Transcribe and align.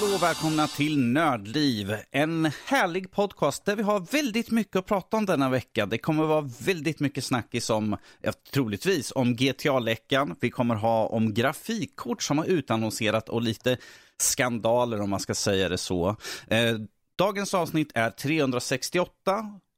Hallå 0.00 0.14
och 0.14 0.22
välkomna 0.22 0.66
till 0.66 0.98
Nördliv, 0.98 1.96
en 2.10 2.50
härlig 2.66 3.10
podcast 3.10 3.64
där 3.64 3.76
vi 3.76 3.82
har 3.82 4.00
väldigt 4.00 4.50
mycket 4.50 4.76
att 4.76 4.86
prata 4.86 5.16
om 5.16 5.26
denna 5.26 5.50
vecka. 5.50 5.86
Det 5.86 5.98
kommer 5.98 6.24
vara 6.24 6.50
väldigt 6.64 7.00
mycket 7.00 7.24
snackis 7.24 7.70
om, 7.70 7.96
ja, 8.22 8.32
troligtvis, 8.52 9.12
om 9.14 9.36
GTA-läckan. 9.36 10.36
Vi 10.40 10.50
kommer 10.50 10.74
ha 10.74 11.06
om 11.06 11.34
grafikkort 11.34 12.22
som 12.22 12.38
har 12.38 12.44
utannonserat 12.44 13.28
och 13.28 13.42
lite 13.42 13.76
skandaler 14.18 15.00
om 15.00 15.10
man 15.10 15.20
ska 15.20 15.34
säga 15.34 15.68
det 15.68 15.78
så. 15.78 16.16
Eh, 16.48 16.74
dagens 17.18 17.54
avsnitt 17.54 17.92
är 17.94 18.10
368 18.10 19.10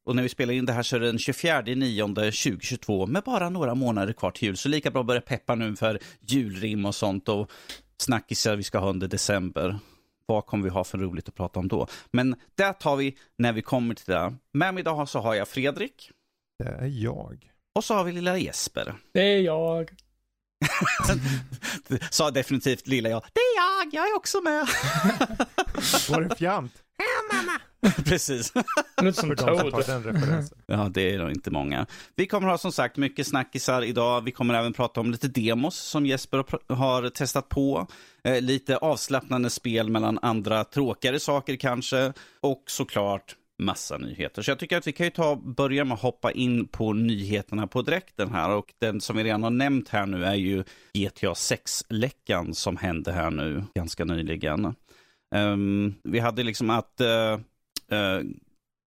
och 0.07 0.17
när 0.17 0.23
vi 0.23 0.29
spelar 0.29 0.55
in 0.55 0.67
det 0.67 0.73
här 0.73 0.83
så 0.83 0.97
är 0.97 1.01
det 1.01 1.07
den 1.07 1.19
24 1.19 1.61
9 1.61 2.07
2022 2.07 3.07
med 3.07 3.23
bara 3.23 3.51
några 3.51 3.75
månader 3.75 4.13
kvar 4.13 4.31
till 4.31 4.49
jul. 4.49 4.57
Så 4.57 4.69
lika 4.69 4.91
bra 4.91 5.01
att 5.01 5.07
börja 5.07 5.21
peppa 5.21 5.55
nu 5.55 5.77
för 5.77 5.99
julrim 6.21 6.87
och 6.87 6.95
sånt 6.95 7.29
och 7.29 7.51
snackisar 7.99 8.57
vi 8.57 8.63
ska 8.63 8.79
ha 8.79 8.91
under 8.91 9.09
december 9.09 9.79
vad 10.33 10.47
kommer 10.47 10.65
vi 10.65 10.71
ha 10.71 10.85
för 10.85 10.99
roligt 10.99 11.29
att 11.29 11.35
prata 11.35 11.61
om 11.61 11.69
då? 11.69 11.87
Men 12.11 12.37
det 12.55 12.73
tar 12.73 12.97
vi 12.97 13.19
när 13.39 13.53
vi 13.53 13.63
kommer 13.63 13.95
till 13.95 14.13
det. 14.15 14.35
Med 14.53 14.75
mig 14.75 14.81
idag 14.81 15.09
så 15.09 15.21
har 15.21 15.35
jag 15.35 15.49
Fredrik. 15.49 16.11
Det 16.59 16.71
är 16.71 16.87
jag. 16.87 17.53
Och 17.75 17.85
så 17.85 17.95
har 17.95 18.05
vi 18.05 18.13
lilla 18.13 18.39
Jesper. 18.39 18.95
Det 19.13 19.21
är 19.21 19.41
jag. 19.41 19.91
Sa 22.11 22.31
definitivt 22.31 22.87
lilla 22.87 23.09
jag. 23.09 23.23
Det 23.33 23.41
är 23.41 23.57
jag, 23.57 23.95
jag 23.95 24.11
är 24.11 24.17
också 24.17 24.41
med. 24.41 24.67
Var 26.11 26.21
det 26.21 26.37
fjant? 26.37 26.73
Ja, 27.03 27.37
mamma. 27.37 27.61
Precis. 28.05 28.53
Låter 29.03 29.21
som 29.21 29.37
Toad. 29.37 29.85
Ja, 30.67 30.91
det 30.95 31.15
är 31.15 31.19
nog 31.19 31.31
inte 31.31 31.51
många. 31.51 31.87
Vi 32.17 32.27
kommer 32.27 32.49
ha 32.49 32.59
som 32.59 32.73
sagt 32.73 32.97
mycket 32.97 33.27
snackisar 33.27 33.83
idag. 33.83 34.21
Vi 34.21 34.33
kommer 34.33 34.55
även 34.55 34.73
prata 34.73 35.01
om 35.01 35.11
lite 35.11 35.29
demos 35.29 35.77
som 35.77 36.07
Jesper 36.07 36.45
har 36.75 37.09
testat 37.09 37.49
på. 37.49 37.87
Eh, 38.25 38.41
lite 38.41 38.77
avslappnande 38.77 39.51
spel 39.51 39.91
mellan 39.91 40.19
andra 40.23 40.65
tråkigare 40.65 41.21
saker 41.21 41.57
kanske. 41.57 42.13
Och 42.41 42.63
såklart 42.67 43.37
massa 43.59 43.99
nyheter. 43.99 44.43
Så 44.43 44.51
jag 44.51 44.59
tycker 44.59 44.77
att 44.77 44.87
vi 44.87 44.93
kan 44.93 45.07
ju 45.07 45.11
ta 45.11 45.37
börja 45.37 45.85
med 45.85 45.95
att 45.95 46.01
hoppa 46.01 46.33
in 46.33 46.69
på 46.69 46.93
nyheterna 46.93 47.67
på 47.67 47.83
direkten 47.83 48.31
här. 48.31 48.51
Och 48.51 48.75
den 48.79 49.01
som 49.01 49.17
vi 49.17 49.25
redan 49.25 49.43
har 49.43 49.51
nämnt 49.51 49.89
här 49.89 50.07
nu 50.07 50.25
är 50.25 50.35
ju 50.35 50.65
GTA 50.95 51.33
6-läckan 51.33 52.55
som 52.55 52.77
hände 52.77 53.13
här 53.13 53.31
nu 53.31 53.65
ganska 53.75 54.05
nyligen. 54.05 54.75
Um, 55.33 55.95
vi 56.03 56.19
hade 56.19 56.43
liksom 56.43 56.71
att 56.71 57.01
uh, 57.01 57.41
uh, 57.99 58.31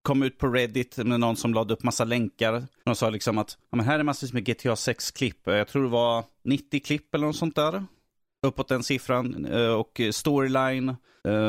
kom 0.01 0.23
ut 0.23 0.37
på 0.37 0.47
Reddit 0.47 0.97
med 0.97 1.19
någon 1.19 1.35
som 1.35 1.53
lade 1.53 1.73
upp 1.73 1.83
massa 1.83 2.03
länkar. 2.03 2.63
De 2.83 2.95
sa 2.95 3.09
liksom 3.09 3.37
att 3.37 3.57
ja, 3.69 3.77
men 3.77 3.85
här 3.85 3.99
är 3.99 4.03
massvis 4.03 4.33
med 4.33 4.45
GTA 4.45 4.73
6-klipp. 4.73 5.47
Eh, 5.47 5.55
jag 5.55 5.67
tror 5.67 5.83
det 5.83 5.89
var 5.89 6.23
90 6.43 6.79
klipp 6.79 7.15
eller 7.15 7.25
något 7.25 7.35
sånt 7.35 7.55
där. 7.55 7.85
Uppåt 8.47 8.67
den 8.67 8.83
siffran. 8.83 9.45
Uh, 9.45 9.73
och 9.73 10.01
storyline, 10.11 10.95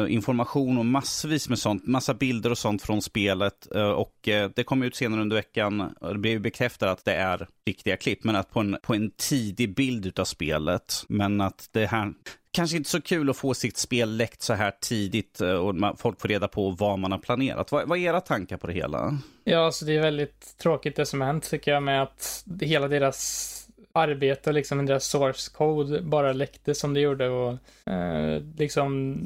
information 0.08 0.78
och 0.78 0.86
massvis 0.86 1.48
med 1.48 1.58
sånt. 1.58 1.86
Massa 1.86 2.14
bilder 2.14 2.50
och 2.50 2.58
sånt 2.58 2.82
från 2.82 3.02
spelet. 3.02 3.66
och 3.96 4.28
det 4.54 4.64
kom 4.66 4.82
ut 4.82 4.96
senare 4.96 5.20
under 5.20 5.36
veckan. 5.36 5.94
Det 6.00 6.18
blev 6.18 6.40
bekräftat 6.40 6.88
att 6.88 7.04
det 7.04 7.14
är 7.14 7.48
riktiga 7.66 7.96
klipp. 7.96 8.24
Men 8.24 8.36
att 8.36 8.50
på 8.50 8.60
en, 8.60 8.76
på 8.82 8.94
en 8.94 9.10
tidig 9.10 9.74
bild 9.74 10.18
av 10.18 10.24
spelet. 10.24 11.04
Men 11.08 11.40
att 11.40 11.68
det 11.72 11.86
här 11.86 12.12
kanske 12.56 12.76
inte 12.76 12.90
så 12.90 13.00
kul 13.00 13.30
att 13.30 13.36
få 13.36 13.54
sitt 13.54 13.76
spel 13.76 14.16
läckt 14.16 14.42
så 14.42 14.54
här 14.54 14.72
tidigt 14.80 15.40
eh, 15.40 15.50
och 15.50 16.00
folk 16.00 16.20
får 16.20 16.28
reda 16.28 16.48
på 16.48 16.70
vad 16.70 16.98
man 16.98 17.12
har 17.12 17.18
planerat. 17.18 17.72
Vad, 17.72 17.88
vad 17.88 17.98
är 17.98 18.02
era 18.02 18.20
tankar 18.20 18.56
på 18.56 18.66
det 18.66 18.72
hela? 18.72 19.18
Ja, 19.44 19.66
alltså 19.66 19.84
det 19.84 19.96
är 19.96 20.00
väldigt 20.00 20.58
tråkigt 20.58 20.96
det 20.96 21.06
som 21.06 21.20
har 21.20 21.26
hänt 21.26 21.50
tycker 21.50 21.72
jag 21.72 21.82
med 21.82 22.02
att 22.02 22.44
hela 22.60 22.88
deras 22.88 23.52
arbete 23.92 24.50
och 24.50 24.54
liksom 24.54 24.86
deras 24.86 25.04
source 25.04 25.50
code 25.54 26.02
bara 26.02 26.32
läckte 26.32 26.74
som 26.74 26.94
det 26.94 27.00
gjorde 27.00 27.28
och 27.28 27.58
eh, 27.92 28.42
liksom 28.58 29.16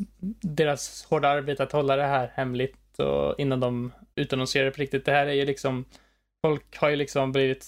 deras 0.40 1.06
hårda 1.08 1.28
arbete 1.28 1.62
att 1.62 1.72
hålla 1.72 1.96
det 1.96 2.06
här 2.06 2.32
hemligt 2.34 2.98
och 2.98 3.34
innan 3.38 3.60
de 3.60 3.92
utannonserade 4.14 4.70
på 4.70 4.80
riktigt. 4.80 5.04
Det 5.04 5.12
här 5.12 5.26
är 5.26 5.32
ju 5.32 5.44
liksom, 5.44 5.84
folk 6.46 6.78
har 6.78 6.88
ju 6.88 6.96
liksom 6.96 7.32
blivit 7.32 7.62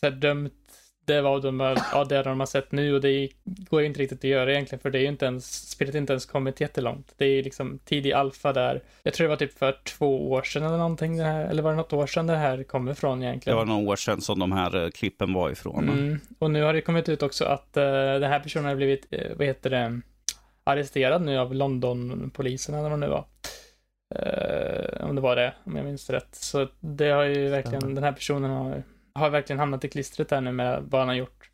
så 0.00 0.06
här 0.06 0.10
dömt 0.10 0.65
det 1.06 1.20
var 1.20 1.40
de, 1.40 1.60
ja, 1.92 2.04
det 2.04 2.22
de 2.22 2.40
har 2.40 2.46
sett 2.46 2.72
nu 2.72 2.94
och 2.94 3.00
det 3.00 3.28
går 3.44 3.80
ju 3.80 3.86
inte 3.86 4.00
riktigt 4.00 4.18
att 4.18 4.24
göra 4.24 4.52
egentligen 4.52 4.80
för 4.80 4.90
det 4.90 4.98
är 4.98 5.00
ju 5.00 5.08
inte 5.08 5.26
ens, 5.26 5.70
spelet 5.70 5.94
inte 5.94 6.12
ens 6.12 6.26
kommit 6.26 6.60
jättelångt. 6.60 7.14
Det 7.16 7.24
är 7.24 7.28
ju 7.28 7.42
liksom 7.42 7.78
tidig 7.84 8.12
alfa 8.12 8.52
där. 8.52 8.82
Jag 9.02 9.14
tror 9.14 9.24
det 9.24 9.28
var 9.28 9.36
typ 9.36 9.58
för 9.58 9.78
två 9.84 10.30
år 10.30 10.42
sedan 10.42 10.62
eller 10.62 10.78
någonting 10.78 11.16
det 11.16 11.24
här, 11.24 11.44
eller 11.46 11.62
var 11.62 11.70
det 11.70 11.76
något 11.76 11.92
år 11.92 12.06
sedan 12.06 12.26
det 12.26 12.36
här 12.36 12.62
kom 12.62 12.88
ifrån 12.88 13.22
egentligen? 13.22 13.58
Det 13.58 13.64
var 13.64 13.74
några 13.74 13.90
år 13.90 13.96
sedan 13.96 14.20
som 14.20 14.38
de 14.38 14.52
här 14.52 14.76
uh, 14.76 14.90
klippen 14.90 15.32
var 15.32 15.50
ifrån. 15.50 15.88
Mm. 15.88 16.20
Och 16.38 16.50
nu 16.50 16.62
har 16.62 16.72
det 16.72 16.80
kommit 16.80 17.08
ut 17.08 17.22
också 17.22 17.44
att 17.44 17.76
uh, 17.76 17.82
den 18.20 18.30
här 18.30 18.40
personen 18.40 18.64
har 18.64 18.76
blivit, 18.76 19.12
uh, 19.12 19.36
vad 19.36 19.46
heter 19.46 19.70
det, 19.70 20.00
arresterad 20.64 21.22
nu 21.22 21.38
av 21.38 21.54
Londonpolisen 21.54 22.74
eller 22.74 22.90
vad 22.90 23.00
det 23.00 23.06
nu 23.06 23.08
var. 23.08 23.24
om 25.08 25.14
det 25.14 25.20
var 25.20 25.36
det, 25.36 25.54
om 25.64 25.76
jag 25.76 25.84
minns 25.84 26.10
rätt. 26.10 26.34
Så 26.34 26.68
det 26.80 27.10
har 27.10 27.24
ju 27.24 27.48
verkligen, 27.48 27.94
den 27.94 28.04
här 28.04 28.12
personen 28.12 28.50
har 28.50 28.82
har 29.16 29.30
verkligen 29.30 29.60
hamnat 29.60 29.84
i 29.84 29.88
klistret 29.88 30.28
där 30.28 30.40
nu 30.40 30.52
med 30.52 30.82
vad 30.82 31.00
han 31.00 31.08
har 31.08 31.14
gjort. 31.14 31.50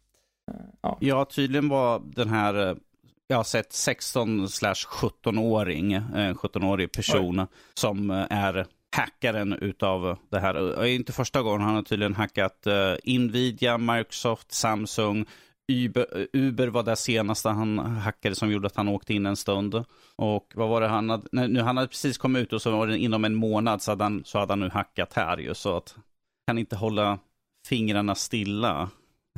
Eh, 0.52 0.60
ja, 0.80 0.98
ja 1.00 1.24
tydligen 1.24 1.68
var 1.68 2.02
den 2.04 2.28
här, 2.28 2.70
eh, 2.70 2.76
jag 3.26 3.36
har 3.36 3.44
sett 3.44 3.72
16 3.72 4.46
17-åring, 4.46 5.98
17-årig 6.34 6.92
person 6.92 7.40
Oj. 7.40 7.46
som 7.74 8.10
eh, 8.10 8.26
är 8.30 8.66
hackaren 8.96 9.52
utav 9.52 10.18
det 10.30 10.40
här. 10.40 10.54
Det 10.54 10.88
är 10.88 10.94
inte 10.94 11.12
första 11.12 11.42
gången 11.42 11.60
han 11.60 11.74
har 11.74 11.82
tydligen 11.82 12.14
hackat 12.14 12.66
Nvidia, 13.04 13.78
Microsoft, 13.78 14.52
Samsung, 14.52 15.26
Uber, 15.72 16.28
Uber 16.32 16.68
var 16.68 16.82
det 16.82 16.96
senaste 16.96 17.48
han 17.48 17.78
hackade 17.78 18.34
som 18.34 18.50
gjorde 18.50 18.66
att 18.66 18.76
han 18.76 18.88
åkte 18.88 19.14
in 19.14 19.26
en 19.26 19.36
stund. 19.36 19.84
Och 20.16 20.52
vad 20.54 20.68
var 20.68 20.80
det 20.80 20.88
han 20.88 21.10
hade, 21.10 21.48
nu 21.48 21.60
han 21.60 21.76
hade 21.76 21.88
precis 21.88 22.18
kommit 22.18 22.42
ut 22.42 22.52
och 22.52 22.62
så 22.62 22.70
var 22.70 22.86
det 22.86 22.98
inom 22.98 23.24
en 23.24 23.34
månad 23.34 23.82
så 23.82 23.90
hade 23.90 24.04
han, 24.04 24.22
så 24.24 24.38
hade 24.38 24.52
han 24.52 24.60
nu 24.60 24.68
hackat 24.68 25.12
här 25.12 25.38
ju. 25.38 25.54
Så 25.54 25.76
att 25.76 25.96
kan 26.46 26.58
inte 26.58 26.76
hålla 26.76 27.18
fingrarna 27.66 28.14
stilla. 28.14 28.90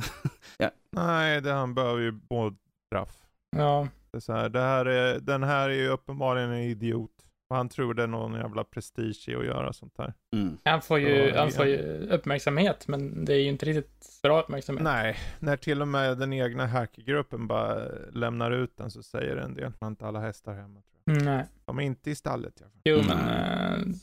ja. 0.57 0.71
Nej, 0.91 1.41
det, 1.41 1.51
han 1.51 1.73
behöver 1.73 2.01
ju 2.01 2.11
både 2.11 2.55
straff. 2.85 3.17
Ja. 3.57 3.87
Det 4.11 4.17
är 4.17 4.21
så 4.21 4.33
här, 4.33 4.49
det 4.49 4.61
här 4.61 4.85
är, 4.85 5.19
den 5.19 5.43
här 5.43 5.69
är 5.69 5.73
ju 5.73 5.87
uppenbarligen 5.87 6.49
en 6.49 6.61
idiot. 6.61 7.11
Och 7.49 7.55
han 7.55 7.69
tror 7.69 7.93
det 7.93 8.03
är 8.03 8.07
någon 8.07 8.33
jävla 8.33 8.63
prestige 8.63 9.25
i 9.27 9.35
att 9.35 9.45
göra 9.45 9.73
sånt 9.73 9.93
här. 9.97 10.13
Mm. 10.33 10.57
Han, 10.63 10.81
får 10.81 10.99
ju, 10.99 11.31
så, 11.31 11.37
han 11.37 11.51
får 11.51 11.65
ju 11.65 11.77
uppmärksamhet, 12.09 12.87
men 12.87 13.25
det 13.25 13.33
är 13.33 13.39
ju 13.39 13.49
inte 13.49 13.65
riktigt 13.65 14.21
bra 14.23 14.41
uppmärksamhet. 14.41 14.83
Nej, 14.83 15.17
när 15.39 15.57
till 15.57 15.81
och 15.81 15.87
med 15.87 16.17
den 16.17 16.33
egna 16.33 16.67
hackergruppen 16.67 17.47
bara 17.47 17.87
lämnar 18.11 18.51
ut 18.51 18.77
den 18.77 18.91
så 18.91 19.03
säger 19.03 19.35
det 19.35 19.41
en 19.41 19.53
del. 19.53 19.63
Man 19.63 19.75
har 19.79 19.87
inte 19.87 20.05
alla 20.05 20.19
hästar 20.19 20.53
hemma. 20.53 20.81
Tror 20.81 21.17
jag. 21.17 21.25
Nej. 21.25 21.45
De 21.65 21.79
är 21.79 21.83
inte 21.83 22.11
i 22.11 22.15
stallet 22.15 22.61
i 22.61 22.63
alla 22.63 22.71
fall. 22.71 22.81
Jo, 22.83 23.01
men 23.07 23.89
äh, 23.89 23.95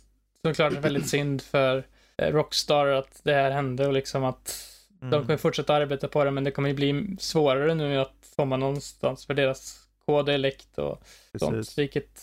såklart 0.44 0.84
väldigt 0.84 1.08
synd 1.08 1.42
för 1.42 1.78
Eh, 1.78 1.84
Rockstar 2.30 2.86
att 2.86 3.20
det 3.24 3.34
här 3.34 3.50
hände 3.50 3.86
och 3.86 3.92
liksom 3.92 4.24
att 4.24 4.68
mm. 5.00 5.10
de 5.10 5.22
kommer 5.22 5.36
fortsätta 5.36 5.74
arbeta 5.74 6.08
på 6.08 6.24
det 6.24 6.30
men 6.30 6.44
det 6.44 6.50
kommer 6.50 6.68
ju 6.68 6.74
bli 6.74 7.16
svårare 7.18 7.74
nu 7.74 7.98
att 7.98 8.32
komma 8.36 8.56
någonstans 8.56 9.26
för 9.26 9.34
deras 9.34 9.88
kod 10.06 10.28
är 10.28 10.38
läckt 10.38 10.78
och 10.78 11.02
Precis. 11.32 11.48
sånt. 11.48 11.78
Vilket, 11.78 12.20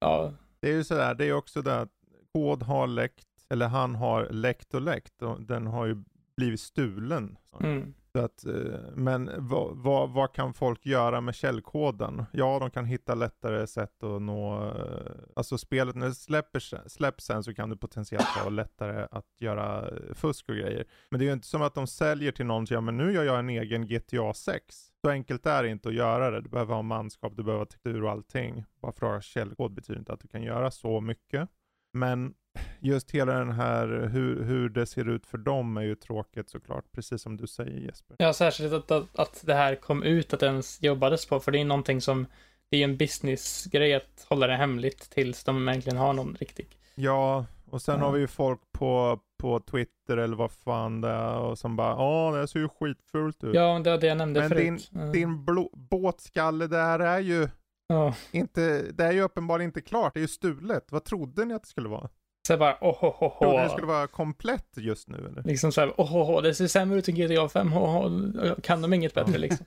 ja. 0.00 0.32
Det 0.60 0.68
är 0.68 0.72
ju 0.72 0.84
sådär, 0.84 1.14
det 1.14 1.24
är 1.24 1.32
också 1.32 1.62
det 1.62 1.80
att 1.80 1.90
kod 2.34 2.62
har 2.62 2.86
läckt, 2.86 3.26
eller 3.50 3.66
han 3.66 3.94
har 3.94 4.28
läckt 4.30 4.74
och 4.74 4.82
läckt 4.82 5.22
och 5.22 5.42
den 5.42 5.66
har 5.66 5.86
ju 5.86 5.96
blivit 6.36 6.60
stulen. 6.60 7.36
Mm. 7.60 7.94
Så 8.14 8.24
att, 8.24 8.46
eh, 8.46 8.80
men 8.94 9.30
vad, 9.36 9.76
vad, 9.76 10.10
vad, 10.10 10.32
kan 10.32 10.54
folk 10.54 10.86
göra 10.86 11.20
med 11.20 11.34
källkoden? 11.34 12.24
Ja, 12.32 12.58
de 12.58 12.70
kan 12.70 12.84
hitta 12.84 13.14
lättare 13.14 13.66
sätt 13.66 14.02
att 14.02 14.22
nå, 14.22 14.66
eh, 14.68 15.12
alltså 15.36 15.58
spelet 15.58 15.96
när 15.96 16.06
det 16.06 16.14
släpper, 16.14 16.88
släpps 16.88 17.24
sen 17.24 17.42
så 17.42 17.54
kan 17.54 17.70
du 17.70 17.76
potentiellt 17.76 18.24
ha 18.24 18.50
lättare 18.50 19.06
att 19.10 19.26
göra 19.38 19.88
eh, 19.88 20.14
fusk 20.14 20.48
och 20.48 20.54
grejer. 20.54 20.84
Men 21.10 21.18
det 21.18 21.24
är 21.24 21.26
ju 21.26 21.32
inte 21.32 21.46
som 21.46 21.62
att 21.62 21.74
de 21.74 21.86
säljer 21.86 22.32
till 22.32 22.46
någon, 22.46 22.66
så 22.66 22.74
ja 22.74 22.80
men 22.80 22.96
nu 22.96 23.12
gör 23.12 23.24
jag 23.24 23.38
en 23.38 23.50
egen 23.50 23.86
GTA 23.86 24.34
6. 24.34 24.92
Så 25.04 25.10
enkelt 25.10 25.46
är 25.46 25.62
det 25.62 25.68
inte 25.68 25.88
att 25.88 25.94
göra 25.94 26.30
det. 26.30 26.40
Du 26.40 26.48
behöver 26.48 26.74
ha 26.74 26.82
manskap, 26.82 27.36
du 27.36 27.42
behöver 27.42 27.60
ha 27.60 27.66
textur 27.66 28.04
och 28.04 28.10
allting. 28.10 28.64
Bara 28.82 28.92
för 28.92 29.06
att 29.06 29.12
ha 29.12 29.20
källkod 29.20 29.72
betyder 29.72 29.98
inte 29.98 30.12
att 30.12 30.20
du 30.20 30.28
kan 30.28 30.42
göra 30.42 30.70
så 30.70 31.00
mycket. 31.00 31.48
Men 31.92 32.34
just 32.80 33.10
hela 33.10 33.32
den 33.32 33.52
här 33.52 34.08
hur, 34.12 34.42
hur 34.42 34.68
det 34.68 34.86
ser 34.86 35.08
ut 35.08 35.26
för 35.26 35.38
dem 35.38 35.76
är 35.76 35.82
ju 35.82 35.94
tråkigt 35.94 36.50
såklart, 36.50 36.84
precis 36.92 37.22
som 37.22 37.36
du 37.36 37.46
säger 37.46 37.80
Jesper. 37.80 38.16
Ja, 38.18 38.32
särskilt 38.32 38.72
att, 38.72 38.90
att, 38.90 39.18
att 39.18 39.42
det 39.46 39.54
här 39.54 39.74
kom 39.74 40.02
ut, 40.02 40.34
att 40.34 40.40
det 40.40 40.46
ens 40.46 40.82
jobbades 40.82 41.26
på, 41.26 41.40
för 41.40 41.52
det 41.52 41.58
är 41.58 41.64
någonting 41.64 42.00
som, 42.00 42.26
det 42.70 42.76
är 42.76 42.84
en 42.84 42.96
businessgrej 42.96 43.94
att 43.94 44.26
hålla 44.28 44.46
det 44.46 44.56
hemligt 44.56 45.10
tills 45.10 45.44
de 45.44 45.64
verkligen 45.64 45.98
har 45.98 46.12
någon 46.12 46.36
riktig. 46.40 46.76
Ja, 46.94 47.46
Och 47.70 47.82
sen 47.82 48.00
har 48.00 48.12
vi 48.12 48.20
ju 48.20 48.26
folk 48.26 48.60
på, 48.72 49.20
på 49.38 49.60
Twitter 49.60 50.16
eller 50.16 50.36
vad 50.36 50.52
fan 50.52 51.00
det 51.00 51.08
är 51.08 51.38
och 51.38 51.58
som 51.58 51.76
bara 51.76 51.90
ja 51.90 52.40
det 52.40 52.48
ser 52.48 52.60
ju 52.60 52.68
skitfult 52.68 53.44
ut. 53.44 53.54
Ja, 53.54 53.78
det 53.84 53.90
var 53.90 53.98
det 53.98 54.06
jag 54.06 54.18
nämnde 54.18 54.40
Men 54.40 54.48
förut. 54.48 54.90
din, 54.92 55.00
mm. 55.00 55.12
din 55.12 55.44
båtskalle 55.72 56.66
där 56.66 56.98
är 56.98 57.18
ju 57.18 57.48
ja. 57.86 58.14
inte, 58.30 58.82
det 58.92 59.04
är 59.04 59.12
ju 59.12 59.22
uppenbarligen 59.22 59.68
inte 59.68 59.80
klart, 59.80 60.14
det 60.14 60.20
är 60.20 60.22
ju 60.22 60.28
stulet. 60.28 60.92
Vad 60.92 61.04
trodde 61.04 61.44
ni 61.44 61.54
att 61.54 61.62
det 61.62 61.68
skulle 61.68 61.88
vara? 61.88 62.08
Så 62.46 62.56
bara 62.56 62.78
oh, 62.80 63.04
oh, 63.04 63.22
oh, 63.22 63.38
Trodde 63.38 63.62
det 63.62 63.68
skulle 63.68 63.86
vara 63.86 64.06
komplett 64.06 64.68
just 64.76 65.08
nu 65.08 65.16
eller? 65.16 65.42
Liksom 65.42 65.72
såhär, 65.72 65.88
oh, 65.88 66.16
oh, 66.16 66.30
oh, 66.30 66.42
det 66.42 66.54
ser 66.54 66.66
sämre 66.66 66.98
ut 66.98 67.08
än 67.08 67.14
GTA 67.14 67.48
5, 67.48 67.72
oh, 67.72 68.60
kan 68.62 68.82
de 68.82 68.92
inget 68.92 69.14
bättre 69.14 69.38
liksom. 69.38 69.66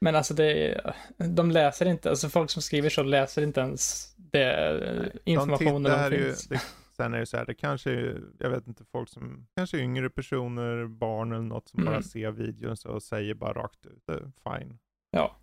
Men 0.00 0.16
alltså 0.16 0.34
det, 0.34 0.80
de 1.16 1.50
läser 1.50 1.86
inte, 1.86 2.10
alltså 2.10 2.28
folk 2.28 2.50
som 2.50 2.62
skriver 2.62 2.90
så 2.90 3.02
läser 3.02 3.42
inte 3.42 3.60
ens 3.60 4.14
det 4.16 4.80
informationen 5.24 5.82
de, 5.82 6.10
de 6.10 6.10
finns. 6.10 6.50
Ju, 6.50 6.54
det, 6.54 6.62
sen 6.96 7.14
är 7.14 7.18
det 7.18 7.26
så 7.26 7.36
här, 7.36 7.46
det 7.46 7.54
kanske 7.54 7.90
är, 7.90 8.22
jag 8.38 8.50
vet 8.50 8.66
inte, 8.66 8.84
folk 8.84 9.08
som, 9.08 9.46
kanske 9.56 9.78
yngre 9.78 10.10
personer, 10.10 10.86
barn 10.86 11.32
eller 11.32 11.44
något 11.44 11.68
som 11.68 11.80
mm. 11.80 11.92
bara 11.92 12.02
ser 12.02 12.30
videon 12.30 12.76
och 12.84 13.02
säger 13.02 13.34
bara 13.34 13.52
rakt 13.52 13.86
ut, 13.86 14.04
fine. 14.44 14.78
Ja. 15.10 15.36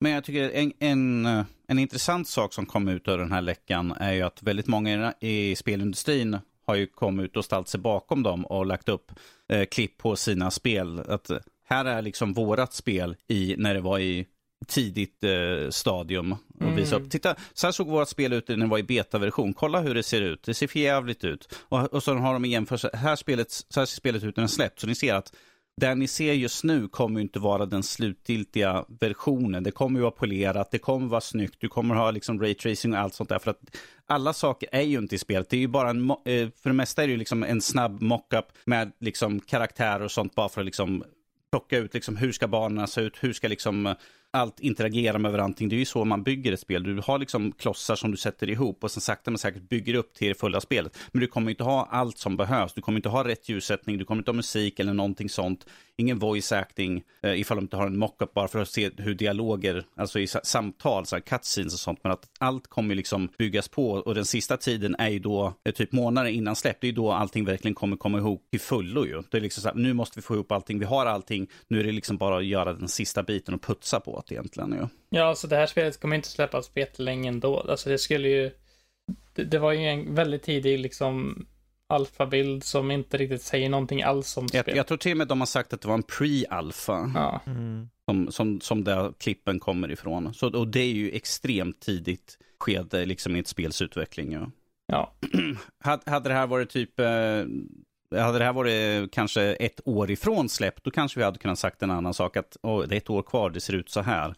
Men 0.00 0.12
jag 0.12 0.24
tycker 0.24 0.50
en, 0.50 0.72
en, 0.78 1.26
en 1.68 1.78
intressant 1.78 2.28
sak 2.28 2.52
som 2.52 2.66
kom 2.66 2.88
ut 2.88 3.08
av 3.08 3.18
den 3.18 3.32
här 3.32 3.42
läckan 3.42 3.92
är 3.92 4.12
ju 4.12 4.22
att 4.22 4.42
väldigt 4.42 4.66
många 4.66 5.14
i 5.20 5.56
spelindustrin 5.56 6.38
har 6.66 6.74
ju 6.74 6.86
kommit 6.86 7.24
ut 7.24 7.36
och 7.36 7.44
ställt 7.44 7.68
sig 7.68 7.80
bakom 7.80 8.22
dem 8.22 8.46
och 8.46 8.66
lagt 8.66 8.88
upp 8.88 9.12
eh, 9.48 9.64
klipp 9.64 9.98
på 9.98 10.16
sina 10.16 10.50
spel. 10.50 11.00
Att 11.08 11.30
här 11.64 11.84
är 11.84 12.02
liksom 12.02 12.32
vårat 12.32 12.74
spel 12.74 13.16
i, 13.28 13.54
när 13.58 13.74
det 13.74 13.80
var 13.80 13.98
i 13.98 14.26
tidigt 14.66 15.24
eh, 15.24 15.70
stadium. 15.70 16.32
Och 16.32 16.62
mm. 16.62 16.76
visa 16.76 16.96
upp. 16.96 17.10
Titta, 17.10 17.36
så 17.52 17.66
här 17.66 17.72
såg 17.72 17.86
vårt 17.86 18.08
spel 18.08 18.32
ut 18.32 18.48
när 18.48 18.56
det 18.56 18.66
var 18.66 18.78
i 18.78 18.82
betaversion. 18.82 19.54
Kolla 19.54 19.80
hur 19.80 19.94
det 19.94 20.02
ser 20.02 20.22
ut. 20.22 20.42
Det 20.42 20.54
ser 20.54 20.76
jävligt 20.76 21.24
ut. 21.24 21.54
Och, 21.68 21.94
och 21.94 22.02
så 22.02 22.14
har 22.14 22.32
de 22.32 22.44
jämfört, 22.44 22.94
här 22.94 23.16
spelet, 23.16 23.50
så 23.50 23.80
här 23.80 23.86
ser 23.86 23.96
spelet 23.96 24.24
ut 24.24 24.36
när 24.36 24.42
det 24.42 24.48
släppt. 24.48 24.80
Så 24.80 24.86
ni 24.86 24.94
ser 24.94 25.14
att 25.14 25.32
det 25.80 25.94
ni 25.94 26.06
ser 26.06 26.32
just 26.32 26.64
nu 26.64 26.88
kommer 26.88 27.20
inte 27.20 27.38
vara 27.38 27.66
den 27.66 27.82
slutgiltiga 27.82 28.84
versionen. 29.00 29.62
Det 29.62 29.70
kommer 29.70 29.98
ju 29.98 30.02
vara 30.02 30.10
polerat, 30.10 30.70
det 30.70 30.78
kommer 30.78 31.06
vara 31.06 31.20
snyggt, 31.20 31.56
du 31.58 31.68
kommer 31.68 31.94
ha 31.94 32.10
liksom 32.10 32.40
raytracing 32.40 32.92
och 32.92 32.98
allt 32.98 33.14
sånt 33.14 33.28
där. 33.28 33.38
För 33.38 33.50
att 33.50 33.76
alla 34.06 34.32
saker 34.32 34.68
är 34.72 34.82
ju 34.82 34.98
inte 34.98 35.14
i 35.14 35.18
spelet. 35.18 35.50
Det 35.50 35.56
är 35.56 35.60
ju 35.60 35.68
bara 35.68 35.90
en, 35.90 36.10
eh, 36.10 36.16
för 36.62 36.70
det 36.70 36.72
mesta 36.72 37.02
är 37.02 37.06
det 37.06 37.10
ju 37.12 37.18
liksom 37.18 37.42
en 37.42 37.60
snabb 37.60 38.02
mockup 38.02 38.46
med 38.64 38.92
liksom 39.00 39.40
karaktärer 39.40 40.04
och 40.04 40.10
sånt 40.10 40.34
bara 40.34 40.48
för 40.48 40.60
att 40.60 40.64
liksom 40.64 41.04
plocka 41.50 41.78
ut 41.78 41.94
liksom 41.94 42.16
hur 42.16 42.32
ska 42.32 42.48
banorna 42.48 42.86
se 42.86 43.00
ut, 43.00 43.16
hur 43.20 43.32
ska 43.32 43.48
liksom 43.48 43.86
eh, 43.86 43.94
allt 44.32 44.60
interagera 44.60 45.18
med 45.18 45.32
varandra. 45.32 45.56
Det 45.58 45.76
är 45.76 45.78
ju 45.78 45.84
så 45.84 46.04
man 46.04 46.22
bygger 46.22 46.52
ett 46.52 46.60
spel. 46.60 46.82
Du 46.82 47.02
har 47.04 47.18
liksom 47.18 47.52
klossar 47.52 47.96
som 47.96 48.10
du 48.10 48.16
sätter 48.16 48.50
ihop 48.50 48.84
och 48.84 48.90
sen 48.90 49.00
sakta 49.00 49.30
men 49.30 49.38
säkert 49.38 49.68
bygger 49.68 49.94
upp 49.94 50.14
till 50.14 50.28
det 50.28 50.34
fulla 50.34 50.60
spelet. 50.60 50.98
Men 51.12 51.20
du 51.20 51.26
kommer 51.26 51.50
inte 51.50 51.64
ha 51.64 51.88
allt 51.90 52.18
som 52.18 52.36
behövs. 52.36 52.72
Du 52.72 52.80
kommer 52.80 52.98
inte 52.98 53.08
ha 53.08 53.24
rätt 53.24 53.48
ljussättning, 53.48 53.98
du 53.98 54.04
kommer 54.04 54.20
inte 54.20 54.30
ha 54.30 54.36
musik 54.36 54.80
eller 54.80 54.94
någonting 54.94 55.28
sånt. 55.28 55.66
Ingen 56.00 56.18
voice 56.18 56.52
acting 56.52 57.02
eh, 57.22 57.40
ifall 57.40 57.56
de 57.56 57.64
inte 57.64 57.76
har 57.76 57.86
en 57.86 57.98
mockup 57.98 58.34
bara 58.34 58.48
för 58.48 58.58
att 58.58 58.68
se 58.68 58.90
hur 58.96 59.14
dialoger, 59.14 59.84
alltså 59.96 60.20
i 60.20 60.26
samtal, 60.26 61.06
så 61.06 61.16
här 61.16 61.20
cutscenes 61.20 61.74
och 61.74 61.80
sånt. 61.80 61.98
Men 62.02 62.12
att 62.12 62.28
allt 62.38 62.66
kommer 62.66 62.94
liksom 62.94 63.28
byggas 63.38 63.68
på 63.68 63.90
och 63.90 64.14
den 64.14 64.24
sista 64.24 64.56
tiden 64.56 64.96
är 64.98 65.08
ju 65.08 65.18
då, 65.18 65.54
eh, 65.64 65.72
typ 65.72 65.92
månader 65.92 66.30
innan 66.30 66.56
släpp, 66.56 66.80
det 66.80 66.84
är 66.84 66.88
ju 66.88 66.94
då 66.94 67.12
allting 67.12 67.44
verkligen 67.44 67.74
kommer 67.74 67.96
komma 67.96 68.18
ihop 68.18 68.46
till 68.50 68.60
fullo 68.60 69.06
ju. 69.06 69.22
Det 69.30 69.36
är 69.36 69.40
liksom 69.40 69.62
så 69.62 69.68
här, 69.68 69.76
nu 69.76 69.92
måste 69.92 70.18
vi 70.18 70.22
få 70.22 70.34
ihop 70.34 70.52
allting, 70.52 70.78
vi 70.78 70.84
har 70.84 71.06
allting, 71.06 71.50
nu 71.68 71.80
är 71.80 71.84
det 71.84 71.92
liksom 71.92 72.16
bara 72.16 72.36
att 72.36 72.44
göra 72.44 72.72
den 72.72 72.88
sista 72.88 73.22
biten 73.22 73.54
och 73.54 73.62
putsa 73.62 74.00
på 74.00 74.22
det 74.28 74.34
egentligen 74.34 74.72
ju. 74.72 74.86
Ja, 75.10 75.24
alltså 75.24 75.46
det 75.46 75.56
här 75.56 75.66
spelet 75.66 76.00
kommer 76.00 76.16
inte 76.16 76.28
släppas 76.28 76.68
på 76.68 76.78
jättelänge 76.78 77.28
ändå. 77.28 77.60
Alltså 77.60 77.90
det 77.90 77.98
skulle 77.98 78.28
ju, 78.28 78.50
det, 79.34 79.44
det 79.44 79.58
var 79.58 79.72
ju 79.72 79.84
en 79.86 80.14
väldigt 80.14 80.42
tidig 80.42 80.78
liksom 80.78 81.46
alfabild 81.90 82.64
som 82.64 82.90
inte 82.90 83.16
riktigt 83.16 83.42
säger 83.42 83.68
någonting 83.68 84.02
alls 84.02 84.36
om 84.36 84.48
spelet. 84.48 84.76
Jag, 84.76 84.86
tror 84.86 84.98
till 84.98 85.12
och 85.12 85.18
med 85.18 85.28
de 85.28 85.40
har 85.40 85.46
sagt 85.46 85.72
att 85.72 85.80
det 85.80 85.88
var 85.88 85.94
en 85.94 86.02
pre-alfa. 86.02 87.12
Ja. 87.14 87.40
Mm. 87.46 87.88
Som, 88.04 88.32
som, 88.32 88.60
som 88.60 88.84
där 88.84 89.12
klippen 89.18 89.60
kommer 89.60 89.90
ifrån. 89.90 90.34
Så, 90.34 90.58
och 90.58 90.68
det 90.68 90.80
är 90.80 90.92
ju 90.92 91.10
extremt 91.10 91.80
tidigt 91.80 92.38
skede 92.58 93.04
liksom 93.04 93.36
i 93.36 93.38
ett 93.38 93.48
spels 93.48 93.82
utveckling. 93.82 94.32
Ja. 94.32 94.50
ja. 94.86 95.12
hade 96.06 96.28
det 96.28 96.34
här 96.34 96.46
varit 96.46 96.70
typ 96.70 97.00
eh, 97.00 97.06
hade 98.18 98.38
det 98.38 98.44
här 98.44 98.52
varit 98.52 99.12
kanske 99.12 99.42
ett 99.42 99.80
år 99.84 100.10
ifrån 100.10 100.48
släpp, 100.48 100.82
då 100.82 100.90
kanske 100.90 101.20
vi 101.20 101.24
hade 101.24 101.38
kunnat 101.38 101.58
sagt 101.58 101.82
en 101.82 101.90
annan 101.90 102.14
sak. 102.14 102.36
Att 102.36 102.56
oh, 102.62 102.86
det 102.86 102.94
är 102.94 102.96
ett 102.96 103.10
år 103.10 103.22
kvar, 103.22 103.50
det 103.50 103.60
ser 103.60 103.72
ut 103.72 103.90
så 103.90 104.00
här. 104.00 104.34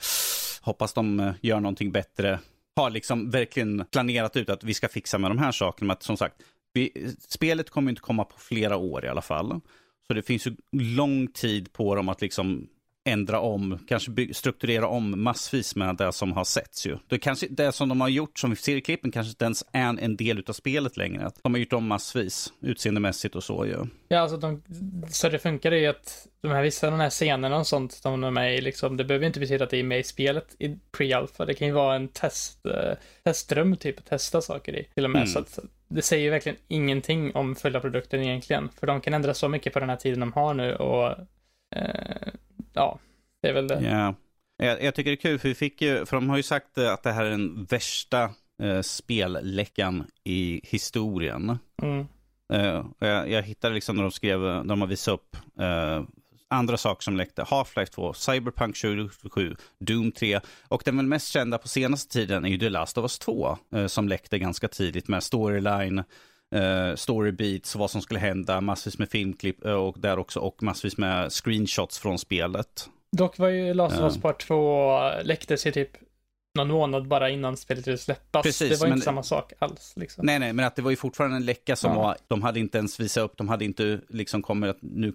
Hoppas 0.61 0.93
de 0.93 1.21
eh, 1.21 1.33
gör 1.41 1.61
någonting 1.61 1.93
bättre. 1.93 2.39
Har 2.77 2.91
liksom 2.91 3.31
verkligen 3.31 3.85
planerat 3.91 4.37
ut 4.37 4.51
att 4.51 4.65
vi 4.65 4.75
ska 4.75 4.89
fixa 4.89 5.19
med 5.19 5.31
de 5.31 5.39
här 5.39 5.53
sakerna. 5.53 5.87
Men 5.87 5.95
att, 5.95 6.03
som 6.03 6.17
sagt, 6.17 6.43
vi, 6.73 7.15
spelet 7.29 7.71
kommer 7.71 7.91
inte 7.91 8.03
komma 8.03 8.25
på 8.25 8.39
flera 8.39 8.77
år 8.77 9.05
i 9.05 9.09
alla 9.09 9.23
fall. 9.23 9.61
Så 10.07 10.15
det 10.15 10.23
finns 10.23 10.47
ju 10.47 10.57
lång 10.73 11.27
tid 11.27 11.73
på 11.73 11.95
dem 11.95 12.09
att 12.09 12.21
liksom 12.21 12.69
ändra 13.05 13.41
om, 13.41 13.79
kanske 13.89 14.35
strukturera 14.35 14.87
om 14.87 15.23
massvis 15.23 15.77
med 15.77 15.97
det 15.97 16.13
som 16.13 16.33
har 16.33 16.45
setts 16.45 16.87
ju. 16.87 16.99
Det, 17.07 17.19
kanske, 17.19 17.47
det 17.51 17.73
som 17.73 17.89
de 17.89 18.01
har 18.01 18.09
gjort, 18.09 18.39
som 18.39 18.51
vi 18.51 18.57
ser 18.57 18.77
i 18.77 18.81
klippen, 18.81 19.11
kanske 19.11 19.31
inte 19.31 19.45
ens 19.45 19.65
är 19.73 19.99
en 20.03 20.17
del 20.17 20.45
av 20.49 20.53
spelet 20.53 20.97
längre. 20.97 21.31
De 21.43 21.55
har 21.55 21.59
gjort 21.59 21.73
om 21.73 21.87
massvis, 21.87 22.53
utseendemässigt 22.61 23.37
och 23.37 23.45
så 23.45 23.67
ju. 23.67 23.87
Ja, 24.09 24.19
alltså 24.19 24.37
de, 24.37 24.63
så 25.09 25.29
det 25.29 25.39
funkar 25.39 25.73
ju 25.73 25.87
att 25.87 26.27
de 26.41 26.49
här 26.49 26.63
vissa 26.63 26.91
de 26.91 27.01
här 27.01 27.11
scenerna 27.11 27.57
och 27.57 27.67
sånt 27.67 28.01
de 28.03 28.25
är 28.25 28.31
med 28.31 28.59
i, 28.59 28.61
liksom, 28.61 28.97
det 28.97 29.05
behöver 29.05 29.27
inte 29.27 29.41
betyda 29.41 29.65
att 29.65 29.71
det 29.71 29.79
är 29.79 29.85
med 29.85 30.01
i 30.01 30.05
spelet 30.05 30.57
i 30.59 30.79
pre-alpha. 30.93 31.45
Det 31.45 31.55
kan 31.55 31.69
ju 31.69 31.75
vara 31.75 31.97
en 31.97 32.09
test, 32.09 32.59
uh, 32.67 32.95
testrum 33.25 33.77
typ, 33.77 33.99
att 33.99 34.07
testa 34.07 34.41
saker 34.41 34.77
i 34.77 34.85
till 34.95 35.05
och 35.05 35.11
med. 35.11 35.23
Mm. 35.23 35.29
Så 35.29 35.39
att 35.39 35.59
det 35.89 36.03
säger 36.03 36.25
ju 36.25 36.31
verkligen 36.31 36.59
ingenting 36.69 37.35
om 37.35 37.55
fulla 37.55 37.81
produkten 37.81 38.23
egentligen. 38.23 38.69
För 38.81 38.87
de 38.87 39.01
kan 39.01 39.15
ändra 39.15 39.35
så 39.35 39.49
mycket 39.49 39.73
på 39.73 39.81
den 39.81 39.89
här 39.89 39.97
tiden 39.97 40.21
de 40.21 40.33
har 40.33 40.55
nu 40.55 40.75
och 40.75 41.19
uh, 41.77 42.33
ja, 42.73 42.99
det 43.43 43.49
är 43.49 43.53
väl 43.53 43.69
det. 43.69 43.81
Ja, 43.81 44.15
jag, 44.57 44.83
jag, 44.83 44.95
tycker 44.95 45.11
det 45.11 45.15
är 45.15 45.31
kul 45.31 45.39
för 45.39 45.49
vi 45.49 45.55
fick 45.55 45.83
ju, 45.83 46.07
för 46.07 46.17
de 46.17 46.31
har 46.31 46.37
ju 46.37 46.43
sagt 46.43 46.79
att 46.79 47.03
det 47.03 47.13
här 47.13 47.25
är 47.25 47.31
den 47.31 47.65
värsta 47.65 48.31
uh, 48.63 48.81
spelläckan 48.81 50.07
i 50.25 50.61
historien. 50.65 51.59
Mm. 51.83 52.07
Uh, 52.53 52.87
jag, 52.99 53.31
jag, 53.31 53.43
hittade 53.43 53.75
liksom 53.75 53.97
när 53.97 54.03
de 54.03 54.13
skrev, 54.13 54.41
när 54.41 54.65
de 54.65 54.81
har 54.81 54.89
visat 54.89 55.15
upp 55.15 55.37
uh, 55.61 56.05
andra 56.53 56.77
saker 56.77 57.03
som 57.03 57.17
läckte. 57.17 57.43
Half-Life 57.43 57.91
2, 57.91 58.13
Cyberpunk 58.13 58.81
2077, 58.81 59.57
Doom 59.79 60.13
3 60.13 60.41
och 60.69 60.83
den 60.85 60.97
väl 60.97 61.07
mest 61.07 61.33
kända 61.33 61.59
på 61.59 61.69
senaste 61.69 62.13
tiden 62.13 62.45
är 62.45 62.49
ju 62.49 62.59
The 62.59 62.69
Last 62.69 62.99
of 62.99 63.03
Us 63.03 63.19
2 63.19 63.59
uh, 63.77 63.87
som 63.87 64.09
läckte 64.09 64.39
ganska 64.39 64.69
tidigt 64.69 65.09
med 65.09 65.23
storyline, 65.23 66.05
uh, 66.55 66.95
storybeats, 66.95 67.77
vad 67.77 67.91
som 67.91 68.03
skulle 68.03 68.21
hända, 68.21 68.61
massvis 68.61 68.99
med 68.99 69.11
filmklipp 69.11 69.67
uh, 69.67 69.73
och 69.73 69.97
där 69.99 70.19
också 70.19 70.41
och 70.41 70.63
massvis 70.63 70.99
med 70.99 71.33
screenshots 71.33 71.99
från 71.99 72.19
spelet. 72.19 72.89
Dock 73.17 73.39
var 73.39 73.49
ju 73.49 73.75
Last 73.75 73.97
of 73.97 74.03
Us 74.03 74.21
Part 74.21 74.47
2 74.47 75.11
läcktes 75.23 75.67
ju 75.67 75.71
typ 75.71 75.91
någon 76.55 76.69
månad 76.69 77.09
bara 77.09 77.31
innan 77.31 77.57
spelet 77.57 77.85
skulle 77.85 77.99
släppas. 77.99 78.43
Precis, 78.43 78.71
det 78.71 78.77
var 78.77 78.89
men, 78.89 78.97
inte 78.97 79.05
samma 79.05 79.23
sak 79.23 79.53
alls. 79.59 79.93
Liksom. 79.97 80.27
Nej, 80.27 80.39
nej, 80.39 80.53
men 80.53 80.65
att 80.65 80.77
det 80.77 80.83
var 80.83 80.91
ju 80.91 80.97
fortfarande 80.97 81.37
en 81.37 81.45
läcka 81.45 81.77
som 81.77 81.93
ja. 81.93 82.03
var, 82.03 82.17
de 82.29 82.43
hade 82.43 82.61
inte 82.61 82.79
ens 82.79 83.01
visat 83.01 83.25
upp, 83.25 83.37
de 83.37 83.49
hade 83.49 83.65
inte 83.65 84.01
liksom 84.09 84.43
kommit 84.43 84.71
att 84.71 84.79
nu, 84.81 85.13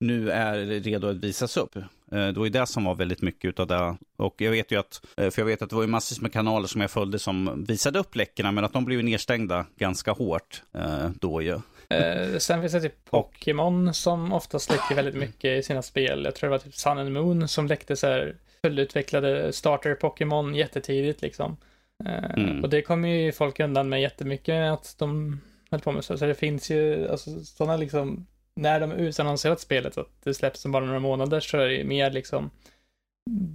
nu 0.00 0.30
är 0.30 0.80
redo 0.80 1.08
att 1.08 1.16
visas 1.16 1.56
upp. 1.56 1.76
Eh, 1.76 1.82
det 2.10 2.32
var 2.32 2.44
ju 2.44 2.50
det 2.50 2.66
som 2.66 2.84
var 2.84 2.94
väldigt 2.94 3.22
mycket 3.22 3.60
av 3.60 3.66
det. 3.66 3.96
Och 4.16 4.34
jag 4.40 4.50
vet 4.50 4.72
ju 4.72 4.78
att, 4.78 5.06
eh, 5.16 5.30
för 5.30 5.42
jag 5.42 5.46
vet 5.46 5.62
att 5.62 5.70
det 5.70 5.76
var 5.76 5.82
ju 5.82 5.88
massvis 5.88 6.20
med 6.20 6.32
kanaler 6.32 6.66
som 6.66 6.80
jag 6.80 6.90
följde 6.90 7.18
som 7.18 7.64
visade 7.68 7.98
upp 7.98 8.14
läckorna, 8.14 8.52
men 8.52 8.64
att 8.64 8.72
de 8.72 8.84
blev 8.84 9.04
nedstängda 9.04 9.66
ganska 9.76 10.12
hårt 10.12 10.62
eh, 10.74 11.10
då 11.20 11.42
ju. 11.42 11.60
Eh, 11.88 12.38
sen 12.38 12.60
finns 12.60 12.72
det 12.72 12.80
typ 12.80 13.10
Pokémon 13.10 13.94
som 13.94 14.32
oftast 14.32 14.70
läcker 14.70 14.94
väldigt 14.94 15.14
mycket 15.14 15.58
i 15.58 15.62
sina 15.62 15.82
spel. 15.82 16.24
Jag 16.24 16.34
tror 16.34 16.50
det 16.50 16.50
var 16.50 16.58
typ 16.58 16.74
Sun 16.74 16.98
and 16.98 17.12
Moon 17.12 17.48
som 17.48 17.66
läckte 17.66 17.96
så 17.96 18.06
här 18.06 18.36
fullutvecklade 18.62 19.52
starter 19.52 19.94
Pokémon 19.94 20.54
jättetidigt 20.54 21.22
liksom. 21.22 21.56
Eh, 22.04 22.24
mm. 22.24 22.64
Och 22.64 22.70
det 22.70 22.82
kommer 22.82 23.08
ju 23.08 23.32
folk 23.32 23.60
undan 23.60 23.88
med 23.88 24.00
jättemycket 24.00 24.72
att 24.72 24.94
de 24.98 25.40
höll 25.70 25.80
på 25.80 25.92
med 25.92 26.04
så. 26.04 26.18
Så 26.18 26.26
det 26.26 26.34
finns 26.34 26.70
ju 26.70 27.08
alltså 27.08 27.44
sådana 27.44 27.76
liksom, 27.76 28.26
när 28.56 28.80
de 28.80 28.92
utannonserat 28.92 29.60
spelet 29.60 29.98
att 29.98 30.22
det 30.22 30.34
släpps 30.34 30.64
om 30.64 30.72
bara 30.72 30.84
några 30.84 31.00
månader 31.00 31.40
så 31.40 31.58
är 31.58 31.68
det 31.68 31.84
mer 31.84 32.10
liksom 32.10 32.50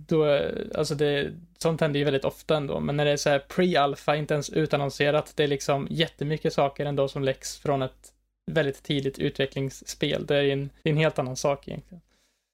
då, 0.08 0.42
alltså 0.76 0.96
det, 0.96 1.34
sånt 1.58 1.82
händer 1.82 2.00
ju 2.00 2.04
väldigt 2.04 2.26
ofta 2.26 2.58
ändå, 2.58 2.80
men 2.80 2.98
när 2.98 3.06
det 3.06 3.12
är 3.12 3.18
så 3.18 3.30
här 3.30 3.40
pre-alpha, 3.50 4.16
inte 4.16 4.34
ens 4.34 4.50
utannonserat, 4.50 5.34
det 5.36 5.44
är 5.44 5.48
liksom 5.48 5.88
jättemycket 5.90 6.54
saker 6.54 6.86
ändå 6.86 7.08
som 7.08 7.24
läcks 7.24 7.58
från 7.58 7.82
ett 7.82 8.14
väldigt 8.52 8.84
tidigt 8.84 9.20
utvecklingsspel. 9.20 10.26
Det 10.26 10.36
är 10.36 10.44
en, 10.44 10.70
det 10.84 10.90
är 10.90 10.94
en 10.94 11.00
helt 11.00 11.20
annan 11.20 11.36
sak 11.36 11.68
egentligen. 11.68 12.02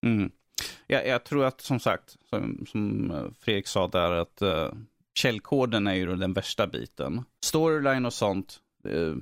Mm. 0.05 0.31
Ja, 0.87 1.01
jag 1.01 1.23
tror 1.23 1.45
att 1.45 1.61
som 1.61 1.79
sagt, 1.79 2.15
som, 2.29 2.65
som 2.71 3.11
Fredrik 3.39 3.67
sa 3.67 3.87
där, 3.87 4.11
att 4.11 4.41
uh, 4.41 4.71
källkoden 5.13 5.87
är 5.87 5.93
ju 5.93 6.15
den 6.15 6.33
värsta 6.33 6.67
biten. 6.67 7.23
Storyline 7.45 8.05
och 8.05 8.13
sånt, 8.13 8.59
uh, 8.87 9.15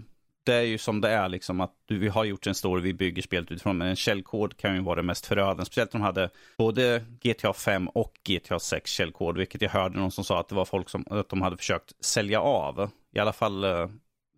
det 0.46 0.54
är 0.54 0.62
ju 0.62 0.78
som 0.78 1.02
det 1.02 1.10
är, 1.10 1.30
liksom 1.30 1.62
att 1.62 1.74
vi 1.88 2.08
har 2.08 2.24
gjort 2.24 2.48
en 2.48 2.56
story, 2.56 2.82
vi 2.82 2.94
bygger 2.94 3.22
spelet 3.22 3.52
utifrån, 3.52 3.78
men 3.78 3.88
en 3.88 3.96
källkod 3.96 4.58
kan 4.58 4.76
ju 4.76 4.82
vara 4.82 4.96
det 4.96 5.04
mest 5.04 5.26
förödande. 5.26 5.66
Speciellt 5.66 5.96
om 5.96 6.02
de 6.02 6.06
hade 6.06 6.30
både 6.58 7.06
GTA 7.24 7.54
5 7.54 7.88
och 7.88 8.14
GTA 8.24 8.60
6 8.60 8.92
källkod, 8.92 9.38
vilket 9.38 9.62
jag 9.62 9.70
hörde 9.70 10.00
någon 10.00 10.12
som 10.12 10.24
sa 10.24 10.40
att 10.40 10.50
det 10.50 10.56
var 10.56 10.66
folk 10.66 10.90
som 10.90 11.06
att 11.10 11.30
de 11.30 11.42
hade 11.42 11.58
försökt 11.58 12.06
sälja 12.06 12.42
av. 12.42 12.90
I 13.16 13.20
alla 13.20 13.34
fall 13.34 13.64
eh, 13.64 13.88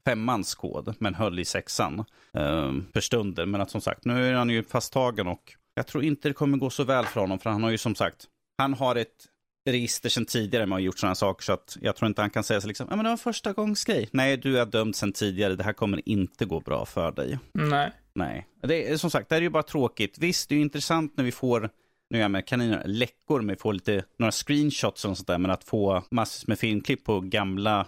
femmans 0.05 0.55
kod, 0.55 0.95
men 0.99 1.15
höll 1.15 1.39
i 1.39 1.45
sexan 1.45 1.99
eh, 2.33 2.73
för 2.93 3.01
stunden. 3.01 3.51
Men 3.51 3.61
att 3.61 3.71
som 3.71 3.81
sagt, 3.81 4.05
nu 4.05 4.27
är 4.27 4.33
han 4.33 4.49
ju 4.49 4.63
fasttagen 4.63 5.27
och 5.27 5.53
jag 5.75 5.87
tror 5.87 6.03
inte 6.03 6.29
det 6.29 6.33
kommer 6.33 6.57
gå 6.57 6.69
så 6.69 6.83
väl 6.83 7.05
för 7.05 7.21
honom, 7.21 7.39
för 7.39 7.49
han 7.49 7.63
har 7.63 7.69
ju 7.69 7.77
som 7.77 7.95
sagt, 7.95 8.25
han 8.57 8.73
har 8.73 8.95
ett 8.95 9.25
register 9.71 10.09
sedan 10.09 10.25
tidigare 10.25 10.65
med 10.65 10.75
att 10.75 10.81
ha 10.81 10.85
gjort 10.85 10.99
sådana 10.99 11.15
saker, 11.15 11.43
så 11.43 11.53
att 11.53 11.77
jag 11.81 11.95
tror 11.95 12.07
inte 12.07 12.21
han 12.21 12.29
kan 12.29 12.43
säga 12.43 12.61
så 12.61 12.67
liksom, 12.67 12.87
ja 12.89 12.95
men 12.95 13.05
det 13.05 13.09
var 13.09 13.17
första 13.17 13.53
gångs 13.53 13.85
grej. 13.85 14.09
Nej, 14.11 14.37
du 14.37 14.59
är 14.59 14.65
dömd 14.65 14.95
sedan 14.95 15.11
tidigare, 15.11 15.55
det 15.55 15.63
här 15.63 15.73
kommer 15.73 16.09
inte 16.09 16.45
gå 16.45 16.59
bra 16.59 16.85
för 16.85 17.11
dig. 17.11 17.39
Nej. 17.53 17.91
Nej, 18.13 18.47
det 18.63 18.91
är 18.91 18.97
som 18.97 19.09
sagt, 19.09 19.29
det 19.29 19.35
är 19.35 19.41
ju 19.41 19.49
bara 19.49 19.63
tråkigt. 19.63 20.17
Visst, 20.17 20.49
det 20.49 20.55
är 20.55 20.57
ju 20.57 20.61
intressant 20.61 21.17
när 21.17 21.23
vi 21.23 21.31
får 21.31 21.69
nu 22.09 22.17
är 22.17 22.21
jag 22.21 22.31
med 22.31 22.45
kaniner, 22.45 22.83
läckor, 22.85 23.41
men 23.41 23.55
vi 23.55 23.59
får 23.59 23.73
lite, 23.73 24.03
några 24.17 24.31
screenshots 24.31 25.05
och 25.05 25.17
sånt 25.17 25.27
där, 25.27 25.37
men 25.37 25.51
att 25.51 25.63
få 25.63 26.03
massor 26.11 26.47
med 26.47 26.59
filmklipp 26.59 27.03
på 27.03 27.19
gamla, 27.19 27.85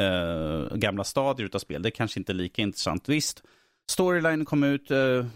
uh, 0.00 0.76
gamla 0.76 1.04
stadier 1.04 1.46
utav 1.46 1.58
spel, 1.58 1.82
det 1.82 1.88
är 1.88 1.90
kanske 1.90 2.20
inte 2.20 2.32
lika 2.32 2.62
intressant. 2.62 3.08
Visst, 3.08 3.42
storyline 3.90 4.44
kom 4.44 4.64
ut, 4.64 4.90
uh, 4.90 5.26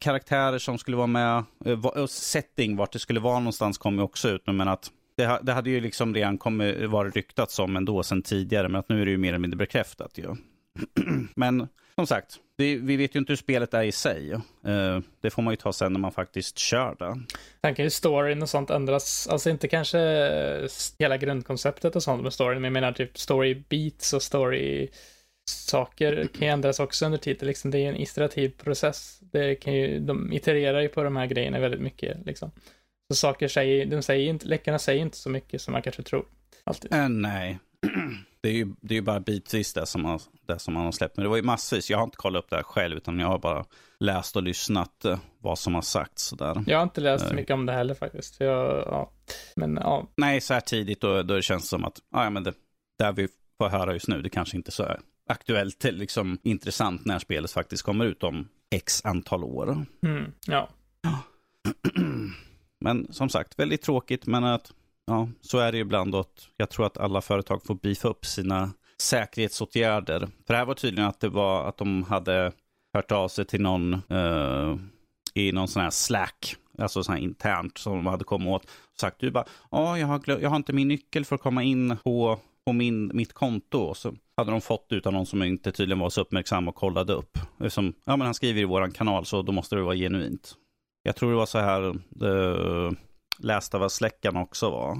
karaktärer 0.00 0.58
som 0.58 0.78
skulle 0.78 0.96
vara 0.96 1.06
med, 1.06 1.44
uh, 1.66 2.06
setting, 2.06 2.76
vart 2.76 2.92
det 2.92 2.98
skulle 2.98 3.20
vara 3.20 3.38
någonstans 3.38 3.78
kom 3.78 3.94
ju 3.94 4.02
också 4.02 4.28
ut, 4.28 4.46
men 4.46 4.68
att 4.68 4.90
det, 5.16 5.40
det 5.42 5.52
hade 5.52 5.70
ju 5.70 5.80
liksom 5.80 6.14
redan 6.14 6.38
kommit, 6.38 6.90
varit 6.90 7.16
ryktat 7.16 7.50
som 7.50 7.76
ändå 7.76 8.02
sedan 8.02 8.22
tidigare, 8.22 8.68
men 8.68 8.78
att 8.78 8.88
nu 8.88 9.00
är 9.00 9.04
det 9.04 9.10
ju 9.10 9.18
mer 9.18 9.28
eller 9.28 9.38
mindre 9.38 9.58
bekräftat 9.58 10.18
ju. 10.18 10.36
men 11.34 11.68
som 11.94 12.06
sagt, 12.06 12.38
det, 12.58 12.76
vi 12.76 12.96
vet 12.96 13.14
ju 13.14 13.18
inte 13.18 13.32
hur 13.32 13.36
spelet 13.36 13.74
är 13.74 13.82
i 13.82 13.92
sig. 13.92 14.32
Uh, 14.32 15.00
det 15.20 15.30
får 15.30 15.42
man 15.42 15.52
ju 15.52 15.56
ta 15.56 15.72
sen 15.72 15.92
när 15.92 16.00
man 16.00 16.12
faktiskt 16.12 16.58
kör 16.58 16.96
det. 16.98 17.20
Sen 17.60 17.74
kan 17.74 17.84
ju 17.84 17.90
storyn 17.90 18.42
och 18.42 18.48
sånt 18.48 18.70
ändras. 18.70 19.28
Alltså 19.30 19.50
inte 19.50 19.68
kanske 19.68 20.00
eh, 20.00 20.68
hela 20.98 21.16
grundkonceptet 21.16 21.96
och 21.96 22.02
sånt 22.02 22.22
med 22.22 22.32
storyn, 22.32 22.60
men 22.60 22.64
jag 22.64 22.72
menar 22.72 22.92
typ 22.92 23.18
story 23.18 23.62
beats 23.68 24.12
och 24.12 24.22
story 24.22 24.88
saker 25.50 26.28
kan 26.38 26.46
ju 26.46 26.52
ändras 26.52 26.80
också 26.80 27.06
under 27.06 27.18
tiden. 27.18 27.48
Liksom, 27.48 27.70
det 27.70 27.78
är 27.78 27.88
en 27.88 28.00
iterativ 28.00 28.48
process. 28.48 29.18
Det 29.20 29.54
kan 29.54 29.74
ju, 29.74 30.00
de 30.00 30.32
itererar 30.32 30.80
ju 30.80 30.88
på 30.88 31.02
de 31.02 31.16
här 31.16 31.26
grejerna 31.26 31.58
väldigt 31.58 31.80
mycket. 31.80 32.26
Liksom. 32.26 32.50
Så 33.12 33.16
saker 33.16 33.48
säger, 33.48 33.86
de 33.86 34.02
säger 34.02 34.30
inte, 34.30 34.46
läckarna 34.46 34.78
säger 34.78 35.02
inte 35.02 35.16
så 35.16 35.30
mycket 35.30 35.60
som 35.62 35.72
man 35.72 35.82
kanske 35.82 36.02
tror. 36.02 36.26
Alltid. 36.64 36.94
Uh, 36.94 37.08
nej. 37.08 37.58
Det 38.40 38.50
är 38.50 38.52
ju, 38.52 38.74
det 38.80 38.94
är 38.94 38.96
ju 38.96 39.02
bara 39.02 39.20
bitvis 39.20 39.72
det 39.72 39.86
som, 39.86 40.04
har, 40.04 40.22
det 40.46 40.58
som 40.58 40.74
man 40.74 40.84
har 40.84 40.92
släppt. 40.92 41.16
Men 41.16 41.22
det 41.22 41.28
var 41.28 41.36
ju 41.36 41.42
massvis. 41.42 41.90
Jag 41.90 41.98
har 41.98 42.04
inte 42.04 42.16
kollat 42.16 42.44
upp 42.44 42.50
det 42.50 42.56
här 42.56 42.62
själv, 42.62 42.96
utan 42.96 43.18
jag 43.18 43.26
har 43.26 43.38
bara 43.38 43.64
läst 44.00 44.36
och 44.36 44.42
lyssnat 44.42 45.04
eh, 45.04 45.18
vad 45.38 45.58
som 45.58 45.74
har 45.74 45.82
sagts. 45.82 46.22
Sådär. 46.22 46.64
Jag 46.66 46.78
har 46.78 46.82
inte 46.82 47.00
läst 47.00 47.28
så 47.28 47.34
mycket 47.34 47.54
om 47.54 47.66
det 47.66 47.72
heller 47.72 47.94
faktiskt. 47.94 48.40
Jag, 48.40 48.66
ja. 48.86 49.10
Men, 49.56 49.78
ja. 49.82 50.08
Nej, 50.16 50.40
så 50.40 50.54
här 50.54 50.60
tidigt 50.60 51.00
då, 51.00 51.22
då 51.22 51.34
det 51.34 51.42
känns 51.42 51.68
som 51.68 51.84
att 51.84 51.98
ja, 52.12 52.30
men 52.30 52.44
det, 52.44 52.52
det 52.98 53.12
vi 53.12 53.28
får 53.58 53.68
höra 53.68 53.92
just 53.92 54.08
nu, 54.08 54.22
det 54.22 54.30
kanske 54.30 54.56
inte 54.56 54.68
är 54.68 54.72
så 54.72 54.96
aktuellt, 55.28 55.84
liksom 55.84 56.38
intressant 56.42 57.04
när 57.04 57.18
spelet 57.18 57.50
faktiskt 57.50 57.82
kommer 57.82 58.04
ut 58.04 58.22
om 58.22 58.48
x 58.70 59.04
antal 59.04 59.44
år. 59.44 59.86
Mm, 60.02 60.32
ja. 60.46 60.68
men 62.84 63.12
som 63.12 63.28
sagt, 63.28 63.58
väldigt 63.58 63.82
tråkigt, 63.82 64.26
men 64.26 64.44
att 64.44 64.72
Ja, 65.06 65.28
så 65.40 65.58
är 65.58 65.72
det 65.72 65.78
ibland. 65.78 66.14
Att 66.14 66.48
jag 66.56 66.70
tror 66.70 66.86
att 66.86 66.98
alla 66.98 67.20
företag 67.20 67.62
får 67.66 67.74
beefa 67.74 68.08
upp 68.08 68.26
sina 68.26 68.70
säkerhetsåtgärder. 68.98 70.20
För 70.20 70.54
det 70.54 70.56
här 70.56 70.64
var 70.64 70.74
tydligen 70.74 71.08
att 71.08 71.20
det 71.20 71.28
var 71.28 71.68
att 71.68 71.76
de 71.76 72.02
hade 72.02 72.52
hört 72.94 73.12
av 73.12 73.28
sig 73.28 73.44
till 73.44 73.60
någon 73.60 73.94
uh, 73.94 74.76
i 75.34 75.52
någon 75.52 75.68
sån 75.68 75.82
här 75.82 75.90
slack, 75.90 76.56
alltså 76.78 77.02
sån 77.02 77.14
här 77.14 77.22
internt 77.22 77.78
som 77.78 77.92
de 77.92 78.06
hade 78.06 78.24
kommit 78.24 78.48
åt. 78.48 78.64
Och 78.64 79.00
sagt 79.00 79.20
du 79.20 79.30
bara, 79.30 79.44
ja, 79.70 79.98
jag, 79.98 80.06
har 80.06 80.22
jag 80.26 80.50
har 80.50 80.56
inte 80.56 80.72
min 80.72 80.88
nyckel 80.88 81.24
för 81.24 81.34
att 81.34 81.42
komma 81.42 81.62
in 81.62 81.96
på, 82.04 82.38
på 82.66 82.72
min, 82.72 83.10
mitt 83.14 83.32
konto. 83.32 83.78
Och 83.78 83.96
så 83.96 84.14
hade 84.36 84.50
de 84.50 84.60
fått 84.60 84.86
ut 84.92 85.06
av 85.06 85.12
någon 85.12 85.26
som 85.26 85.42
inte 85.42 85.72
tydligen 85.72 85.98
var 85.98 86.10
så 86.10 86.20
uppmärksam 86.20 86.68
och 86.68 86.74
kollade 86.74 87.12
upp. 87.12 87.38
Som, 87.68 87.94
ja, 88.04 88.16
men 88.16 88.24
han 88.24 88.34
skriver 88.34 88.60
i 88.60 88.64
våran 88.64 88.90
kanal 88.90 89.26
så 89.26 89.42
då 89.42 89.52
måste 89.52 89.76
det 89.76 89.82
vara 89.82 89.96
genuint. 89.96 90.54
Jag 91.06 91.16
tror 91.16 91.30
det 91.30 91.36
var 91.36 91.46
så 91.46 91.58
här, 91.58 91.94
det, 92.08 92.96
läst 93.38 93.74
av 93.74 93.80
vad 93.80 93.92
släckarna 93.92 94.42
också 94.42 94.70
var. 94.70 94.98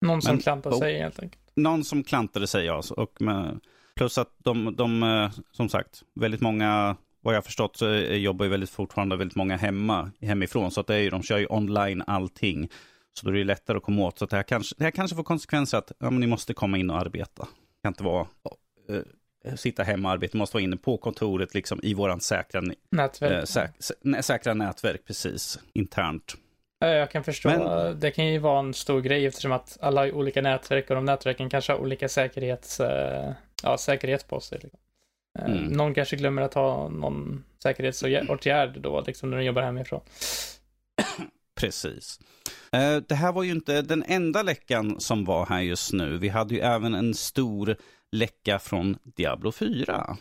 Någon 0.00 0.22
som 0.22 0.34
Men, 0.34 0.42
klantade 0.42 0.74
oh, 0.76 0.80
sig 0.80 0.98
helt 0.98 1.22
enkelt. 1.22 1.42
Någon 1.56 1.84
som 1.84 2.04
klantade 2.04 2.46
sig, 2.46 2.64
ja. 2.64 2.82
Och 2.96 3.22
med, 3.22 3.60
plus 3.96 4.18
att 4.18 4.32
de, 4.38 4.76
de, 4.76 5.02
eh, 5.02 5.30
som 5.52 5.68
sagt, 5.68 6.02
väldigt 6.14 6.40
många, 6.40 6.96
vad 7.20 7.34
jag 7.34 7.44
förstått, 7.44 7.76
så 7.76 7.86
jobbar 7.96 8.44
ju 8.44 8.50
väldigt 8.50 8.70
fortfarande 8.70 9.16
väldigt 9.16 9.36
många 9.36 9.56
hemma, 9.56 10.10
hemifrån. 10.20 10.70
Så 10.70 10.80
att 10.80 10.86
det 10.86 10.94
är 10.94 10.98
ju, 10.98 11.10
de 11.10 11.22
kör 11.22 11.38
ju 11.38 11.46
online 11.46 12.02
allting. 12.06 12.68
Så 13.12 13.26
då 13.26 13.32
är 13.32 13.38
det 13.38 13.44
lättare 13.44 13.76
att 13.76 13.82
komma 13.82 14.02
åt. 14.02 14.18
Så 14.18 14.26
det 14.26 14.36
här 14.36 14.42
kanske, 14.42 14.74
det 14.78 14.84
här 14.84 14.90
kanske 14.90 15.16
får 15.16 15.24
konsekvenser 15.24 15.78
att 15.78 15.92
ja, 15.98 16.10
men 16.10 16.20
ni 16.20 16.26
måste 16.26 16.54
komma 16.54 16.78
in 16.78 16.90
och 16.90 16.98
arbeta. 16.98 17.42
Det 17.42 17.82
kan 17.82 17.90
inte 17.90 18.04
vara 18.04 18.26
uh, 18.90 19.02
sitta 19.56 19.82
hemma 19.82 20.08
och 20.08 20.12
arbeta. 20.12 20.38
Måste 20.38 20.56
vara 20.56 20.64
inne 20.64 20.76
på 20.76 20.96
kontoret 20.96 21.54
liksom 21.54 21.80
i 21.82 21.94
våran 21.94 22.20
säkra 22.20 22.62
nätverk. 22.90 23.32
Uh, 23.32 23.44
säk, 23.44 23.70
säkra 24.20 24.54
nätverk, 24.54 25.04
precis, 25.06 25.58
internt. 25.72 26.36
Jag 26.80 27.10
kan 27.10 27.24
förstå. 27.24 27.48
Men... 27.48 28.00
Det 28.00 28.10
kan 28.10 28.26
ju 28.26 28.38
vara 28.38 28.58
en 28.58 28.74
stor 28.74 29.00
grej 29.00 29.26
eftersom 29.26 29.52
att 29.52 29.78
alla 29.80 30.00
har 30.00 30.12
olika 30.12 30.42
nätverk 30.42 30.90
och 30.90 30.96
de 30.96 31.04
nätverken 31.04 31.50
kanske 31.50 31.72
har 31.72 31.78
olika 31.78 32.08
säkerhets, 32.08 32.80
eh, 32.80 33.32
ja, 33.62 33.78
säkerhet 33.78 34.28
på 34.28 34.40
sig. 34.40 34.58
Liksom. 34.62 34.80
Eh, 35.38 35.44
mm. 35.44 35.64
Någon 35.64 35.94
kanske 35.94 36.16
glömmer 36.16 36.42
att 36.42 36.54
ha 36.54 36.88
någon 36.88 37.44
säkerhetsåtgärd 37.62 38.80
då, 38.80 39.04
liksom 39.06 39.30
när 39.30 39.36
de 39.36 39.44
jobbar 39.44 39.62
hemifrån. 39.62 40.00
Precis. 41.54 42.20
Eh, 42.72 42.96
det 42.96 43.14
här 43.14 43.32
var 43.32 43.42
ju 43.42 43.50
inte 43.50 43.82
den 43.82 44.04
enda 44.06 44.42
läckan 44.42 45.00
som 45.00 45.24
var 45.24 45.46
här 45.46 45.60
just 45.60 45.92
nu. 45.92 46.18
Vi 46.18 46.28
hade 46.28 46.54
ju 46.54 46.60
även 46.60 46.94
en 46.94 47.14
stor 47.14 47.76
läcka 48.12 48.58
från 48.58 48.98
Diablo 49.02 49.52
4. 49.52 50.16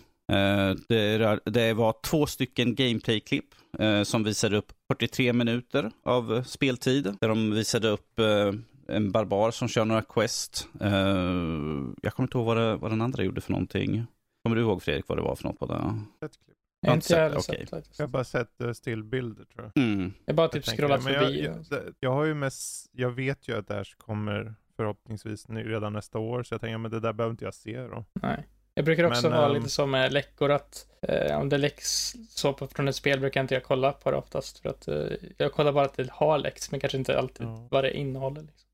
Det 1.46 1.74
var 1.74 2.02
två 2.04 2.26
stycken 2.26 2.76
gameplay-klipp 2.76 3.56
eh, 3.80 4.04
som 4.04 4.24
visade 4.24 4.58
upp 4.58 4.72
43 4.92 5.34
minuter 5.34 5.92
av 6.04 6.36
eh, 6.36 6.44
speltid. 6.44 7.04
Där 7.22 7.28
de 7.28 7.52
visade 7.52 7.88
upp 7.88 8.20
eh, 8.20 8.52
en 8.88 9.12
barbar 9.12 9.52
som 9.52 9.68
kör 9.68 9.86
några 9.86 10.02
quest. 10.02 10.68
Eh, 10.82 10.92
jag 12.02 12.14
kommer 12.14 12.28
inte 12.28 12.38
ihåg 12.38 12.46
vad, 12.46 12.58
det, 12.58 12.76
vad 12.76 12.92
den 12.92 13.02
andra 13.02 13.24
gjorde 13.24 13.42
för 13.42 13.52
någonting. 13.52 14.06
Kommer 14.44 14.56
du 14.56 14.62
ihåg 14.62 14.84
Fredrik 14.84 15.08
vad 15.08 15.18
det 15.18 15.22
var 15.22 15.36
för 15.36 15.44
något 15.44 15.60
på 15.60 15.66
det? 15.66 16.00
Jag 16.82 16.90
har 16.90 16.96
inte 16.96 17.08
sett, 17.08 17.38
okay. 17.38 17.66
sett 17.66 18.00
Jag 18.00 18.06
har 18.06 18.12
bara 18.12 18.24
sett 18.24 18.62
uh, 18.62 18.74
stillbilder 18.74 19.46
tror 19.46 19.72
jag. 19.74 19.84
Mm. 19.84 20.14
Jag 20.26 20.36
bara 20.36 20.48
typ 20.48 20.66
scrollat 20.66 21.04
förbi. 21.04 21.44
Jag, 21.44 21.66
jag, 21.70 21.94
jag, 22.00 22.12
har 22.12 22.26
ju 22.26 22.34
mest, 22.34 22.90
jag 22.92 23.10
vet 23.10 23.48
ju 23.48 23.58
att 23.58 23.68
det 23.68 23.74
här 23.74 23.94
kommer 23.98 24.56
förhoppningsvis 24.78 25.46
redan 25.50 25.94
nästa 25.94 26.20
år, 26.20 26.44
så 26.44 26.54
jag 26.54 26.62
tänker 26.62 26.78
men 26.78 26.92
det 26.92 27.00
där 27.00 27.14
behöver 27.14 27.32
inte 27.32 27.46
jag 27.46 27.54
se 27.54 27.82
då. 27.82 28.06
Nej. 28.14 28.48
Jag 28.74 28.86
brukar 28.86 29.04
också 29.04 29.30
men, 29.30 29.38
vara 29.38 29.50
um... 29.50 29.56
lite 29.56 29.70
så 29.70 29.86
med 29.86 30.14
läckor 30.14 30.52
att 30.52 30.88
eh, 31.02 31.40
om 31.40 31.50
det 31.50 31.58
läcks 31.58 32.16
så 32.30 32.54
på, 32.54 32.68
från 32.68 32.88
ett 32.88 32.96
spel 32.96 33.20
brukar 33.20 33.42
inte 33.42 33.54
jag 33.54 33.64
kolla 33.64 33.92
på 33.92 34.12
det 34.12 34.18
oftast. 34.18 34.60
För 34.60 34.70
att 34.70 34.88
eh, 34.88 35.08
jag 35.38 35.54
kollar 35.54 35.72
bara 35.72 35.86
att 35.86 35.98
det 35.98 36.10
har 36.12 36.38
läckts, 36.38 36.72
men 36.72 36.80
kanske 36.80 36.98
inte 36.98 37.20
alltid 37.20 37.48
ja. 37.48 37.68
vad 37.72 37.84
det 37.84 37.98
innehåller. 37.98 38.42
Liksom. 38.42 38.68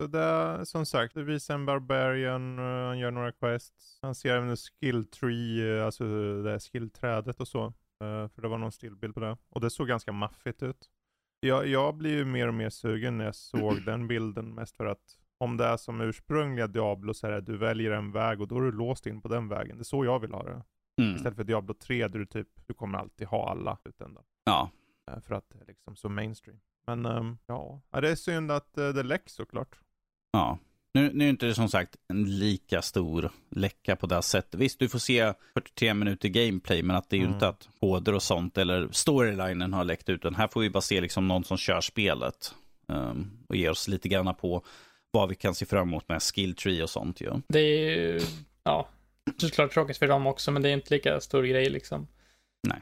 Så 0.00 0.06
det, 0.06 0.66
som 0.66 0.86
sagt, 0.86 1.14
det 1.14 1.22
visar 1.22 1.54
en 1.54 1.66
Barbarian, 1.66 2.58
uh, 2.58 2.86
han 2.86 2.98
gör 2.98 3.10
några 3.10 3.32
quests. 3.32 3.98
Han 4.02 4.14
ser 4.14 4.34
även 4.34 4.48
en 4.48 4.56
skill 4.56 5.06
tree, 5.06 5.62
uh, 5.62 5.86
alltså 5.86 6.04
det 6.42 6.60
skillträdet 6.60 7.40
och 7.40 7.48
så. 7.48 7.64
Uh, 7.66 8.28
för 8.28 8.42
det 8.42 8.48
var 8.48 8.58
någon 8.58 8.72
stillbild 8.72 9.14
på 9.14 9.20
det. 9.20 9.36
Och 9.48 9.60
det 9.60 9.70
såg 9.70 9.88
ganska 9.88 10.12
maffigt 10.12 10.62
ut. 10.62 10.88
Jag, 11.40 11.66
jag 11.66 11.94
blir 11.94 12.16
ju 12.16 12.24
mer 12.24 12.48
och 12.48 12.54
mer 12.54 12.70
sugen 12.70 13.18
när 13.18 13.24
jag 13.24 13.34
såg 13.34 13.82
den 13.86 14.08
bilden, 14.08 14.54
mest 14.54 14.76
för 14.76 14.86
att 14.86 15.18
om 15.38 15.56
det 15.56 15.64
är 15.64 15.76
som 15.76 16.00
ursprungliga 16.00 16.66
Diablo 16.66 17.14
så 17.14 17.26
är 17.26 17.30
det 17.30 17.40
du 17.40 17.56
väljer 17.56 17.90
en 17.90 18.12
väg 18.12 18.40
och 18.40 18.48
då 18.48 18.56
är 18.56 18.62
du 18.62 18.72
låst 18.72 19.06
in 19.06 19.20
på 19.20 19.28
den 19.28 19.48
vägen. 19.48 19.76
Det 19.76 19.82
är 19.82 19.84
så 19.84 20.04
jag 20.04 20.18
vill 20.18 20.32
ha 20.32 20.42
det. 20.42 20.62
Mm. 21.02 21.16
Istället 21.16 21.36
för 21.36 21.44
Diablo 21.44 21.74
3 21.74 22.08
där 22.08 22.18
du 22.18 22.26
typ, 22.26 22.48
du 22.66 22.74
kommer 22.74 22.98
alltid 22.98 23.26
ha 23.26 23.50
alla 23.50 23.76
slutändan. 23.76 24.24
Ja. 24.44 24.70
Eh, 25.10 25.20
för 25.20 25.34
att 25.34 25.48
det 25.48 25.58
är 25.58 25.64
liksom 25.66 25.96
så 25.96 26.08
mainstream. 26.08 26.60
Men 26.86 27.06
um, 27.06 27.38
ja, 27.46 27.80
det 27.90 28.10
är 28.10 28.14
synd 28.14 28.50
att 28.50 28.78
uh, 28.78 28.88
det 28.88 29.02
läcks 29.02 29.32
såklart. 29.32 29.78
Ja. 30.30 30.58
Nu, 30.94 31.10
nu 31.14 31.24
är 31.24 31.28
inte 31.28 31.46
det 31.46 31.54
som 31.54 31.68
sagt 31.68 31.96
en 32.08 32.38
lika 32.38 32.82
stor 32.82 33.30
läcka 33.50 33.96
på 33.96 34.06
det 34.06 34.22
sättet. 34.22 34.60
Visst, 34.60 34.78
du 34.78 34.88
får 34.88 34.98
se 34.98 35.32
43 35.54 35.94
minuter 35.94 36.28
gameplay, 36.28 36.82
men 36.82 36.96
att 36.96 37.10
det 37.10 37.16
är 37.16 37.18
ju 37.18 37.24
mm. 37.24 37.34
inte 37.34 37.48
att 37.48 37.68
koder 37.80 38.14
och 38.14 38.22
sånt 38.22 38.58
eller 38.58 38.88
storylinen 38.92 39.72
har 39.72 39.84
läckt 39.84 40.08
ut. 40.08 40.22
Den 40.22 40.34
här 40.34 40.48
får 40.48 40.60
vi 40.60 40.70
bara 40.70 40.80
se 40.80 41.00
liksom 41.00 41.28
någon 41.28 41.44
som 41.44 41.56
kör 41.56 41.80
spelet 41.80 42.54
um, 42.86 43.30
och 43.48 43.56
ger 43.56 43.70
oss 43.70 43.88
lite 43.88 44.08
grann 44.08 44.34
på 44.34 44.64
vad 45.10 45.28
vi 45.28 45.34
kan 45.34 45.54
se 45.54 45.66
fram 45.66 45.88
emot 45.88 46.08
med 46.08 46.22
skill 46.22 46.54
tree 46.54 46.82
och 46.82 46.90
sånt 46.90 47.20
ju. 47.20 47.30
Det 47.48 47.60
är 47.60 47.90
ju, 47.90 48.20
ja, 48.62 48.88
såklart 49.36 49.72
tråkigt 49.72 49.98
för 49.98 50.08
dem 50.08 50.26
också, 50.26 50.50
men 50.50 50.62
det 50.62 50.68
är 50.68 50.72
inte 50.72 50.94
lika 50.94 51.20
stor 51.20 51.42
grej 51.42 51.70
liksom. 51.70 52.06
Nej. 52.62 52.80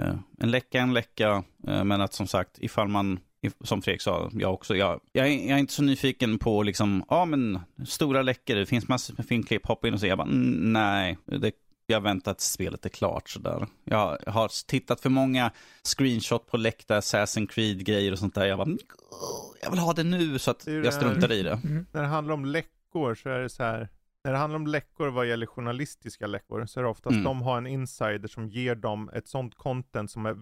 Uh, 0.00 0.18
en 0.38 0.50
läcka, 0.50 0.80
en 0.80 0.94
läcka, 0.94 1.44
uh, 1.68 1.84
men 1.84 2.00
att 2.00 2.14
som 2.14 2.26
sagt, 2.26 2.58
ifall 2.58 2.88
man, 2.88 3.20
som 3.64 3.82
Fredrik 3.82 4.02
sa, 4.02 4.30
jag 4.32 4.54
också, 4.54 4.76
jag, 4.76 5.00
jag, 5.12 5.26
är, 5.26 5.30
jag 5.30 5.50
är 5.50 5.58
inte 5.58 5.72
så 5.72 5.82
nyfiken 5.82 6.38
på 6.38 6.62
liksom, 6.62 7.04
ja 7.08 7.24
men, 7.24 7.60
stora 7.86 8.22
läckor, 8.22 8.54
det 8.54 8.66
finns 8.66 8.88
massor 8.88 9.14
med 9.16 9.26
filmklipp, 9.26 9.66
hoppa 9.66 9.88
in 9.88 9.94
och 9.94 10.00
se, 10.00 10.06
jag 10.06 10.18
bara, 10.18 10.28
mm, 10.28 10.72
nej, 10.72 11.18
det 11.26 11.52
jag 11.90 12.00
väntar 12.00 12.34
tills 12.34 12.50
spelet 12.50 12.84
är 12.86 12.88
klart 12.88 13.28
sådär. 13.28 13.66
Jag 13.84 14.18
har 14.26 14.66
tittat 14.66 15.00
för 15.00 15.10
många 15.10 15.50
screenshot 15.82 16.46
på 16.46 16.56
läckta 16.56 17.00
Assassin's 17.00 17.46
Creed-grejer 17.46 18.12
och 18.12 18.18
sånt 18.18 18.34
där. 18.34 18.46
Jag 18.46 18.58
bara, 18.58 18.76
jag 19.62 19.70
vill 19.70 19.80
ha 19.80 19.92
det 19.92 20.04
nu 20.04 20.38
så 20.38 20.50
att 20.50 20.66
jag 20.66 20.94
struntar 20.94 21.32
i 21.32 21.42
det. 21.42 21.60
Mm. 21.64 21.86
När 21.92 22.02
det 22.02 22.08
handlar 22.08 22.34
om 22.34 22.44
läckor 22.44 23.14
så 23.14 23.28
är 23.28 23.38
det 23.38 23.48
så 23.48 23.62
här, 23.62 23.88
När 24.24 24.32
det 24.32 24.38
handlar 24.38 24.56
om 24.56 24.66
läckor 24.66 25.08
vad 25.08 25.28
gäller 25.28 25.46
journalistiska 25.46 26.26
läckor 26.26 26.66
så 26.66 26.80
är 26.80 26.84
det 26.84 26.90
oftast 26.90 27.14
mm. 27.14 27.24
de 27.24 27.42
har 27.42 27.58
en 27.58 27.66
insider 27.66 28.28
som 28.28 28.48
ger 28.48 28.74
dem 28.74 29.10
ett 29.14 29.28
sånt 29.28 29.54
content 29.54 30.10
som, 30.10 30.26
är, 30.26 30.36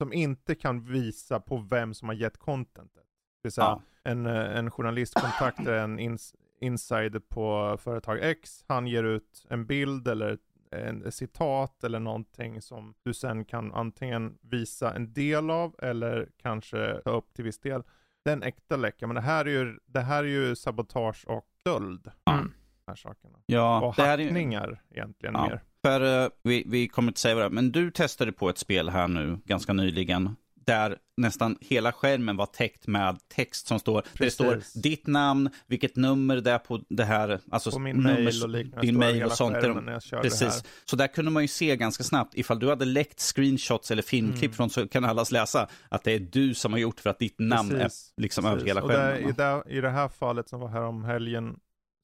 som 0.00 0.12
inte 0.12 0.54
kan 0.54 0.84
visa 0.84 1.40
på 1.40 1.56
vem 1.70 1.94
som 1.94 2.08
har 2.08 2.14
gett 2.14 2.38
contentet. 2.38 3.04
Det 3.42 3.46
vill 3.46 3.52
säga 3.52 3.64
ja. 3.64 3.82
en, 4.02 4.26
eh, 4.26 4.56
en 4.56 4.70
journalist 4.70 5.14
kontaktar 5.14 5.72
en 5.72 5.98
ins, 5.98 6.34
insider 6.60 7.20
på 7.20 7.76
företag 7.80 8.18
X, 8.22 8.64
han 8.68 8.86
ger 8.86 9.04
ut 9.04 9.46
en 9.48 9.66
bild 9.66 10.08
eller 10.08 10.38
en 10.70 11.12
citat 11.12 11.84
eller 11.84 12.00
någonting 12.00 12.62
som 12.62 12.94
du 13.02 13.14
sen 13.14 13.44
kan 13.44 13.72
antingen 13.72 14.38
visa 14.40 14.94
en 14.94 15.12
del 15.12 15.50
av 15.50 15.74
eller 15.78 16.28
kanske 16.36 17.00
ta 17.04 17.10
upp 17.10 17.34
till 17.34 17.44
viss 17.44 17.58
del. 17.58 17.82
Det 18.24 18.30
är 18.30 18.34
en 18.36 18.42
äkta 18.42 18.76
läcka, 18.76 19.06
men 19.06 19.14
det 19.14 19.20
här 19.20 19.44
är 19.44 19.50
ju, 19.50 19.78
det 19.86 20.00
här 20.00 20.24
är 20.24 20.28
ju 20.28 20.56
sabotage 20.56 21.24
och 21.28 21.46
stöld. 21.60 22.10
Mm. 22.30 22.52
Här 22.90 22.96
sakerna. 22.96 23.38
Ja, 23.46 23.80
och 23.80 23.96
hackningar 23.96 24.68
är... 24.68 24.82
egentligen 24.96 25.34
ja. 25.34 25.46
mer. 25.48 25.62
För 25.84 26.24
uh, 26.24 26.30
vi, 26.42 26.64
vi 26.66 26.88
kommer 26.88 27.08
inte 27.08 27.20
säga 27.20 27.34
vad 27.34 27.44
det 27.44 27.46
är, 27.46 27.50
men 27.50 27.72
du 27.72 27.90
testade 27.90 28.32
på 28.32 28.48
ett 28.48 28.58
spel 28.58 28.88
här 28.88 29.08
nu 29.08 29.38
ganska 29.44 29.72
nyligen 29.72 30.36
där 30.66 30.96
nästan 31.16 31.56
hela 31.60 31.92
skärmen 31.92 32.36
var 32.36 32.46
täckt 32.46 32.86
med 32.86 33.18
text 33.28 33.66
som 33.66 33.78
står, 33.78 34.02
det 34.18 34.30
står 34.30 34.62
ditt 34.82 35.06
namn, 35.06 35.50
vilket 35.66 35.96
nummer 35.96 36.36
det 36.36 36.50
är 36.50 36.58
på 36.58 36.80
det 36.88 37.04
här, 37.04 37.40
alltså 37.50 37.70
på 37.70 37.78
min 37.78 38.02
mail 38.02 38.42
och 38.42 38.48
liknande. 38.48 38.86
Din 38.86 38.98
mail 38.98 39.22
och 39.22 39.32
sånt. 39.32 39.56
Precis. 40.22 40.64
Så 40.84 40.96
där 40.96 41.06
kunde 41.06 41.30
man 41.30 41.42
ju 41.42 41.48
se 41.48 41.76
ganska 41.76 42.04
snabbt, 42.04 42.34
ifall 42.34 42.58
du 42.58 42.68
hade 42.68 42.84
läckt 42.84 43.20
screenshots 43.20 43.90
eller 43.90 44.02
filmklipp 44.02 44.42
mm. 44.42 44.52
från 44.52 44.70
så 44.70 44.88
kan 44.88 45.04
allas 45.04 45.32
läsa 45.32 45.68
att 45.88 46.04
det 46.04 46.12
är 46.12 46.20
du 46.20 46.54
som 46.54 46.72
har 46.72 46.80
gjort 46.80 47.00
för 47.00 47.10
att 47.10 47.18
ditt 47.18 47.38
namn 47.38 47.70
Precis. 47.70 48.14
är 48.16 48.22
liksom 48.22 48.46
över 48.46 48.64
hela 48.64 48.80
skärmen. 48.82 49.24
Och 49.24 49.34
där, 49.34 49.60
i, 49.60 49.62
det, 49.66 49.76
I 49.76 49.80
det 49.80 49.90
här 49.90 50.08
fallet 50.08 50.48
som 50.48 50.60
var 50.60 50.68
här 50.68 50.82
om 50.82 51.04
helgen 51.04 51.56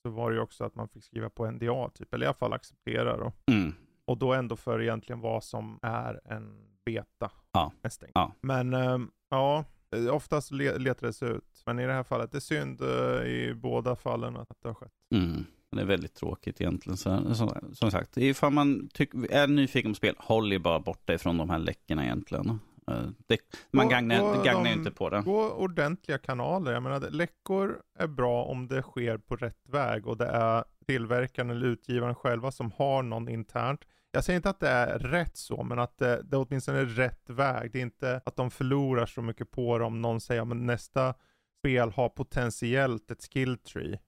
så 0.07 0.11
var 0.11 0.31
det 0.31 0.37
ju 0.37 0.43
också 0.43 0.65
att 0.65 0.75
man 0.75 0.89
fick 0.89 1.05
skriva 1.05 1.31
på 1.31 1.51
NDA 1.51 1.91
typ, 1.95 2.15
eller 2.15 2.25
i 2.25 2.27
alla 2.27 2.35
fall 2.35 2.53
acceptera 2.53 3.17
då. 3.17 3.33
Mm. 3.53 3.75
Och 4.05 4.19
då 4.19 4.35
ändå 4.35 4.57
för 4.57 4.83
egentligen 4.83 5.21
vad 5.21 5.45
som 5.45 5.79
är 5.83 6.21
en 6.25 6.67
beta. 6.85 7.31
Ja. 7.53 7.73
ja. 8.15 8.33
Men 8.41 8.75
um, 8.75 9.11
ja, 9.31 9.65
oftast 10.11 10.51
letar 10.53 11.07
det 11.07 11.13
sig 11.13 11.29
ut. 11.29 11.63
Men 11.67 11.79
i 11.79 11.87
det 11.87 11.93
här 11.93 12.03
fallet, 12.03 12.33
det 12.33 12.39
är 12.39 12.41
synd 12.41 12.81
uh, 12.81 13.27
i 13.27 13.55
båda 13.55 13.97
fallen 13.97 14.37
att 14.37 14.49
det 14.63 14.69
har 14.69 14.75
skett. 14.75 14.93
Mm. 15.15 15.45
Det 15.71 15.81
är 15.81 15.87
väldigt 15.87 16.15
tråkigt 16.15 16.61
egentligen. 16.61 16.97
Så, 16.97 17.35
som, 17.35 17.51
som 17.73 17.91
sagt, 17.91 18.17
ifall 18.17 18.53
man 18.53 18.89
tyck, 18.93 19.15
är 19.31 19.47
nyfiken 19.47 19.91
på 19.91 19.97
spel, 19.97 20.15
håll 20.19 20.53
er 20.53 20.59
bara 20.59 20.81
borta 20.81 21.15
ifrån 21.15 21.37
de 21.39 21.51
här 21.51 21.59
läckorna 21.59 22.05
egentligen. 22.05 22.61
Eh, 22.91 23.09
det, 23.27 23.39
man 23.71 23.89
gagnar, 23.89 24.45
gagnar 24.45 24.73
inte 24.73 24.91
på 24.91 25.11
det. 25.11 25.23
Gå 25.25 25.51
ordentliga 25.51 26.19
kanaler. 26.19 26.73
Jag 26.73 26.83
menar, 26.83 27.01
läckor 27.11 27.83
är 27.99 28.07
bra 28.07 28.45
om 28.45 28.69
det 28.69 28.83
sker 28.83 29.19
på 29.19 29.37
rätt 29.37 29.69
väg 29.69 30.07
och 30.07 30.17
det 30.17 30.27
är 30.27 30.65
tillverkaren 30.87 31.51
eller 31.51 31.67
utgivaren 31.67 32.15
själva 32.15 32.51
som 32.51 32.73
har 32.77 33.03
någon 33.03 33.29
internt. 33.29 33.81
Jag 34.11 34.25
säger 34.25 34.37
inte 34.37 34.51
att 34.51 34.61
det 34.61 34.69
är 34.69 34.99
rätt 34.99 35.37
så, 35.37 35.63
men 35.63 35.79
att 35.79 35.99
det, 35.99 36.23
det 36.23 36.37
åtminstone 36.37 36.79
är 36.79 36.85
rätt 36.85 37.31
väg. 37.31 37.73
Det 37.73 37.79
är 37.79 37.83
inte 37.83 38.21
att 38.25 38.37
de 38.37 38.51
förlorar 38.51 39.07
så 39.07 39.23
mycket 39.23 39.51
på 39.51 39.79
det 39.79 39.85
om 39.85 40.03
någon 40.03 40.21
säger 40.21 40.43
att 40.43 40.57
nästa 40.57 41.15
spel 41.59 41.91
har 41.91 42.09
potentiellt 42.09 43.11
ett 43.11 43.33
skill 43.33 43.59
tree, 43.59 43.99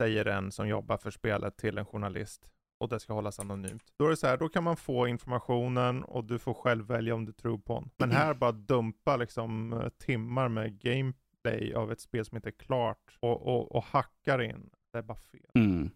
säger 0.00 0.24
en 0.24 0.52
som 0.52 0.68
jobbar 0.68 0.96
för 0.96 1.10
spelet 1.10 1.56
till 1.56 1.78
en 1.78 1.86
journalist 1.86 2.50
och 2.78 2.88
det 2.88 3.00
ska 3.00 3.12
hållas 3.12 3.40
anonymt. 3.40 3.82
Då 3.96 4.06
är 4.06 4.10
det 4.10 4.16
så 4.16 4.26
här, 4.26 4.36
då 4.36 4.48
kan 4.48 4.64
man 4.64 4.76
få 4.76 5.06
informationen 5.06 6.04
och 6.04 6.24
du 6.24 6.38
får 6.38 6.54
själv 6.54 6.86
välja 6.86 7.14
om 7.14 7.24
du 7.24 7.32
tror 7.32 7.58
på 7.58 7.74
den. 7.74 7.90
Men 7.96 8.10
här 8.10 8.34
bara 8.34 8.52
dumpa 8.52 9.16
liksom 9.16 9.72
eh, 9.72 9.88
timmar 9.88 10.48
med 10.48 10.80
gameplay 10.80 11.74
av 11.74 11.92
ett 11.92 12.00
spel 12.00 12.24
som 12.24 12.36
inte 12.36 12.48
är 12.48 12.58
klart 12.66 13.18
och, 13.20 13.46
och, 13.46 13.76
och 13.76 13.84
hackar 13.84 14.42
in. 14.42 14.70
Det 14.92 14.98
är 14.98 15.02
bara 15.02 15.18
fel. 15.18 15.50
Mm. 15.54 15.90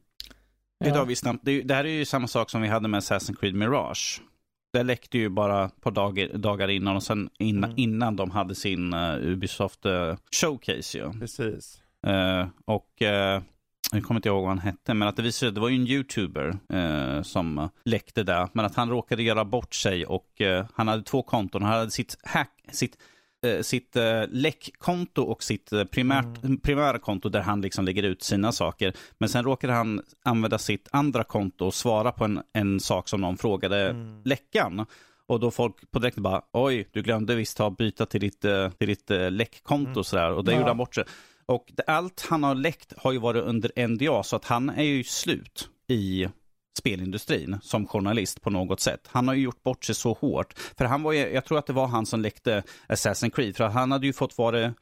Det, 0.81 0.89
ja. 0.89 1.05
vi 1.05 1.17
snabbt. 1.17 1.41
Det, 1.43 1.63
det, 1.63 1.75
här 1.75 1.85
är 1.85 1.89
ju 1.89 2.05
samma 2.05 2.29
sak 2.29 2.51
som 2.51 2.63
vi 2.63 2.69
hade 2.69 2.89
med 2.89 3.01
Assassin's 3.01 3.37
Creed 3.41 3.55
Mirage. 3.55 4.23
Det 4.73 4.83
läckte 4.83 5.19
ju 5.19 5.29
bara 5.29 5.69
par 5.69 5.91
dagar, 5.91 6.29
dagar 6.29 6.69
innan 6.69 6.97
och 6.97 7.03
sen 7.03 7.31
innan, 7.39 7.71
mm. 7.71 7.79
innan 7.79 8.17
de 8.17 8.31
hade 8.31 8.55
sin 8.55 8.95
uh, 8.95 9.27
Ubisoft 9.27 9.87
uh, 9.87 10.17
showcase 10.41 10.99
ju. 10.99 11.13
Precis. 11.13 11.83
Uh, 12.07 12.49
och 12.65 13.03
jag 13.93 14.03
kommer 14.03 14.19
inte 14.19 14.29
ihåg 14.29 14.41
vad 14.41 14.49
han 14.49 14.59
hette, 14.59 14.95
men 14.95 15.09
att 15.09 15.17
det 15.17 15.23
visade 15.23 15.53
det 15.53 15.61
var 15.61 15.69
ju 15.69 15.77
en 15.77 15.87
youtuber 15.87 16.59
eh, 16.69 17.23
som 17.23 17.69
läckte 17.85 18.23
det, 18.23 18.49
men 18.53 18.65
att 18.65 18.75
han 18.75 18.91
råkade 18.91 19.23
göra 19.23 19.45
bort 19.45 19.75
sig 19.75 20.07
och 20.07 20.41
eh, 20.41 20.67
han 20.75 20.89
hade 20.89 21.03
två 21.03 21.23
konton. 21.23 21.63
Han 21.63 21.73
hade 21.73 21.91
sitt 21.91 22.17
hack, 22.23 22.65
sitt 22.73 22.97
Eh, 23.47 23.63
sitt 23.63 23.97
eh, 23.97 24.23
läckkonto 24.29 25.23
och 25.23 25.43
sitt 25.43 25.73
eh, 25.73 25.85
primärt, 25.85 26.45
mm. 26.45 26.61
primära 26.61 26.99
konto 26.99 27.29
där 27.29 27.41
han 27.41 27.61
liksom 27.61 27.85
lägger 27.85 28.03
ut 28.03 28.23
sina 28.23 28.53
saker. 28.53 28.93
Men 29.19 29.29
sen 29.29 29.45
råkade 29.45 29.73
han 29.73 30.03
använda 30.25 30.59
sitt 30.59 30.89
andra 30.93 31.25
konto 31.25 31.67
och 31.67 31.75
svara 31.75 32.13
på 32.13 32.25
en, 32.25 32.43
en 32.53 32.81
sak 32.81 33.09
som 33.09 33.21
någon 33.21 33.37
frågade 33.37 33.91
mm. 33.91 34.23
läckan. 34.25 34.87
Och 35.27 35.41
då 35.41 35.51
folk 35.51 35.91
på 35.91 35.99
direkt 35.99 36.19
bara, 36.19 36.43
oj, 36.53 36.89
du 36.93 37.03
glömde 37.03 37.35
visst 37.35 37.59
ha 37.59 37.71
byta 37.71 38.07
till 38.07 38.21
ditt, 38.21 38.41
till 38.79 38.89
ditt 38.89 39.11
läckkonto 39.31 39.91
mm. 39.91 40.05
sådär. 40.05 40.33
Och 40.33 40.45
det 40.45 40.53
ja. 40.53 40.59
gjorde 40.59 40.71
han 40.71 40.79
bort 40.79 40.95
sig. 40.95 41.05
Och 41.47 41.73
allt 41.87 42.27
han 42.31 42.43
har 42.43 42.55
läckt 42.55 42.93
har 42.97 43.13
ju 43.13 43.19
varit 43.19 43.43
under 43.43 43.89
NDA, 43.89 44.23
så 44.23 44.37
att 44.37 44.45
han 44.45 44.71
är 44.71 44.83
ju 44.83 45.05
slut 45.05 45.69
i 45.89 46.29
spelindustrin 46.79 47.59
som 47.63 47.87
journalist 47.87 48.43
på 48.43 48.51
något 48.51 48.81
sätt. 48.81 49.09
Han 49.11 49.29
har 49.29 49.35
ju 49.35 49.43
gjort 49.43 49.63
bort 49.63 49.85
sig 49.85 49.95
så 49.95 50.13
hårt. 50.13 50.59
För 50.79 50.85
han 50.85 51.03
var 51.03 51.13
ju, 51.13 51.19
jag 51.19 51.45
tror 51.45 51.59
att 51.59 51.67
det 51.67 51.73
var 51.73 51.87
han 51.87 52.07
som 52.07 52.21
läckte 52.21 52.63
Assassin's 52.89 53.31
Creed, 53.31 53.57
för 53.57 53.69
han 53.69 53.93
hade 53.93 54.07
ju 54.07 54.13
fått 54.13 54.39
vara 54.39 54.65
eh, 54.65 54.73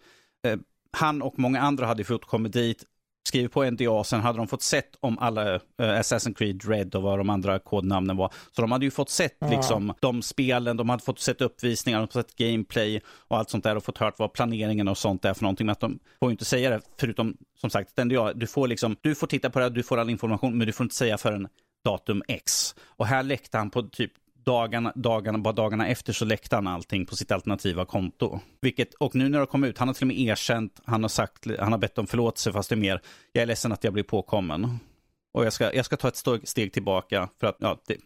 han 0.92 1.22
och 1.22 1.38
många 1.38 1.60
andra 1.60 1.86
hade 1.86 2.04
fått 2.04 2.24
komma 2.24 2.48
dit, 2.48 2.84
skrivit 3.30 3.52
på 3.52 3.70
NDA, 3.70 4.04
sen 4.04 4.20
hade 4.20 4.38
de 4.38 4.46
fått 4.48 4.62
sett 4.62 4.96
om 5.00 5.18
alla 5.18 5.54
uh, 5.54 5.60
Assassin's 5.78 6.34
Creed 6.34 6.68
Red 6.68 6.94
och 6.94 7.02
vad 7.02 7.18
de 7.18 7.30
andra 7.30 7.58
kodnamnen 7.58 8.16
var. 8.16 8.32
Så 8.52 8.62
de 8.62 8.72
hade 8.72 8.84
ju 8.84 8.90
fått 8.90 9.10
sett 9.10 9.42
mm. 9.42 9.56
liksom 9.56 9.94
de 10.00 10.22
spelen, 10.22 10.76
de 10.76 10.88
hade 10.88 11.02
fått 11.02 11.18
sett 11.18 11.40
uppvisningar, 11.40 11.98
de 11.98 12.00
hade 12.00 12.12
fått 12.12 12.30
sett 12.30 12.36
gameplay 12.36 13.00
och 13.28 13.38
allt 13.38 13.50
sånt 13.50 13.64
där 13.64 13.76
och 13.76 13.84
fått 13.84 13.98
hört 13.98 14.18
vad 14.18 14.32
planeringen 14.32 14.88
och 14.88 14.98
sånt 14.98 15.24
är 15.24 15.34
för 15.34 15.42
någonting. 15.42 15.66
Men 15.66 15.72
att 15.72 15.80
de 15.80 15.98
får 16.18 16.28
ju 16.28 16.32
inte 16.32 16.44
säga 16.44 16.70
det, 16.70 16.80
förutom 17.00 17.36
som 17.60 17.70
sagt, 17.70 17.96
NDA, 18.04 18.32
du 18.32 18.46
får 18.46 18.68
liksom, 18.68 18.96
du 19.00 19.14
får 19.14 19.26
titta 19.26 19.50
på 19.50 19.58
det, 19.58 19.70
du 19.70 19.82
får 19.82 19.98
all 19.98 20.10
information, 20.10 20.58
men 20.58 20.66
du 20.66 20.72
får 20.72 20.84
inte 20.84 20.96
säga 20.96 21.18
förrän 21.18 21.48
datum 21.84 22.22
X. 22.28 22.74
Och 22.86 23.06
här 23.06 23.22
läckte 23.22 23.58
han 23.58 23.70
på 23.70 23.82
typ 23.82 24.12
dagarna, 24.44 24.92
dagarna, 24.94 25.38
bara 25.38 25.54
dagarna 25.54 25.88
efter 25.88 26.12
så 26.12 26.24
läckte 26.24 26.56
han 26.56 26.66
allting 26.66 27.06
på 27.06 27.16
sitt 27.16 27.32
alternativa 27.32 27.84
konto. 27.84 28.40
Vilket, 28.60 28.94
och 28.94 29.14
nu 29.14 29.28
när 29.28 29.40
det 29.40 29.46
kom 29.46 29.64
ut, 29.64 29.78
han 29.78 29.88
har 29.88 29.94
till 29.94 30.02
och 30.02 30.08
med 30.08 30.18
erkänt, 30.18 30.80
han 30.84 31.02
har 31.02 31.08
sagt, 31.08 31.46
han 31.58 31.72
har 31.72 31.78
bett 31.78 31.98
om 31.98 32.06
förlåtelse 32.06 32.52
fast 32.52 32.68
det 32.68 32.74
är 32.74 32.76
mer, 32.76 33.00
jag 33.32 33.42
är 33.42 33.46
ledsen 33.46 33.72
att 33.72 33.84
jag 33.84 33.92
blir 33.92 34.04
påkommen. 34.04 34.78
Och 35.32 35.44
jag 35.44 35.52
ska, 35.52 35.74
jag 35.74 35.84
ska 35.84 35.96
ta 35.96 36.08
ett 36.08 36.48
steg 36.48 36.72
tillbaka 36.72 37.28
för 37.40 37.46
att, 37.46 37.56
ja, 37.58 37.82
det, 37.86 37.96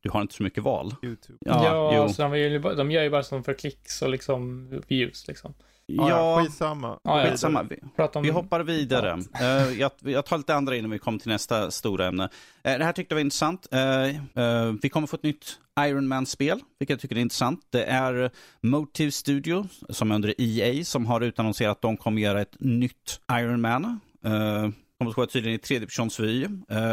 du 0.00 0.10
har 0.10 0.20
inte 0.20 0.34
så 0.34 0.42
mycket 0.42 0.62
val. 0.62 0.94
YouTube. 1.02 1.38
Ja, 1.40 1.64
ja 1.64 2.02
alltså, 2.02 2.22
de, 2.22 2.58
de 2.76 2.90
gör 2.90 3.02
ju 3.02 3.10
bara 3.10 3.22
som 3.22 3.44
för 3.44 3.54
klicks 3.54 4.02
och 4.02 4.08
liksom 4.08 4.68
views 4.88 5.28
liksom. 5.28 5.54
Ja, 5.90 6.08
ja 6.08 6.42
skitsamma. 6.42 6.98
Ja, 7.02 7.24
skitsamma. 7.24 7.62
Vi, 7.62 7.76
om... 8.14 8.22
vi 8.22 8.30
hoppar 8.30 8.60
vidare. 8.60 9.14
Uh, 9.14 9.80
jag, 9.80 9.90
jag 10.00 10.26
tar 10.26 10.38
lite 10.38 10.54
andra 10.54 10.76
innan 10.76 10.90
vi 10.90 10.98
kommer 10.98 11.18
till 11.18 11.28
nästa 11.28 11.70
stora 11.70 12.06
ämne. 12.06 12.22
Uh, 12.24 12.28
det 12.62 12.84
här 12.84 12.92
tyckte 12.92 13.12
jag 13.12 13.16
var 13.16 13.20
intressant. 13.20 13.68
Uh, 13.74 14.72
vi 14.82 14.88
kommer 14.88 15.06
få 15.06 15.16
ett 15.16 15.22
nytt 15.22 15.58
Iron 15.80 16.08
Man-spel, 16.08 16.60
vilket 16.78 16.94
jag 16.94 17.00
tycker 17.00 17.16
är 17.16 17.20
intressant. 17.20 17.60
Det 17.70 17.84
är 17.84 18.30
Motive 18.60 19.10
Studio, 19.10 19.66
som 19.88 20.10
är 20.10 20.14
under 20.14 20.34
EA, 20.38 20.84
som 20.84 21.06
har 21.06 21.20
utannonserat 21.20 21.72
att 21.72 21.82
de 21.82 21.96
kommer 21.96 22.22
göra 22.22 22.40
ett 22.40 22.56
nytt 22.58 23.20
Iron 23.32 23.60
Man. 23.60 23.84
Uh, 23.84 24.70
kommer 24.98 25.10
att 25.10 25.16
vara 25.16 25.26
tydligen 25.26 25.56
i 25.56 25.58
tredjepersonsvy. 25.58 26.46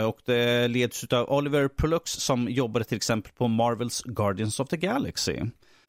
och 0.08 0.20
det 0.26 0.68
leds 0.68 1.04
av 1.04 1.30
Oliver 1.30 1.68
Pollux 1.68 2.12
som 2.12 2.50
jobbade 2.50 2.86
till 2.86 2.98
exempel 2.98 3.32
på 3.38 3.48
Marvels 3.48 4.04
Guardians 4.04 4.60
of 4.60 4.68
the 4.68 4.78
Galaxy. 4.78 5.40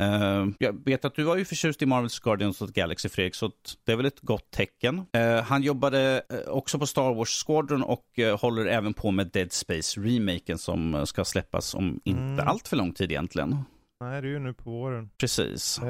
Uh, 0.02 0.48
jag 0.58 0.84
vet 0.84 1.04
att 1.04 1.14
du 1.14 1.22
var 1.22 1.36
ju 1.36 1.44
förtjust 1.44 1.82
i 1.82 1.86
Marvels 1.86 2.18
Guardians 2.18 2.62
of 2.62 2.72
the 2.72 2.80
Galaxy, 2.80 3.08
Fredrik, 3.08 3.34
så 3.34 3.50
det 3.84 3.92
är 3.92 3.96
väl 3.96 4.06
ett 4.06 4.20
gott 4.20 4.50
tecken. 4.50 4.98
Uh, 4.98 5.42
han 5.42 5.62
jobbade 5.62 6.22
uh, 6.32 6.48
också 6.48 6.78
på 6.78 6.86
Star 6.86 7.14
Wars 7.14 7.44
Squadron 7.46 7.82
och 7.82 8.04
håller 8.40 8.66
även 8.66 8.94
på 8.94 9.10
med 9.10 9.30
Dead 9.32 9.52
Space-remaken 9.52 10.58
som 10.58 11.06
ska 11.06 11.24
släppas 11.24 11.74
om 11.74 12.00
inte 12.04 12.20
mm. 12.20 12.48
allt 12.48 12.68
för 12.68 12.76
lång 12.76 12.92
tid 12.92 13.10
egentligen. 13.12 13.56
Nej, 14.00 14.22
det 14.22 14.28
är 14.28 14.30
ju 14.30 14.38
nu 14.38 14.54
på 14.54 14.70
våren. 14.70 15.10
Precis. 15.18 15.80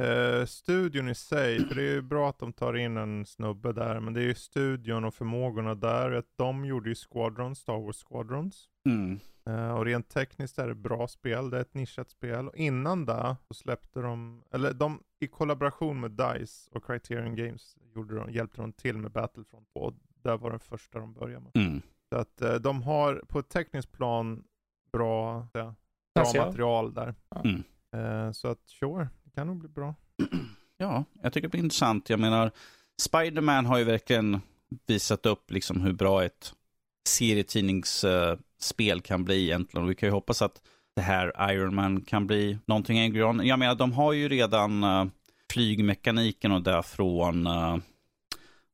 studion 0.47 1.09
i 1.09 1.15
sig, 1.15 1.69
för 1.69 1.75
det 1.75 1.83
är 1.83 1.93
ju 1.93 2.03
bra 2.03 2.29
att 2.29 2.39
de 2.39 2.53
tar 2.53 2.77
in 2.77 2.97
en 2.97 3.27
snubbe 3.27 3.73
där, 3.73 4.01
men 4.01 4.15
det 4.15 4.21
är 4.21 4.25
ju 4.25 4.35
studion 4.35 5.05
och 5.05 5.15
förmågorna 5.15 5.75
där. 5.75 6.23
De 6.37 6.65
gjorde 6.65 6.89
ju 6.89 6.95
Squadrons, 6.95 7.59
Star 7.59 7.85
Wars 7.87 8.05
Squadrons. 8.05 8.65
Mm. 8.89 9.21
Uh, 9.49 9.71
och 9.71 9.85
rent 9.85 10.09
tekniskt 10.09 10.59
är 10.59 10.69
det 10.69 10.75
bra 10.75 11.09
spel, 11.09 11.51
det 11.51 11.57
är 11.57 11.61
ett 11.61 11.75
nischat 11.75 12.11
spel. 12.11 12.49
Och 12.49 12.57
innan 12.57 13.07
det 13.07 13.37
så 13.49 13.55
släppte 13.55 14.01
de, 14.01 14.43
eller 14.51 14.73
de 14.73 15.03
i 15.21 15.27
kollaboration 15.27 16.01
med 16.01 16.11
DICE 16.11 16.71
och 16.71 16.87
Criterion 16.87 17.37
Games 17.37 17.77
gjorde 17.95 18.15
de, 18.15 18.31
hjälpte 18.31 18.61
de 18.61 18.73
till 18.73 18.99
med 18.99 19.11
Battlefront 19.11 19.69
2. 19.73 19.81
Och 19.81 19.93
det 20.23 20.37
var 20.37 20.51
den 20.51 20.61
första 20.61 20.99
de 20.99 21.15
började 21.15 21.41
med. 21.41 21.67
Mm. 21.67 21.83
Så 22.09 22.17
att 22.17 22.43
uh, 22.43 22.55
de 22.55 22.83
har 22.83 23.23
på 23.29 23.39
ett 23.39 23.49
tekniskt 23.49 23.93
plan 23.93 24.45
bra, 24.93 25.49
ja, 25.53 25.75
bra 26.15 26.47
material 26.47 26.95
där. 26.95 27.15
Mm. 27.45 27.65
Uh, 27.97 28.33
så 28.33 28.49
att 28.49 28.69
sure, 28.69 29.09
det 29.25 29.31
kan 29.31 29.47
nog 29.47 29.59
bli 29.59 29.69
bra. 29.69 29.95
Ja, 30.79 31.05
jag 31.23 31.33
tycker 31.33 31.49
det 31.49 31.51
blir 31.51 31.63
intressant. 31.63 32.11
Jag 32.11 32.21
menar, 32.21 32.51
Spiderman 33.03 33.67
har 33.67 33.79
ju 33.79 33.85
verkligen 33.85 34.41
visat 34.87 35.27
upp 35.27 35.51
liksom 35.51 35.81
hur 35.81 35.93
bra 35.93 36.25
ett 36.25 36.55
serietidnings 37.09 38.05
spel 38.61 39.01
kan 39.01 39.25
bli 39.25 39.45
egentligen. 39.45 39.85
Och 39.85 39.91
vi 39.91 39.95
kan 39.95 40.07
ju 40.07 40.13
hoppas 40.13 40.43
att 40.43 40.61
det 40.97 41.03
här 41.03 41.53
Iron 41.53 41.75
Man 41.75 42.01
kan 42.01 42.27
bli 42.27 42.59
någonting 42.67 43.01
Angry 43.01 43.23
On. 43.23 43.47
Jag 43.47 43.59
menar, 43.59 43.75
de 43.75 43.93
har 43.93 44.13
ju 44.13 44.29
redan 44.29 44.85
uh, 44.85 45.07
flygmekaniken 45.53 46.53
och 46.53 46.63
där 46.63 46.83
från, 46.83 47.47
uh, 47.47 47.77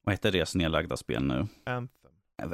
vad 0.05 0.12
heter 0.12 0.33
deras 0.33 0.55
nedlagda 0.55 0.97
spel 0.97 1.25
nu? 1.25 1.47
Anthem. 1.66 1.88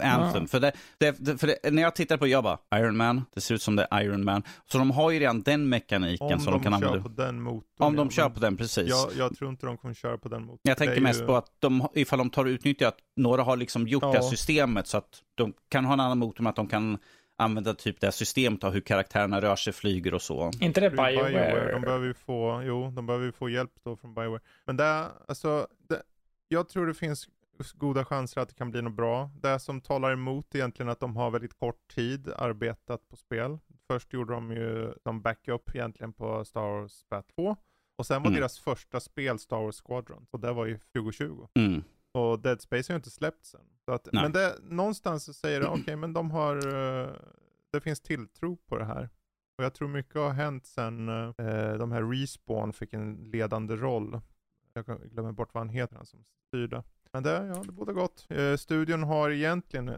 Anthem. 0.03 0.43
Ja. 0.43 0.47
För, 0.47 0.61
det, 0.61 0.73
det, 0.99 1.39
för 1.39 1.47
det, 1.47 1.71
när 1.71 1.83
jag 1.83 1.95
tittar 1.95 2.17
på 2.17 2.27
jag 2.27 2.45
bara, 2.45 2.59
Iron 2.75 2.97
Man, 2.97 3.25
det 3.35 3.41
ser 3.41 3.55
ut 3.55 3.63
som 3.63 3.77
det 3.77 3.89
är 3.91 4.03
Iron 4.03 4.25
Man. 4.25 4.43
Så 4.65 4.79
de 4.79 4.91
har 4.91 5.11
ju 5.11 5.19
redan 5.19 5.43
den 5.43 5.69
mekaniken 5.69 6.33
Om 6.33 6.41
som 6.41 6.53
de, 6.53 6.59
de 6.59 6.65
kan 6.65 6.75
använda. 6.75 6.97
Om 6.97 7.03
de 7.03 7.03
kör 7.03 7.09
på 7.09 7.23
den 7.23 7.43
motorn. 7.43 7.63
Om 7.79 7.97
de 7.97 8.11
kör 8.11 8.31
på 8.31 8.41
den, 8.41 8.57
precis. 8.57 8.89
Jag, 8.89 9.11
jag, 9.17 9.37
tror 9.37 9.51
inte 9.51 9.67
de 9.67 9.77
kommer 9.77 9.95
köra 9.95 10.19
på 10.19 10.29
den 10.29 10.43
motorn. 10.43 10.61
Jag 10.63 10.79
tänker 10.79 11.01
mest 11.01 11.21
ju... 11.21 11.27
på 11.27 11.37
att 11.37 11.53
de, 11.59 11.89
ifall 11.95 12.19
de 12.19 12.31
tar 12.31 12.45
och 12.45 12.49
utnyttjar 12.49 12.89
att 12.89 12.99
några 13.17 13.43
har 13.43 13.57
liksom 13.57 13.89
gjort 13.89 14.03
ja. 14.03 14.13
det 14.13 14.19
här 14.19 14.31
systemet 14.31 14.87
så 14.87 14.99
att 14.99 15.23
de 15.35 15.53
kan 15.69 15.85
ha 15.85 15.93
en 15.93 16.01
annan 16.01 16.19
motor 16.19 16.43
med 16.43 16.51
att 16.51 16.57
de 16.57 16.69
kan 16.69 16.99
använda 17.39 17.75
typ 17.75 18.01
det 18.01 18.07
här 18.07 18.13
systemet 18.13 18.65
av 18.65 18.73
hur 18.73 18.81
karaktärerna 18.81 19.41
rör 19.41 19.57
sig, 19.57 19.73
flyger 19.73 20.15
och 20.15 20.23
så. 20.23 20.51
Inte 20.61 20.81
det 20.81 20.91
Bioware? 20.91 21.31
Bioware. 21.31 21.73
De 21.73 21.83
behöver 21.83 22.07
ju 22.07 22.15
få, 22.15 22.63
jo, 22.65 22.91
de 22.91 23.07
behöver 23.07 23.27
ju 23.27 23.33
få 23.33 23.49
hjälp 23.49 23.73
då 23.85 23.97
från 23.97 24.15
Bioware. 24.15 24.41
Men 24.65 24.77
det, 24.77 25.07
alltså, 25.29 25.67
det, 25.89 26.03
jag 26.49 26.69
tror 26.69 26.87
det 26.87 26.95
finns 26.95 27.29
goda 27.75 28.05
chanser 28.05 28.41
att 28.41 28.49
det 28.49 28.55
kan 28.55 28.71
bli 28.71 28.83
något 28.83 28.93
bra. 28.97 29.31
Det 29.43 29.59
som 29.59 29.81
talar 29.81 30.13
emot 30.13 30.55
egentligen 30.55 30.89
att 30.89 31.01
de 31.01 31.17
har 31.17 31.31
väldigt 31.31 31.59
kort 31.59 31.95
tid 31.95 32.29
arbetat 32.37 33.09
på 33.09 33.17
spel. 33.17 33.59
Först 33.87 34.13
gjorde 34.13 34.33
de 34.33 34.51
ju 34.51 34.95
de 35.05 35.23
backup 35.23 35.75
egentligen 35.75 36.13
på 36.13 36.45
Star 36.45 36.61
Wars 36.61 37.05
Bat 37.11 37.29
2. 37.35 37.57
Och 37.99 38.07
sen 38.07 38.23
var 38.23 38.29
mm. 38.29 38.41
deras 38.41 38.59
första 38.59 39.01
spel 39.01 39.39
Star 39.39 39.57
Wars 39.57 39.83
Squadron. 39.85 40.27
Och 40.31 40.41
det 40.41 40.53
var 40.53 40.67
ju 40.67 40.79
2020. 40.79 41.47
Mm. 41.55 41.83
Och 42.13 42.39
Dead 42.39 42.61
Space 42.61 42.93
har 42.93 42.95
ju 42.95 42.99
inte 42.99 43.11
släppt 43.11 43.47
sen. 43.47 43.61
Så 43.89 43.95
att, 43.95 44.09
men 44.13 44.33
det, 44.33 44.59
någonstans 44.63 45.39
säger 45.39 45.61
det, 45.61 45.67
okej 45.69 45.83
okay, 45.83 45.97
men 45.97 46.13
de 46.13 46.31
har, 46.31 46.67
uh, 46.67 47.11
det 47.73 47.81
finns 47.81 48.01
tilltro 48.01 48.57
på 48.57 48.79
det 48.79 48.85
här. 48.85 49.09
Och 49.59 49.65
jag 49.65 49.75
tror 49.75 49.89
mycket 49.89 50.15
har 50.15 50.31
hänt 50.31 50.67
sen 50.67 51.09
uh, 51.09 51.33
de 51.79 51.93
här 51.93 52.03
Respawn 52.03 52.73
fick 52.73 52.93
en 52.93 53.15
ledande 53.15 53.77
roll. 53.77 54.21
Jag 54.73 54.85
glömmer 55.13 55.33
bort 55.33 55.55
vad 55.55 55.61
han 55.61 55.69
heter, 55.69 55.97
han 55.97 56.07
som 56.07 56.25
styrde. 56.49 56.83
Men 57.13 57.23
det, 57.23 57.31
ja, 57.31 57.63
det 57.67 57.73
borde 57.73 57.93
gott. 57.93 58.27
Uh, 58.33 58.57
studion 58.57 59.03
har 59.03 59.31
egentligen 59.31 59.95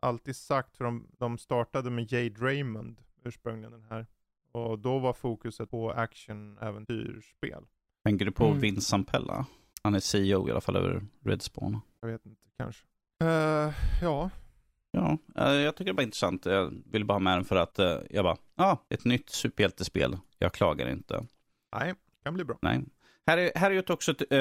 alltid 0.00 0.36
sagt, 0.36 0.76
för 0.76 0.84
de, 0.84 1.08
de 1.18 1.38
startade 1.38 1.90
med 1.90 2.12
Jade 2.12 2.46
Raymond 2.46 3.00
ursprungligen 3.24 3.72
den 3.72 3.84
här. 3.90 4.06
Och 4.52 4.78
då 4.78 4.98
var 4.98 5.12
fokuset 5.12 5.70
på 5.70 5.90
action-äventyrsspel. 5.90 7.64
Tänker 8.04 8.24
du 8.24 8.32
på 8.32 8.46
mm. 8.46 8.60
Vince 8.60 8.80
Sampella? 8.80 9.46
Han 9.82 9.94
är 9.94 10.00
CEO 10.00 10.48
i 10.48 10.50
alla 10.50 10.60
fall 10.60 10.76
över 10.76 11.06
Redspawn. 11.20 11.80
Jag 12.00 12.08
vet 12.08 12.26
inte, 12.26 12.42
kanske. 12.56 12.86
Uh, 13.22 13.72
ja. 14.02 14.30
Ja, 14.92 15.18
uh, 15.40 15.52
jag 15.52 15.76
tycker 15.76 15.92
det 15.92 15.96
var 15.96 16.02
intressant. 16.02 16.46
Jag 16.46 16.82
vill 16.92 17.04
bara 17.04 17.14
ha 17.14 17.20
med 17.20 17.36
den 17.36 17.44
för 17.44 17.56
att 17.56 17.78
uh, 17.78 17.96
jag 18.10 18.24
bara, 18.24 18.36
ja, 18.56 18.64
ah, 18.64 18.86
ett 18.88 19.04
nytt 19.04 19.30
superhjältespel. 19.30 20.16
Jag 20.38 20.52
klagar 20.52 20.88
inte. 20.88 21.24
Nej, 21.74 21.94
kan 22.24 22.34
bli 22.34 22.44
bra. 22.44 22.58
Nej. 22.62 22.82
Här 23.26 23.38
är, 23.38 23.52
här 23.54 23.70
är 23.70 23.74
ju 23.74 23.82
också 23.88 24.10
ett, 24.10 24.32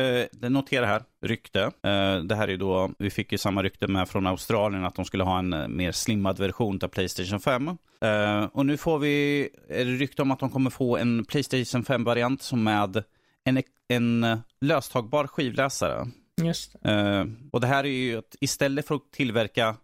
eh, 0.42 0.50
notera 0.50 0.86
här, 0.86 1.04
rykte. 1.22 1.62
Eh, 1.62 2.18
det 2.24 2.36
här 2.36 2.48
är 2.48 2.58
då, 2.58 2.92
vi 3.00 3.10
fick 3.10 3.32
ju 3.32 3.38
samma 3.38 3.64
rykte 3.64 3.88
med 3.88 4.10
från 4.10 4.28
Australien 4.28 4.86
att 4.86 4.96
de 4.96 5.06
skulle 5.06 5.24
ha 5.24 5.40
en 5.40 5.54
eh, 5.54 5.68
mer 5.68 5.92
slimmad 5.92 6.40
version 6.40 6.80
av 6.84 6.88
Playstation 6.88 7.40
5. 7.40 7.68
Eh, 8.02 8.44
och 8.44 8.66
nu 8.66 8.78
får 8.78 9.00
vi 9.00 9.50
rykte 9.70 10.22
om 10.22 10.32
att 10.32 10.40
de 10.40 10.50
kommer 10.50 10.70
få 10.70 10.98
en 10.98 11.26
Playstation 11.26 11.84
5-variant 11.84 12.42
som 12.42 12.64
med 12.64 13.04
en, 13.44 13.64
en 13.88 14.24
eh, 14.24 14.38
löstagbar 14.62 15.28
skivläsare. 15.28 16.08
Just 16.46 16.76
det. 16.82 16.92
Uh, 16.92 17.32
och 17.52 17.62
det 17.62 17.68
här 17.68 17.84
är 17.84 17.90
ju 17.90 18.18
att 18.18 18.36
istället 18.40 18.88
för 18.88 18.96
att 18.96 19.12
tillverka 19.12 19.76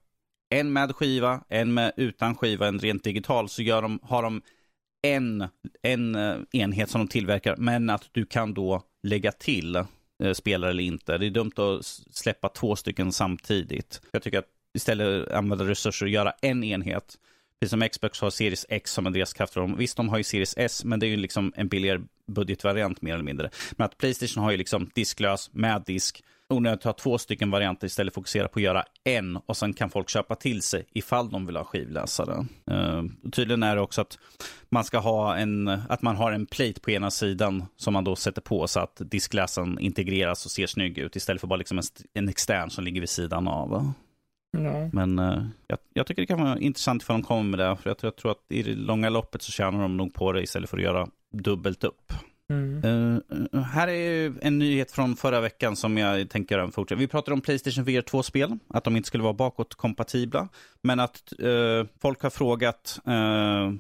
en 0.50 0.74
med 0.74 0.96
skiva, 0.96 1.44
en 1.50 1.74
med 1.74 1.92
utan 1.98 2.36
skiva, 2.36 2.68
en 2.68 2.80
rent 2.80 3.04
digital, 3.04 3.50
så 3.50 3.62
gör 3.62 3.82
de, 3.82 4.00
har 4.04 4.24
de 4.24 4.42
en, 5.02 5.48
en 5.82 6.16
eh, 6.16 6.36
enhet 6.52 6.90
som 6.90 7.02
de 7.02 7.08
tillverkar, 7.08 7.56
men 7.58 7.90
att 7.90 8.10
du 8.12 8.26
kan 8.26 8.54
då 8.54 8.84
lägga 9.04 9.32
till 9.32 9.76
eh, 9.76 9.86
spelare 10.34 10.70
eller 10.70 10.84
inte. 10.84 11.18
Det 11.18 11.26
är 11.26 11.30
dumt 11.30 11.52
att 11.56 11.86
släppa 12.12 12.50
två 12.50 12.76
stycken 12.76 13.12
samtidigt. 13.12 14.02
Jag 14.12 14.24
tycker 14.24 14.40
att 14.40 14.50
istället 14.74 15.32
använda 15.32 15.66
resurser 15.66 16.06
och 16.06 16.10
göra 16.10 16.34
en 16.42 16.64
enhet. 16.64 17.18
Precis 17.60 17.72
som 17.72 17.90
Xbox 17.90 18.22
har 18.22 18.30
Series 18.30 18.66
X 18.70 18.92
som 18.92 19.08
en 19.08 19.14
deras 19.14 19.56
om. 19.56 19.78
Visst, 19.78 19.98
de 19.98 20.10
har 20.10 20.18
ju 20.18 20.24
Series 20.24 20.54
S, 20.58 20.84
men 20.86 21.00
det 21.00 21.06
är 21.06 21.10
ju 21.10 21.18
liksom 21.18 21.54
en 21.56 21.68
billigare 21.68 22.02
budgetvariant 22.28 23.02
mer 23.02 23.14
eller 23.14 23.24
mindre. 23.24 23.50
Men 23.72 23.86
att 23.86 23.98
Playstation 23.98 24.44
har 24.44 24.52
ju 24.52 24.58
liksom 24.58 24.90
disklös 24.94 25.50
med 25.54 25.84
disk. 25.86 26.24
Onödigt 26.50 26.80
att 26.80 26.84
ha 26.84 26.94
två 26.94 27.18
stycken 27.18 27.52
varianter 27.52 27.88
istället 27.88 28.14
fokusera 28.14 28.48
på 28.48 28.60
att 28.60 28.64
göra 28.64 28.84
en 29.04 29.38
och 29.38 29.58
sen 29.58 29.74
kan 29.74 29.90
folk 29.90 30.10
köpa 30.10 30.36
till 30.36 30.62
sig 30.62 30.86
ifall 30.94 31.30
de 31.30 31.46
vill 31.46 31.56
ha 31.56 31.64
skivläsare. 31.64 32.46
Uh, 32.72 33.04
tydligen 33.32 33.64
är 33.64 33.76
det 33.76 33.82
också 33.82 34.02
att 34.02 34.20
man 34.70 34.84
ska 34.84 35.00
ha 35.00 35.36
en, 35.36 35.68
att 35.68 36.02
man 36.02 36.16
har 36.16 36.32
en 36.32 36.46
plate 36.46 36.80
på 36.82 36.92
ena 36.92 37.12
sidan 37.12 37.66
som 37.76 37.94
man 37.94 38.04
då 38.04 38.16
sätter 38.16 38.42
på 38.42 38.68
så 38.68 38.80
att 38.80 39.02
diskläsaren 39.06 39.80
integreras 39.80 40.46
och 40.46 40.52
ser 40.52 40.68
snygg 40.68 40.98
ut 40.98 41.16
istället 41.16 41.42
för 41.42 41.48
bara 41.48 41.58
liksom 41.58 41.78
en, 41.78 41.84
en 42.14 42.30
extern 42.30 42.70
som 42.70 42.84
ligger 42.84 43.02
vid 43.02 43.10
sidan 43.10 43.48
av. 43.48 43.94
Ja. 44.58 44.90
Men 44.94 45.20
uh, 45.20 45.46
jag, 45.68 45.80
jag, 45.94 46.08
tycker 46.08 46.22
det 46.22 46.26
kan 46.26 46.42
vara 46.42 46.60
intressant 46.60 47.04
ifall 47.04 47.22
de 47.22 47.24
kommer 47.24 47.44
med 47.44 47.60
det. 47.60 47.76
För 47.76 47.90
jag, 47.90 47.98
jag 48.02 48.16
tror 48.16 48.32
att 48.32 48.46
i 48.50 48.64
det 48.64 48.76
långa 48.76 49.10
loppet 49.10 49.42
så 49.42 49.52
tjänar 49.52 49.82
de 49.82 49.98
nog 49.98 50.14
på 50.14 50.32
det 50.32 50.42
istället 50.42 50.70
för 50.70 50.78
att 50.78 50.84
göra 50.84 51.08
dubbelt 51.32 51.84
upp. 51.84 52.14
Mm. 52.50 52.84
Uh, 53.54 53.62
här 53.62 53.88
är 53.88 54.34
en 54.42 54.60
nyhet 54.60 54.92
från 54.92 55.16
förra 55.16 55.42
veckan 55.42 55.76
som 55.76 55.98
jag 55.98 56.30
tänker 56.30 56.68
fortsätta. 56.68 57.00
Vi 57.00 57.08
pratade 57.08 57.34
om 57.34 57.42
Playstation 57.42 57.84
VR 57.84 58.02
2-spel, 58.02 58.58
att 58.70 58.84
de 58.84 58.96
inte 58.96 59.08
skulle 59.08 59.24
vara 59.24 59.34
bakåtkompatibla. 59.34 60.50
Men 60.82 61.00
att 61.00 61.34
uh, 61.44 61.86
folk 62.02 62.22
har 62.22 62.30
frågat 62.30 63.00
uh, 63.08 63.74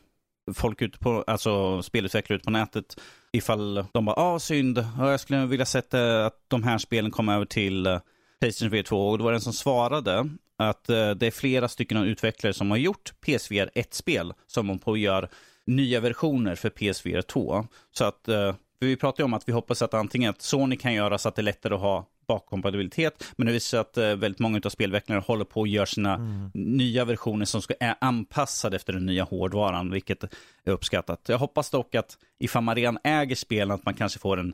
folk 0.54 0.82
ute 0.82 1.00
på, 1.00 1.24
alltså 1.28 1.82
spelutvecklare 1.82 2.38
ute 2.38 2.46
på 2.46 2.52
nätet, 2.52 3.00
ifall 3.32 3.86
de 3.92 4.06
bara, 4.06 4.16
ah 4.16 4.40
synd, 4.40 4.86
jag 5.00 5.20
skulle 5.20 5.46
vilja 5.46 5.66
sätta 5.66 6.26
att 6.26 6.46
de 6.48 6.64
här 6.64 6.78
spelen 6.78 7.12
kommer 7.12 7.36
över 7.36 7.46
till 7.46 8.00
Playstation 8.40 8.70
VR 8.70 8.84
2. 8.84 9.10
Och 9.10 9.18
då 9.18 9.24
var 9.24 9.32
det 9.32 9.38
en 9.38 9.42
som 9.42 9.54
svarade 9.54 10.30
att 10.58 10.84
det 10.86 11.24
är 11.24 11.32
flera 11.32 11.68
stycken 11.68 11.98
utvecklare 11.98 12.54
som 12.54 12.72
har 12.72 12.78
gjort 12.78 13.14
PSVR 13.22 13.70
1-spel 13.76 14.34
som 14.48 14.68
de 14.68 14.80
på 14.80 14.98
gör 14.98 15.30
nya 15.68 16.00
versioner 16.00 16.56
för 16.56 16.70
PSVR 16.70 17.22
2. 17.22 17.66
Så 17.92 18.06
att, 18.06 18.28
eh, 18.28 18.56
vi 18.80 18.96
pratar 18.96 19.24
ju 19.24 19.26
om 19.26 19.34
att 19.34 19.50
vi 19.50 19.54
hoppas 19.54 19.82
att 19.82 19.94
antingen 19.94 20.30
att 20.30 20.42
Sony 20.42 20.76
kan 20.76 20.94
göra 20.94 21.18
så 21.18 21.30
att 21.30 21.36
det 21.36 21.42
är 21.42 21.44
lättare 21.44 21.74
att 21.74 21.82
ha 21.82 22.06
bakkompatibilitet, 22.28 23.24
men 23.36 23.48
det 23.48 23.54
visar 23.54 23.70
sig 23.70 23.80
att 23.80 23.98
eh, 23.98 24.16
väldigt 24.16 24.40
många 24.40 24.62
av 24.66 24.70
spelvecklorna 24.70 25.22
håller 25.22 25.46
på 25.46 25.62
att 25.62 25.70
göra 25.70 25.86
sina 25.86 26.16
mm. 26.16 26.52
nya 26.54 27.06
versioner 27.06 27.46
som 27.46 27.62
ska, 27.62 27.74
är 27.80 27.96
anpassade 28.02 28.76
efter 28.76 28.94
den 28.94 29.06
nya 29.06 29.24
hårdvaran, 29.24 29.92
vilket 29.92 30.24
är 30.64 30.72
uppskattat. 30.72 31.22
Jag 31.28 31.38
hoppas 31.38 31.70
dock 31.70 31.96
att 31.96 32.18
ifall 32.40 32.64
man 32.64 32.76
redan 32.76 32.98
äger 33.04 33.36
spelen, 33.36 33.72
att 33.72 33.86
man 33.86 33.94
kanske 33.94 34.20
får 34.20 34.40
en, 34.40 34.54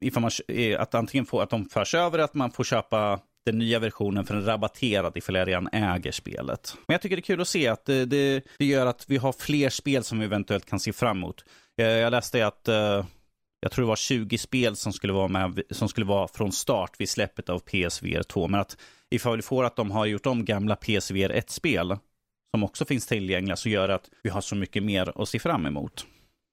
ifall 0.00 0.20
man, 0.20 0.30
att 0.78 0.94
antingen 0.94 1.26
får, 1.26 1.42
att 1.42 1.50
de 1.50 1.64
förs 1.64 1.94
över, 1.94 2.18
att 2.18 2.34
man 2.34 2.50
får 2.50 2.64
köpa 2.64 3.20
den 3.44 3.58
nya 3.58 3.78
versionen 3.78 4.24
för 4.24 4.34
en 4.34 4.44
rabatterad 4.44 5.16
ifall 5.16 5.34
jag 5.34 5.48
redan 5.48 5.68
äger 5.72 6.12
spelet. 6.12 6.76
Men 6.86 6.94
jag 6.94 7.02
tycker 7.02 7.16
det 7.16 7.20
är 7.20 7.22
kul 7.22 7.40
att 7.40 7.48
se 7.48 7.68
att 7.68 7.84
det, 7.84 8.04
det, 8.04 8.44
det 8.58 8.64
gör 8.64 8.86
att 8.86 9.04
vi 9.08 9.16
har 9.16 9.32
fler 9.32 9.70
spel 9.70 10.04
som 10.04 10.18
vi 10.18 10.24
eventuellt 10.24 10.66
kan 10.66 10.80
se 10.80 10.92
fram 10.92 11.16
emot. 11.16 11.44
Jag, 11.76 11.98
jag 11.98 12.10
läste 12.10 12.46
att 12.46 12.68
uh, 12.68 13.04
jag 13.60 13.72
tror 13.72 13.84
det 13.84 13.88
var 13.88 13.96
20 13.96 14.38
spel 14.38 14.76
som 14.76 14.92
skulle 14.92 15.12
vara 15.12 15.28
med, 15.28 15.62
som 15.70 15.88
skulle 15.88 16.06
vara 16.06 16.28
från 16.28 16.52
start 16.52 16.92
vid 16.98 17.08
släppet 17.08 17.48
av 17.48 17.58
PSVR 17.58 18.22
2. 18.22 18.48
Men 18.48 18.60
att 18.60 18.76
ifall 19.10 19.36
vi 19.36 19.42
får 19.42 19.64
att 19.64 19.76
de 19.76 19.90
har 19.90 20.06
gjort 20.06 20.26
om 20.26 20.44
gamla 20.44 20.76
PSVR 20.76 21.32
1-spel 21.32 21.96
som 22.50 22.64
också 22.64 22.84
finns 22.84 23.06
tillgängliga 23.06 23.56
så 23.56 23.68
gör 23.68 23.88
det 23.88 23.94
att 23.94 24.10
vi 24.22 24.30
har 24.30 24.40
så 24.40 24.54
mycket 24.54 24.82
mer 24.82 25.22
att 25.22 25.28
se 25.28 25.38
fram 25.38 25.66
emot. 25.66 26.06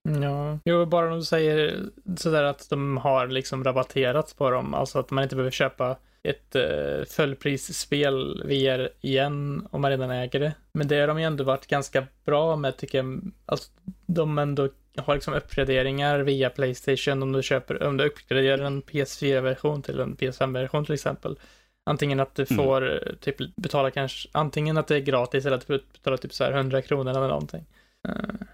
Mm, 0.10 0.24
ja, 0.24 0.60
jo, 0.66 0.86
bara 0.86 1.10
de 1.10 1.24
säger 1.24 1.86
sådär 2.18 2.44
att 2.44 2.70
de 2.70 2.98
har 2.98 3.28
liksom 3.28 3.64
rabatterat 3.64 4.36
på 4.38 4.50
dem, 4.50 4.74
alltså 4.74 5.00
att 5.00 5.12
man 5.12 5.24
inte 5.24 5.36
behöver 5.36 5.52
köpa 5.52 5.98
ett 6.24 6.56
uh, 6.56 7.06
fullprisspel 7.06 8.44
VR 8.46 8.90
igen 9.02 9.68
om 9.72 9.82
man 9.82 9.92
redan 9.92 10.12
äger 10.12 10.40
det. 10.40 10.54
Men 10.72 10.88
det 10.88 11.00
har 11.00 11.08
de 11.08 11.20
ju 11.20 11.26
ändå 11.26 11.44
varit 11.44 11.68
ganska 11.68 12.08
bra 12.26 12.56
med 12.56 12.78
tycker 12.78 12.98
jag. 12.98 13.32
Alltså, 13.46 13.70
de 14.06 14.38
ändå 14.38 14.70
har 14.98 15.14
liksom 15.14 15.34
uppgraderingar 15.34 16.20
via 16.20 16.50
Playstation 16.50 17.24
om 17.24 17.32
du 17.32 17.44
köper, 17.44 17.84
om 17.84 17.98
du 17.98 18.06
uppgraderar 18.06 18.64
en 18.64 18.82
PS4-version 18.84 19.82
till 19.82 20.00
en 20.00 20.16
PS5-version 20.16 20.86
till 20.86 20.94
exempel. 20.94 21.40
Antingen 21.86 22.20
att 22.20 22.36
du 22.36 22.46
mm. 22.50 22.66
får 22.66 22.92
mm. 22.92 23.16
typ 23.20 23.56
betala 23.56 23.92
kanske, 23.92 24.30
antingen 24.32 24.78
att 24.78 24.88
det 24.88 24.96
är 24.96 25.00
gratis 25.00 25.46
eller 25.46 25.58
att 25.58 25.68
du 25.68 25.84
betalar 25.94 26.18
typ 26.18 26.34
så 26.34 26.44
här 26.44 26.52
100 26.52 26.82
kronor 26.82 27.12
eller 27.12 27.28
någonting. 27.28 27.66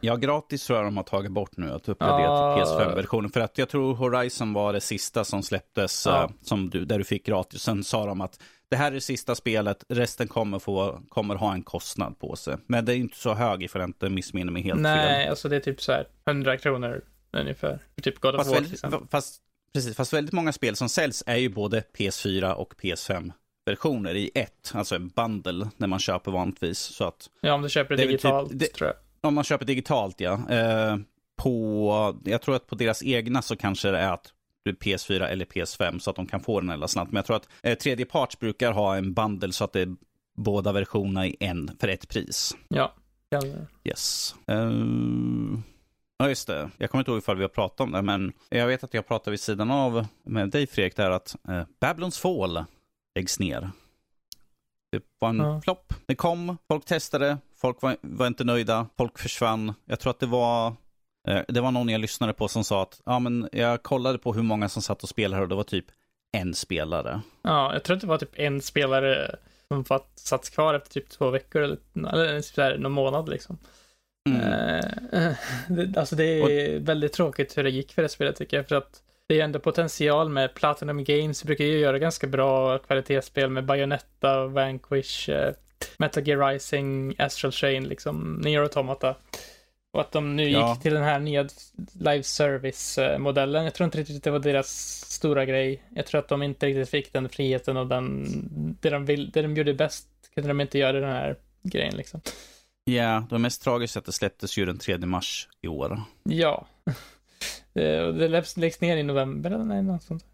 Ja, 0.02 0.16
gratis 0.16 0.66
tror 0.66 0.80
jag 0.80 0.88
de 0.88 0.98
har 0.98 1.04
tagit 1.04 1.32
bort 1.32 1.58
nu, 1.58 1.72
att 1.72 1.90
uppgradera 1.90 2.24
ja. 2.24 2.56
till 2.56 2.74
PS5-versionen. 2.74 3.32
För 3.32 3.40
att 3.40 3.58
jag 3.58 3.70
tror 3.70 3.96
Horizon 3.96 4.54
var 4.54 4.74
det 4.74 4.82
sista 4.82 5.24
som 5.24 5.44
släpptes, 5.44 6.06
ja. 6.06 6.24
uh, 6.24 6.36
som 6.42 6.70
du, 6.70 6.86
där 6.86 6.98
du 6.98 7.04
fick 7.04 7.26
gratis. 7.26 7.62
Sen 7.62 7.84
sa 7.84 8.06
de 8.06 8.22
att 8.22 8.40
det 8.70 8.76
här 8.76 8.88
är 8.88 8.92
det 8.92 9.02
sista 9.02 9.36
spelet, 9.36 9.84
resten 9.90 10.28
kommer, 10.28 10.60
få, 10.60 11.02
kommer 11.10 11.36
ha 11.36 11.54
en 11.54 11.64
kostnad 11.64 12.20
på 12.20 12.36
sig. 12.36 12.58
Men 12.68 12.86
det 12.86 12.94
är 12.94 12.98
inte 12.98 13.18
så 13.18 13.34
hög 13.34 13.64
ifall 13.64 13.82
jag 13.82 13.90
inte 13.90 14.10
missminner 14.10 14.52
mig 14.52 14.64
helt 14.64 14.82
Nej, 14.82 14.98
fel. 14.98 15.12
Nej, 15.12 15.28
alltså 15.28 15.50
det 15.50 15.56
är 15.56 15.60
typ 15.60 15.82
så 15.82 15.92
här 15.92 16.08
100 16.28 16.58
kronor 16.58 17.02
ungefär. 17.32 17.80
Typ 18.02 18.20
God 18.20 18.36
of 18.36 18.48
War 18.48 18.54
väldigt, 18.54 19.12
fast, 19.12 19.42
precis, 19.74 19.96
fast 19.96 20.14
väldigt 20.14 20.34
många 20.34 20.54
spel 20.54 20.76
som 20.76 20.90
säljs 20.90 21.24
är 21.26 21.36
ju 21.36 21.50
både 21.50 21.84
PS4 21.98 22.54
och 22.54 22.74
PS5 22.82 23.32
versioner 23.66 24.16
i 24.16 24.32
ett, 24.36 24.72
alltså 24.74 24.96
en 24.96 25.08
bundle 25.08 25.70
när 25.78 25.88
man 25.88 26.00
köper 26.00 26.32
vanligtvis. 26.32 26.80
Så 26.80 27.04
att, 27.04 27.30
ja, 27.42 27.54
om 27.54 27.62
du 27.62 27.70
köper 27.70 27.96
det 27.96 28.02
typ- 28.02 28.10
digitalt 28.10 28.50
typ, 28.50 28.60
det, 28.60 28.74
tror 28.74 28.88
jag. 28.88 28.96
Om 29.26 29.36
man 29.36 29.44
köper 29.44 29.66
digitalt, 29.66 30.20
ja. 30.20 30.50
Eh, 30.50 30.98
på, 31.36 32.16
jag 32.24 32.42
tror 32.42 32.56
att 32.56 32.68
på 32.68 32.76
deras 32.76 33.04
egna 33.04 33.42
så 33.42 33.56
kanske 33.56 33.92
det 33.92 33.98
är 33.98 34.14
att 34.14 34.34
du 34.64 34.72
PS4 34.72 35.26
eller 35.28 35.46
PS5 35.46 36.00
så 36.00 36.10
att 36.10 36.16
de 36.16 36.28
kan 36.28 36.40
få 36.40 36.62
den 36.62 36.70
eller 36.70 36.88
snabbt. 36.88 37.12
Men 37.12 37.18
jag 37.18 37.26
tror 37.26 37.36
att 37.36 37.50
eh, 37.64 37.78
tredje 37.78 38.06
parts 38.06 38.40
brukar 38.40 38.72
ha 38.72 38.96
en 38.96 39.14
bundle 39.14 39.54
så 39.54 39.64
att 39.64 39.74
det 39.74 39.82
är 39.82 39.96
båda 40.38 40.72
versionerna 40.72 41.28
i 41.28 41.36
en 41.40 41.72
för 41.80 41.88
ett 41.88 42.10
pris. 42.10 42.56
Ja. 42.68 42.94
Yes. 43.84 44.36
Uh... 44.52 45.60
Ja, 46.18 46.30
just 46.30 46.48
det. 46.48 46.70
Jag 46.78 46.90
kommer 46.90 47.02
inte 47.02 47.12
ihåg 47.12 47.18
ifall 47.18 47.38
vi 47.38 47.44
har 47.44 47.50
pratat 47.50 47.80
om 47.80 47.92
det, 47.92 48.02
men 48.02 48.34
jag 48.50 48.68
vet 48.68 48.84
att 48.84 48.94
jag 48.94 49.08
pratade 49.08 49.32
vid 49.32 49.40
sidan 49.40 49.72
av 49.72 50.06
med 50.24 50.50
dig 50.50 50.68
Fredrik, 50.68 50.96
där 50.96 51.12
att 51.12 51.36
eh, 51.48 51.64
Babylons 51.80 52.20
Fall 52.20 52.66
läggs 53.16 53.40
ner. 53.40 53.70
Det 54.92 55.02
var 55.20 55.30
en 55.30 55.38
ja. 55.38 55.62
flopp. 55.62 55.94
Det 56.06 56.16
kom, 56.16 56.58
folk 56.68 56.86
testade, 56.86 57.38
folk 57.66 57.82
var, 57.82 57.98
var, 58.02 58.28
inte 58.28 58.44
nöjda, 58.44 58.88
folk 58.98 59.20
försvann. 59.20 59.74
Jag 59.86 60.00
tror 60.00 60.12
att 60.12 60.20
det 60.20 60.26
var 60.26 60.68
eh, 61.28 61.42
det 61.48 61.62
var 61.62 61.72
någon 61.72 61.90
jag 61.90 62.02
lyssnade 62.02 62.34
på 62.34 62.48
som 62.48 62.64
sa 62.64 62.82
att 62.82 63.02
ja, 63.06 63.20
men 63.20 63.50
jag 63.52 63.84
kollade 63.84 64.18
på 64.18 64.34
hur 64.34 64.44
många 64.44 64.70
som 64.70 64.82
satt 64.82 65.04
och 65.04 65.10
spelade 65.10 65.44
och 65.44 65.50
det 65.50 65.56
var 65.56 65.64
typ 65.64 65.86
en 66.38 66.54
spelare. 66.54 67.22
Ja, 67.42 67.74
jag 67.74 67.84
tror 67.84 67.96
att 67.96 68.02
det 68.02 68.08
var 68.08 68.18
typ 68.18 68.40
en 68.40 68.62
spelare 68.62 69.36
som 69.68 69.86
satt 70.16 70.50
kvar 70.50 70.74
efter 70.74 70.90
typ 70.90 71.10
två 71.10 71.30
veckor 71.30 71.62
eller, 71.62 71.78
eller 72.14 72.42
så 72.42 72.62
här, 72.62 72.78
någon 72.78 72.92
månad 72.92 73.30
liksom. 73.30 73.58
Mm. 74.30 74.42
Uh, 75.70 75.90
alltså 75.98 76.16
det 76.16 76.24
är 76.24 76.44
och... 76.44 76.88
väldigt 76.88 77.14
tråkigt 77.14 77.58
hur 77.58 77.64
det 77.64 77.70
gick 77.70 77.94
för 77.94 78.02
det 78.02 78.10
spelet 78.10 78.36
tycker 78.36 78.58
jag. 78.58 78.68
För 78.68 78.76
att 78.76 79.02
det 79.28 79.40
är 79.40 79.44
ändå 79.44 79.60
potential 79.60 80.30
med 80.30 80.54
Platinum 80.54 81.04
Games. 81.04 81.44
brukar 81.44 81.66
ju 81.66 81.80
göra 81.80 82.00
ganska 82.00 82.28
bra 82.28 82.78
kvalitetsspel 82.78 83.50
med 83.50 83.66
Bayonetta, 83.66 84.48
Vanquish, 84.48 85.30
uh, 85.30 85.52
Metal 85.98 86.28
Gear 86.28 86.52
Rising, 86.52 87.16
Astral 87.18 87.52
Chain, 87.52 87.84
liksom, 87.84 88.34
Nier 88.44 88.62
Automata. 88.62 89.16
Och 89.94 90.02
att 90.02 90.12
de 90.12 90.36
nu 90.36 90.50
ja. 90.50 90.72
gick 90.74 90.82
till 90.82 90.94
den 90.94 91.04
här 91.04 91.20
nya 91.20 91.48
live 91.94 92.24
service-modellen. 92.24 93.64
Jag 93.64 93.74
tror 93.74 93.86
inte 93.86 93.98
riktigt 93.98 94.24
det 94.24 94.32
var 94.32 94.40
deras 94.40 94.70
stora 95.10 95.46
grej. 95.46 95.84
Jag 95.96 96.06
tror 96.06 96.20
att 96.20 96.28
de 96.28 96.44
inte 96.44 96.66
riktigt 96.66 96.90
fick 96.90 97.14
den 97.14 97.30
friheten 97.30 97.78
och 97.78 97.88
den, 97.88 98.26
det 98.82 98.90
de, 98.90 99.06
vill, 99.06 99.32
det 99.32 99.42
de 99.42 99.56
gjorde 99.56 99.74
bäst 99.74 100.08
kunde 100.34 100.48
de 100.48 100.62
inte 100.62 100.78
göra 100.78 101.00
den 101.00 101.10
här 101.10 101.36
grejen 101.64 101.96
liksom. 101.96 102.22
Ja, 102.84 103.28
det 103.30 103.38
mest 103.38 103.64
tragiska 103.64 103.98
är 103.98 104.02
att 104.02 104.06
det 104.06 104.12
släpptes 104.12 104.58
ju 104.58 104.66
den 104.66 104.78
3 104.78 104.98
mars 104.98 105.50
i 105.62 105.68
år. 105.68 106.02
Ja. 106.24 106.68
Det, 107.74 108.12
det 108.12 108.28
läggs, 108.28 108.58
läggs 108.58 108.82
ner 108.82 108.98
i 108.98 109.04
november 109.04 109.52
eller 109.52 109.82
något 109.82 110.04
sånt? 110.04 110.26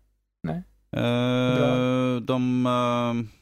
Nej. 0.44 0.64
Uh, 0.98 2.22
de, 2.22 2.66
uh, 2.66 3.41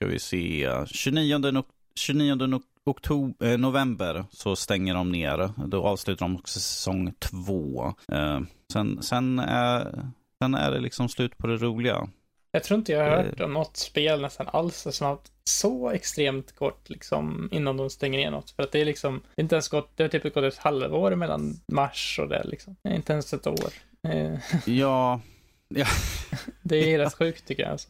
ska 0.00 0.06
vi 0.06 0.18
se, 0.18 0.70
29, 0.86 1.62
29 1.94 2.60
oktober, 2.84 3.58
november 3.58 4.24
så 4.30 4.56
stänger 4.56 4.94
de 4.94 5.12
ner. 5.12 5.50
Då 5.66 5.84
avslutar 5.86 6.26
de 6.26 6.36
också 6.36 6.60
säsong 6.60 7.12
två. 7.18 7.94
Uh, 8.12 8.40
sen, 8.72 9.02
sen, 9.02 9.38
är, 9.38 10.04
sen 10.42 10.54
är 10.54 10.70
det 10.70 10.80
liksom 10.80 11.08
slut 11.08 11.38
på 11.38 11.46
det 11.46 11.56
roliga. 11.56 12.08
Jag 12.52 12.64
tror 12.64 12.78
inte 12.78 12.92
jag 12.92 13.04
har 13.04 13.24
hört 13.24 13.40
om 13.40 13.52
något 13.52 13.76
spel 13.76 14.20
nästan 14.20 14.46
alls 14.52 14.86
som 14.90 15.06
har 15.06 15.14
haft 15.14 15.32
så 15.44 15.90
extremt 15.90 16.56
kort 16.56 16.88
liksom 16.88 17.48
innan 17.52 17.76
de 17.76 17.90
stänger 17.90 18.18
ner 18.18 18.30
något. 18.30 18.50
För 18.50 18.62
att 18.62 18.72
det 18.72 18.80
är 18.80 18.84
liksom, 18.84 19.20
det 19.34 19.40
är 19.40 19.42
inte 19.42 19.54
ens 19.54 19.68
gått, 19.68 19.96
det 19.96 20.02
har 20.02 20.08
typ 20.08 20.34
gått 20.34 20.44
ett 20.44 20.58
halvår 20.58 21.14
mellan 21.14 21.60
mars 21.72 22.18
och 22.22 22.28
det 22.28 22.44
liksom. 22.44 22.76
Inte 22.88 23.12
ens 23.12 23.32
ett 23.32 23.46
år. 23.46 23.72
Eh, 24.08 24.38
ja. 24.66 25.20
ja. 25.68 25.86
det 26.62 26.94
är 26.94 26.98
rätt 26.98 27.14
sjukt 27.18 27.46
tycker 27.46 27.62
jag 27.62 27.72
alltså 27.72 27.88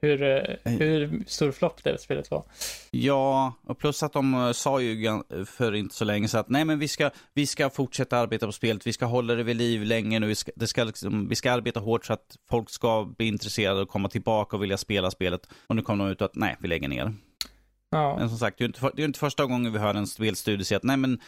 hur, 0.00 0.22
eh, 0.22 0.72
hur 0.72 1.24
stor 1.26 1.52
flopp 1.52 1.84
det 1.84 2.00
spelet 2.00 2.30
var. 2.30 2.44
Ja, 2.90 3.54
och 3.66 3.78
plus 3.78 4.02
att 4.02 4.12
de 4.12 4.34
eh, 4.34 4.52
sa 4.52 4.80
ju 4.80 5.22
för 5.46 5.74
inte 5.74 5.94
så 5.94 6.04
länge 6.04 6.28
så 6.28 6.38
att 6.38 6.48
nej 6.48 6.64
men 6.64 6.78
vi 6.78 6.88
ska, 6.88 7.10
vi 7.34 7.46
ska 7.46 7.70
fortsätta 7.70 8.18
arbeta 8.18 8.46
på 8.46 8.52
spelet, 8.52 8.86
vi 8.86 8.92
ska 8.92 9.06
hålla 9.06 9.34
det 9.34 9.42
vid 9.42 9.56
liv 9.56 9.82
länge 9.82 10.18
nu, 10.18 10.26
vi 10.26 10.34
ska, 10.34 10.52
det 10.56 10.66
ska 10.66 10.84
liksom, 10.84 11.28
vi 11.28 11.34
ska 11.34 11.52
arbeta 11.52 11.80
hårt 11.80 12.06
så 12.06 12.12
att 12.12 12.36
folk 12.48 12.70
ska 12.70 13.04
bli 13.18 13.26
intresserade 13.26 13.80
och 13.80 13.88
komma 13.88 14.08
tillbaka 14.08 14.56
och 14.56 14.62
vilja 14.62 14.76
spela 14.76 15.10
spelet. 15.10 15.48
Och 15.66 15.76
nu 15.76 15.82
kom 15.82 15.98
de 15.98 16.08
ut 16.08 16.22
att 16.22 16.36
nej, 16.36 16.56
vi 16.60 16.68
lägger 16.68 16.88
ner. 16.88 17.14
Ja. 17.90 18.16
Men 18.18 18.28
som 18.28 18.38
sagt, 18.38 18.58
det 18.58 18.64
är, 18.64 18.66
inte, 18.66 18.90
det 18.94 19.02
är 19.02 19.06
inte 19.06 19.18
första 19.18 19.46
gången 19.46 19.72
vi 19.72 19.78
hör 19.78 19.94
en 19.94 20.06
spelstudio 20.06 20.64
säga 20.64 20.76
att 20.76 20.82
nej 20.82 20.96
men, 20.96 21.20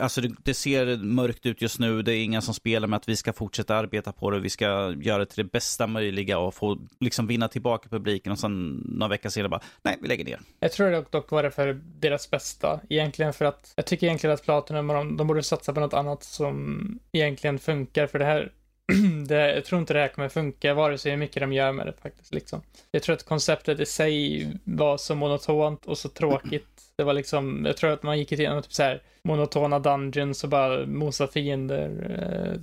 alltså 0.00 0.20
det, 0.20 0.34
det, 0.42 0.54
ser 0.54 0.96
mörkt 0.96 1.46
ut 1.46 1.62
just 1.62 1.78
nu, 1.78 2.02
det 2.02 2.12
är 2.12 2.24
inga 2.24 2.40
som 2.40 2.54
spelar 2.54 2.88
med 2.88 2.96
att 2.96 3.08
vi 3.08 3.16
ska 3.16 3.32
fortsätta 3.32 3.76
arbeta 3.76 4.12
på 4.12 4.30
det, 4.30 4.40
vi 4.40 4.50
ska 4.50 4.94
göra 5.00 5.18
det 5.18 5.26
till 5.26 5.44
det 5.44 5.52
bästa 5.52 5.86
möjliga 5.86 6.38
och 6.38 6.54
få 6.54 6.78
liksom 7.00 7.26
vinna 7.26 7.48
tillbaka 7.48 7.88
publiken. 7.88 8.32
Och 8.32 8.38
sen 8.38 8.82
några 8.88 9.10
veckor 9.10 9.28
senare 9.28 9.48
bara, 9.48 9.60
nej 9.82 9.98
vi 10.02 10.08
lägger 10.08 10.24
ner. 10.24 10.40
Jag 10.60 10.72
tror 10.72 10.90
dock, 10.90 11.10
dock 11.12 11.30
var 11.30 11.42
det 11.42 11.50
för 11.50 11.80
deras 12.00 12.30
bästa, 12.30 12.80
egentligen 12.88 13.32
för 13.32 13.44
att 13.44 13.72
jag 13.76 13.86
tycker 13.86 14.06
egentligen 14.06 14.34
att 14.34 14.42
Platinum, 14.42 14.86
de, 14.86 15.16
de 15.16 15.26
borde 15.26 15.42
satsa 15.42 15.72
på 15.72 15.80
något 15.80 15.94
annat 15.94 16.22
som 16.22 16.98
egentligen 17.12 17.58
funkar 17.58 18.06
för 18.06 18.18
det 18.18 18.24
här 18.24 18.52
det, 19.28 19.54
jag 19.54 19.64
tror 19.64 19.80
inte 19.80 19.94
det 19.94 20.00
här 20.00 20.08
kommer 20.08 20.28
funka, 20.28 20.74
vare 20.74 20.98
sig 20.98 21.10
hur 21.10 21.18
mycket 21.18 21.40
de 21.40 21.52
gör 21.52 21.72
med 21.72 21.86
det 21.86 21.92
faktiskt. 21.92 22.34
Liksom. 22.34 22.62
Jag 22.90 23.02
tror 23.02 23.14
att 23.14 23.24
konceptet 23.24 23.80
i 23.80 23.86
sig 23.86 24.46
var 24.64 24.96
så 24.96 25.14
monotont 25.14 25.86
och 25.86 25.98
så 25.98 26.08
tråkigt. 26.08 26.82
Det 26.96 27.04
var 27.04 27.12
liksom, 27.12 27.64
jag 27.66 27.76
tror 27.76 27.90
att 27.90 28.02
man 28.02 28.18
gick 28.18 28.32
igenom 28.32 28.62
typ 28.62 28.72
så 28.72 28.82
här 28.82 29.02
monotona 29.22 29.78
dungeons 29.78 30.44
och 30.44 30.50
bara 30.50 30.86
mosa 30.86 31.26
fiender 31.26 31.90
eh, 32.20 32.60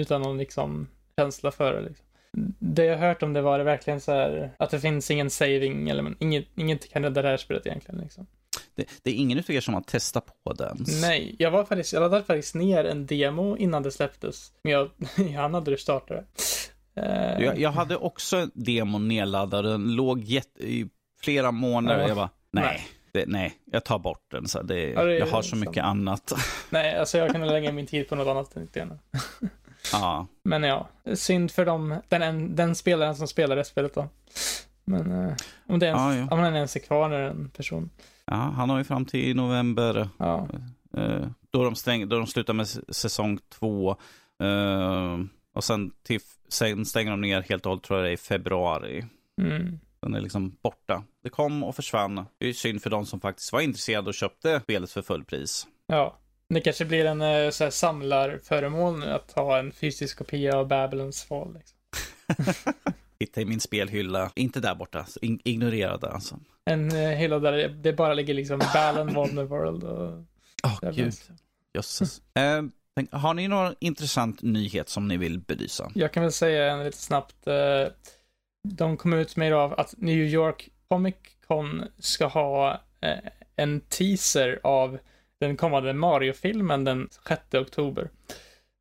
utan 0.00 0.22
någon 0.22 0.38
liksom 0.38 0.88
känsla 1.18 1.50
för 1.50 1.74
det. 1.74 1.80
Liksom. 1.80 2.06
Det 2.58 2.84
jag 2.84 2.98
hört 2.98 3.22
om 3.22 3.32
det 3.32 3.42
var 3.42 3.58
det 3.58 3.64
verkligen 3.64 4.00
så 4.00 4.12
här 4.12 4.50
att 4.56 4.70
det 4.70 4.80
finns 4.80 5.10
ingen 5.10 5.30
saving 5.30 5.88
eller 5.88 6.14
inget, 6.18 6.46
inget 6.54 6.92
kan 6.92 7.02
rädda 7.02 7.22
det 7.22 7.28
här 7.28 7.36
spelet 7.36 7.66
egentligen. 7.66 8.00
Liksom. 8.00 8.26
Det, 8.76 8.88
det, 9.02 9.10
är 9.10 9.14
ingen 9.14 9.38
av 9.38 9.50
er 9.50 9.60
som 9.60 9.74
har 9.74 9.80
testat 9.80 10.26
på 10.44 10.52
den? 10.52 10.84
Nej, 11.00 11.36
jag 11.38 11.50
var 11.50 11.64
faktiskt, 11.64 11.92
jag 11.92 12.00
laddade 12.00 12.24
faktiskt 12.24 12.54
ner 12.54 12.84
en 12.84 13.06
demo 13.06 13.56
innan 13.56 13.82
det 13.82 13.90
släpptes. 13.90 14.52
Men 14.62 14.72
jag, 14.72 14.90
jag 15.16 15.40
hann 15.40 15.54
aldrig 15.54 15.80
starta 15.80 16.14
det. 16.14 16.24
Uh... 17.00 17.44
Jag, 17.44 17.58
jag, 17.58 17.70
hade 17.70 17.96
också 17.96 18.48
demon 18.54 19.08
nedladdad, 19.08 19.64
den 19.64 19.94
låg 19.94 20.24
jätte, 20.24 20.62
i 20.62 20.88
flera 21.22 21.50
månader. 21.50 22.02
Ja. 22.02 22.08
Jag 22.08 22.16
bara, 22.16 22.30
nej. 22.50 22.64
nej. 22.64 22.86
Det, 23.12 23.24
nej, 23.26 23.54
jag 23.64 23.84
tar 23.84 23.98
bort 23.98 24.30
den. 24.30 24.48
Så 24.48 24.62
det, 24.62 24.90
ja, 24.90 25.04
det 25.04 25.18
jag 25.18 25.26
har 25.26 25.42
så 25.42 25.56
mycket 25.56 25.84
annat. 25.84 26.32
Nej, 26.70 26.96
alltså 26.96 27.18
jag 27.18 27.32
kan 27.32 27.46
lägga 27.46 27.72
min 27.72 27.86
tid 27.86 28.08
på 28.08 28.14
något 28.14 28.28
annat. 28.28 28.56
Inte 28.56 28.88
ja. 29.92 30.26
Men 30.42 30.62
ja, 30.62 30.88
synd 31.14 31.50
för 31.50 31.64
dem, 31.64 32.00
den, 32.08 32.56
den 32.56 32.74
spelaren 32.74 33.16
som 33.16 33.28
spelar 33.28 33.56
det 33.56 33.64
spelet 33.64 33.94
då. 33.94 34.08
Men 34.84 35.12
uh, 35.12 35.32
om, 35.66 35.78
det 35.78 35.86
ens, 35.86 36.00
ja, 36.00 36.14
ja. 36.16 36.28
om 36.30 36.42
den 36.42 36.56
ens 36.56 36.76
är 36.76 36.80
kvar 36.80 37.08
när 37.08 37.20
en 37.20 37.50
person. 37.50 37.90
Ja, 38.26 38.36
han 38.36 38.70
har 38.70 38.78
ju 38.78 38.84
fram 38.84 39.04
till 39.04 39.36
november. 39.36 40.08
Ja. 40.18 40.48
Eh, 40.96 41.26
då, 41.50 41.64
de 41.64 41.74
stäng, 41.74 42.08
då 42.08 42.16
de 42.16 42.26
slutar 42.26 42.54
med 42.54 42.68
säsong 42.88 43.38
två. 43.48 43.90
Eh, 44.42 45.18
och 45.52 45.64
sen, 45.64 45.92
till, 46.02 46.20
sen 46.48 46.84
stänger 46.84 47.10
de 47.10 47.20
ner 47.20 47.42
helt 47.42 47.66
och 47.66 47.70
hållet 47.70 47.84
tror 47.84 47.98
jag 47.98 48.06
det 48.06 48.10
är 48.10 48.14
i 48.14 48.16
februari. 48.16 49.04
Mm. 49.40 49.78
Den 50.00 50.14
är 50.14 50.20
liksom 50.20 50.56
borta. 50.62 51.02
Det 51.22 51.28
kom 51.28 51.64
och 51.64 51.76
försvann. 51.76 52.26
Det 52.38 52.48
är 52.48 52.52
synd 52.52 52.82
för 52.82 52.90
de 52.90 53.06
som 53.06 53.20
faktiskt 53.20 53.52
var 53.52 53.60
intresserade 53.60 54.08
och 54.08 54.14
köpte 54.14 54.60
spelet 54.60 54.90
för 54.90 55.02
fullpris. 55.02 55.66
Ja, 55.86 56.18
det 56.48 56.60
kanske 56.60 56.84
blir 56.84 57.04
en 57.04 57.22
eh, 57.22 57.50
så 57.50 57.64
här, 57.64 57.70
samlarföremål 57.70 58.98
nu 58.98 59.06
att 59.06 59.32
ha 59.32 59.58
en 59.58 59.72
fysisk 59.72 60.18
kopia 60.18 60.56
av 60.56 60.68
Babylons 60.68 61.24
fall. 61.24 61.54
Liksom. 61.54 61.76
Hitta 63.18 63.40
i 63.40 63.44
min 63.44 63.60
spelhylla. 63.60 64.30
Inte 64.34 64.60
där 64.60 64.74
borta. 64.74 65.06
ignorera 65.22 65.96
det 65.96 66.10
alltså. 66.10 66.38
En 66.64 66.90
eh, 66.90 67.08
hylla 67.08 67.38
där 67.38 67.68
det 67.68 67.92
bara 67.92 68.14
ligger 68.14 68.34
liksom 68.34 68.60
Balan 68.74 69.14
Wonderworld 69.14 69.84
och... 69.84 70.24
Åh, 70.64 70.78
oh, 70.82 70.90
gud. 70.92 71.14
Jösses. 71.74 72.22
eh, 72.34 72.62
har 73.10 73.34
ni 73.34 73.48
någon 73.48 73.74
intressant 73.78 74.42
nyhet 74.42 74.88
som 74.88 75.08
ni 75.08 75.16
vill 75.16 75.38
belysa? 75.38 75.90
Jag 75.94 76.12
kan 76.12 76.22
väl 76.22 76.32
säga 76.32 76.72
en 76.72 76.84
lite 76.84 76.98
snabbt. 76.98 77.46
Eh, 77.46 77.92
de 78.68 78.96
kom 78.96 79.12
ut 79.12 79.36
med 79.36 79.48
idag 79.48 79.74
att 79.80 79.94
New 79.98 80.18
York 80.18 80.68
Comic 80.88 81.14
Con 81.46 81.84
ska 81.98 82.26
ha 82.26 82.80
eh, 83.00 83.30
en 83.56 83.80
teaser 83.80 84.60
av 84.62 84.98
den 85.40 85.56
kommande 85.56 85.92
Mario-filmen 85.92 86.84
den 86.84 87.08
6 87.28 87.42
oktober. 87.54 88.10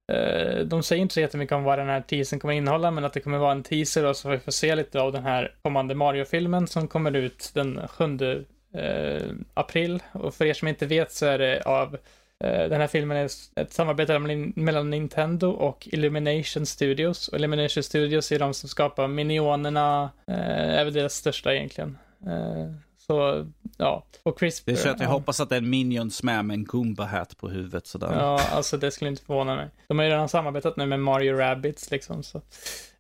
Eh, 0.08 0.60
de 0.60 0.84
säger 0.84 1.02
inte 1.02 1.13
så 1.13 1.20
jättemycket 1.20 1.56
om 1.56 1.63
vad 1.63 1.80
den 1.80 1.88
här 1.88 2.02
teasern 2.02 2.39
kommer 2.39 2.54
innehålla, 2.54 2.91
men 2.91 3.06
att 3.06 3.13
det 3.13 3.20
kommer 3.20 3.38
vara 3.38 3.52
en 3.52 3.63
teaser 3.63 4.06
och 4.06 4.18
så 4.18 4.30
vi 4.30 4.39
får 4.39 4.52
se 4.52 4.76
lite 4.76 5.02
av 5.02 5.12
den 5.12 5.24
här 5.24 5.56
kommande 5.62 5.96
Mario-filmen 5.96 6.68
som 6.68 6.88
kommer 6.88 7.15
ut 7.15 7.52
den 7.54 7.88
7 7.88 8.46
eh, 8.74 9.24
april. 9.54 10.04
Och 10.12 10.34
för 10.34 10.46
er 10.46 10.54
som 10.54 10.68
inte 10.68 10.86
vet 10.86 11.12
så 11.12 11.26
är 11.26 11.38
det 11.38 11.62
av 11.65 11.98
eh, 12.44 12.70
den 12.70 12.82
här 12.82 12.88
filmen 12.88 13.18
är 13.18 13.30
ett 13.56 13.74
samarbete 13.74 14.20
mellan 14.56 14.89
Nintendo 14.89 15.50
och 15.50 15.88
Illumination 15.91 16.65
Studios. 16.65 17.28
Och 17.28 17.38
Illumination 17.38 17.84
Studios 17.84 18.32
är 18.32 18.39
de 18.39 18.54
som 18.54 18.70
skapar 18.70 19.08
Minionerna, 19.08 20.10
eh, 20.28 20.80
är 20.80 20.84
väl 20.84 20.94
deras 20.94 21.13
största 21.13 21.56
egentligen. 21.56 21.98
Eh, 22.28 22.85
så, 23.08 23.48
ja. 23.78 24.06
Och 24.24 24.39
Chris... 24.39 24.63
Det 24.65 24.72
är 24.72 24.76
så 24.76 24.89
att 24.89 25.00
jag 25.00 25.10
ja. 25.10 25.13
hoppas 25.13 25.39
att 25.39 25.50
det 25.50 25.56
är 25.56 25.62
en 25.62 25.70
Minions 25.70 26.24
med 26.24 26.46
med 26.46 26.54
en 26.54 26.65
Goomba-hat 26.65 27.38
på 27.38 27.50
huvudet 27.50 27.88
sådär. 27.88 28.13
Ja, 28.13 28.41
alltså 28.52 28.78
det 28.78 28.91
skulle 28.91 29.10
inte 29.10 29.24
förvåna 29.24 29.56
mig. 29.56 29.70
De 29.88 30.00
har 30.00 30.06
ju 30.06 30.12
redan 30.12 30.30
samarbetat 30.30 30.78
nu 30.78 30.86
med 30.86 31.00
Mario 31.00 31.38
Rabbids 31.38 31.91
liksom, 31.91 32.24
så. 32.24 32.41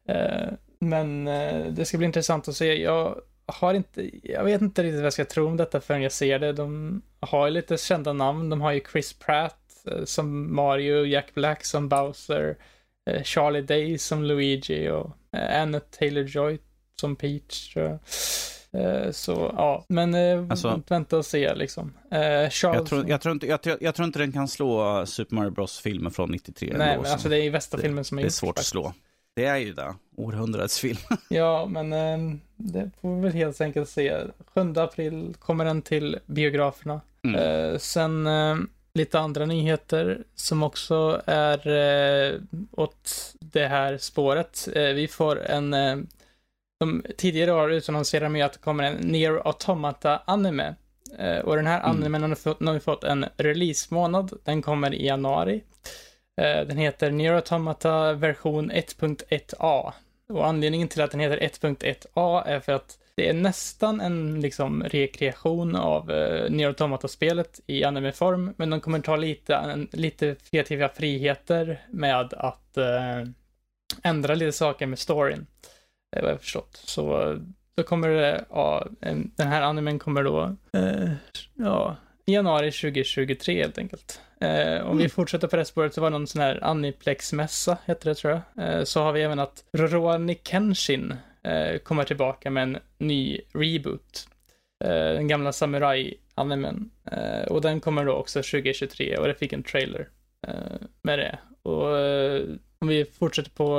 Eh, 0.07 0.49
men 0.79 1.27
eh, 1.27 1.65
det 1.65 1.85
ska 1.85 1.97
bli 1.97 2.05
intressant 2.05 2.47
att 2.47 2.55
se. 2.55 2.81
Jag 2.81 3.15
har 3.45 3.73
inte, 3.73 4.09
jag 4.23 4.43
vet 4.43 4.61
inte 4.61 4.83
riktigt 4.83 4.99
vad 4.99 5.05
jag 5.05 5.13
ska 5.13 5.25
tro 5.25 5.47
om 5.47 5.57
detta 5.57 5.81
förrän 5.81 6.01
jag 6.01 6.11
ser 6.11 6.39
det. 6.39 6.53
De 6.53 7.01
har 7.19 7.47
ju 7.47 7.53
lite 7.53 7.77
kända 7.77 8.13
namn. 8.13 8.49
De 8.49 8.61
har 8.61 8.71
ju 8.71 8.81
Chris 8.91 9.13
Pratt 9.13 9.85
eh, 9.91 10.03
som 10.05 10.55
Mario, 10.55 11.05
Jack 11.05 11.33
Black 11.33 11.65
som 11.65 11.89
Bowser, 11.89 12.57
eh, 13.09 13.23
Charlie 13.23 13.61
Day 13.61 13.97
som 13.97 14.23
Luigi 14.23 14.89
och 14.89 15.17
eh, 15.37 15.61
Anna 15.61 15.79
Taylor-Joy 15.79 16.59
som 17.01 17.15
Peach 17.15 17.73
tror 17.73 17.85
jag. 17.85 17.99
Så 19.11 19.53
ja, 19.57 19.85
men 19.87 20.15
alltså, 20.51 20.81
vänta 20.87 21.17
och 21.17 21.25
se 21.25 21.55
liksom. 21.55 21.93
Charles... 22.09 22.59
Jag 22.61 22.85
tror, 22.85 23.09
jag, 23.09 23.21
tror 23.21 23.33
inte, 23.33 23.47
jag, 23.47 23.61
tror, 23.61 23.77
jag 23.81 23.95
tror 23.95 24.05
inte 24.05 24.19
den 24.19 24.31
kan 24.31 24.47
slå 24.47 25.05
Super 25.05 25.35
Mario 25.35 25.49
Bros-filmen 25.49 26.11
från 26.11 26.31
93. 26.31 26.73
Nej, 26.77 26.97
men 27.01 27.11
alltså 27.11 27.29
det 27.29 27.37
är 27.37 27.43
ju 27.43 27.51
bästa 27.51 27.77
filmen 27.77 28.03
som 28.03 28.17
är 28.17 28.21
Det 28.21 28.27
är 28.27 28.29
svårt 28.29 28.49
faktiskt. 28.49 28.67
att 28.67 28.71
slå. 28.71 28.93
Det 29.35 29.45
är 29.45 29.57
ju 29.57 29.73
det. 29.73 29.95
Århundradets 30.17 30.79
film. 30.79 30.97
ja, 31.29 31.65
men 31.65 31.93
eh, 31.93 32.37
det 32.55 32.91
får 33.01 33.15
vi 33.15 33.21
väl 33.21 33.33
helt 33.33 33.61
enkelt 33.61 33.89
se. 33.89 34.17
7 34.53 34.73
april 34.75 35.35
kommer 35.39 35.65
den 35.65 35.81
till 35.81 36.19
biograferna. 36.25 37.01
Mm. 37.23 37.35
Eh, 37.35 37.77
sen 37.77 38.27
eh, 38.27 38.55
lite 38.93 39.19
andra 39.19 39.45
nyheter 39.45 40.23
som 40.35 40.63
också 40.63 41.21
är 41.25 41.67
eh, 41.67 42.39
åt 42.71 43.33
det 43.39 43.67
här 43.67 43.97
spåret. 43.97 44.67
Eh, 44.75 44.83
vi 44.83 45.07
får 45.07 45.45
en 45.45 45.73
eh, 45.73 45.95
de 46.79 47.05
tidigare 47.17 47.51
har 47.51 47.69
utannonserat 47.69 48.31
med 48.31 48.45
att 48.45 48.53
det 48.53 48.59
kommer 48.59 48.83
en 48.83 48.95
Near 48.95 49.41
Automata 49.47 50.21
anime. 50.25 50.75
Eh, 51.19 51.37
och 51.37 51.55
den 51.55 51.67
här 51.67 51.79
mm. 51.79 51.91
animen 51.91 52.23
har, 52.23 52.35
fått, 52.35 52.65
har 52.65 52.79
fått 52.79 53.03
en 53.03 53.25
release-månad. 53.37 54.33
Den 54.43 54.61
kommer 54.61 54.93
i 54.93 55.05
januari. 55.05 55.63
Eh, 56.41 56.67
den 56.67 56.77
heter 56.77 57.11
Near 57.11 57.33
Automata 57.33 58.13
version 58.13 58.71
1.1a. 58.71 59.93
Och 60.29 60.47
anledningen 60.47 60.87
till 60.87 61.01
att 61.01 61.11
den 61.11 61.19
heter 61.19 61.37
1.1a 61.37 62.43
är 62.45 62.59
för 62.59 62.71
att 62.71 62.97
det 63.15 63.29
är 63.29 63.33
nästan 63.33 64.01
en 64.01 64.41
liksom 64.41 64.83
rekreation 64.83 65.75
av 65.75 66.11
uh, 66.11 66.49
Nier 66.51 66.67
Automata-spelet 66.67 67.61
i 67.67 67.83
anime-form, 67.83 68.53
men 68.57 68.69
de 68.69 68.79
kommer 68.79 68.99
ta 68.99 69.15
lite, 69.15 69.55
en, 69.55 69.87
lite 69.91 70.35
kreativa 70.49 70.89
friheter 70.89 71.85
med 71.89 72.33
att 72.33 72.77
uh, 72.77 73.29
ändra 74.03 74.35
lite 74.35 74.51
saker 74.51 74.85
med 74.85 74.99
storyn. 74.99 75.47
Det 76.15 76.21
vad 76.21 76.31
jag 76.31 76.41
förstått. 76.41 76.81
Så 76.85 77.35
då 77.75 77.83
kommer 77.83 78.09
det, 78.09 78.45
ja, 78.49 78.87
den 79.35 79.47
här 79.47 79.61
animen 79.61 79.99
kommer 79.99 80.23
då, 80.23 80.55
uh, 80.77 81.11
ja, 81.53 81.95
januari 82.25 82.71
2023 82.71 83.61
helt 83.61 83.77
enkelt. 83.77 84.21
Eh, 84.41 84.81
om 84.81 84.91
mm. 84.91 84.97
vi 84.97 85.09
fortsätter 85.09 85.47
på 85.47 85.55
det 85.55 85.65
spåret 85.65 85.93
så 85.93 86.01
var 86.01 86.09
det 86.09 86.17
någon 86.17 86.27
sån 86.27 86.41
här 86.41 86.59
Aniplex-mässa, 86.63 87.77
heter 87.85 88.09
det 88.09 88.15
tror 88.15 88.41
jag. 88.55 88.69
Eh, 88.69 88.83
så 88.83 89.01
har 89.01 89.13
vi 89.13 89.21
även 89.21 89.39
att 89.39 89.63
Rurouni 89.73 90.39
Kenshin 90.43 91.15
eh, 91.43 91.77
kommer 91.77 92.03
tillbaka 92.03 92.49
med 92.49 92.63
en 92.63 92.77
ny 92.97 93.39
reboot. 93.53 94.27
Eh, 94.83 94.89
den 94.89 95.27
gamla 95.27 95.51
Samurai-animen. 95.51 96.89
Eh, 97.11 97.47
och 97.47 97.61
den 97.61 97.81
kommer 97.81 98.05
då 98.05 98.13
också 98.13 98.39
2023 98.39 99.17
och 99.17 99.27
det 99.27 99.35
fick 99.35 99.53
en 99.53 99.63
trailer 99.63 100.09
eh, 100.47 100.77
med 101.01 101.19
det. 101.19 101.39
Och 101.61 101.87
om 102.79 102.87
vi 102.87 103.05
fortsätter 103.05 103.51
på 103.51 103.71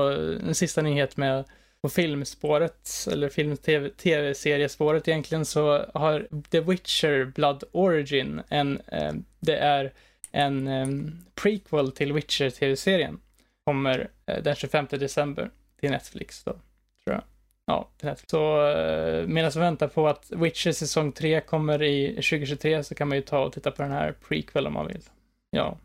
en 0.47 0.55
sista 0.55 0.83
nyhet 0.83 1.17
med 1.17 1.45
på 1.83 1.89
filmspåret, 1.89 3.07
eller 3.13 3.29
film-tv-seriespåret 3.29 5.09
egentligen, 5.09 5.45
så 5.45 5.87
har 5.95 6.29
The 6.51 6.61
Witcher 6.61 7.25
Blood 7.25 7.65
Origin 7.73 8.41
en, 8.49 8.81
eh, 8.87 9.13
det 9.41 9.57
är 9.57 9.93
en 10.33 10.69
eh, 10.69 10.87
prequel 11.35 11.93
till 11.93 12.13
Witcher-tv-serien. 12.13 13.21
Kommer 13.65 14.09
eh, 14.27 14.43
den 14.43 14.55
25 14.55 14.87
december 14.91 15.51
till 15.81 15.91
Netflix 15.91 16.45
då, 16.45 16.53
tror 16.53 17.15
jag. 17.17 17.23
Ja, 17.67 17.89
till 17.97 18.09
Netflix. 18.09 18.31
Så 18.31 18.69
eh, 18.69 19.27
medan 19.27 19.51
vi 19.55 19.61
väntar 19.61 19.89
på 19.89 20.09
att 20.09 20.33
Witcher 20.37 20.73
säsong 20.73 21.13
3 21.13 21.41
kommer 21.41 21.83
i 21.83 22.09
2023 22.09 22.85
så 22.85 22.95
kan 22.95 23.09
man 23.09 23.19
ju 23.19 23.23
ta 23.23 23.45
och 23.45 23.53
titta 23.53 23.71
på 23.71 23.83
den 23.83 23.91
här 23.91 24.15
prequel 24.29 24.67
om 24.67 24.73
man 24.73 24.87
vill. 24.87 25.03
Ja. 25.51 25.79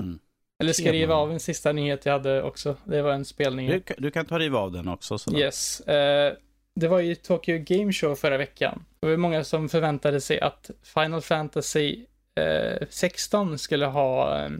Mm. 0.00 0.18
Eller 0.58 0.72
ska 0.72 0.92
riva 0.92 1.14
av 1.14 1.32
en 1.32 1.40
sista 1.40 1.72
nyhet 1.72 2.06
jag 2.06 2.12
hade 2.12 2.42
också. 2.42 2.76
Det 2.84 3.02
var 3.02 3.12
en 3.12 3.24
spelnyhet. 3.24 3.86
Du, 3.86 3.94
du 3.98 4.10
kan 4.10 4.26
ta 4.26 4.38
riva 4.38 4.58
av 4.58 4.72
den 4.72 4.88
också. 4.88 5.18
Sådär. 5.18 5.38
Yes. 5.38 5.82
Uh, 5.88 6.38
det 6.74 6.88
var 6.88 7.00
ju 7.00 7.14
Tokyo 7.14 7.58
Game 7.66 7.92
Show 7.92 8.14
förra 8.14 8.36
veckan. 8.36 8.84
Det 9.00 9.06
var 9.06 9.16
många 9.16 9.44
som 9.44 9.68
förväntade 9.68 10.20
sig 10.20 10.40
att 10.40 10.70
Final 10.82 11.22
Fantasy 11.22 12.06
16 12.90 13.50
eh, 13.50 13.56
skulle 13.56 13.86
ha 13.86 14.38
eh, 14.44 14.50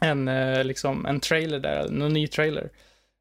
en, 0.00 0.28
eh, 0.28 0.64
liksom, 0.64 1.06
en 1.06 1.20
trailer 1.20 1.58
där, 1.58 1.88
någon 1.88 2.12
ny 2.12 2.26
trailer. 2.26 2.70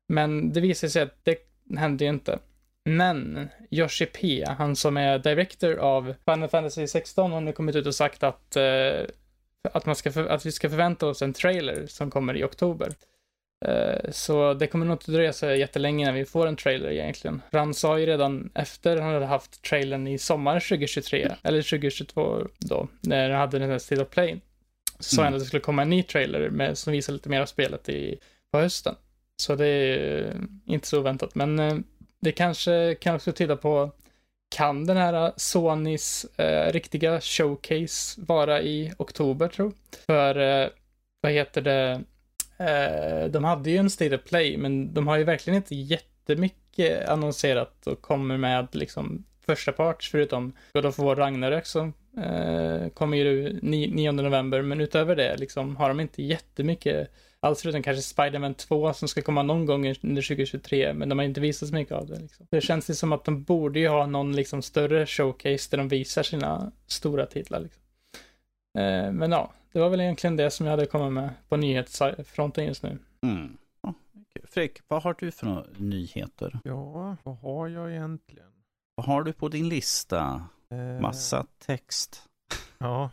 Men 0.08 0.54
det 0.54 0.62
visade 0.62 0.90
sig 0.90 1.02
att 1.02 1.18
det 1.24 1.38
hände 1.78 2.04
ju 2.04 2.10
inte. 2.10 2.40
Men 2.86 3.50
Yoshi 3.72 4.06
P, 4.06 4.46
han 4.58 4.76
som 4.76 4.98
är 4.98 5.20
director 5.20 5.76
av 5.76 6.14
Final 6.26 6.50
Fantasy 6.50 6.88
16, 6.88 7.32
har 7.32 7.42
nu 7.42 7.52
kommit 7.52 7.76
ut 7.76 7.88
och 7.88 7.96
sagt 7.96 8.24
att, 8.24 8.58
uh, 8.58 9.06
att, 9.74 9.86
man 9.86 9.96
ska 9.96 10.12
för, 10.12 10.26
att 10.26 10.46
vi 10.46 10.52
ska 10.52 10.70
förvänta 10.70 11.08
oss 11.08 11.22
en 11.22 11.34
trailer 11.34 11.86
som 11.88 12.12
kommer 12.12 12.38
i 12.38 12.44
oktober. 12.44 12.94
Uh, 13.68 14.12
så 14.12 14.54
det 14.54 14.68
kommer 14.68 14.86
nog 14.86 14.94
inte 14.94 15.12
dröja 15.12 15.34
så 15.34 15.46
jättelänge 15.46 16.06
när 16.06 16.14
vi 16.14 16.26
får 16.26 16.48
en 16.48 16.56
trailer 16.56 16.92
egentligen. 16.92 17.42
Han 17.52 17.74
sa 17.74 18.00
ju 18.00 18.06
redan 18.06 18.52
efter 18.56 18.98
han 18.98 19.14
hade 19.14 19.26
haft 19.26 19.62
trailern 19.62 20.08
i 20.08 20.18
sommar 20.18 20.60
2023, 20.60 21.32
eller 21.44 21.62
2022 21.62 22.48
då, 22.60 22.88
när 23.02 23.30
han 23.30 23.40
hade 23.40 23.60
den 23.60 23.70
här 23.70 23.80
State 23.80 24.02
of 24.02 24.10
Play, 24.10 24.42
sa 25.00 25.22
mm. 25.22 25.26
han 25.26 25.34
att 25.34 25.40
det 25.40 25.46
skulle 25.46 25.62
komma 25.62 25.82
en 25.82 25.90
ny 25.90 26.04
trailer 26.04 26.50
med, 26.50 26.78
som 26.78 26.94
visar 26.94 27.14
lite 27.14 27.30
mer 27.30 27.42
av 27.42 27.46
spelet 27.46 27.90
i, 27.90 28.20
på 28.52 28.60
hösten. 28.60 28.96
Så 29.38 29.56
det 29.56 29.68
är 29.68 30.36
inte 30.66 30.88
så 30.88 31.00
oväntat, 31.00 31.36
men 31.36 31.60
uh, 31.60 31.80
det 32.22 32.32
kanske 32.32 32.96
kan 32.96 33.16
också 33.16 33.32
tyda 33.32 33.56
på 33.56 33.92
kan 34.50 34.86
den 34.86 34.98
här 34.98 35.32
Sonys 35.38 36.26
eh, 36.38 36.72
riktiga 36.72 37.22
showcase 37.22 38.22
vara 38.22 38.62
i 38.62 38.94
oktober 38.98 39.48
tro? 39.48 39.72
För 40.06 40.40
eh, 40.40 40.70
vad 41.22 41.32
heter 41.32 41.62
det? 41.62 42.02
Eh, 42.58 43.32
de 43.32 43.44
hade 43.44 43.70
ju 43.70 43.78
en 43.78 43.90
State 43.90 44.16
of 44.16 44.24
Play, 44.24 44.58
men 44.58 44.94
de 44.94 45.08
har 45.08 45.18
ju 45.18 45.24
verkligen 45.24 45.58
inte 45.58 45.76
jättemycket 45.76 47.10
annonserat 47.10 47.88
och 47.88 48.02
kommer 48.02 48.38
med 48.38 48.68
liksom 48.72 49.24
första 49.46 49.72
parts, 49.72 50.10
förutom 50.12 50.54
God 50.74 50.86
of 50.86 51.00
War 51.00 51.16
Ragnarök 51.16 51.66
som 51.66 51.94
eh, 52.18 52.90
kommer 52.90 53.18
ju 53.18 53.60
9 53.62 54.12
november, 54.12 54.62
men 54.62 54.82
utöver 54.82 55.16
det 55.16 55.38
liksom 55.38 55.76
har 55.76 55.90
de 55.90 56.00
inte 56.00 56.24
jättemycket 56.24 57.12
alls 57.42 57.62
förutom 57.62 57.84
kanske 57.84 58.02
Spiderman 58.02 58.54
2 58.54 58.94
som 58.94 59.08
ska 59.08 59.22
komma 59.22 59.44
någon 59.44 59.66
gång 59.66 59.88
under 59.88 60.22
2023, 60.22 60.94
men 60.94 61.10
de 61.10 61.20
har 61.20 61.26
inte 61.26 61.42
visat 61.42 61.70
så 61.70 61.76
mycket 61.76 61.94
av 61.94 62.08
det. 62.08 62.20
Liksom. 62.20 62.48
Det 62.50 62.62
känns 62.62 62.90
ju 62.90 62.94
som 62.94 63.14
att 63.14 63.26
de 63.26 63.44
borde 63.44 63.80
ju 63.80 63.88
ha 63.88 64.06
någon 64.06 64.36
liksom 64.36 64.62
större 64.62 65.06
showcase 65.06 65.68
där 65.72 65.78
de 65.78 65.88
visar 65.88 66.24
sina 66.24 66.72
stora 66.88 67.26
titlar. 67.26 67.60
Liksom. 67.60 67.84
Eh, 68.80 69.12
men 69.12 69.32
ja, 69.32 69.54
det 69.72 69.80
var 69.80 69.90
väl 69.90 70.02
egentligen 70.02 70.36
det 70.36 70.52
som 70.52 70.66
jag 70.66 70.74
hade 70.74 70.86
kommit 70.86 71.14
med 71.14 71.30
på 71.50 71.58
nyhetsfronten 71.58 72.66
just 72.66 72.84
nu. 72.84 72.98
Mm. 73.24 73.58
Ja, 73.82 73.94
Fredrik, 74.44 74.80
vad 74.88 75.04
har 75.04 75.16
du 75.20 75.32
för 75.32 75.66
nyheter? 75.78 76.60
Ja, 76.64 77.18
vad 77.24 77.38
har 77.38 77.68
jag 77.68 77.92
egentligen? 77.92 78.50
Vad 78.96 79.06
har 79.06 79.24
du 79.24 79.34
på 79.34 79.50
din 79.50 79.70
lista? 79.70 80.44
Eh... 80.72 81.02
Massa 81.02 81.46
text. 81.60 82.24
Ja, 82.78 83.10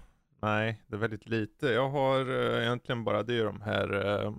nej, 0.46 0.82
det 0.86 0.96
är 0.96 1.00
väldigt 1.00 1.28
lite. 1.28 1.66
Jag 1.66 1.88
har 1.88 2.30
uh, 2.30 2.62
egentligen 2.62 3.04
bara 3.04 3.22
det 3.22 3.42
de 3.42 3.60
här 3.60 3.94
uh, 4.24 4.34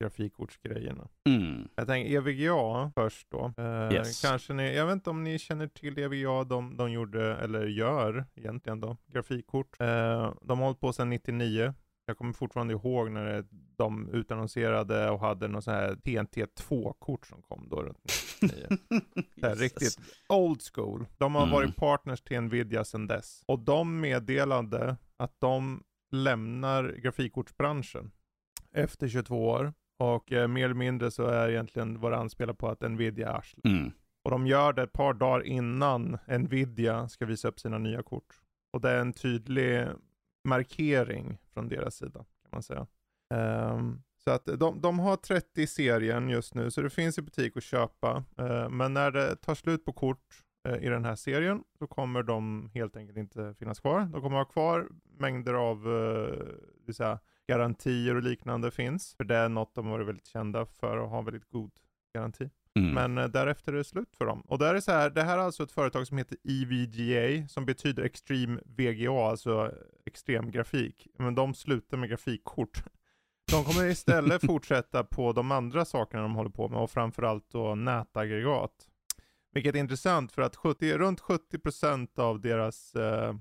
grafikkortsgrejerna. 0.00 1.08
Mm. 1.28 1.68
Jag 1.74 1.86
tänker 1.86 2.12
EVGA 2.12 2.92
först 2.94 3.30
då. 3.30 3.52
Eh, 3.56 3.92
yes. 3.92 4.22
Kanske 4.22 4.52
ni, 4.52 4.76
jag 4.76 4.86
vet 4.86 4.92
inte 4.92 5.10
om 5.10 5.24
ni 5.24 5.38
känner 5.38 5.66
till 5.66 5.98
EVGA, 5.98 6.44
de, 6.44 6.76
de 6.76 6.92
gjorde, 6.92 7.36
eller 7.36 7.66
gör 7.66 8.26
egentligen 8.34 8.80
då, 8.80 8.96
grafikkort. 9.06 9.80
Eh, 9.80 10.34
de 10.42 10.58
har 10.58 10.66
hållit 10.66 10.80
på 10.80 10.92
sedan 10.92 11.10
99. 11.10 11.74
Jag 12.08 12.18
kommer 12.18 12.32
fortfarande 12.32 12.74
ihåg 12.74 13.10
när 13.10 13.44
de 13.76 14.10
utannonserade 14.12 15.10
och 15.10 15.20
hade 15.20 15.48
något 15.48 15.64
sånt 15.64 15.76
här 15.76 15.94
TNT2-kort 15.94 17.26
som 17.26 17.42
kom 17.42 17.68
då 17.68 17.82
runt 17.82 17.98
99. 18.42 18.78
riktigt 19.54 19.98
old 20.28 20.60
school. 20.74 21.06
De 21.18 21.34
har 21.34 21.42
mm. 21.42 21.52
varit 21.52 21.76
partners 21.76 22.20
till 22.20 22.40
Nvidia 22.40 22.84
sedan 22.84 23.06
dess. 23.06 23.42
Och 23.46 23.58
de 23.58 24.00
meddelade 24.00 24.96
att 25.16 25.32
de 25.38 25.82
lämnar 26.10 26.92
grafikkortsbranschen 26.92 28.10
efter 28.72 29.08
22 29.08 29.48
år 29.48 29.72
och 29.98 30.32
eh, 30.32 30.48
mer 30.48 30.64
eller 30.64 30.74
mindre 30.74 31.10
så 31.10 31.26
är 31.26 31.48
egentligen 31.48 32.00
vad 32.00 32.12
det 32.12 32.18
anspelar 32.18 32.54
på 32.54 32.68
att 32.68 32.80
Nvidia 32.80 33.28
är 33.28 33.38
arslet. 33.38 33.64
Mm. 33.64 33.90
Och 34.24 34.30
de 34.30 34.46
gör 34.46 34.72
det 34.72 34.82
ett 34.82 34.92
par 34.92 35.14
dagar 35.14 35.46
innan 35.46 36.18
Nvidia 36.28 37.08
ska 37.08 37.26
visa 37.26 37.48
upp 37.48 37.60
sina 37.60 37.78
nya 37.78 38.02
kort. 38.02 38.40
Och 38.72 38.80
det 38.80 38.90
är 38.90 39.00
en 39.00 39.12
tydlig 39.12 39.86
markering 40.44 41.38
från 41.54 41.68
deras 41.68 41.94
sida 41.94 42.24
kan 42.42 42.50
man 42.52 42.62
säga. 42.62 42.86
Um, 43.34 44.02
så 44.24 44.30
att 44.30 44.46
de, 44.46 44.80
de 44.80 44.98
har 44.98 45.16
30 45.16 45.62
i 45.62 45.66
serien 45.66 46.28
just 46.28 46.54
nu, 46.54 46.70
så 46.70 46.82
det 46.82 46.90
finns 46.90 47.18
i 47.18 47.22
butik 47.22 47.56
att 47.56 47.62
köpa. 47.62 48.24
Uh, 48.40 48.68
men 48.68 48.94
när 48.94 49.10
det 49.10 49.36
tar 49.36 49.54
slut 49.54 49.84
på 49.84 49.92
kort 49.92 50.42
uh, 50.68 50.84
i 50.84 50.88
den 50.88 51.04
här 51.04 51.14
serien, 51.14 51.64
så 51.78 51.86
kommer 51.86 52.22
de 52.22 52.70
helt 52.74 52.96
enkelt 52.96 53.18
inte 53.18 53.54
finnas 53.58 53.80
kvar. 53.80 54.00
De 54.00 54.20
kommer 54.20 54.36
ha 54.36 54.44
kvar 54.44 54.88
mängder 55.18 55.54
av 55.54 55.88
uh, 55.88 56.92
säga, 56.92 57.18
garantier 57.48 58.14
och 58.14 58.22
liknande 58.22 58.70
finns. 58.70 59.14
För 59.14 59.24
det 59.24 59.36
är 59.36 59.48
något 59.48 59.74
de 59.74 59.86
har 59.86 59.92
varit 59.92 60.08
väldigt 60.08 60.26
kända 60.26 60.66
för 60.66 60.96
att 60.96 61.10
ha 61.10 61.22
väldigt 61.22 61.50
god 61.50 61.72
garanti. 62.14 62.50
Mm. 62.78 62.94
Men 62.94 63.24
eh, 63.24 63.30
därefter 63.30 63.72
är 63.72 63.76
det 63.76 63.84
slut 63.84 64.16
för 64.18 64.26
dem. 64.26 64.40
Och 64.40 64.58
där 64.58 64.74
är 64.74 64.80
så 64.80 64.92
här, 64.92 65.10
det 65.10 65.22
här 65.22 65.38
är 65.38 65.42
alltså 65.42 65.62
ett 65.62 65.72
företag 65.72 66.06
som 66.06 66.18
heter 66.18 66.38
EVGA, 66.44 67.48
som 67.48 67.66
betyder 67.66 68.02
Extreme 68.02 68.60
VGA, 68.64 69.28
alltså 69.30 69.72
extrem 70.06 70.50
grafik. 70.50 71.06
Men 71.18 71.34
de 71.34 71.54
slutar 71.54 71.96
med 71.96 72.08
grafikkort. 72.08 72.82
De 73.50 73.64
kommer 73.64 73.86
istället 73.86 74.42
fortsätta 74.46 75.04
på 75.04 75.32
de 75.32 75.52
andra 75.52 75.84
sakerna 75.84 76.22
de 76.22 76.34
håller 76.34 76.50
på 76.50 76.68
med 76.68 76.80
och 76.80 76.90
framförallt 76.90 77.50
då 77.50 77.74
nätaggregat. 77.74 78.72
Vilket 79.52 79.74
är 79.74 79.78
intressant 79.78 80.32
för 80.32 80.42
att 80.42 80.56
70, 80.56 80.98
runt 80.98 81.20
70% 81.20 82.18
av 82.18 82.40
deras 82.40 82.94
eh, 82.94 83.34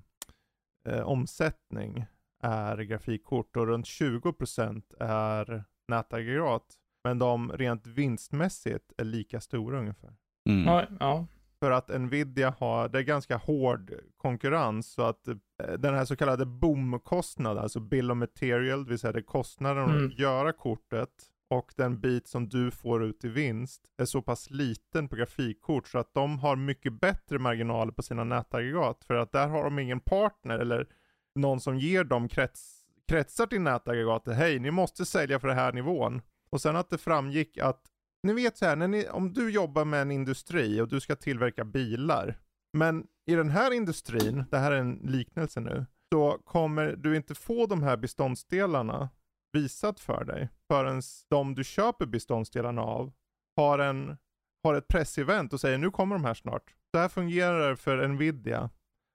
eh, 0.88 1.02
omsättning 1.02 2.06
är 2.44 2.78
grafikkort 2.78 3.58
och 3.58 3.68
runt 3.68 3.86
20% 3.86 4.84
är 5.00 5.64
nätaggregat. 5.88 6.66
Men 7.08 7.20
de 7.20 7.52
rent 7.52 7.88
vinstmässigt 7.88 8.94
är 8.98 9.04
lika 9.04 9.42
stora 9.42 9.80
ungefär. 9.80 10.14
Mm. 10.50 10.66
Ja, 10.66 10.86
ja. 11.00 11.28
För 11.60 11.72
att 11.72 12.02
Nvidia 12.02 12.56
har, 12.60 12.90
det 12.90 13.00
är 13.00 13.04
ganska 13.04 13.38
hård 13.38 13.94
konkurrens 14.18 14.92
så 14.92 15.02
att 15.02 15.28
eh, 15.28 15.36
den 15.80 15.94
här 15.94 16.06
så 16.06 16.16
kallade 16.16 16.46
boomkostnaden, 16.46 17.64
alltså 17.64 17.80
bill 17.80 18.12
of 18.12 18.18
material, 18.18 18.84
det 18.84 18.90
vill 18.90 19.00
säga 19.00 19.14
det 19.14 19.22
kostnaden 19.22 19.90
mm. 19.90 20.06
att 20.06 20.20
göra 20.20 20.54
kortet 20.54 21.10
och 21.50 21.74
den 21.78 22.00
bit 22.00 22.28
som 22.28 22.50
du 22.50 22.72
får 22.72 23.04
ut 23.04 23.26
i 23.26 23.28
vinst 23.28 23.82
är 23.98 24.06
så 24.06 24.22
pass 24.22 24.50
liten 24.50 25.08
på 25.08 25.16
grafikkort 25.16 25.88
så 25.88 25.98
att 25.98 26.14
de 26.14 26.40
har 26.40 26.56
mycket 26.56 26.94
bättre 26.94 27.40
marginaler 27.40 27.92
på 27.92 28.04
sina 28.04 28.24
nätaggregat. 28.24 29.04
För 29.04 29.14
att 29.14 29.32
där 29.32 29.48
har 29.48 29.64
de 29.64 29.80
ingen 29.80 30.00
partner 30.00 30.60
eller 30.60 30.88
någon 31.36 31.60
som 31.60 31.78
ger 31.78 32.04
dem 32.04 32.30
krets, 32.30 32.84
kretsar 33.08 33.46
till 33.46 33.62
nätaggregatet. 33.62 34.36
Hej, 34.36 34.60
ni 34.60 34.72
måste 34.72 35.06
sälja 35.06 35.40
för 35.40 35.48
den 35.48 35.58
här 35.58 35.74
nivån. 35.74 36.22
Och 36.50 36.62
sen 36.62 36.76
att 36.76 36.90
det 36.90 36.98
framgick 36.98 37.58
att, 37.58 37.82
ni 38.24 38.34
vet 38.34 38.58
så 38.58 38.66
här, 38.66 38.76
när 38.76 38.88
ni, 38.88 39.08
om 39.10 39.34
du 39.34 39.52
jobbar 39.52 39.86
med 39.86 40.02
en 40.02 40.12
industri 40.12 40.82
och 40.82 40.88
du 40.88 41.00
ska 41.00 41.16
tillverka 41.16 41.66
bilar. 41.66 42.40
Men 42.74 43.08
i 43.26 43.36
den 43.36 43.50
här 43.50 43.74
industrin, 43.74 44.44
det 44.52 44.58
här 44.58 44.72
är 44.72 44.80
en 44.80 44.96
liknelse 45.04 45.60
nu, 45.60 45.86
så 46.14 46.42
kommer 46.46 46.96
du 46.96 47.16
inte 47.16 47.36
få 47.36 47.66
de 47.66 47.84
här 47.84 47.98
beståndsdelarna 47.98 49.10
visat 49.54 50.00
för 50.00 50.24
dig 50.24 50.50
förrän 50.68 51.02
de 51.30 51.56
du 51.56 51.64
köper 51.64 52.06
beståndsdelarna 52.06 52.82
av 52.82 53.14
har, 53.56 53.80
en, 53.80 54.18
har 54.64 54.74
ett 54.74 54.88
pressevent 54.88 55.54
och 55.54 55.62
säger 55.62 55.78
nu 55.78 55.92
kommer 55.92 56.16
de 56.16 56.26
här 56.26 56.34
snart. 56.34 56.76
Så 56.92 57.00
här 57.00 57.10
fungerar 57.10 57.70
det 57.70 57.76
för 57.76 58.08
Nvidia. 58.08 58.70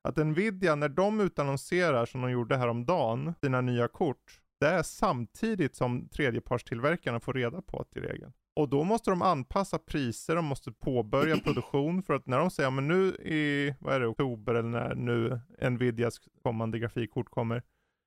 Att 0.08 0.16
Nvidia, 0.16 0.74
när 0.74 0.88
de 0.88 1.20
utannonserar 1.20 2.06
som 2.06 2.20
de 2.20 2.30
gjorde 2.30 2.56
häromdagen, 2.56 3.34
sina 3.40 3.60
nya 3.60 3.88
kort, 3.88 4.40
det 4.62 4.68
är 4.68 4.82
samtidigt 4.82 5.76
som 5.76 6.08
tredjepartstillverkarna 6.08 7.20
får 7.20 7.32
reda 7.32 7.62
på 7.62 7.84
det 7.90 8.00
i 8.00 8.02
regel. 8.02 8.32
Och 8.56 8.68
då 8.68 8.84
måste 8.84 9.10
de 9.10 9.22
anpassa 9.22 9.78
priser, 9.78 10.36
de 10.36 10.44
måste 10.44 10.72
påbörja 10.72 11.36
produktion 11.44 12.02
för 12.02 12.14
att 12.14 12.26
när 12.26 12.38
de 12.38 12.50
säger, 12.50 12.70
men 12.70 12.88
nu 12.88 13.06
i, 13.14 13.74
vad 13.80 13.94
är 13.94 14.00
det, 14.00 14.06
oktober 14.06 14.54
eller 14.54 14.68
när 14.68 14.94
nu 14.94 15.40
Nvidias 15.70 16.20
kommande 16.42 16.78
grafikkort 16.78 17.30
kommer, 17.30 17.62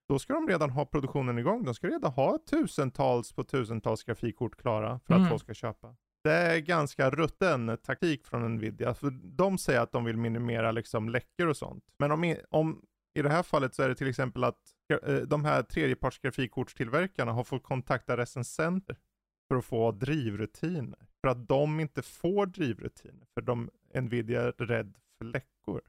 då 0.10 0.20
ska 0.20 0.34
de 0.34 0.48
redan 0.48 0.70
ha 0.70 0.86
produktionen 0.86 1.38
igång. 1.38 1.66
De 1.66 1.74
ska 1.74 1.88
redan 1.88 2.12
ha 2.12 2.38
tusentals 2.50 3.34
på 3.34 3.44
tusentals 3.44 4.04
grafikkort 4.04 4.62
klara 4.62 5.00
för 5.00 5.14
att 5.14 5.20
mm. 5.20 5.30
folk 5.30 5.42
ska 5.42 5.54
köpa. 5.54 5.96
Det 6.24 6.34
är 6.34 6.60
ganska 6.60 7.10
rutten 7.10 7.78
taktik 7.84 8.26
från 8.26 8.56
Nvidia. 8.56 8.94
För 8.94 9.10
de 9.24 9.58
säger 9.58 9.80
att 9.80 9.92
de 9.92 10.06
vill 10.06 10.18
minimera 10.18 10.72
liksom 10.72 11.10
läckor 11.10 11.48
och 11.48 11.58
sånt. 11.58 11.84
Men 11.98 12.12
om, 12.12 12.36
om 12.50 12.82
i 13.16 13.22
det 13.22 13.30
här 13.30 13.44
fallet 13.44 13.76
så 13.76 13.84
är 13.84 13.90
det 13.90 13.96
till 13.96 14.08
exempel 14.08 14.44
att 14.44 14.60
eh, 14.90 15.16
de 15.16 15.46
här 15.46 15.64
tredjeparts 15.64 16.20
grafikkortstillverkarna 16.20 17.32
har 17.32 17.44
fått 17.44 17.64
kontakta 17.64 18.18
recensenter 18.18 18.96
för 19.48 19.56
att 19.56 19.66
få 19.66 19.92
drivrutiner. 19.92 21.00
För 21.22 21.28
att 21.28 21.48
de 21.48 21.80
inte 21.80 22.02
får 22.02 22.46
drivrutiner. 22.46 23.28
För 23.34 23.42
de, 23.42 23.70
Nvidia 23.94 24.42
är 24.42 24.52
rädd 24.52 24.98
för 25.18 25.26
läckor. 25.26 25.82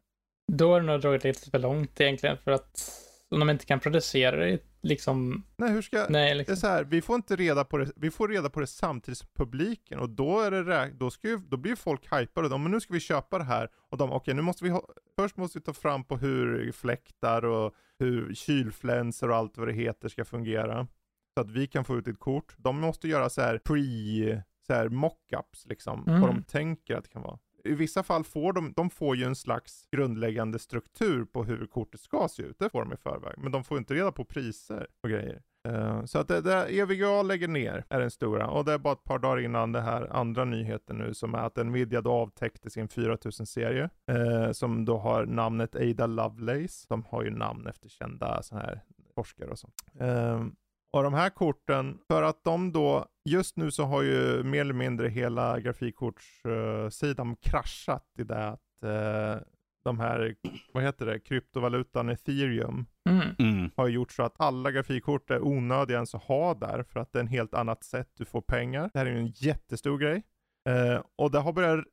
Då 0.53 0.73
har 0.73 0.81
de 0.81 0.87
nog 0.87 1.01
dragit 1.01 1.25
lite 1.25 1.51
för 1.51 1.59
långt 1.59 2.01
egentligen 2.01 2.39
för 2.39 2.51
att 2.51 2.91
om 3.29 3.39
de 3.39 3.51
inte 3.51 3.67
kan 3.67 3.81
producera 3.81 4.37
det 4.37 4.51
liksom. 4.87 5.45
Nej, 5.57 5.73
hur 5.73 5.83
ska, 5.83 6.07
nej, 6.09 6.35
liksom. 6.35 6.53
det 6.53 6.59
är 6.59 6.61
så 6.61 6.67
här, 6.67 6.85
vi 6.85 7.03
får 7.03 7.17
inte 7.17 7.37
reda 7.37 7.65
på 7.65 7.79
det, 7.79 7.93
vi 7.97 8.11
får 8.11 8.29
reda 8.29 8.51
på 8.51 8.61
det 8.61 8.67
samtidigt 8.67 9.19
som 9.19 9.29
publiken 9.37 9.99
och 9.99 10.11
då 10.11 10.41
är 10.41 10.51
det, 10.51 10.91
då 10.95 11.11
ska 11.11 11.29
ju, 11.29 11.39
då 11.39 11.57
blir 11.57 11.77
folk 11.77 12.13
hypade, 12.13 12.49
de, 12.49 12.63
men 12.63 12.73
nu 12.73 12.81
ska 12.81 12.95
vi 12.95 13.01
köpa 13.01 13.39
det 13.39 13.45
här 13.45 13.69
och 13.91 13.99
de, 13.99 14.09
okej 14.09 14.17
okay, 14.17 14.35
nu 14.35 14.43
måste 14.43 14.65
vi 14.65 14.71
ha, 14.71 14.89
först 15.17 15.37
måste 15.37 15.59
vi 15.59 15.65
ta 15.65 15.73
fram 15.73 16.05
på 16.05 16.17
hur 16.17 16.73
fläktar 16.73 17.45
och 17.45 17.75
hur 17.99 18.35
kylflänsor 18.35 19.31
och 19.31 19.37
allt 19.37 19.59
vad 19.59 19.69
det 19.69 19.75
heter 19.75 20.09
ska 20.09 20.25
fungera. 20.25 20.87
Så 21.35 21.41
att 21.41 21.51
vi 21.51 21.67
kan 21.67 21.85
få 21.85 21.99
ut 21.99 22.09
ett 22.09 22.19
kort. 22.19 22.55
De 22.57 22.81
måste 22.81 23.09
göra 23.09 23.31
så 23.31 23.41
här 23.41 23.59
pre, 23.59 24.43
så 24.67 24.75
här 24.75 24.89
mockups 24.89 25.67
liksom, 25.67 26.05
mm. 26.07 26.21
vad 26.21 26.31
de 26.31 26.43
tänker 26.43 26.97
att 26.97 27.05
det 27.05 27.11
kan 27.11 27.23
vara 27.23 27.39
i 27.67 27.75
vissa 27.75 28.03
fall 28.03 28.25
får 28.25 28.53
de, 28.53 28.73
de 28.73 28.91
får 28.91 29.17
ju 29.17 29.25
en 29.25 29.37
slags 29.37 29.89
grundläggande 29.91 30.59
struktur 30.59 31.25
på 31.25 31.45
hur 31.45 31.67
kortet 31.67 32.01
ska 32.01 32.29
se 32.29 32.43
ut. 32.43 32.59
Det 32.59 32.71
får 32.71 32.85
de 32.85 32.93
i 32.93 32.97
förväg. 32.97 33.35
Men 33.39 33.53
de 33.53 33.65
får 33.65 33.79
inte 33.79 33.95
reda 33.95 34.13
på 34.13 34.25
priser 34.25 34.87
och 35.03 35.11
grejer. 35.11 35.43
Uh, 35.69 36.05
så 36.05 36.19
att 36.19 36.29
det, 36.29 36.41
det 36.41 36.79
EVGA 36.79 37.23
lägger 37.23 37.49
ner 37.49 37.85
är 37.89 38.01
den 38.01 38.11
stora 38.11 38.49
och 38.49 38.65
det 38.65 38.73
är 38.73 38.79
bara 38.79 38.93
ett 38.93 39.05
par 39.05 39.19
dagar 39.19 39.43
innan 39.43 39.73
det 39.73 39.81
här 39.81 40.17
andra 40.17 40.45
nyheten 40.45 40.97
nu 40.97 41.15
som 41.15 41.35
är 41.35 41.39
att 41.39 41.57
Nvidia 41.57 42.01
då 42.01 42.13
avtäckte 42.13 42.71
sin 42.71 42.89
4000-serie 42.89 43.91
uh, 44.11 44.17
eh, 44.17 44.53
som 44.53 44.85
då 44.85 44.99
har 44.99 45.27
namnet 45.27 45.77
Ada 45.77 46.07
Lovelace. 46.07 46.87
De 46.89 47.05
har 47.05 47.23
ju 47.23 47.31
namn 47.31 47.67
efter 47.67 47.89
kända 47.89 48.43
så 48.43 48.57
här 48.57 48.81
forskare 49.15 49.51
och 49.51 49.59
sånt. 49.59 49.85
Uh, 50.01 50.47
och 50.93 51.03
de 51.03 51.15
här 51.15 51.31
korten, 51.31 51.99
för 52.09 52.23
att 52.23 52.45
de 52.45 52.73
då, 52.73 53.07
just 53.25 53.57
nu 53.57 53.71
så 53.71 53.85
har 53.85 54.03
ju 54.03 54.43
mer 54.43 54.61
eller 54.61 54.75
mindre 54.75 55.09
hela 55.09 55.61
grafikkortssidan 55.61 57.37
kraschat 57.37 58.07
i 58.19 58.25
det 58.25 58.49
att 58.49 58.61
uh, 58.85 59.43
de 59.85 60.01
här, 60.01 60.35
vad 60.73 60.83
heter 60.83 61.07
det, 61.07 61.21
kryptovalutan 61.21 62.09
ethereum 62.09 62.87
mm. 63.09 63.29
Mm. 63.39 63.71
har 63.77 63.89
gjort 63.89 64.13
så 64.13 64.23
att 64.23 64.35
alla 64.41 64.71
grafikkort 64.71 65.31
är 65.31 65.45
onödiga 65.45 65.97
ens 65.97 66.15
att 66.15 66.23
ha 66.23 66.55
där 66.55 66.83
för 66.83 67.01
att 67.01 67.13
det 67.13 67.19
är 67.19 67.21
en 67.21 67.29
helt 67.29 67.55
annat 67.55 67.85
sätt 67.85 68.09
du 68.17 68.25
får 68.25 68.41
pengar. 68.41 68.91
Det 68.93 68.99
här 68.99 69.07
är 69.07 69.11
ju 69.11 69.19
en 69.19 69.33
jättestor 69.35 69.99
grej. 69.99 70.23
Uh, 70.69 71.03
och 71.17 71.31
det 71.31 71.39
har 71.39 71.53
börjat 71.53 71.85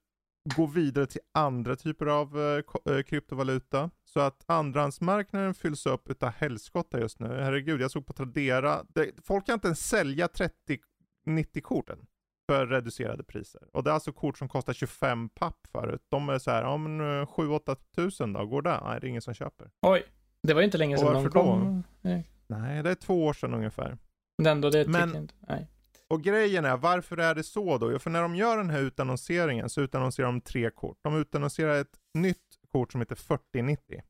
gå 0.56 0.66
vidare 0.66 1.06
till 1.06 1.22
andra 1.32 1.76
typer 1.76 2.06
av 2.06 2.38
uh, 2.38 3.02
kryptovaluta. 3.02 3.89
Så 4.06 4.20
att 4.20 4.44
andrahandsmarknaden 4.46 5.54
fylls 5.54 5.86
upp 5.86 6.10
utav 6.10 6.30
helskotta 6.30 7.00
just 7.00 7.20
nu. 7.20 7.28
Herregud, 7.28 7.82
jag 7.82 7.91
såg 7.91 8.06
på 8.06 8.14
Tradera. 8.14 8.86
Det, 8.89 9.12
folk 9.24 9.46
kan 9.46 9.54
inte 9.54 9.68
ens 9.68 9.88
sälja 9.88 10.28
30-90-korten 10.28 12.06
för 12.50 12.68
reducerade 12.68 13.24
priser. 13.24 13.62
Och 13.74 13.84
det 13.84 13.89
är 13.89 13.94
alltså 13.94 14.12
kort 14.12 14.38
som 14.38 14.50
kostar 14.50 14.74
25 14.74 15.30
papp 15.30 15.68
förut. 15.72 16.02
De 16.10 16.30
är 16.30 16.39
så 16.39 16.52
här, 16.52 16.62
ja 16.62 16.78
men 16.78 17.02
7-8 17.26 17.70
eh, 17.70 17.76
tusen 17.96 18.34
då, 18.34 18.46
går 18.46 18.62
det? 18.62 18.80
Nej, 18.84 19.00
det 19.00 19.08
är 19.08 19.10
ingen 19.10 19.22
som 19.22 19.34
köper. 19.34 19.72
Oj, 19.82 20.04
det 20.44 20.54
var 20.54 20.62
inte 20.62 20.78
länge 20.78 20.98
sedan 20.98 21.14
de 21.14 21.30
kom. 21.30 21.84
Nej. 22.02 22.30
Nej, 22.48 22.84
det 22.84 22.89
är 22.89 22.96
två 22.96 23.26
år 23.26 23.34
sedan 23.34 23.54
ungefär. 23.54 23.98
Men 24.38 24.48
ändå, 24.48 24.70
det 24.70 24.88
men, 24.88 25.16
inte, 25.16 25.34
nej. 25.39 25.68
Och 26.10 26.22
grejen 26.22 26.66
är, 26.66 26.78
varför 26.78 27.18
är 27.18 27.36
det 27.36 27.43
så 27.43 27.78
då? 27.78 27.91
Jo, 27.91 27.99
för 27.99 28.10
när 28.10 28.22
de 28.22 28.36
gör 28.36 28.58
den 28.58 28.70
här 28.70 28.80
utannonseringen 28.80 29.70
så 29.70 29.82
utannonserar 29.82 30.28
de 30.28 30.41
tre 30.41 30.70
kort. 30.70 30.97
De 31.01 31.16
utannonserar 31.16 31.82
ett 31.82 31.97
nytt 32.14 32.38
kort 32.72 32.91
som 32.91 33.01
heter 33.01 33.16
4090. 33.16 34.01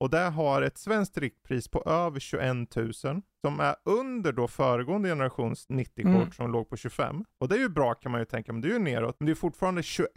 Och 0.00 0.10
det 0.10 0.18
har 0.18 0.62
ett 0.62 0.78
svenskt 0.78 1.18
riktpris 1.18 1.68
på 1.68 1.82
över 1.86 2.20
21 2.20 2.76
000 2.76 2.92
som 3.40 3.60
är 3.60 3.74
under 3.84 4.32
då 4.32 4.48
föregående 4.48 5.08
generations 5.08 5.68
90-kort 5.68 6.04
mm. 6.04 6.32
som 6.32 6.52
låg 6.52 6.68
på 6.68 6.76
25. 6.76 7.24
Och 7.38 7.48
det 7.48 7.54
är 7.54 7.58
ju 7.58 7.68
bra 7.68 7.94
kan 7.94 8.12
man 8.12 8.20
ju 8.20 8.24
tänka, 8.24 8.52
men 8.52 8.62
det 8.62 8.68
är 8.68 8.72
ju 8.72 8.78
neråt. 8.78 9.16
Men 9.18 9.26
det 9.26 9.32
är 9.32 9.34
fortfarande 9.34 9.82
21 9.82 10.10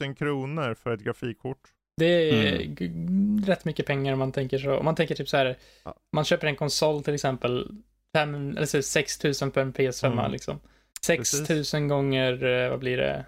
000 0.00 0.14
kronor 0.14 0.74
för 0.74 0.90
ett 0.90 1.00
grafikkort. 1.00 1.58
Det 1.96 2.30
är 2.30 2.60
mm. 2.80 3.44
rätt 3.46 3.64
mycket 3.64 3.86
pengar 3.86 4.12
om 4.12 4.18
man 4.18 4.32
tänker 4.32 4.58
så. 4.58 4.76
Om 4.76 4.84
man 4.84 4.94
tänker 4.94 5.14
typ 5.14 5.28
så 5.28 5.36
här, 5.36 5.56
ja. 5.84 5.94
man 6.12 6.24
köper 6.24 6.46
en 6.46 6.56
konsol 6.56 7.02
till 7.02 7.14
exempel, 7.14 7.68
5, 8.16 8.50
eller 8.56 8.82
6 8.82 9.24
000 9.24 9.34
för 9.34 9.60
en 9.60 9.72
PS5 9.72 10.12
mm. 10.12 10.32
liksom. 10.32 10.60
6 11.02 11.72
000 11.74 11.82
gånger, 11.86 12.44
eh, 12.44 12.70
vad 12.70 12.78
blir 12.78 12.96
det? 12.96 13.26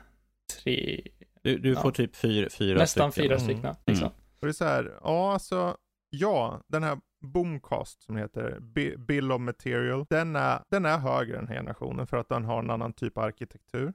3, 0.62 1.02
du, 1.42 1.58
du 1.58 1.76
får 1.76 1.90
typ 1.90 2.16
fyra, 2.16 2.48
fyra 2.50 2.78
Nästan 2.78 3.12
stycken. 3.12 3.28
fyra 3.28 3.38
stycken. 3.38 3.64
Mm. 3.64 3.76
Liksom. 3.86 4.06
Mm. 4.06 4.18
Och 4.40 4.46
det 4.46 4.50
är 4.50 4.52
så 4.52 4.64
här, 4.64 4.98
ja 5.02 5.32
alltså, 5.32 5.76
ja, 6.10 6.62
den 6.66 6.82
här 6.82 6.98
Boomcast 7.20 8.02
som 8.02 8.16
heter 8.16 8.60
Bill 8.96 9.32
of 9.32 9.40
Material, 9.40 10.06
den 10.10 10.36
är, 10.36 10.62
den 10.70 10.84
är 10.84 10.98
högre 10.98 11.38
än 11.38 11.46
generationen 11.46 12.06
för 12.06 12.16
att 12.16 12.28
den 12.28 12.44
har 12.44 12.58
en 12.58 12.70
annan 12.70 12.92
typ 12.92 13.18
av 13.18 13.24
arkitektur. 13.24 13.92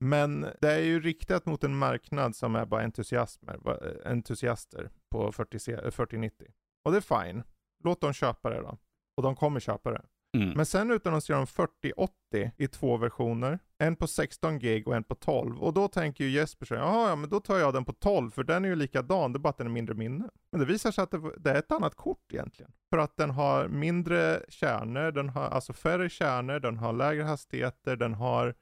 Men 0.00 0.46
det 0.60 0.72
är 0.72 0.80
ju 0.80 1.00
riktat 1.00 1.46
mot 1.46 1.64
en 1.64 1.76
marknad 1.76 2.36
som 2.36 2.56
är 2.56 2.66
bara 2.66 2.82
entusiasmer, 2.82 3.58
entusiaster 4.04 4.90
på 5.10 5.32
40, 5.32 5.58
4090. 5.90 6.46
Och 6.84 6.92
det 6.92 6.96
är 6.96 7.24
fine. 7.24 7.42
Låt 7.84 8.00
dem 8.00 8.12
köpa 8.12 8.50
det 8.50 8.60
då. 8.60 8.78
Och 9.16 9.22
de 9.22 9.36
kommer 9.36 9.60
köpa 9.60 9.90
det. 9.90 10.02
Mm. 10.34 10.50
Men 10.50 10.66
sen 10.66 10.90
utannonserar 10.90 11.38
de 11.38 11.46
4080 11.46 12.52
i 12.56 12.68
två 12.68 12.96
versioner. 12.96 13.58
En 13.78 13.96
på 13.96 14.06
16 14.06 14.58
gig 14.58 14.88
och 14.88 14.96
en 14.96 15.04
på 15.04 15.14
12. 15.14 15.62
Och 15.62 15.74
då 15.74 15.88
tänker 15.88 16.24
ju 16.24 16.30
Jesper 16.30 16.66
så 16.66 16.74
jaha 16.74 17.08
ja 17.08 17.16
men 17.16 17.30
då 17.30 17.40
tar 17.40 17.58
jag 17.58 17.74
den 17.74 17.84
på 17.84 17.92
12 17.92 18.30
för 18.30 18.44
den 18.44 18.64
är 18.64 18.68
ju 18.68 18.76
likadan, 18.76 19.32
det 19.32 19.36
är 19.36 19.40
bara 19.40 19.48
att 19.48 19.58
den 19.58 19.66
är 19.66 19.70
mindre 19.70 19.94
minne. 19.94 20.28
Men 20.50 20.60
det 20.60 20.66
visar 20.66 20.90
sig 20.90 21.04
att 21.04 21.10
det, 21.10 21.30
det 21.36 21.50
är 21.50 21.54
ett 21.54 21.72
annat 21.72 21.94
kort 21.94 22.32
egentligen. 22.32 22.72
För 22.90 22.98
att 22.98 23.16
den 23.16 23.30
har 23.30 23.68
mindre 23.68 24.42
kärnor, 24.48 25.10
den 25.10 25.28
har 25.28 25.42
alltså 25.42 25.72
färre 25.72 26.08
kärnor, 26.08 26.60
den 26.60 26.76
har 26.76 26.92
lägre 26.92 27.22
hastigheter, 27.22 27.96
den 27.96 28.14
har 28.14 28.54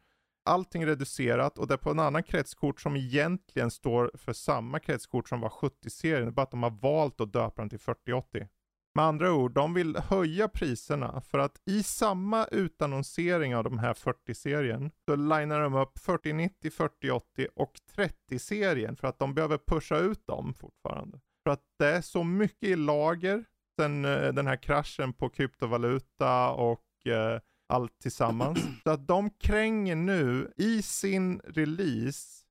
allting 0.45 0.87
reducerat 0.87 1.59
och 1.59 1.67
det 1.67 1.75
är 1.75 1.79
på 1.79 1.91
en 1.91 1.99
annan 1.99 2.23
kretskort 2.23 2.81
som 2.81 2.97
egentligen 2.97 3.71
står 3.71 4.11
för 4.15 4.33
samma 4.33 4.79
kretskort 4.79 5.29
som 5.29 5.41
var 5.41 5.49
70-serien. 5.49 6.35
Bara 6.35 6.43
att 6.43 6.51
de 6.51 6.63
har 6.63 6.71
valt 6.71 7.21
att 7.21 7.33
döpa 7.33 7.63
den 7.63 7.69
till 7.69 7.79
4080. 7.79 8.49
Med 8.95 9.05
andra 9.05 9.33
ord, 9.33 9.53
de 9.53 9.75
vill 9.75 9.97
höja 9.97 10.49
priserna 10.49 11.21
för 11.21 11.39
att 11.39 11.61
i 11.67 11.83
samma 11.83 12.47
utannonsering 12.47 13.57
av 13.57 13.65
de 13.65 13.79
här 13.79 13.95
40-serien 13.95 14.91
så 15.05 15.17
linar 15.17 15.61
de 15.61 15.75
upp 15.75 15.99
4090, 15.99 16.71
4080 16.71 17.49
och 17.57 17.73
30-serien 17.97 18.97
för 18.97 19.09
att 19.09 19.19
de 19.19 19.35
behöver 19.35 19.59
pusha 19.59 19.99
ut 19.99 20.27
dem 20.27 20.55
fortfarande. 20.55 21.21
För 21.43 21.51
att 21.51 21.63
det 21.79 21.87
är 21.87 22.01
så 22.01 22.25
mycket 22.25 22.69
i 22.69 22.77
lager 22.77 23.45
sen 23.77 24.05
eh, 24.05 24.33
den 24.33 24.47
här 24.47 24.57
kraschen 24.57 25.13
på 25.13 25.29
kryptovaluta 25.29 26.51
och 26.51 27.07
eh, 27.07 27.41
allt 27.69 27.99
tillsammans. 27.99 28.59
Så 28.85 28.91
att 28.91 29.07
de 29.07 29.31
kränger 29.31 29.97
nu 29.97 30.53
i 30.57 30.83
sin 30.83 31.41
release 31.45 32.42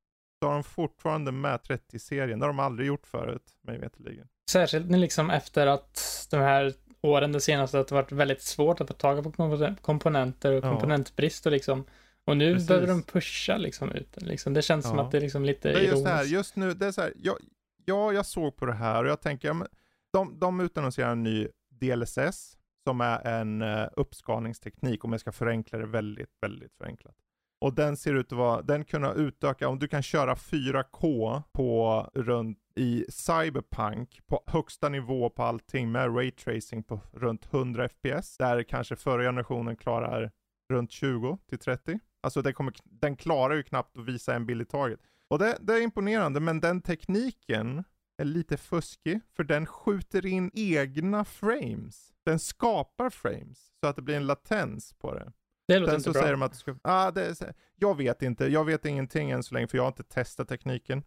så 0.42 0.48
har 0.48 0.54
de 0.54 0.64
fortfarande 0.64 1.32
med 1.32 1.60
30-serien. 1.60 2.40
Det 2.40 2.46
har 2.46 2.54
de 2.54 2.60
aldrig 2.60 2.88
gjort 2.88 3.08
förut, 3.08 3.44
mig 3.62 3.78
veterligen. 3.78 4.28
Särskilt 4.50 4.92
liksom 4.92 5.30
efter 5.30 5.68
att 5.68 6.28
de 6.32 6.38
här 6.38 6.74
åren, 7.02 7.32
det 7.32 7.42
senaste, 7.42 7.80
att 7.80 7.88
det 7.88 7.96
varit 7.96 8.12
väldigt 8.12 8.42
svårt 8.42 8.82
att 8.82 8.88
få 8.88 8.94
tag 8.94 9.24
på 9.24 9.76
komponenter 9.82 10.54
och 10.54 10.64
komponentbrist 10.64 11.46
och 11.46 11.52
liksom. 11.52 11.86
Och 12.26 12.38
nu 12.38 12.54
Precis. 12.54 12.68
behöver 12.68 12.88
de 12.88 13.04
pusha 13.04 13.58
liksom 13.58 13.92
ut 13.92 14.14
den. 14.14 14.28
Liksom. 14.28 14.54
Det 14.54 14.62
känns 14.62 14.86
ja. 14.86 14.90
som 14.90 15.00
att 15.00 15.12
det 15.12 15.18
är 15.18 15.22
liksom 15.22 15.46
lite 15.46 15.72
det 15.72 15.80
är 15.80 15.84
just 15.84 16.04
det 16.04 16.10
här, 16.10 16.24
just 16.24 16.56
nu, 16.56 16.74
det 16.74 16.86
är 16.86 16.92
så 16.92 17.02
här, 17.02 17.14
jag, 17.18 17.38
ja, 17.86 18.14
jag 18.14 18.26
såg 18.26 18.56
på 18.56 18.66
det 18.66 18.74
här 18.74 19.04
och 19.04 19.10
jag 19.10 19.22
tänker, 19.22 19.48
ja, 19.48 19.68
de, 20.14 20.40
de 20.40 20.60
utannonserar 20.60 21.12
en 21.12 21.24
ny 21.24 21.48
DLSS 21.70 22.58
som 22.84 23.02
är 23.02 23.28
en 23.28 23.62
uh, 23.62 23.88
uppskalningsteknik 23.94 25.06
om 25.06 25.12
jag 25.12 25.22
ska 25.22 25.32
förenkla 25.32 25.78
det 25.80 25.86
väldigt, 25.86 26.32
väldigt 26.42 26.74
förenklat. 26.74 27.16
Och 27.62 27.74
den 27.74 27.98
ser 27.98 28.14
ut 28.14 28.32
att 28.32 28.38
vara, 28.38 28.62
den 28.62 28.86
kunna 28.86 29.14
utöka, 29.14 29.68
om 29.68 29.80
du 29.80 29.88
kan 29.88 30.04
köra 30.04 30.36
4K 30.36 31.42
på 31.52 32.10
runt 32.14 32.58
i 32.76 33.06
Cyberpunk 33.10 34.22
på 34.28 34.44
högsta 34.48 34.90
nivå 34.90 35.30
på 35.30 35.44
allting 35.44 35.92
med 35.92 36.18
raytracing 36.18 36.84
på 36.84 37.02
runt 37.14 37.54
100 37.54 37.90
FPS. 37.90 38.38
Där 38.38 38.64
kanske 38.64 38.96
förra 38.96 39.24
generationen 39.24 39.76
klarar 39.76 40.32
runt 40.70 40.92
20 40.92 41.38
till 41.50 41.60
30. 41.60 42.00
Alltså 42.24 42.42
den, 42.42 42.54
kommer, 42.54 42.74
den 42.84 43.16
klarar 43.16 43.56
ju 43.56 43.64
knappt 43.64 43.98
att 43.98 44.06
visa 44.06 44.36
en 44.36 44.46
bild 44.46 44.62
i 44.62 44.66
taget. 44.66 45.00
Och 45.28 45.40
det, 45.40 45.58
det 45.62 45.74
är 45.74 45.82
imponerande, 45.82 46.40
men 46.40 46.60
den 46.60 46.82
tekniken 46.82 47.84
är 48.18 48.26
lite 48.26 48.58
fuskig, 48.58 49.20
för 49.36 49.44
den 49.44 49.66
skjuter 49.66 50.26
in 50.26 50.52
egna 50.54 51.26
frames. 51.26 52.14
Den 52.26 52.40
skapar 52.40 53.10
frames, 53.10 53.74
så 53.80 53.88
att 53.88 53.96
det 53.96 54.02
blir 54.02 54.16
en 54.16 54.28
latens 54.28 54.94
på 54.94 55.14
det. 55.14 55.32
Det 55.74 55.80
låter 55.80 55.92
Sen 55.92 55.98
inte 56.00 56.04
så 56.04 56.12
bra. 56.14 56.22
säger 56.22 56.34
de 56.34 56.42
att 56.42 56.56
ska, 56.56 56.76
ah, 56.82 57.12
det 57.12 57.42
jag 57.76 57.98
vet 57.98 58.22
inte, 58.22 58.46
jag 58.46 58.66
vet 58.66 58.86
ingenting 58.86 59.32
än 59.32 59.44
så 59.44 59.54
länge, 59.54 59.68
för 59.68 59.78
jag 59.78 59.84
har 59.84 59.88
inte 59.88 60.04
testat 60.04 60.48
tekniken. 60.48 61.04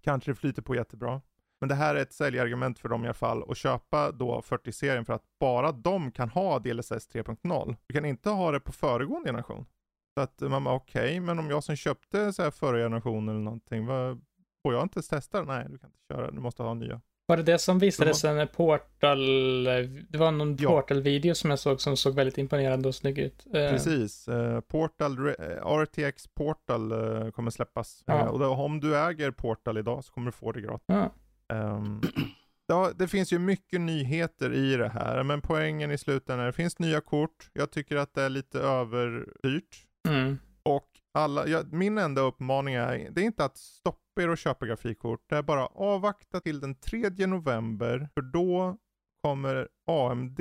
Kanske 0.00 0.30
det 0.30 0.34
flyter 0.34 0.62
på 0.62 0.74
jättebra. 0.74 1.20
Men 1.60 1.68
det 1.68 1.74
här 1.74 1.94
är 1.94 2.02
ett 2.02 2.12
säljargument 2.12 2.78
för 2.78 2.88
dem 2.88 3.04
i 3.04 3.06
alla 3.06 3.14
fall 3.14 3.50
att 3.50 3.56
köpa 3.56 4.12
då 4.12 4.40
40-serien 4.40 5.04
för 5.04 5.12
att 5.12 5.24
bara 5.40 5.72
de 5.72 6.10
kan 6.10 6.28
ha 6.28 6.58
DLSS 6.58 6.90
3.0. 6.90 7.76
Du 7.86 7.94
kan 7.94 8.04
inte 8.04 8.30
ha 8.30 8.52
det 8.52 8.60
på 8.60 8.72
föregående 8.72 9.28
generation. 9.28 9.66
Så 10.14 10.20
att 10.20 10.40
man 10.40 10.64
bara 10.64 10.74
okej, 10.74 11.02
okay, 11.02 11.20
men 11.20 11.38
om 11.38 11.50
jag 11.50 11.64
som 11.64 11.76
köpte 11.76 12.32
så 12.32 12.42
här 12.42 12.50
förra 12.50 12.78
generationen 12.78 13.28
eller 13.28 13.44
någonting, 13.44 13.86
vad, 13.86 14.20
får 14.62 14.74
jag 14.74 14.82
inte 14.82 15.02
testa? 15.02 15.42
Nej, 15.42 15.66
du 15.68 15.78
kan 15.78 15.88
inte 15.88 16.14
köra, 16.14 16.30
du 16.30 16.40
måste 16.40 16.62
ha 16.62 16.74
nya. 16.74 17.00
Var 17.28 17.36
det 17.36 17.42
det 17.42 17.58
som 17.58 17.78
visades 17.78 18.24
en 18.24 18.48
Portal, 18.48 19.64
det 20.08 20.18
var 20.18 20.30
någon 20.30 20.56
ja. 20.56 20.68
Portal-video 20.68 21.34
som 21.34 21.50
jag 21.50 21.58
såg 21.58 21.80
som 21.80 21.96
såg 21.96 22.14
väldigt 22.14 22.38
imponerande 22.38 22.88
och 22.88 22.94
snygg 22.94 23.18
ut. 23.18 23.46
Eh, 23.46 23.70
Precis, 23.70 24.28
uh, 24.28 24.60
Portal, 24.60 25.18
RTX 25.62 26.26
Portal 26.34 26.92
uh, 26.92 27.30
kommer 27.30 27.50
släppas. 27.50 28.02
Ja. 28.06 28.28
Och 28.28 28.38
då, 28.38 28.46
om 28.46 28.80
du 28.80 28.96
äger 28.98 29.30
Portal 29.30 29.78
idag 29.78 30.04
så 30.04 30.12
kommer 30.12 30.26
du 30.26 30.32
få 30.32 30.52
det 30.52 30.60
gratis. 30.60 30.84
Ja. 30.86 31.10
Um, 31.48 32.02
ja, 32.66 32.90
det 32.96 33.08
finns 33.08 33.32
ju 33.32 33.38
mycket 33.38 33.80
nyheter 33.80 34.52
i 34.54 34.76
det 34.76 34.88
här, 34.88 35.22
men 35.22 35.40
poängen 35.40 35.90
i 35.90 35.98
slutändan 35.98 36.42
är 36.42 36.46
det 36.46 36.52
finns 36.52 36.78
nya 36.78 37.00
kort. 37.00 37.50
Jag 37.52 37.70
tycker 37.70 37.96
att 37.96 38.14
det 38.14 38.22
är 38.22 38.30
lite 38.30 38.60
överdyrt. 38.60 39.86
Mm. 40.08 40.38
Och 40.62 40.88
alla, 41.16 41.46
jag, 41.46 41.72
min 41.72 41.98
enda 41.98 42.20
uppmaning 42.20 42.74
är, 42.74 43.10
det 43.10 43.20
är 43.20 43.24
inte 43.24 43.44
att 43.44 43.56
stoppa 43.56 44.22
er 44.22 44.28
och 44.28 44.38
köpa 44.38 44.66
grafikkort. 44.66 45.24
Det 45.28 45.36
är 45.36 45.42
bara 45.42 45.66
avvakta 45.66 46.40
till 46.40 46.60
den 46.60 46.74
3 46.74 47.26
november, 47.26 48.08
för 48.14 48.22
då 48.22 48.76
kommer 49.22 49.68
AMD 49.86 50.40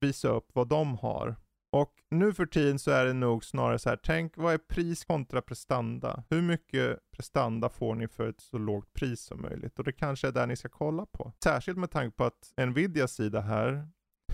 visa 0.00 0.28
upp 0.28 0.50
vad 0.52 0.68
de 0.68 0.96
har. 0.98 1.36
Och 1.72 1.92
nu 2.10 2.32
för 2.32 2.46
tiden 2.46 2.78
så 2.78 2.90
är 2.90 3.04
det 3.04 3.12
nog 3.12 3.44
snarare 3.44 3.78
så 3.78 3.88
här, 3.88 3.96
tänk 4.02 4.36
vad 4.36 4.54
är 4.54 4.58
pris 4.58 5.04
kontra 5.04 5.42
prestanda? 5.42 6.24
Hur 6.30 6.42
mycket 6.42 6.98
prestanda 7.16 7.68
får 7.68 7.94
ni 7.94 8.08
för 8.08 8.28
ett 8.28 8.40
så 8.40 8.58
lågt 8.58 8.92
pris 8.92 9.20
som 9.20 9.42
möjligt? 9.42 9.78
Och 9.78 9.84
det 9.84 9.92
kanske 9.92 10.28
är 10.28 10.32
där 10.32 10.46
ni 10.46 10.56
ska 10.56 10.68
kolla 10.68 11.06
på. 11.06 11.32
Särskilt 11.44 11.78
med 11.78 11.90
tanke 11.90 12.16
på 12.16 12.24
att 12.24 12.52
Nvidias 12.56 13.12
sida 13.12 13.40
här, 13.40 13.88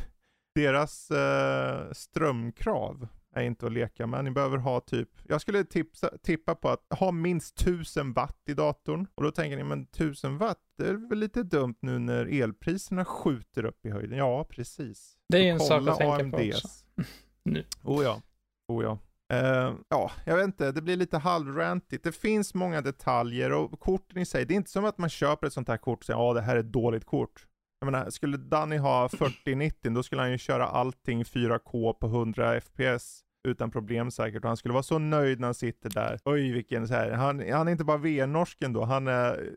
deras 0.54 1.10
eh, 1.10 1.92
strömkrav 1.92 3.08
är 3.34 3.42
inte 3.42 3.66
att 3.66 3.72
leka 3.72 4.06
med. 4.06 4.24
Ni 4.24 4.30
behöver 4.30 4.58
ha 4.58 4.80
typ, 4.80 5.08
jag 5.28 5.40
skulle 5.40 5.64
tipsa, 5.64 6.18
tippa 6.22 6.54
på 6.54 6.68
att 6.68 6.86
ha 6.90 7.12
minst 7.12 7.60
1000 7.60 8.12
watt 8.12 8.42
i 8.48 8.54
datorn. 8.54 9.06
Och 9.14 9.22
då 9.22 9.30
tänker 9.30 9.56
ni, 9.56 9.64
men 9.64 9.82
1000 9.82 10.38
watt, 10.38 10.58
det 10.78 10.88
är 10.88 11.08
väl 11.08 11.18
lite 11.18 11.42
dumt 11.42 11.76
nu 11.80 11.98
när 11.98 12.42
elpriserna 12.42 13.04
skjuter 13.04 13.64
upp 13.64 13.86
i 13.86 13.90
höjden. 13.90 14.18
Ja, 14.18 14.44
precis. 14.44 15.16
Det 15.28 15.38
är 15.38 15.52
en 15.52 15.60
sak 15.60 15.88
att 15.88 15.98
tänka 15.98 16.14
AMDs. 16.14 16.30
på 16.32 16.38
också. 16.38 16.68
nu. 17.44 17.64
Oh 17.84 18.04
ja, 18.04 18.22
oh 18.68 18.84
ja. 18.84 18.98
Uh, 19.32 19.74
ja, 19.88 20.10
jag 20.24 20.36
vet 20.36 20.44
inte, 20.44 20.72
det 20.72 20.82
blir 20.82 20.96
lite 20.96 21.18
halvrantigt. 21.18 22.04
Det 22.04 22.12
finns 22.12 22.54
många 22.54 22.80
detaljer 22.80 23.52
och 23.52 23.80
korten 23.80 24.18
i 24.18 24.26
sig, 24.26 24.44
det 24.44 24.54
är 24.54 24.56
inte 24.56 24.70
som 24.70 24.84
att 24.84 24.98
man 24.98 25.08
köper 25.08 25.46
ett 25.46 25.52
sånt 25.52 25.68
här 25.68 25.76
kort 25.76 25.98
och 25.98 26.04
säger 26.04 26.20
ja 26.20 26.34
det 26.34 26.40
här 26.40 26.56
är 26.56 26.60
ett 26.60 26.72
dåligt 26.72 27.04
kort. 27.04 27.46
Jag 27.80 27.92
menar, 27.92 28.10
skulle 28.10 28.36
Danny 28.36 28.76
ha 28.76 29.08
4090 29.08 29.90
då 29.94 30.02
skulle 30.02 30.20
han 30.20 30.30
ju 30.30 30.38
köra 30.38 30.66
allting 30.66 31.22
4K 31.22 31.92
på 31.92 32.06
100 32.06 32.60
FPS 32.60 33.20
utan 33.48 33.70
problem 33.70 34.10
säkert. 34.10 34.42
Och 34.42 34.48
han 34.48 34.56
skulle 34.56 34.72
vara 34.72 34.82
så 34.82 34.98
nöjd 34.98 35.40
när 35.40 35.46
han 35.46 35.54
sitter 35.54 35.90
där. 35.90 36.18
Oj 36.24 36.52
vilken 36.52 36.88
så 36.88 36.94
här. 36.94 37.10
Han, 37.10 37.52
han 37.52 37.68
är 37.68 37.72
inte 37.72 37.84
bara 37.84 37.96
VR-norsken 37.96 38.72
då, 38.72 38.84
han 38.84 39.08
är 39.08 39.50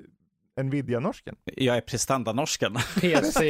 Nvidia-norsken. 0.55 1.35
Jag 1.45 1.77
är 1.77 1.81
prestanda-norsken. 1.81 2.73
PC, 3.01 3.49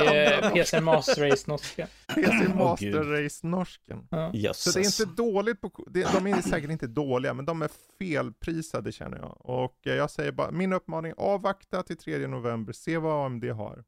PC 0.53 0.81
Master 0.81 1.29
Race-norsken. 1.29 1.87
PC 2.15 2.53
Master 2.53 3.01
oh, 3.01 3.23
Race-norsken. 3.23 4.07
Ja. 4.33 4.53
Så 4.53 4.79
det 4.79 4.85
är 4.85 5.01
inte 5.01 5.21
dåligt 5.21 5.61
på, 5.61 5.87
de 5.91 6.27
är 6.27 6.41
säkert 6.41 6.71
inte 6.71 6.87
dåliga, 6.87 7.33
men 7.33 7.45
de 7.45 7.61
är 7.61 7.69
felprisade 7.99 8.91
känner 8.91 9.17
jag. 9.17 9.37
Och 9.39 9.79
jag 9.81 10.11
säger 10.11 10.31
bara, 10.31 10.51
min 10.51 10.73
uppmaning, 10.73 11.13
avvakta 11.17 11.83
till 11.83 11.97
3 11.97 12.27
november, 12.27 12.73
se 12.73 12.97
vad 12.97 13.25
AMD 13.25 13.43
har. 13.43 13.83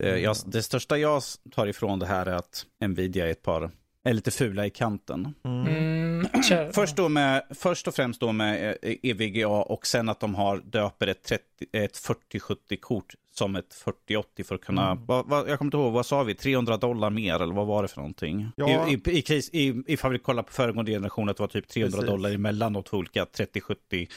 Eh, 0.00 0.16
jag, 0.16 0.36
det 0.46 0.62
största 0.62 0.98
jag 0.98 1.22
tar 1.50 1.66
ifrån 1.66 1.98
det 1.98 2.06
här 2.06 2.26
är 2.26 2.34
att 2.34 2.66
Nvidia 2.80 3.26
är 3.26 3.30
ett 3.30 3.42
par 3.42 3.70
är 4.04 4.12
lite 4.12 4.30
fula 4.30 4.66
i 4.66 4.70
kanten. 4.70 5.34
Mm. 5.44 5.66
Mm, 5.66 6.72
först, 6.72 6.96
då 6.96 7.08
med, 7.08 7.42
först 7.50 7.88
och 7.88 7.94
främst 7.94 8.20
då 8.20 8.32
med 8.32 8.76
EVGA 8.82 9.48
och 9.48 9.86
sen 9.86 10.08
att 10.08 10.20
de 10.20 10.34
har 10.34 10.58
döper 10.58 11.06
ett, 11.06 11.22
30, 11.22 11.44
ett 11.72 11.96
4070-kort 11.96 13.14
som 13.34 13.56
ett 13.56 13.74
4080 13.74 14.44
för 14.44 14.54
att 14.54 14.60
kunna, 14.60 14.90
mm. 14.90 15.06
vad, 15.06 15.26
vad, 15.26 15.48
jag 15.48 15.58
kommer 15.58 15.66
inte 15.66 15.76
ihåg, 15.76 15.92
vad 15.92 16.06
sa 16.06 16.22
vi, 16.22 16.34
300 16.34 16.76
dollar 16.76 17.10
mer 17.10 17.42
eller 17.42 17.54
vad 17.54 17.66
var 17.66 17.82
det 17.82 17.88
för 17.88 17.96
någonting? 17.96 18.52
Ja. 18.56 18.88
I, 18.88 18.92
i, 18.92 19.22
i, 19.28 19.42
i, 19.52 19.84
ifall 19.86 20.12
vi 20.12 20.18
kollar 20.18 20.42
på 20.42 20.52
föregående 20.52 20.92
generation 20.92 21.28
att 21.28 21.36
det 21.36 21.42
var 21.42 21.48
typ 21.48 21.68
300 21.68 21.96
Precis. 21.96 22.10
dollar 22.10 22.30
emellan 22.30 22.72
de 22.72 22.82
två 22.82 22.96
olika 22.96 23.26
3070 23.26 24.08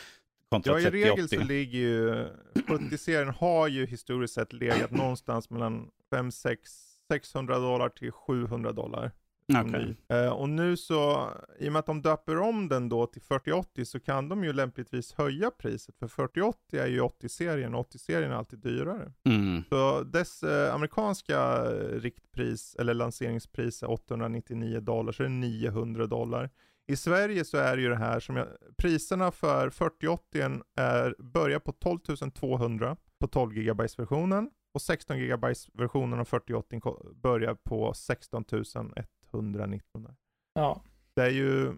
kontra 0.53 0.81
Ja, 0.81 0.87
i 0.87 0.91
regel 0.91 1.29
så 1.29 1.39
ligger 1.39 1.79
ju 1.79 2.27
70-serien 2.53 3.29
har 3.29 3.67
ju 3.67 3.85
historiskt 3.85 4.33
sett 4.33 4.53
legat 4.53 4.91
någonstans 5.01 5.49
mellan 5.49 5.89
5, 6.09 6.31
6, 6.31 6.71
600 7.11 7.59
dollar 7.59 7.89
till 7.89 8.11
700 8.11 8.71
dollar. 8.71 9.11
Okay. 9.47 9.95
Uh, 10.13 10.31
och 10.31 10.49
nu 10.49 10.77
så, 10.77 11.29
i 11.59 11.67
och 11.67 11.71
med 11.71 11.79
att 11.79 11.85
de 11.85 12.01
döper 12.01 12.39
om 12.39 12.69
den 12.69 12.89
då 12.89 13.05
till 13.05 13.21
4080 13.21 13.85
så 13.85 13.99
kan 13.99 14.29
de 14.29 14.43
ju 14.43 14.53
lämpligtvis 14.53 15.13
höja 15.13 15.51
priset. 15.51 15.95
För 15.99 16.07
4080 16.07 16.79
är 16.79 16.87
ju 16.87 17.01
80-serien 17.01 17.75
och 17.75 17.91
80-serien 17.91 18.31
är 18.31 18.35
alltid 18.35 18.59
dyrare. 18.59 19.13
Mm. 19.23 19.63
Så 19.69 20.03
dess 20.03 20.43
uh, 20.43 20.73
amerikanska 20.73 21.63
riktpris 21.91 22.75
eller 22.79 22.93
lanseringspris 22.93 23.83
är 23.83 23.91
899 23.91 24.79
dollar, 24.79 25.11
så 25.11 25.23
är 25.23 25.27
det 25.27 25.33
900 25.33 26.07
dollar. 26.07 26.49
I 26.87 26.95
Sverige 26.95 27.45
så 27.45 27.57
är 27.57 27.75
det 27.75 27.81
ju 27.81 27.89
det 27.89 27.95
här 27.95 28.19
som 28.19 28.35
jag, 28.35 28.47
priserna 28.77 29.31
för 29.31 29.69
4080 29.69 30.61
är, 30.75 31.15
börjar 31.19 31.59
på 31.59 31.71
12 31.71 31.99
200 32.35 32.97
på 33.19 33.27
12 33.27 33.53
GB 33.53 33.83
versionen 33.97 34.49
och 34.73 34.81
16 34.81 35.17
GB 35.17 35.47
versionen 35.73 36.19
av 36.19 36.25
4080 36.25 37.13
börjar 37.15 37.55
på 37.55 37.93
16 37.93 38.45
100 38.51 39.03
119. 39.33 40.07
Ja. 40.53 40.81
Det 41.15 41.21
är 41.21 41.29
ju, 41.29 41.77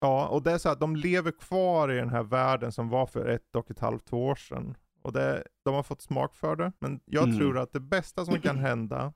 ja, 0.00 0.28
och 0.28 0.42
det 0.42 0.52
är 0.52 0.58
så 0.58 0.68
att 0.68 0.80
de 0.80 0.96
lever 0.96 1.30
kvar 1.30 1.92
i 1.92 1.96
den 1.96 2.10
här 2.10 2.22
världen 2.22 2.72
som 2.72 2.88
var 2.88 3.06
för 3.06 3.26
ett 3.26 3.56
och 3.56 3.70
ett 3.70 3.78
halvt, 3.78 4.04
två 4.04 4.26
år 4.26 4.34
sedan. 4.34 4.76
Och 5.02 5.12
det, 5.12 5.44
de 5.64 5.74
har 5.74 5.82
fått 5.82 6.02
smak 6.02 6.34
för 6.34 6.56
det. 6.56 6.72
Men 6.78 7.00
jag 7.04 7.24
mm. 7.24 7.38
tror 7.38 7.58
att 7.58 7.72
det 7.72 7.80
bästa 7.80 8.24
som 8.24 8.40
kan 8.40 8.58
hända, 8.58 9.12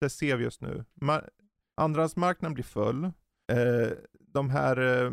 det 0.00 0.10
ser 0.10 0.36
vi 0.36 0.44
just 0.44 0.60
nu. 0.60 0.84
Mar 0.94 1.30
andrahandsmarknaden 1.76 2.54
blir 2.54 2.64
full. 2.64 3.04
Eh, 3.52 3.92
de 4.32 4.50
här 4.50 5.04
eh, 5.04 5.12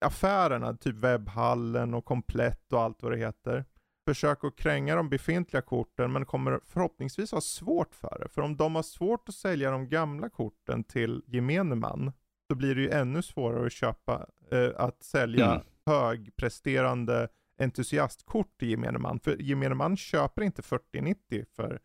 affärerna, 0.00 0.76
typ 0.76 0.96
webbhallen 0.96 1.94
och 1.94 2.04
komplett 2.04 2.72
och 2.72 2.82
allt 2.82 3.02
vad 3.02 3.12
det 3.12 3.18
heter. 3.18 3.64
Försök 4.04 4.44
att 4.44 4.56
kränga 4.56 4.96
de 4.96 5.08
befintliga 5.08 5.62
korten 5.62 6.12
men 6.12 6.26
kommer 6.26 6.60
förhoppningsvis 6.64 7.32
ha 7.32 7.40
svårt 7.40 7.94
för 7.94 8.18
det. 8.20 8.28
För 8.28 8.42
om 8.42 8.56
de 8.56 8.74
har 8.74 8.82
svårt 8.82 9.28
att 9.28 9.34
sälja 9.34 9.70
de 9.70 9.88
gamla 9.88 10.28
korten 10.28 10.84
till 10.84 11.22
gemene 11.26 11.74
man 11.74 12.12
så 12.48 12.54
blir 12.54 12.74
det 12.74 12.80
ju 12.80 12.90
ännu 12.90 13.22
svårare 13.22 13.66
att 13.66 13.72
köpa, 13.72 14.26
eh, 14.50 14.70
att 14.76 15.02
sälja 15.02 15.50
mm. 15.50 15.62
högpresterande 15.86 17.28
entusiastkort 17.58 18.58
till 18.58 18.70
gemene 18.70 18.98
man. 18.98 19.20
För 19.20 19.42
gemene 19.42 19.74
man 19.74 19.96
köper 19.96 20.42
inte 20.42 20.62
4090 20.62 21.44
för 21.56 21.80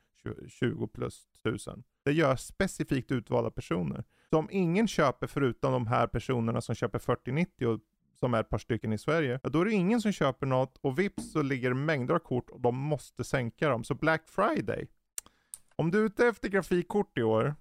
20 0.47 0.88
plus 0.88 1.28
tusen. 1.43 1.84
Det 2.05 2.11
gör 2.11 2.36
specifikt 2.36 3.11
utvalda 3.11 3.51
personer. 3.51 4.03
Så 4.34 4.38
om 4.38 4.47
ingen 4.51 4.88
köper 4.88 5.27
förutom 5.27 5.71
de 5.71 5.88
här 5.88 6.07
personerna 6.07 6.61
som 6.61 6.75
köper 6.75 6.99
4090 6.99 7.67
och 7.67 7.79
som 8.19 8.34
är 8.34 8.39
ett 8.39 8.49
par 8.49 8.57
stycken 8.57 8.93
i 8.93 8.97
Sverige, 8.97 9.39
då 9.43 9.61
är 9.61 9.65
det 9.65 9.71
ingen 9.71 10.01
som 10.01 10.11
köper 10.11 10.45
något 10.45 10.77
och 10.82 10.99
vips 10.99 11.32
så 11.32 11.41
ligger 11.41 11.73
mängder 11.73 12.15
av 12.15 12.19
kort 12.19 12.49
och 12.49 12.61
de 12.61 12.77
måste 12.77 13.23
sänka 13.23 13.69
dem. 13.69 13.84
Så 13.84 13.95
Black 13.95 14.21
Friday. 14.27 14.88
Om 15.75 15.91
du 15.91 15.99
är 15.99 16.05
ute 16.05 16.27
efter 16.27 16.49
grafikkort 16.49 17.17
i 17.17 17.23
år, 17.23 17.55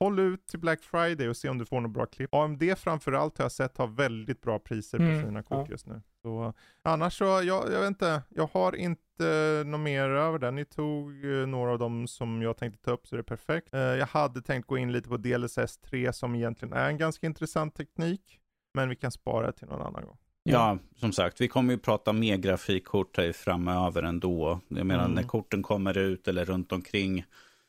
håll 0.00 0.18
ut 0.18 0.46
till 0.46 0.58
Black 0.58 0.82
Friday 0.82 1.28
och 1.28 1.36
se 1.36 1.48
om 1.48 1.58
du 1.58 1.64
får 1.64 1.80
något 1.80 1.90
bra 1.90 2.06
klipp. 2.06 2.34
AMD 2.34 2.62
framförallt 2.76 3.38
har 3.38 3.44
jag 3.44 3.52
sett 3.52 3.78
har 3.78 3.86
väldigt 3.86 4.40
bra 4.40 4.58
priser 4.58 4.98
på 4.98 5.04
mm, 5.04 5.24
sina 5.24 5.42
kort 5.42 5.66
ja. 5.68 5.70
just 5.70 5.86
nu. 5.86 6.02
Så, 6.22 6.52
annars 6.82 7.18
så, 7.18 7.24
jag, 7.24 7.72
jag 7.72 7.80
vet 7.80 7.88
inte, 7.88 8.22
jag 8.28 8.50
har 8.52 8.76
inte 8.76 9.62
något 9.66 9.80
mer 9.80 10.08
över 10.08 10.38
det. 10.38 10.50
Ni 10.50 10.64
tog 10.64 11.24
eh, 11.24 11.46
några 11.46 11.72
av 11.72 11.78
dem 11.78 12.06
som 12.06 12.42
jag 12.42 12.56
tänkte 12.56 12.84
ta 12.84 12.90
upp 12.90 13.06
så 13.06 13.16
det 13.16 13.20
är 13.20 13.22
perfekt. 13.22 13.74
Eh, 13.74 13.80
jag 13.80 14.06
hade 14.06 14.42
tänkt 14.42 14.66
gå 14.66 14.78
in 14.78 14.92
lite 14.92 15.08
på 15.08 15.16
DLSS 15.16 15.78
3 15.78 16.12
som 16.12 16.34
egentligen 16.34 16.72
är 16.72 16.88
en 16.88 16.98
ganska 16.98 17.26
intressant 17.26 17.74
teknik. 17.74 18.38
Men 18.74 18.88
vi 18.88 18.96
kan 18.96 19.10
spara 19.10 19.52
till 19.52 19.68
någon 19.68 19.86
annan 19.86 20.04
gång. 20.06 20.16
Ja, 20.42 20.78
som 20.96 21.12
sagt, 21.12 21.40
vi 21.40 21.48
kommer 21.48 21.72
ju 21.72 21.78
prata 21.78 22.12
mer 22.12 22.36
grafikkort 22.36 23.16
här 23.16 23.32
framöver 23.32 24.02
ändå. 24.02 24.60
Jag 24.68 24.86
menar 24.86 25.04
mm. 25.04 25.14
när 25.14 25.22
korten 25.22 25.62
kommer 25.62 25.98
ut 25.98 26.28
eller 26.28 26.44
runt 26.44 26.72
omkring, 26.72 27.24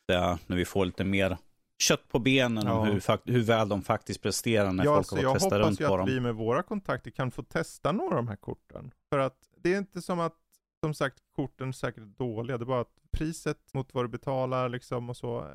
där, 0.08 0.38
när 0.48 0.58
vi 0.58 0.66
får 0.66 0.86
lite 0.86 1.04
mer 1.04 1.38
kött 1.80 2.08
på 2.08 2.20
benen 2.20 2.66
ja. 2.66 2.80
och 2.80 2.86
hur, 2.86 3.32
hur 3.32 3.44
väl 3.44 3.70
de 3.70 3.82
faktiskt 3.82 4.22
presterar 4.22 4.72
när 4.72 4.86
ja, 4.86 4.96
folk 4.96 5.24
har 5.24 5.34
fått 5.34 5.42
testa 5.42 5.60
runt 5.60 5.78
på 5.80 5.84
dem. 5.84 5.92
Jag 5.92 5.98
hoppas 5.98 6.08
ju 6.08 6.14
att 6.14 6.18
vi 6.18 6.20
med 6.20 6.36
våra 6.36 6.64
kontakter 6.64 7.12
kan 7.12 7.32
få 7.32 7.44
testa 7.44 7.92
några 7.92 8.10
av 8.10 8.16
de 8.16 8.28
här 8.28 8.36
korten. 8.36 8.92
För 9.10 9.20
att 9.20 9.38
det 9.58 9.74
är 9.74 9.78
inte 9.78 10.02
som 10.02 10.20
att, 10.20 10.36
som 10.84 10.94
sagt, 10.94 11.20
korten 11.36 11.68
är 11.68 11.72
säkert 11.72 12.04
är 12.04 12.08
dåliga. 12.18 12.58
Det 12.58 12.64
är 12.64 12.66
bara 12.66 12.82
att 12.82 12.96
priset 13.12 13.74
mot 13.74 13.94
vad 13.94 14.04
du 14.04 14.10
betalar 14.10 14.70
liksom 14.70 15.10
och 15.10 15.18
så 15.18 15.40
eh, 15.40 15.46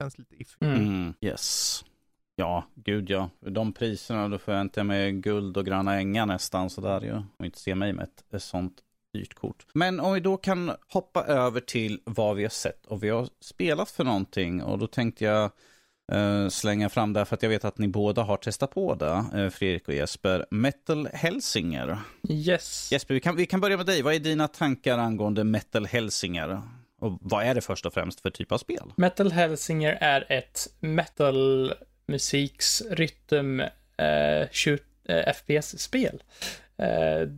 känns 0.00 0.18
lite 0.18 0.42
iffy. 0.42 0.66
Mm. 0.66 1.14
Yes. 1.20 1.84
Ja, 2.36 2.64
gud 2.74 3.10
ja. 3.10 3.30
De 3.40 3.72
priserna, 3.72 4.28
då 4.28 4.38
förväntar 4.38 4.80
jag 4.80 4.86
mig 4.86 5.12
guld 5.12 5.56
och 5.56 5.66
gröna 5.66 5.94
ängar 5.94 6.26
nästan 6.26 6.70
sådär 6.70 7.00
ju. 7.00 7.22
Och 7.36 7.44
inte 7.44 7.58
se 7.58 7.74
mig 7.74 7.92
med 7.92 8.08
ett 8.30 8.42
sånt 8.42 8.82
dyrt 9.12 9.34
kort. 9.34 9.66
Men 9.72 10.00
om 10.00 10.12
vi 10.12 10.20
då 10.20 10.36
kan 10.36 10.72
hoppa 10.88 11.24
över 11.24 11.60
till 11.60 12.00
vad 12.04 12.36
vi 12.36 12.42
har 12.42 12.50
sett 12.50 12.86
och 12.86 13.02
vi 13.02 13.08
har 13.08 13.28
spelat 13.40 13.90
för 13.90 14.04
någonting. 14.04 14.62
Och 14.62 14.78
då 14.78 14.86
tänkte 14.86 15.24
jag 15.24 15.50
uh, 16.14 16.48
slänga 16.48 16.88
fram 16.88 17.12
det 17.12 17.24
för 17.24 17.36
att 17.36 17.42
jag 17.42 17.50
vet 17.50 17.64
att 17.64 17.78
ni 17.78 17.88
båda 17.88 18.22
har 18.22 18.36
testat 18.36 18.70
på 18.70 18.94
det, 18.94 19.24
uh, 19.34 19.50
Fredrik 19.50 19.88
och 19.88 19.94
Jesper. 19.94 20.46
Metal 20.50 21.08
Helsinger. 21.12 21.98
Yes. 22.28 22.92
Jesper, 22.92 23.14
vi 23.14 23.20
kan, 23.20 23.36
vi 23.36 23.46
kan 23.46 23.60
börja 23.60 23.76
med 23.76 23.86
dig. 23.86 24.02
Vad 24.02 24.14
är 24.14 24.18
dina 24.18 24.48
tankar 24.48 24.98
angående 24.98 25.44
Metal 25.44 25.86
Helsinger? 25.86 26.62
Och 27.00 27.18
vad 27.20 27.44
är 27.44 27.54
det 27.54 27.60
först 27.60 27.86
och 27.86 27.94
främst 27.94 28.20
för 28.20 28.30
typ 28.30 28.52
av 28.52 28.58
spel? 28.58 28.92
Metal 28.96 29.32
Helsinger 29.32 29.98
är 30.00 30.32
ett 30.32 30.68
metal 30.80 31.74
musiks 32.06 32.82
rytm 32.90 33.60
eh, 33.60 34.48
shoot, 34.52 34.82
FPS-spel. 35.34 36.22
Eh, 36.78 37.28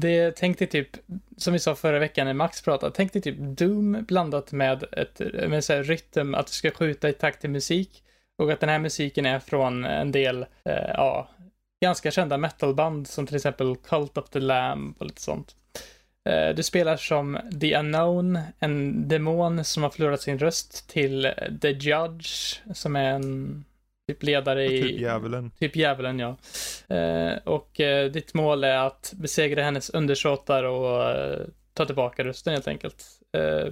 det 0.00 0.36
tänkte 0.36 0.66
typ, 0.66 0.88
som 1.36 1.52
vi 1.52 1.58
sa 1.58 1.74
förra 1.74 1.98
veckan 1.98 2.26
när 2.26 2.34
Max 2.34 2.62
pratade, 2.62 2.92
tänkte 2.94 3.20
typ 3.20 3.36
Doom 3.38 4.04
blandat 4.08 4.52
med 4.52 4.84
ett 4.92 5.20
med 5.48 5.64
så 5.64 5.72
här 5.72 5.82
rytm, 5.82 6.34
att 6.34 6.46
du 6.46 6.52
ska 6.52 6.70
skjuta 6.70 7.08
i 7.08 7.12
takt 7.12 7.40
till 7.40 7.50
musik. 7.50 8.00
Och 8.38 8.52
att 8.52 8.60
den 8.60 8.68
här 8.68 8.78
musiken 8.78 9.26
är 9.26 9.38
från 9.38 9.84
en 9.84 10.12
del, 10.12 10.42
eh, 10.64 10.90
ja, 10.94 11.28
ganska 11.84 12.10
kända 12.10 12.38
metalband 12.38 13.08
som 13.08 13.26
till 13.26 13.36
exempel 13.36 13.76
Cult 13.76 14.18
of 14.18 14.30
the 14.30 14.40
Lamb 14.40 14.94
och 14.98 15.06
lite 15.06 15.20
sånt. 15.20 15.56
Eh, 16.28 16.54
du 16.54 16.62
spelar 16.62 16.96
som 16.96 17.38
The 17.60 17.76
Unknown, 17.76 18.38
en 18.58 19.08
demon 19.08 19.64
som 19.64 19.82
har 19.82 19.90
förlorat 19.90 20.20
sin 20.20 20.38
röst 20.38 20.88
till 20.88 21.32
The 21.62 21.70
Judge, 21.70 22.60
som 22.74 22.96
är 22.96 23.10
en 23.10 23.64
Typ 24.08 24.22
ledare 24.22 24.64
i... 24.64 24.82
Typ 24.82 25.00
djävulen. 25.00 25.50
Typ 25.60 25.76
djävulen, 25.76 26.18
ja. 26.18 26.36
Eh, 26.96 27.38
och 27.44 27.80
eh, 27.80 28.10
ditt 28.10 28.34
mål 28.34 28.64
är 28.64 28.76
att 28.76 29.12
besegra 29.16 29.62
hennes 29.62 29.90
undersåtar 29.90 30.64
och 30.64 31.10
eh, 31.10 31.40
ta 31.74 31.86
tillbaka 31.86 32.24
rösten 32.24 32.52
helt 32.52 32.68
enkelt. 32.68 33.04
Eh, 33.36 33.68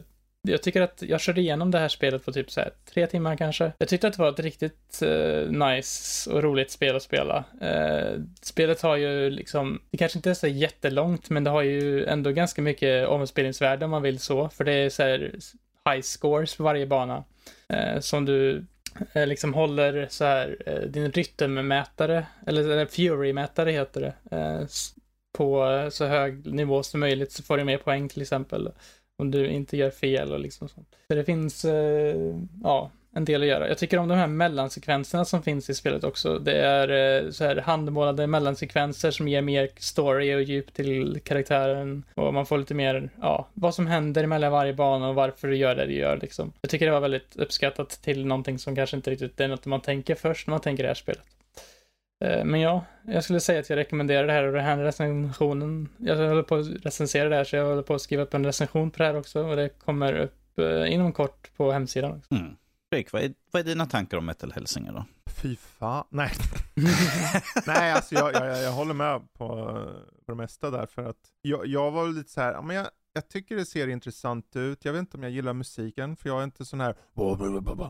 jag 0.48 0.62
tycker 0.62 0.80
att 0.80 1.02
jag 1.02 1.20
körde 1.20 1.40
igenom 1.40 1.70
det 1.70 1.78
här 1.78 1.88
spelet 1.88 2.24
på 2.24 2.32
typ 2.32 2.50
så 2.50 2.60
här, 2.60 2.70
tre 2.94 3.06
timmar 3.06 3.36
kanske. 3.36 3.72
Jag 3.78 3.88
tyckte 3.88 4.06
att 4.06 4.16
det 4.16 4.22
var 4.22 4.28
ett 4.28 4.40
riktigt 4.40 5.02
eh, 5.02 5.50
nice 5.50 6.30
och 6.30 6.42
roligt 6.42 6.70
spel 6.70 6.96
att 6.96 7.02
spela. 7.02 7.44
Eh, 7.60 8.20
spelet 8.42 8.82
har 8.82 8.96
ju 8.96 9.30
liksom, 9.30 9.82
det 9.90 9.98
kanske 9.98 10.18
inte 10.18 10.30
är 10.30 10.34
så 10.34 10.46
jättelångt, 10.46 11.30
men 11.30 11.44
det 11.44 11.50
har 11.50 11.62
ju 11.62 12.04
ändå 12.04 12.30
ganska 12.30 12.62
mycket 12.62 13.08
omspelningsvärde 13.08 13.84
om 13.84 13.90
man 13.90 14.02
vill 14.02 14.18
så, 14.18 14.48
för 14.48 14.64
det 14.64 14.72
är 14.72 14.90
så 14.90 15.02
här 15.02 15.18
high 15.90 16.02
scores 16.02 16.54
för 16.54 16.64
varje 16.64 16.86
bana. 16.86 17.24
Som 18.00 18.24
du 18.24 18.66
Eh, 19.12 19.26
liksom 19.26 19.54
håller 19.54 20.06
så 20.10 20.24
här 20.24 20.56
eh, 20.66 20.80
din 20.80 21.12
rytmmätare, 21.12 22.26
eller 22.46 22.86
fury-mätare 22.86 23.70
heter 23.70 24.00
det, 24.00 24.36
eh, 24.36 24.66
på 25.32 25.66
så 25.90 26.04
hög 26.06 26.54
nivå 26.54 26.82
som 26.82 27.00
möjligt 27.00 27.32
så 27.32 27.42
får 27.42 27.56
du 27.56 27.64
mer 27.64 27.78
poäng 27.78 28.08
till 28.08 28.22
exempel. 28.22 28.72
Om 29.18 29.30
du 29.30 29.46
inte 29.48 29.76
gör 29.76 29.90
fel 29.90 30.32
och 30.32 30.40
liksom 30.40 30.68
sånt. 30.68 30.96
Så 31.08 31.14
det 31.14 31.24
finns, 31.24 31.66
ja, 32.62 32.90
en 33.14 33.24
del 33.24 33.42
att 33.42 33.48
göra. 33.48 33.68
Jag 33.68 33.78
tycker 33.78 33.98
om 33.98 34.08
de 34.08 34.14
här 34.14 34.26
mellansekvenserna 34.26 35.24
som 35.24 35.42
finns 35.42 35.70
i 35.70 35.74
spelet 35.74 36.04
också. 36.04 36.38
Det 36.38 36.56
är 36.56 37.22
eh, 37.24 37.30
så 37.30 37.44
här 37.44 37.56
handmålade 37.56 38.26
mellansekvenser 38.26 39.10
som 39.10 39.28
ger 39.28 39.42
mer 39.42 39.68
story 39.76 40.34
och 40.34 40.42
djup 40.42 40.74
till 40.74 41.20
karaktären. 41.24 42.04
Och 42.14 42.34
man 42.34 42.46
får 42.46 42.58
lite 42.58 42.74
mer, 42.74 43.10
ja, 43.20 43.48
vad 43.54 43.74
som 43.74 43.86
händer 43.86 44.26
mellan 44.26 44.52
varje 44.52 44.72
bana 44.72 45.08
och 45.08 45.14
varför 45.14 45.48
du 45.48 45.56
gör 45.56 45.74
det 45.74 45.86
du 45.86 45.94
gör 45.94 46.16
liksom. 46.16 46.52
Jag 46.60 46.70
tycker 46.70 46.86
det 46.86 46.92
var 46.92 47.00
väldigt 47.00 47.36
uppskattat 47.36 47.90
till 47.90 48.26
någonting 48.26 48.58
som 48.58 48.76
kanske 48.76 48.96
inte 48.96 49.10
riktigt 49.10 49.40
är 49.40 49.48
något 49.48 49.66
man 49.66 49.80
tänker 49.80 50.14
först 50.14 50.46
när 50.46 50.50
man 50.50 50.60
tänker 50.60 50.82
det 50.82 50.88
här 50.88 50.94
spelet. 50.94 51.26
Eh, 52.24 52.44
men 52.44 52.60
ja, 52.60 52.84
jag 53.06 53.24
skulle 53.24 53.40
säga 53.40 53.60
att 53.60 53.70
jag 53.70 53.76
rekommenderar 53.76 54.26
det 54.26 54.32
här 54.32 54.44
och 54.44 54.52
den 54.52 54.64
här 54.64 54.76
recensionen. 54.76 55.88
Jag 55.96 56.16
håller 56.16 56.42
på 56.42 56.54
att 56.54 56.66
recensera 56.84 57.28
det 57.28 57.36
här 57.36 57.44
så 57.44 57.56
jag 57.56 57.66
håller 57.66 57.82
på 57.82 57.94
att 57.94 58.02
skriva 58.02 58.22
upp 58.22 58.34
en 58.34 58.46
recension 58.46 58.90
på 58.90 58.98
det 58.98 59.04
här 59.04 59.16
också 59.16 59.42
och 59.42 59.56
det 59.56 59.68
kommer 59.68 60.12
upp 60.12 60.58
eh, 60.58 60.92
inom 60.92 61.12
kort 61.12 61.50
på 61.56 61.72
hemsidan. 61.72 62.12
Också. 62.12 62.34
Mm. 62.34 62.56
Fredrik, 62.92 63.12
vad 63.12 63.22
är, 63.22 63.34
vad 63.50 63.60
är 63.60 63.64
dina 63.64 63.86
tankar 63.86 64.18
om 64.18 64.26
Metal 64.26 64.52
Hälsinge 64.52 64.92
då? 64.92 65.04
Fy 65.30 65.56
fan, 65.56 66.04
nej. 66.10 66.30
nej, 67.66 67.92
alltså 67.92 68.14
jag, 68.14 68.34
jag, 68.34 68.62
jag, 68.62 68.72
håller 68.72 68.94
med 68.94 69.20
på, 69.32 69.46
på 70.26 70.32
det 70.32 70.34
mesta 70.34 70.70
där 70.70 70.86
för 70.86 71.04
att 71.04 71.16
jag, 71.42 71.66
jag 71.66 71.90
var 71.90 72.08
lite 72.08 72.30
så 72.30 72.40
här, 72.40 72.62
men 72.62 72.76
jag, 72.76 72.86
jag 73.12 73.28
tycker 73.28 73.56
det 73.56 73.66
ser 73.66 73.88
intressant 73.88 74.56
ut. 74.56 74.84
Jag 74.84 74.92
vet 74.92 75.00
inte 75.00 75.16
om 75.16 75.22
jag 75.22 75.32
gillar 75.32 75.52
musiken, 75.52 76.16
för 76.16 76.28
jag 76.28 76.40
är 76.40 76.44
inte 76.44 76.64
sån 76.64 76.80
här... 76.80 76.96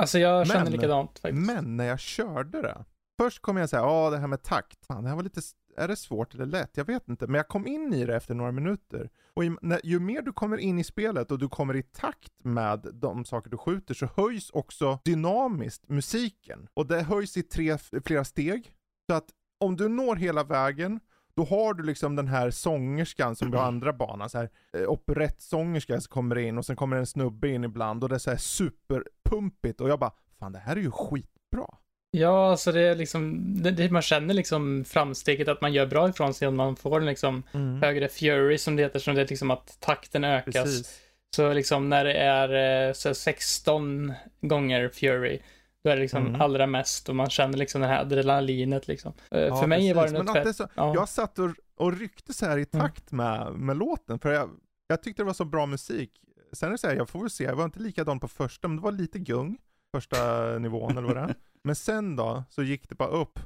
Alltså 0.00 0.18
jag 0.18 0.46
känner 0.46 0.64
men, 0.64 0.72
likadant 0.72 1.18
faktiskt. 1.18 1.46
Men 1.46 1.76
när 1.76 1.84
jag 1.84 2.00
körde 2.00 2.62
det, 2.62 2.84
först 3.20 3.42
kom 3.42 3.56
jag 3.56 3.68
säga, 3.68 3.82
ja 3.82 4.10
det 4.10 4.18
här 4.18 4.26
med 4.26 4.42
takt, 4.42 4.86
fan, 4.86 5.02
det 5.02 5.08
här 5.08 5.16
var 5.16 5.22
lite, 5.22 5.40
är 5.76 5.88
det 5.88 5.96
svårt 5.96 6.34
eller 6.34 6.46
lätt? 6.46 6.76
Jag 6.76 6.84
vet 6.84 7.08
inte, 7.08 7.26
men 7.26 7.34
jag 7.34 7.48
kom 7.48 7.66
in 7.66 7.94
i 7.94 8.04
det 8.04 8.16
efter 8.16 8.34
några 8.34 8.52
minuter. 8.52 9.10
Och 9.34 9.44
ju, 9.44 9.56
när, 9.62 9.80
ju 9.84 10.00
mer 10.00 10.22
du 10.22 10.32
kommer 10.32 10.56
in 10.56 10.78
i 10.78 10.84
spelet 10.84 11.30
och 11.30 11.38
du 11.38 11.48
kommer 11.48 11.76
i 11.76 11.82
takt 11.82 12.44
med 12.44 12.86
de 12.92 13.24
saker 13.24 13.50
du 13.50 13.56
skjuter 13.56 13.94
så 13.94 14.06
höjs 14.16 14.50
också 14.50 14.98
dynamiskt 15.04 15.88
musiken. 15.88 16.68
Och 16.74 16.86
det 16.86 17.02
höjs 17.02 17.36
i 17.36 17.42
tre, 17.42 17.78
flera 18.04 18.24
steg. 18.24 18.72
Så 19.10 19.14
att 19.14 19.28
om 19.60 19.76
du 19.76 19.88
når 19.88 20.16
hela 20.16 20.44
vägen 20.44 21.00
då 21.34 21.44
har 21.44 21.74
du 21.74 21.82
liksom 21.82 22.16
den 22.16 22.28
här 22.28 22.50
sångerskan 22.50 23.36
som 23.36 23.50
du 23.50 23.56
har 23.56 23.64
andra 23.64 23.92
banan, 23.92 24.30
så 24.30 24.38
här 24.38 24.50
eh, 24.72 24.88
operettsångerskan 24.88 26.00
som 26.00 26.10
kommer 26.10 26.38
in 26.38 26.58
och 26.58 26.66
sen 26.66 26.76
kommer 26.76 26.96
en 26.96 27.06
snubbe 27.06 27.48
in 27.48 27.64
ibland 27.64 28.02
och 28.02 28.08
det 28.08 28.14
är 28.14 28.18
så 28.18 28.30
här 28.30 28.36
superpumpigt 28.36 29.80
och 29.80 29.88
jag 29.88 29.98
bara, 29.98 30.12
fan 30.38 30.52
det 30.52 30.58
här 30.58 30.76
är 30.76 30.80
ju 30.80 30.90
skitbra. 30.90 31.66
Ja, 32.14 32.50
alltså 32.50 32.72
det 32.72 32.80
är 32.80 32.94
liksom, 32.94 33.42
det, 33.62 33.70
det, 33.70 33.90
man 33.90 34.02
känner 34.02 34.34
liksom 34.34 34.84
framsteget 34.84 35.48
att 35.48 35.60
man 35.60 35.72
gör 35.72 35.86
bra 35.86 36.08
ifrån 36.08 36.34
sig 36.34 36.48
om 36.48 36.56
man 36.56 36.76
får 36.76 37.00
liksom 37.00 37.42
mm. 37.52 37.82
högre 37.82 38.08
fury 38.08 38.58
som 38.58 38.76
det 38.76 38.82
heter, 38.82 38.98
som 38.98 39.14
det 39.14 39.20
är 39.20 39.26
liksom 39.26 39.50
att 39.50 39.76
takten 39.80 40.24
ökas. 40.24 40.54
Precis. 40.54 41.00
Så 41.36 41.52
liksom 41.52 41.88
när 41.88 42.04
det 42.04 42.14
är 42.14 42.88
eh, 42.88 42.92
så 42.92 43.14
16 43.14 44.12
gånger 44.40 44.88
fury, 44.88 45.38
då 45.84 45.90
är 45.90 45.96
det 45.96 46.02
liksom 46.02 46.26
mm. 46.26 46.40
allra 46.40 46.66
mest 46.66 47.08
och 47.08 47.16
man 47.16 47.30
känner 47.30 47.58
liksom 47.58 47.80
det 47.80 47.86
här 47.86 48.00
adrenalinet 48.00 48.88
liksom. 48.88 49.12
Eh, 49.30 49.40
ja, 49.40 49.60
för 49.60 49.66
mig 49.66 49.78
precis. 49.78 49.96
var 49.96 50.06
det 50.06 50.24
något 50.24 50.44
fett. 50.44 50.56
Så, 50.56 50.68
ja. 50.74 50.94
Jag 50.94 51.08
satt 51.08 51.38
och, 51.38 51.50
och 51.76 51.98
ryckte 51.98 52.32
så 52.32 52.46
här 52.46 52.58
i 52.58 52.66
mm. 52.72 52.86
takt 52.86 53.12
mm. 53.12 53.26
med, 53.26 53.54
med 53.54 53.76
låten, 53.76 54.18
för 54.18 54.32
jag, 54.32 54.50
jag 54.86 55.02
tyckte 55.02 55.22
det 55.22 55.26
var 55.26 55.32
så 55.32 55.44
bra 55.44 55.66
musik. 55.66 56.10
Sen 56.52 56.68
är 56.68 56.72
det 56.72 56.78
så 56.78 56.88
här, 56.88 56.96
jag 56.96 57.08
får 57.08 57.20
väl 57.20 57.30
se, 57.30 57.44
jag 57.44 57.56
var 57.56 57.64
inte 57.64 57.80
likadan 57.80 58.20
på 58.20 58.28
första, 58.28 58.68
men 58.68 58.76
det 58.76 58.82
var 58.82 58.92
lite 58.92 59.18
gung, 59.18 59.58
första 59.96 60.48
nivån 60.58 60.98
eller 60.98 61.08
vad 61.08 61.16
det 61.16 61.20
är. 61.20 61.34
Men 61.64 61.76
sen 61.76 62.16
då, 62.16 62.44
så 62.48 62.62
gick 62.62 62.88
det 62.88 62.94
bara 62.94 63.08
upp 63.08 63.38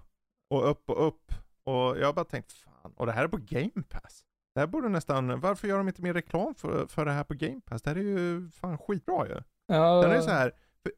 och 0.51 0.71
upp 0.71 0.91
och 0.91 1.07
upp. 1.07 1.33
Och 1.65 1.99
jag 1.99 2.15
bara 2.15 2.25
tänkte, 2.25 2.55
fan 2.55 2.93
Och 2.97 3.07
det 3.07 3.13
här 3.13 3.25
är 3.25 3.29
på 3.29 3.37
Game 3.37 3.83
Pass. 3.89 4.25
Det 4.55 4.61
här 4.61 4.67
borde 4.67 4.89
nästan, 4.89 5.41
varför 5.41 5.69
gör 5.69 5.79
de 5.79 5.89
inte 5.89 6.03
mer 6.03 6.15
reklam 6.15 6.55
för, 6.55 6.87
för 6.87 7.05
det 7.05 7.13
här 7.13 7.25
på 7.25 7.35
Game 7.35 7.61
Pass? 7.61 7.83
Det 7.83 7.91
här 7.91 7.97
är 7.97 8.03
ju 8.03 8.51
fan 8.51 8.79
skitbra 8.79 9.27
ju. 9.27 9.43
Ja. 9.67 10.03
Den 10.03 10.11
är 10.11 10.21
så 10.21 10.31
här, 10.31 10.53
för, 10.83 10.93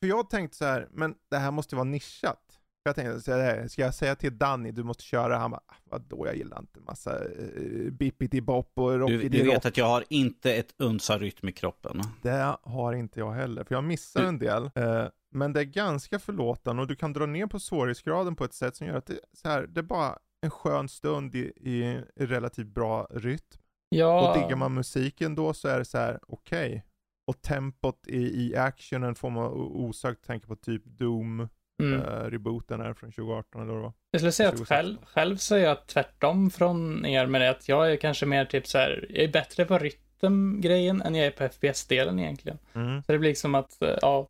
för 0.00 0.08
jag 0.08 0.30
tänkte 0.30 0.56
så 0.56 0.64
här, 0.64 0.88
men 0.90 1.14
det 1.30 1.36
här 1.36 1.50
måste 1.50 1.76
vara 1.76 1.84
nischat. 1.84 2.60
Jag 2.82 2.94
tänkte, 2.94 3.20
så 3.20 3.32
här, 3.32 3.68
ska 3.68 3.82
jag 3.82 3.94
säga 3.94 4.16
till 4.16 4.38
Danny, 4.38 4.70
du 4.70 4.82
måste 4.82 5.02
köra? 5.02 5.36
Han 5.38 5.50
bara, 5.50 5.62
ah, 5.66 5.74
vadå, 5.84 6.26
jag 6.26 6.36
gillar 6.36 6.58
inte 6.58 6.80
massa 6.80 7.24
uh, 7.24 7.90
bippity 7.90 8.40
bop 8.40 8.72
och 8.74 8.98
rockity 8.98 9.28
Du, 9.28 9.38
du 9.38 9.44
vet 9.44 9.66
att 9.66 9.76
jag 9.76 9.86
har 9.86 10.04
inte 10.08 10.54
ett 10.54 10.74
uns 10.78 11.10
rytm 11.10 11.48
i 11.48 11.52
kroppen. 11.52 12.02
Det 12.22 12.56
har 12.62 12.92
inte 12.92 13.20
jag 13.20 13.32
heller, 13.32 13.64
för 13.64 13.74
jag 13.74 13.84
missar 13.84 14.22
en 14.22 14.38
del. 14.38 14.62
Uh, 14.62 15.06
men 15.30 15.52
det 15.52 15.60
är 15.60 15.64
ganska 15.64 16.18
förlåtande 16.18 16.82
och 16.82 16.88
du 16.88 16.96
kan 16.96 17.12
dra 17.12 17.26
ner 17.26 17.46
på 17.46 17.60
svårighetsgraden 17.60 18.36
på 18.36 18.44
ett 18.44 18.54
sätt 18.54 18.76
som 18.76 18.86
gör 18.86 18.94
att 18.94 19.06
det, 19.06 19.20
så 19.32 19.48
här, 19.48 19.66
det 19.66 19.80
är 19.80 19.82
bara 19.82 20.18
en 20.42 20.50
skön 20.50 20.88
stund 20.88 21.34
i, 21.34 21.52
i, 21.56 22.00
relativt 22.16 22.66
bra 22.66 23.06
rytm. 23.10 23.58
Ja. 23.88 24.28
Och 24.28 24.38
diggar 24.38 24.56
man 24.56 24.74
musiken 24.74 25.34
då 25.34 25.54
så 25.54 25.68
är 25.68 25.78
det 25.78 25.84
så 25.84 25.98
här, 25.98 26.18
okej. 26.28 26.68
Okay. 26.68 26.82
Och 27.26 27.42
tempot 27.42 28.06
i, 28.06 28.46
i 28.46 28.56
actionen 28.56 29.14
får 29.14 29.30
man 29.30 29.46
osökt 29.52 30.26
tänka 30.26 30.46
på 30.46 30.56
typ 30.56 30.82
Doom, 30.84 31.48
mm. 31.82 32.00
uh, 32.00 32.30
rebooten 32.30 32.80
här 32.80 32.94
från 32.94 33.12
2018 33.12 33.62
eller 33.62 33.72
vad 33.72 33.82
det. 33.82 33.92
Jag 34.10 34.20
skulle 34.20 34.32
säga 34.32 34.48
att 34.48 34.68
själv, 34.68 34.96
själv 35.04 35.36
så 35.36 35.54
är 35.54 35.58
jag 35.58 35.86
tvärtom 35.86 36.50
från 36.50 37.06
er 37.06 37.26
med 37.26 37.40
det, 37.40 37.50
att 37.50 37.68
jag 37.68 37.92
är 37.92 37.96
kanske 37.96 38.26
mer 38.26 38.44
typ 38.44 38.66
så 38.66 38.78
här, 38.78 39.06
jag 39.08 39.24
är 39.24 39.32
bättre 39.32 39.64
på 39.64 39.78
rytmgrejen 39.78 41.02
än 41.02 41.14
jag 41.14 41.26
är 41.26 41.30
på 41.30 41.44
FPS-delen 41.48 42.18
egentligen. 42.18 42.58
Mm. 42.72 43.02
Så 43.02 43.12
det 43.12 43.18
blir 43.18 43.30
liksom 43.30 43.54
att, 43.54 43.82
eh, 43.82 43.96
ja, 44.02 44.28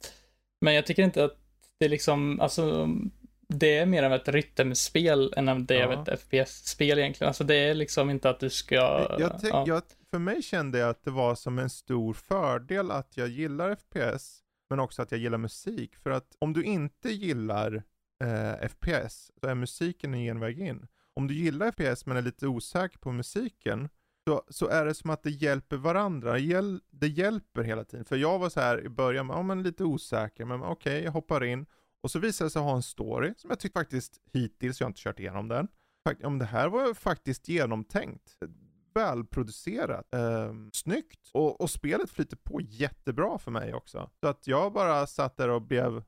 men 0.61 0.75
jag 0.75 0.87
tycker 0.87 1.03
inte 1.03 1.25
att 1.25 1.37
det 1.79 1.85
är 1.85 1.89
liksom, 1.89 2.41
alltså 2.41 2.89
det 3.49 3.79
är 3.79 3.87
mer 3.87 4.03
av 4.03 4.13
ett 4.13 4.29
rytmspel 4.29 5.35
än 5.37 5.49
av 5.49 5.65
det 5.65 5.75
ja. 5.75 5.87
av 5.87 5.93
ett 5.93 6.21
FPS-spel 6.21 6.99
egentligen. 6.99 7.29
Alltså 7.29 7.45
det 7.45 7.55
är 7.55 7.75
liksom 7.75 8.11
inte 8.11 8.31
att 8.31 8.41
du 8.41 8.51
ska... 8.51 8.75
Jag 9.19 9.41
ja. 9.43 9.65
jag, 9.67 9.83
för 10.11 10.19
mig 10.19 10.43
kände 10.43 10.79
jag 10.79 10.91
att 10.91 11.05
det 11.05 11.11
var 11.11 11.35
som 11.35 11.59
en 11.59 11.71
stor 11.71 12.15
fördel 12.15 12.91
att 12.91 13.17
jag 13.17 13.29
gillar 13.29 13.75
FPS, 13.75 14.41
men 14.71 14.81
också 14.81 15.03
att 15.03 15.11
jag 15.11 15.21
gillar 15.21 15.39
musik. 15.39 15.97
För 15.97 16.11
att 16.11 16.37
om 16.39 16.53
du 16.53 16.63
inte 16.63 17.11
gillar 17.11 17.83
eh, 18.25 18.69
FPS, 18.69 19.31
så 19.41 19.47
är 19.47 19.55
musiken 19.55 20.15
en 20.15 20.21
genväg 20.21 20.61
in. 20.61 20.87
Om 21.15 21.27
du 21.27 21.35
gillar 21.35 21.73
FPS 21.73 22.07
men 22.07 22.17
är 22.17 22.23
lite 22.23 22.47
osäker 22.47 22.99
på 22.99 23.13
musiken, 23.13 23.89
så, 24.31 24.43
så 24.49 24.69
är 24.69 24.85
det 24.85 24.95
som 24.95 25.11
att 25.11 25.23
det 25.23 25.31
hjälper 25.31 25.77
varandra. 25.77 26.33
Det 26.91 27.09
hjälper 27.09 27.63
hela 27.63 27.85
tiden. 27.85 28.05
För 28.05 28.17
jag 28.17 28.39
var 28.39 28.49
så 28.49 28.61
här 28.61 28.85
i 28.85 28.89
början, 28.89 29.29
ja 29.29 29.43
men 29.43 29.63
lite 29.63 29.85
osäker, 29.85 30.45
men 30.45 30.63
okej, 30.63 30.73
okay, 30.73 31.05
jag 31.05 31.13
hoppar 31.13 31.45
in. 31.45 31.67
Och 32.03 32.11
så 32.11 32.19
visade 32.19 32.47
det 32.47 32.51
sig 32.51 32.63
ha 32.63 32.77
en 32.77 32.83
story 32.83 33.35
som 33.37 33.51
jag 33.51 33.61
tycker 33.61 33.81
faktiskt 33.81 34.21
hittills, 34.33 34.81
jag 34.81 34.85
har 34.85 34.91
inte 34.91 35.01
kört 35.01 35.21
igenom 35.21 35.49
den. 35.49 35.69
Om 36.25 36.39
det 36.39 36.45
här 36.45 36.69
var 36.69 36.95
faktiskt 36.95 37.49
genomtänkt, 37.49 38.37
välproducerat, 38.95 40.15
eh, 40.15 40.55
snyggt 40.73 41.31
och, 41.33 41.61
och 41.61 41.71
spelet 41.71 42.11
flyter 42.11 42.37
på 42.37 42.61
jättebra 42.61 43.39
för 43.39 43.51
mig 43.51 43.75
också. 43.75 44.11
Så 44.21 44.29
att 44.29 44.47
jag 44.47 44.73
bara 44.73 45.07
satt 45.07 45.37
där 45.37 45.49
och 45.49 45.63
blev 45.63 46.03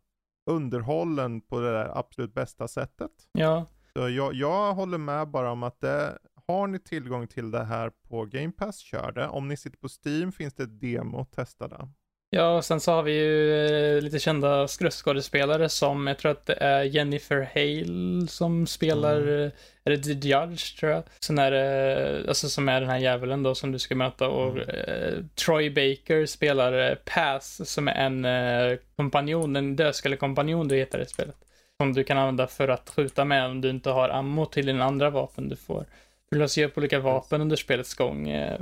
underhållen 0.50 1.40
på 1.40 1.60
det 1.60 1.72
där 1.72 1.98
absolut 1.98 2.34
bästa 2.34 2.68
sättet. 2.68 3.12
Ja. 3.32 3.66
Så 3.92 4.08
jag, 4.08 4.34
jag 4.34 4.74
håller 4.74 4.98
med 4.98 5.28
bara 5.28 5.50
om 5.50 5.62
att 5.62 5.80
det, 5.80 6.18
har 6.58 6.66
ni 6.66 6.78
tillgång 6.78 7.26
till 7.26 7.50
det 7.50 7.64
här 7.64 7.90
på 8.08 8.24
Game 8.24 8.52
Pass, 8.52 8.78
kör 8.78 9.12
det. 9.12 9.28
Om 9.28 9.48
ni 9.48 9.56
sitter 9.56 9.78
på 9.78 9.88
Steam 9.88 10.32
finns 10.32 10.54
det 10.54 10.62
ett 10.62 10.80
demo, 10.80 11.24
testa 11.24 11.68
det. 11.68 11.88
Ja, 12.34 12.56
och 12.56 12.64
sen 12.64 12.80
så 12.80 12.92
har 12.92 13.02
vi 13.02 13.12
ju 13.12 13.66
eh, 13.66 14.02
lite 14.02 14.18
kända 14.18 14.68
skådespelare 14.68 15.68
som, 15.68 16.06
jag 16.06 16.18
tror 16.18 16.32
att 16.32 16.46
det 16.46 16.54
är 16.54 16.82
Jennifer 16.82 17.50
Hale 17.54 18.26
som 18.26 18.66
spelar, 18.66 19.16
mm. 19.16 19.50
är 19.84 19.90
det 19.90 19.98
The 19.98 20.12
Judge 20.12 20.78
tror 20.78 20.92
jag? 20.92 21.02
Sen 21.20 21.38
är 21.38 21.50
det, 21.50 22.24
alltså 22.28 22.48
som 22.48 22.68
är 22.68 22.80
den 22.80 22.90
här 22.90 22.98
djävulen 22.98 23.42
då 23.42 23.54
som 23.54 23.72
du 23.72 23.78
ska 23.78 23.94
möta 23.94 24.28
och 24.28 24.50
mm. 24.50 24.68
eh, 24.68 25.24
Troy 25.44 25.70
Baker 25.70 26.26
spelar 26.26 26.90
eh, 26.90 26.94
Pass 26.94 27.70
som 27.70 27.88
är 27.88 27.94
en 27.94 28.24
eh, 28.24 28.78
kompanjon, 28.96 29.56
en 29.56 29.76
dödskallekompanjon 29.76 30.68
du 30.68 30.76
heter 30.76 30.98
i 30.98 31.06
spelet. 31.06 31.36
Som 31.80 31.92
du 31.92 32.04
kan 32.04 32.18
använda 32.18 32.46
för 32.46 32.68
att 32.68 32.90
skjuta 32.90 33.24
med 33.24 33.46
om 33.46 33.60
du 33.60 33.70
inte 33.70 33.90
har 33.90 34.08
ammo 34.08 34.46
till 34.46 34.66
din 34.66 34.80
andra 34.80 35.10
vapen 35.10 35.48
du 35.48 35.56
får. 35.56 35.86
Du 36.32 36.38
låser 36.38 36.64
upp 36.64 36.78
olika 36.78 37.00
vapen 37.00 37.40
under 37.40 37.56
spelets 37.56 37.94
gång 37.94 38.28
eh, 38.28 38.60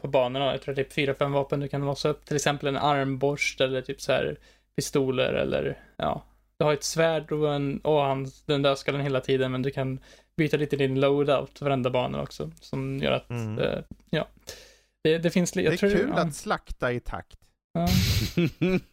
på 0.00 0.08
banorna. 0.08 0.52
Jag 0.52 0.62
tror 0.62 0.74
det 0.74 0.80
är 0.80 0.84
typ 0.84 0.92
fyra, 0.92 1.14
fem 1.14 1.32
vapen 1.32 1.60
du 1.60 1.68
kan 1.68 1.80
låsa 1.86 2.08
upp. 2.08 2.24
Till 2.24 2.36
exempel 2.36 2.68
en 2.68 2.76
armborst 2.76 3.60
eller 3.60 3.82
typ 3.82 4.00
så 4.00 4.12
här 4.12 4.36
pistoler 4.76 5.32
eller 5.32 5.78
ja. 5.96 6.24
Du 6.56 6.64
har 6.64 6.72
ett 6.72 6.84
svärd 6.84 7.32
och, 7.32 7.54
en, 7.54 7.78
och 7.78 8.00
han, 8.00 8.30
den 8.46 8.62
dödskallen 8.62 9.00
hela 9.00 9.20
tiden 9.20 9.52
men 9.52 9.62
du 9.62 9.70
kan 9.70 9.98
byta 10.36 10.56
lite 10.56 10.76
din 10.76 11.00
loadout 11.00 11.60
varenda 11.60 11.90
bana 11.90 12.22
också. 12.22 12.50
Som 12.60 12.98
gör 12.98 13.12
att, 13.12 13.30
mm. 13.30 13.58
eh, 13.58 13.78
ja. 14.10 14.28
Det, 15.04 15.18
det 15.18 15.30
finns... 15.30 15.56
Jag 15.56 15.64
det 15.64 15.72
är 15.72 15.76
tror, 15.76 15.90
kul 15.90 16.12
ja. 16.16 16.22
att 16.22 16.34
slakta 16.34 16.92
i 16.92 17.00
takt. 17.00 17.38
Ja. 17.74 17.88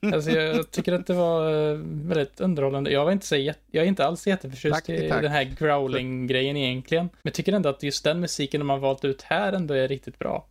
Alltså 0.14 0.32
jag 0.32 0.72
tycker 0.72 0.94
att 0.94 1.08
det 1.08 1.14
var 1.14 1.72
eh, 1.72 1.78
väldigt 1.84 2.40
underhållande. 2.40 2.92
Jag 2.92 3.06
var 3.06 3.12
inte 3.12 3.26
så 3.26 3.36
jag 3.36 3.56
är 3.72 3.84
inte 3.84 4.06
alls 4.06 4.28
jätteförtjust 4.28 4.90
i 4.90 5.08
den 5.08 5.32
här 5.32 5.44
growling-grejen 5.44 6.58
egentligen. 6.58 7.06
Men 7.06 7.20
jag 7.22 7.34
tycker 7.34 7.54
ändå 7.54 7.70
att 7.70 7.84
just 7.84 8.04
den 8.04 8.20
musiken 8.20 8.60
de 8.60 8.70
har 8.70 8.78
valt 8.78 9.06
ut 9.06 9.22
här 9.22 9.54
ändå 9.54 9.74
är 9.74 9.88
riktigt 9.88 10.20
bra. 10.20 10.46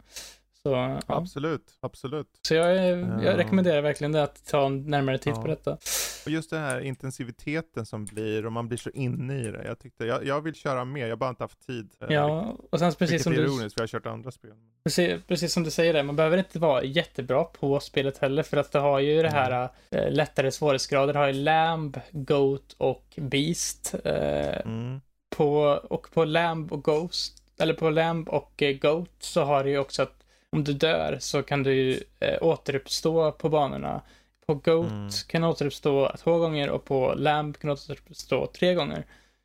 Så, 0.69 0.75
ja. 0.75 1.17
Absolut, 1.17 1.79
absolut. 1.81 2.27
Så 2.43 2.55
jag, 2.55 2.77
jag 3.25 3.39
rekommenderar 3.39 3.83
verkligen 3.83 4.13
det 4.13 4.23
att 4.23 4.47
ta 4.47 4.67
en 4.67 4.91
närmare 4.91 5.19
titt 5.19 5.33
ja. 5.37 5.43
på 5.43 5.49
detta. 5.49 5.79
Och 6.25 6.31
just 6.33 6.51
den 6.51 6.61
här 6.61 6.81
intensiviteten 6.81 7.87
som 7.87 8.05
blir 8.05 8.47
och 8.47 8.53
man 8.53 8.69
blir 8.69 8.79
så 8.79 8.91
inne 8.91 9.41
i 9.41 9.51
det. 9.51 9.65
Jag 9.65 9.79
tyckte, 9.79 10.05
jag, 10.05 10.27
jag 10.27 10.41
vill 10.41 10.55
köra 10.55 10.85
mer, 10.85 11.03
jag 11.03 11.09
har 11.09 11.17
bara 11.17 11.31
inte 11.31 11.45
haft 11.45 11.67
tid. 11.67 11.91
Eh, 12.01 12.15
ja, 12.15 12.57
och 12.71 12.79
sen 12.79 12.93
precis 12.93 13.23
som 13.23 13.33
du... 13.33 13.43
ironiskt 13.43 13.75
för 13.75 13.81
jag 13.81 13.83
har 13.83 13.89
kört 13.89 14.07
andra 14.07 14.31
spel. 14.31 14.53
Precis, 14.85 15.23
precis 15.27 15.53
som 15.53 15.63
du 15.65 15.71
säger 15.71 15.93
det, 15.93 16.03
man 16.03 16.17
behöver 16.17 16.39
inte 16.39 16.59
vara 16.59 16.85
jättebra 16.85 17.45
på 17.45 17.81
spelet 17.81 18.19
heller 18.19 18.43
för 18.43 18.57
att 18.57 18.73
det 18.73 18.79
har 18.79 18.99
ju 18.99 19.23
det 19.23 19.31
här 19.31 19.69
mm. 19.91 20.13
lättare 20.13 20.51
svårighetsgrader. 20.51 21.13
Det 21.13 21.19
har 21.19 21.27
ju 21.27 21.33
Lamb, 21.33 22.01
Goat 22.11 22.75
och 22.79 23.15
Beast. 23.17 23.95
Eh, 24.05 24.61
mm. 24.61 25.01
på, 25.37 25.57
och 25.91 26.11
på 26.15 26.25
Lamb 26.25 26.73
och 26.73 26.85
Ghost, 26.85 27.43
eller 27.59 27.75
på 27.75 27.91
Lamb 27.91 28.29
och 28.29 28.63
eh, 28.63 28.77
Goat 28.77 29.11
så 29.19 29.45
har 29.45 29.65
det 29.65 29.71
ju 29.71 29.79
också 29.79 30.03
att 30.03 30.25
om 30.53 30.65
du 30.65 30.73
dör 30.73 31.17
så 31.21 31.43
kan 31.43 31.63
du 31.63 32.03
eh, 32.21 32.43
återuppstå 32.43 33.33
på 33.33 33.49
banorna. 33.49 34.03
På 34.47 34.55
Goat 34.55 34.91
mm. 34.91 35.11
kan 35.29 35.43
du 35.43 35.49
återuppstå 35.49 36.17
två 36.19 36.39
gånger 36.39 36.71
och 36.71 36.85
på 36.85 37.15
Lamb 37.17 37.59
kan 37.59 37.69
du 37.69 37.75
återuppstå 37.75 38.47
tre 38.47 38.75
gånger. 38.75 39.05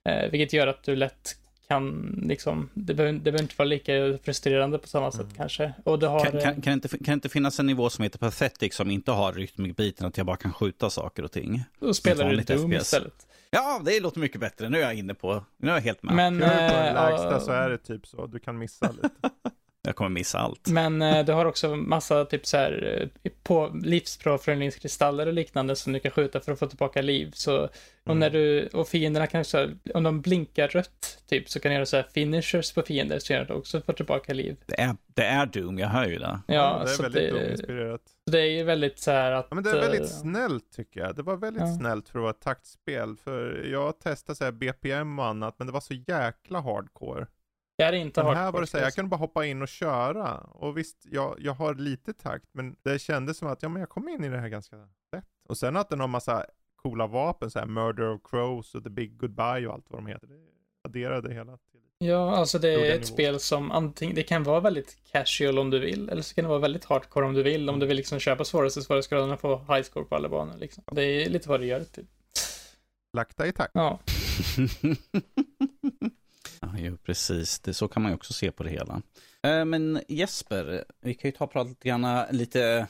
Eh, 0.10 0.32
vilket 0.32 0.54
gör 0.54 0.68
att 0.68 0.84
du 0.84 0.96
lätt 0.96 1.36
kan 1.68 2.16
liksom, 2.28 2.70
det 2.74 2.94
behöver, 2.94 3.14
det 3.14 3.20
behöver 3.20 3.42
inte 3.42 3.56
vara 3.58 3.68
lika 3.68 4.18
frustrerande 4.24 4.78
på 4.78 4.88
samma 4.88 5.12
sätt 5.12 5.22
mm. 5.22 5.34
kanske. 5.36 5.74
Och 5.84 6.00
du 6.00 6.08
har, 6.08 6.26
kan, 6.26 6.42
kan, 6.42 6.62
kan, 6.62 6.74
inte, 6.74 6.98
kan 6.98 7.14
inte 7.14 7.30
finnas 7.30 7.60
en 7.60 7.66
nivå 7.66 7.90
som 7.90 8.04
heter 8.04 8.20
Pathetic 8.20 8.76
som 8.76 8.92
inte 8.92 9.12
har 9.12 9.34
rytmikbiten, 9.34 10.08
att 10.08 10.18
jag 10.18 10.26
bara 10.26 10.38
kan 10.38 10.54
skjuta 10.54 10.90
saker 10.90 11.24
och 11.24 11.32
ting? 11.32 11.64
Då 11.80 11.94
spelar 11.94 12.30
du 12.30 12.42
Doom 12.42 12.72
FPS. 12.72 12.82
istället. 12.82 13.28
Ja, 13.50 13.82
det 13.86 14.00
låter 14.00 14.20
mycket 14.20 14.42
bättre. 14.42 14.70
Nu 14.70 14.78
är 14.78 14.82
jag 14.82 14.94
inne 14.94 15.14
på, 15.14 15.44
nu 15.58 15.70
är 15.70 15.74
jag 15.74 15.82
helt 15.82 16.04
med. 16.04 16.16
Men, 16.16 16.34
du 16.34 16.40
på 16.40 16.52
äh, 16.52 16.94
lägsta 16.94 17.40
så 17.40 17.52
är 17.52 17.70
det 17.70 17.78
typ 17.78 18.08
så, 18.08 18.28
du 18.28 18.40
kan 18.40 18.58
missa 18.58 18.92
lite. 18.92 19.10
Jag 19.88 19.96
kommer 19.96 20.10
missa 20.10 20.40
allt. 20.40 20.68
Men 20.68 21.02
eh, 21.02 21.26
du 21.26 21.34
har 21.34 21.46
också 21.46 21.76
massa 21.76 22.26
typ 22.26 22.46
så 22.46 22.58
här 22.58 23.10
eh, 23.24 23.32
på 23.44 23.72
livspåföljningskristaller 23.84 25.28
och 25.28 25.34
liknande 25.34 25.76
som 25.76 25.94
du 25.94 26.00
kan 26.00 26.12
skjuta 26.12 26.40
för 26.40 26.52
att 26.52 26.60
få 26.60 26.68
tillbaka 26.68 27.02
liv. 27.02 27.32
Så 27.34 27.58
mm. 27.58 27.70
och 28.04 28.18
när 28.18 28.30
du, 28.30 28.68
och 28.68 28.88
fienderna 28.88 29.28
kan 29.28 29.42
också, 29.42 29.70
om 29.94 30.04
de 30.04 30.22
blinkar 30.22 30.68
rött 30.68 31.24
typ 31.28 31.50
så 31.50 31.60
kan 31.60 31.70
du 31.70 31.74
göra 31.74 31.86
så 31.86 31.96
här 31.96 32.08
finishers 32.14 32.74
på 32.74 32.82
fiender 32.82 33.20
så 33.20 33.34
att 33.34 33.48
du 33.48 33.54
också 33.54 33.82
får 33.82 33.94
tillbaka 33.94 34.34
liv. 34.34 34.58
Det 34.66 34.82
är, 34.82 34.96
det 35.06 35.26
är 35.26 35.46
Doom, 35.46 35.80
jag 35.80 35.88
hör 35.88 36.08
ju 36.08 36.20
det. 36.20 36.40
Ja, 36.48 36.54
ja 36.54 36.84
det 36.86 36.92
är 36.92 37.02
väldigt 37.02 37.34
Doom-inspirerat. 37.34 38.02
Det 38.26 38.40
är 38.40 38.52
ju 38.52 38.64
väldigt 38.64 39.00
så 39.00 39.12
här 39.12 39.32
att... 39.32 39.48
Ja, 39.50 39.56
men 39.56 39.64
det 39.64 39.70
är 39.70 39.82
väldigt 39.82 40.02
uh, 40.02 40.08
snällt 40.08 40.72
tycker 40.76 41.00
jag. 41.00 41.16
Det 41.16 41.24
var 41.24 41.36
väldigt 41.36 41.64
ja. 41.64 41.76
snällt 41.78 42.10
för 42.10 42.20
att 42.20 42.24
vara 42.24 42.32
ett 42.32 42.42
taktspel. 42.42 43.18
För 43.24 43.68
jag 43.72 44.00
testade 44.00 44.36
så 44.36 44.44
här 44.44 44.52
BPM 44.52 45.20
och 45.20 45.26
annat, 45.26 45.56
men 45.58 45.68
det 45.68 45.74
var 45.74 45.82
så 45.82 45.94
jäkla 45.94 46.60
hardcore. 46.60 47.28
Jag 47.76 47.88
är 47.88 47.94
inte 47.94 48.22
Den 48.22 48.36
här 48.36 48.52
var 48.52 48.62
det 48.62 48.68
så 48.68 48.78
här, 48.78 48.84
jag 48.84 48.94
kunde 48.94 49.10
bara 49.10 49.18
hoppa 49.18 49.46
in 49.46 49.62
och 49.62 49.68
köra. 49.68 50.38
Och 50.38 50.78
visst, 50.78 50.98
jag, 51.12 51.36
jag 51.40 51.54
har 51.54 51.76
lite 51.76 52.14
takt, 52.14 52.46
men 52.52 52.76
det 52.84 53.00
kändes 53.00 53.38
som 53.38 53.48
att 53.48 53.64
ja, 53.64 53.70
men 53.70 53.80
jag 53.80 53.90
kom 53.90 54.10
in 54.10 54.24
i 54.24 54.30
det 54.30 54.38
här 54.38 54.48
ganska 54.48 54.76
lätt. 55.12 55.26
Och 55.50 55.58
sen 55.58 55.78
att 55.78 55.90
den 55.90 56.00
har 56.00 56.08
massa 56.08 56.46
coola 56.76 57.08
vapen, 57.08 57.52
så 57.52 57.60
här 57.60 57.66
Murder 57.66 58.10
of 58.10 58.22
Crows 58.24 58.76
och 58.76 58.84
The 58.84 58.90
Big 58.90 59.18
Goodbye 59.18 59.68
och 59.68 59.74
allt 59.74 59.86
vad 59.90 60.02
de 60.02 60.08
heter. 60.08 60.28
Det 60.28 60.40
adderade 60.84 61.34
hela 61.34 61.58
till. 61.58 61.80
Ja, 61.98 62.36
alltså 62.36 62.60
det 62.60 62.74
är 62.74 62.90
ett 62.90 62.94
nivå. 62.94 63.06
spel 63.06 63.40
som 63.40 63.72
antingen, 63.72 64.16
det 64.16 64.24
kan 64.24 64.44
vara 64.44 64.60
väldigt 64.60 64.98
casual 65.12 65.60
om 65.60 65.70
du 65.70 65.80
vill, 65.80 66.10
eller 66.10 66.22
så 66.22 66.36
kan 66.36 66.44
det 66.44 66.50
vara 66.50 66.60
väldigt 66.60 66.86
hardcore 66.86 67.26
om 67.26 67.34
du 67.34 67.44
vill, 67.44 67.70
om 67.70 67.80
du 67.80 67.86
vill 67.86 67.98
liksom 67.98 68.20
köpa 68.20 68.46
svåraste 68.46 68.82
svårighetsgraden 68.82 69.32
och 69.32 69.40
få 69.40 69.58
high 69.58 69.82
score 69.82 70.06
på 70.06 70.16
alla 70.16 70.30
banor 70.30 70.58
liksom. 70.58 70.84
Det 70.92 71.04
är 71.04 71.30
lite 71.30 71.50
vad 71.50 71.60
det 71.60 71.66
gör 71.66 71.84
typ. 71.84 72.06
Lakta 73.14 73.48
i 73.48 73.52
takt. 73.52 73.72
Ja. 73.74 74.00
Ja, 76.74 76.80
jo, 76.80 76.98
precis. 76.98 77.60
Det, 77.60 77.74
så 77.74 77.88
kan 77.88 78.04
man 78.04 78.12
ju 78.12 78.16
också 78.16 78.34
se 78.34 78.52
på 78.52 78.64
det 78.64 78.70
hela. 78.70 79.02
Eh, 79.44 79.66
men 79.66 80.02
Jesper, 80.08 80.86
vi 81.02 81.14
kan 81.14 81.28
ju 81.28 81.32
ta 81.32 81.44
och 81.44 81.52
prata 81.52 81.70
lite 81.70 81.88
grann 81.88 82.26
lite 82.32 82.88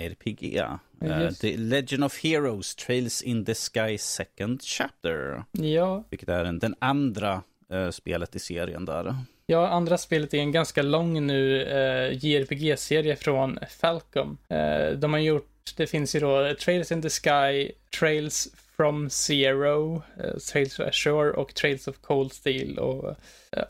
RPG. 0.00 0.42
Yes. 0.42 0.72
Uh, 1.02 1.30
The 1.30 1.56
Legend 1.56 2.04
of 2.04 2.22
Heroes 2.22 2.74
Trails 2.74 3.22
in 3.22 3.44
the 3.44 3.54
Sky 3.54 3.98
Second 3.98 4.62
Chapter. 4.62 5.44
Ja. 5.52 6.04
Vilket 6.10 6.28
är 6.28 6.44
den, 6.44 6.58
den 6.58 6.74
andra 6.78 7.42
uh, 7.72 7.90
spelet 7.90 8.36
i 8.36 8.38
serien 8.38 8.84
där. 8.84 9.16
Ja, 9.48 9.68
andra 9.68 9.98
spelet 9.98 10.34
är 10.34 10.38
en 10.38 10.52
ganska 10.52 10.82
lång 10.82 11.26
nu 11.26 11.62
eh, 11.62 12.24
JRPG-serie 12.24 13.16
från 13.16 13.58
Falcom. 13.80 14.38
Eh, 14.48 14.90
de 14.90 15.12
har 15.12 15.20
gjort, 15.20 15.72
det 15.76 15.86
finns 15.86 16.16
ju 16.16 16.20
då 16.20 16.54
Trails 16.54 16.92
in 16.92 17.02
the 17.02 17.10
Sky, 17.10 17.72
Trails 17.98 18.48
from 18.76 19.10
Zero, 19.10 20.02
eh, 20.18 20.24
uh, 20.24 20.38
Trails 20.38 20.78
of 20.78 20.86
Ashore 20.86 21.30
och 21.30 21.54
Trails 21.54 21.88
of 21.88 22.00
Cold 22.00 22.32
Steel. 22.32 22.78
Och, 22.78 23.04
uh, 23.04 23.14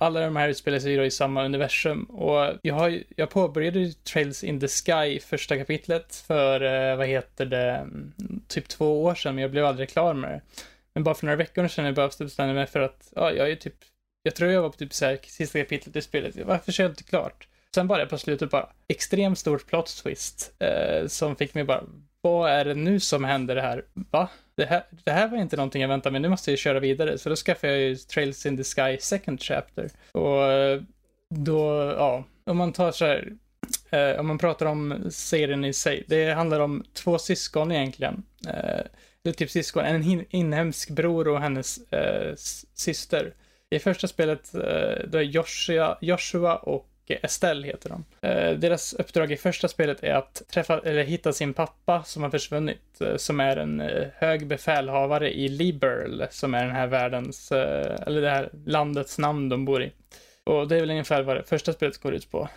alla 0.01 0.21
de 0.21 0.37
här 0.37 0.49
utspelar 0.49 0.79
sig 0.79 0.97
då 0.97 1.05
i 1.05 1.11
samma 1.11 1.45
universum. 1.45 2.05
Och 2.05 2.59
jag, 2.63 2.75
har, 2.75 3.03
jag 3.17 3.31
påbörjade 3.31 3.93
Trails 3.93 4.45
in 4.45 4.61
the 4.61 4.69
Sky, 4.69 5.21
första 5.21 5.57
kapitlet, 5.57 6.17
för, 6.17 6.63
uh, 6.63 6.97
vad 6.97 7.07
heter 7.07 7.47
det, 7.47 7.71
mm, 7.71 8.13
typ 8.49 8.69
två 8.69 9.05
år 9.05 9.15
sedan, 9.15 9.35
men 9.35 9.43
jag 9.43 9.51
blev 9.51 9.65
aldrig 9.65 9.89
klar 9.89 10.15
med 10.15 10.31
det. 10.31 10.41
Men 10.95 11.05
bara 11.05 11.15
för 11.15 11.27
några 11.27 11.37
veckor 11.37 11.69
sedan 11.69 11.85
jag 11.85 11.95
behövde 11.95 12.25
bestämma 12.25 12.53
mig 12.53 12.67
för 12.67 12.81
att, 12.81 13.13
ja, 13.15 13.33
jag 13.33 13.51
är 13.51 13.57
typ, 13.57 13.77
jag 14.23 14.35
tror 14.35 14.51
jag 14.51 14.63
var 14.63 14.71
på 14.71 14.77
typ 14.77 14.93
så 14.93 15.05
här, 15.05 15.19
sista 15.23 15.59
kapitlet 15.59 15.97
i 15.97 16.03
spelet. 16.03 16.37
Varför 16.45 16.73
kör 16.73 16.85
jag 16.85 16.91
inte 16.91 17.05
klart? 17.05 17.49
Sen 17.75 17.89
bara 17.89 18.07
på 18.07 18.19
slutet 18.19 18.51
bara, 18.51 18.69
extremt 18.89 19.39
stort 19.39 19.67
plot 19.67 19.87
twist, 20.03 20.55
eh, 20.59 21.07
som 21.07 21.37
fick 21.37 21.55
mig 21.55 21.65
bara, 21.65 21.85
vad 22.21 22.51
är 22.51 22.65
det 22.65 22.75
nu 22.75 23.01
som 23.01 23.25
händer 23.25 23.57
här? 23.57 23.85
Va? 23.95 24.29
Det 24.57 24.67
här, 24.67 24.83
det 25.05 25.11
här 25.11 25.29
var 25.29 25.39
inte 25.39 25.57
någonting 25.57 25.83
jag 25.83 25.89
väntade 25.89 26.13
mig, 26.13 26.21
nu 26.21 26.29
måste 26.29 26.51
jag 26.51 26.59
köra 26.59 26.81
vidare. 26.81 27.19
Så 27.19 27.29
då 27.29 27.37
skaffade 27.37 27.73
jag 27.73 27.83
ju 27.83 27.97
Trails 27.97 28.47
in 28.47 28.57
the 28.57 28.65
Sky 28.65 28.99
Second 29.01 29.43
Chapter. 29.43 29.91
Och 30.13 30.43
eh, 30.43 30.83
då, 31.35 31.95
ja, 31.99 32.25
om 32.45 32.57
man 32.57 32.73
tar 32.73 32.93
så 32.93 33.05
här, 33.05 33.33
eh, 33.91 34.21
om 34.21 34.27
man 34.27 34.39
pratar 34.39 34.67
om 34.67 35.07
serien 35.11 35.65
i 35.65 35.73
sig, 35.73 36.05
det 36.09 36.33
handlar 36.33 36.61
om 36.61 36.85
två 36.93 37.19
syskon 37.19 37.73
egentligen. 37.73 38.23
Eh, 38.49 38.81
eller 39.25 39.35
typ 39.35 39.51
syskon, 39.51 39.85
en 39.85 40.25
inhemsk 40.31 40.91
bror 40.91 41.29
och 41.29 41.41
hennes 41.41 41.93
eh, 41.93 42.35
syster. 42.75 43.35
I 43.71 43.79
första 43.79 44.09
spelet, 44.09 44.55
eh, 44.55 45.09
då 45.09 45.19
är 45.19 45.23
Joshua, 45.23 45.99
Joshua 46.01 46.57
och 46.57 46.89
Estelle 47.15 47.67
heter 47.67 47.89
de. 47.89 48.05
Eh, 48.29 48.59
deras 48.59 48.95
uppdrag 48.95 49.33
i 49.33 49.37
första 49.37 49.69
spelet 49.69 50.05
är 50.05 50.15
att 50.15 50.43
träffa, 50.49 50.81
eller 50.85 51.05
hitta 51.05 51.33
sin 51.33 51.55
pappa 51.55 52.03
som 52.03 52.23
har 52.23 52.31
försvunnit, 52.31 53.01
eh, 53.01 53.17
som 53.17 53.41
är 53.41 53.57
en 53.57 53.81
eh, 53.81 54.07
hög 54.15 54.47
befälhavare 54.47 55.35
i 55.35 55.49
Liberl, 55.49 56.23
som 56.31 56.55
är 56.55 56.65
den 56.65 56.75
här 56.75 56.87
världens, 56.87 57.53
eller 57.53 58.21
det 58.21 58.31
här 58.31 58.51
landets 58.67 59.19
namn 59.19 59.49
de 59.49 59.65
bor 59.65 59.83
i. 59.83 59.93
Och 60.45 60.69
det 60.69 60.77
är 60.77 60.81
väl 60.81 60.91
ungefär 60.91 61.23
vad 61.23 61.37
det 61.37 61.45
första 61.45 61.73
spelet 61.73 61.99
går 61.99 62.15
ut 62.15 62.31
på. 62.31 62.49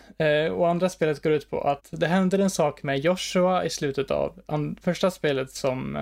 och 0.52 0.68
andra 0.68 0.88
spelet 0.88 1.22
går 1.22 1.32
ut 1.32 1.50
på 1.50 1.60
att 1.60 1.88
det 1.90 2.06
händer 2.06 2.38
en 2.38 2.50
sak 2.50 2.82
med 2.82 2.98
Joshua 2.98 3.64
i 3.64 3.70
slutet 3.70 4.10
av 4.10 4.40
första 4.82 5.10
spelet 5.10 5.50
som 5.50 5.96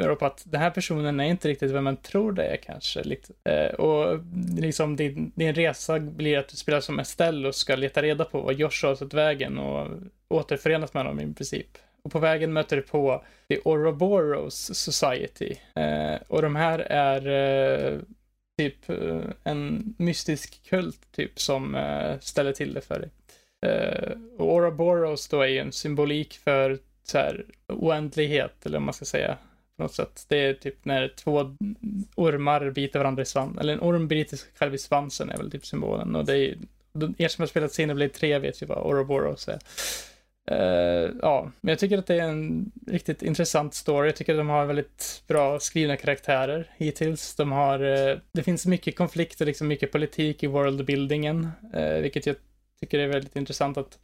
beror 0.00 0.16
på 0.16 0.26
att 0.26 0.42
den 0.46 0.60
här 0.60 0.70
personen 0.70 1.20
är 1.20 1.24
inte 1.24 1.48
riktigt 1.48 1.70
vem 1.70 1.84
man 1.84 1.96
tror 1.96 2.32
det 2.32 2.44
är 2.44 2.56
kanske. 2.56 3.02
Lite. 3.02 3.32
Eh, 3.44 3.74
och 3.74 4.20
liksom 4.58 4.96
din, 4.96 5.32
din 5.34 5.54
resa 5.54 5.98
blir 5.98 6.38
att 6.38 6.48
du 6.48 6.56
spelar 6.56 6.80
som 6.80 6.98
Estelle 6.98 7.48
och 7.48 7.54
ska 7.54 7.76
leta 7.76 8.02
reda 8.02 8.24
på 8.24 8.40
vad 8.40 8.54
Josh 8.54 8.86
har 8.86 8.94
tagit 8.94 9.14
vägen 9.14 9.58
och 9.58 9.88
återförenas 10.28 10.94
med 10.94 11.04
honom 11.04 11.20
i 11.20 11.34
princip. 11.34 11.78
Och 12.02 12.12
på 12.12 12.18
vägen 12.18 12.52
möter 12.52 12.76
du 12.76 12.82
på 12.82 13.24
The 13.48 13.58
Ouroboros 13.64 14.70
Society. 14.74 15.54
Eh, 15.74 16.16
och 16.28 16.42
de 16.42 16.56
här 16.56 16.78
är 16.78 17.26
eh, 17.26 17.98
typ 18.58 18.90
eh, 18.90 19.20
en 19.44 19.94
mystisk 19.98 20.70
kult 20.70 21.12
typ 21.12 21.40
som 21.40 21.74
eh, 21.74 22.18
ställer 22.20 22.52
till 22.52 22.74
det 22.74 22.80
för 22.80 23.00
dig. 23.00 23.10
Eh, 23.66 24.12
och 24.38 24.54
Ouroboros 24.54 25.28
då 25.28 25.42
är 25.42 25.46
ju 25.46 25.58
en 25.58 25.72
symbolik 25.72 26.34
för 26.34 26.78
så 27.02 27.18
här, 27.18 27.44
oändlighet, 27.68 28.66
eller 28.66 28.78
vad 28.78 28.84
man 28.84 28.94
ska 28.94 29.04
säga 29.04 29.36
något 29.80 29.94
sätt. 29.94 30.24
Det 30.28 30.36
är 30.36 30.54
typ 30.54 30.84
när 30.84 31.08
två 31.08 31.56
ormar 32.14 32.70
biter 32.70 32.98
varandra 32.98 33.22
i 33.22 33.26
svansen, 33.26 33.58
eller 33.58 33.72
en 33.72 33.80
orm 33.80 34.08
biter 34.08 34.36
sig 34.36 34.48
själv 34.58 34.74
i 34.74 34.78
svansen 34.78 35.30
är 35.30 35.36
väl 35.36 35.50
typ 35.50 35.66
symbolen. 35.66 36.16
Och 36.16 36.24
det 36.24 36.38
är 36.38 36.58
er 37.18 37.28
som 37.28 37.42
har 37.42 37.46
spelat 37.46 37.70
Xenoblade 37.70 38.08
3 38.08 38.38
vet 38.38 38.62
ju 38.62 38.66
vad 38.66 38.78
Ouroboros 38.78 39.48
är. 39.48 39.58
Uh, 40.50 41.10
ja, 41.22 41.50
men 41.60 41.72
jag 41.72 41.78
tycker 41.78 41.98
att 41.98 42.06
det 42.06 42.14
är 42.14 42.28
en 42.28 42.72
riktigt 42.86 43.22
intressant 43.22 43.74
story. 43.74 44.08
Jag 44.08 44.16
tycker 44.16 44.32
att 44.32 44.38
de 44.38 44.48
har 44.48 44.66
väldigt 44.66 45.22
bra 45.26 45.60
skrivna 45.60 45.96
karaktärer 45.96 46.70
hittills. 46.76 47.34
De 47.34 47.52
har, 47.52 47.82
uh, 47.82 48.18
det 48.32 48.42
finns 48.42 48.66
mycket 48.66 48.96
konflikter, 48.96 49.46
liksom 49.46 49.68
mycket 49.68 49.92
politik 49.92 50.42
i 50.42 50.46
worldbuildingen, 50.46 51.48
uh, 51.76 52.00
vilket 52.00 52.26
jag 52.26 52.36
tycker 52.80 52.98
är 52.98 53.06
väldigt 53.06 53.36
intressant 53.36 53.78
att 53.78 53.98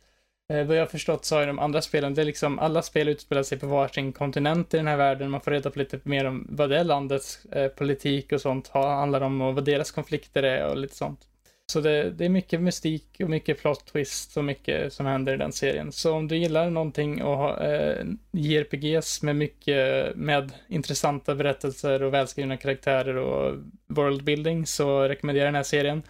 Eh, 0.48 0.64
vad 0.66 0.76
jag 0.76 0.82
har 0.82 0.86
förstått 0.86 1.24
så 1.24 1.36
har 1.36 1.46
de 1.46 1.58
andra 1.58 1.82
spelen, 1.82 2.14
det 2.14 2.20
är 2.20 2.26
liksom 2.26 2.58
alla 2.58 2.82
spel 2.82 3.08
utspelar 3.08 3.42
sig 3.42 3.58
på 3.58 3.66
varsin 3.66 4.12
kontinent 4.12 4.74
i 4.74 4.76
den 4.76 4.86
här 4.86 4.96
världen. 4.96 5.30
Man 5.30 5.40
får 5.40 5.50
reda 5.50 5.70
på 5.70 5.78
lite 5.78 6.00
mer 6.02 6.24
om 6.24 6.46
vad 6.50 6.70
det 6.70 6.84
landets 6.84 7.44
eh, 7.44 7.68
politik 7.68 8.32
och 8.32 8.40
sånt 8.40 8.68
handlar 8.68 9.20
om 9.20 9.40
och 9.40 9.54
vad 9.54 9.64
deras 9.64 9.90
konflikter 9.90 10.42
är 10.42 10.66
och 10.66 10.76
lite 10.76 10.96
sånt. 10.96 11.20
Så 11.72 11.80
det, 11.80 12.10
det, 12.10 12.24
är 12.24 12.28
mycket 12.28 12.60
mystik 12.60 13.16
och 13.22 13.30
mycket 13.30 13.60
plot 13.60 13.86
twist 13.86 14.36
och 14.36 14.44
mycket 14.44 14.92
som 14.92 15.06
händer 15.06 15.34
i 15.34 15.36
den 15.36 15.52
serien. 15.52 15.92
Så 15.92 16.12
om 16.12 16.28
du 16.28 16.36
gillar 16.36 16.70
någonting 16.70 17.22
och 17.22 17.36
har 17.36 17.74
eh, 17.74 18.04
JRPGs 18.32 19.22
med 19.22 19.36
mycket, 19.36 20.16
med 20.16 20.52
intressanta 20.68 21.34
berättelser 21.34 22.02
och 22.02 22.14
välskrivna 22.14 22.56
karaktärer 22.56 23.16
och 23.16 23.54
worldbuilding 23.86 24.66
så 24.66 25.08
rekommenderar 25.08 25.44
jag 25.44 25.48
den 25.48 25.56
här 25.56 25.62
serien. 25.62 26.02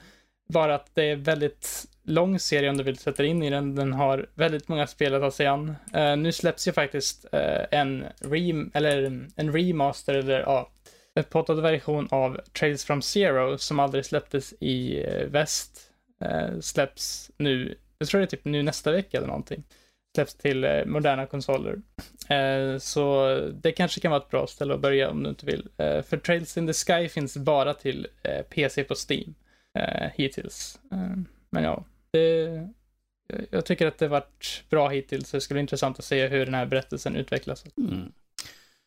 Bara 0.48 0.74
att 0.74 0.94
det 0.94 1.10
är 1.10 1.16
väldigt 1.16 1.86
lång 2.06 2.38
serie 2.38 2.70
om 2.70 2.76
du 2.76 2.84
vill 2.84 2.98
sätta 2.98 3.24
in 3.24 3.42
i 3.42 3.50
den. 3.50 3.74
Den 3.74 3.92
har 3.92 4.26
väldigt 4.34 4.68
många 4.68 4.86
spel 4.86 5.14
att 5.14 5.22
ta 5.22 5.30
sig 5.30 5.46
an. 5.46 5.76
Uh, 5.96 6.16
nu 6.16 6.32
släpps 6.32 6.68
ju 6.68 6.72
faktiskt 6.72 7.24
uh, 7.34 7.64
en, 7.70 8.04
rem 8.20 8.70
eller 8.74 9.02
en 9.36 9.52
remaster, 9.52 10.14
eller 10.14 10.40
ja, 10.40 10.70
uh, 11.16 11.20
upphottad 11.20 11.54
version 11.54 12.08
av 12.10 12.40
Trails 12.58 12.84
from 12.84 13.02
Zero 13.02 13.58
som 13.58 13.80
aldrig 13.80 14.04
släpptes 14.04 14.54
i 14.60 15.06
uh, 15.06 15.26
väst. 15.26 15.90
släpps 16.60 17.30
nu, 17.36 17.78
jag 17.98 18.08
tror 18.08 18.20
det 18.20 18.24
är 18.24 18.26
typ 18.26 18.44
nu 18.44 18.62
nästa 18.62 18.92
vecka 18.92 19.16
eller 19.16 19.26
någonting. 19.26 19.64
Släpps 20.14 20.34
till 20.34 20.82
moderna 20.86 21.26
konsoler. 21.26 21.80
så 22.78 23.36
det 23.54 23.72
kanske 23.72 24.00
kan 24.00 24.10
vara 24.10 24.22
ett 24.22 24.30
bra 24.30 24.46
ställe 24.46 24.74
att 24.74 24.80
börja 24.80 25.10
om 25.10 25.22
du 25.22 25.30
inte 25.30 25.46
vill. 25.46 25.68
för 25.76 26.16
Trails 26.16 26.56
in 26.56 26.66
the 26.66 26.72
Sky 26.72 27.08
finns 27.08 27.36
bara 27.36 27.74
till 27.74 28.06
PC 28.50 28.84
på 28.84 28.94
Steam 29.08 29.34
hittills. 30.14 30.80
men 31.50 31.62
ja, 31.62 31.84
det, 32.10 32.68
jag 33.50 33.66
tycker 33.66 33.86
att 33.86 33.98
det 33.98 34.08
varit 34.08 34.64
bra 34.70 34.88
hittills. 34.88 35.30
Det 35.30 35.40
ska 35.40 35.54
bli 35.54 35.60
intressant 35.60 35.98
att 35.98 36.04
se 36.04 36.28
hur 36.28 36.44
den 36.44 36.54
här 36.54 36.66
berättelsen 36.66 37.16
utvecklas. 37.16 37.64
Mm. 37.76 38.12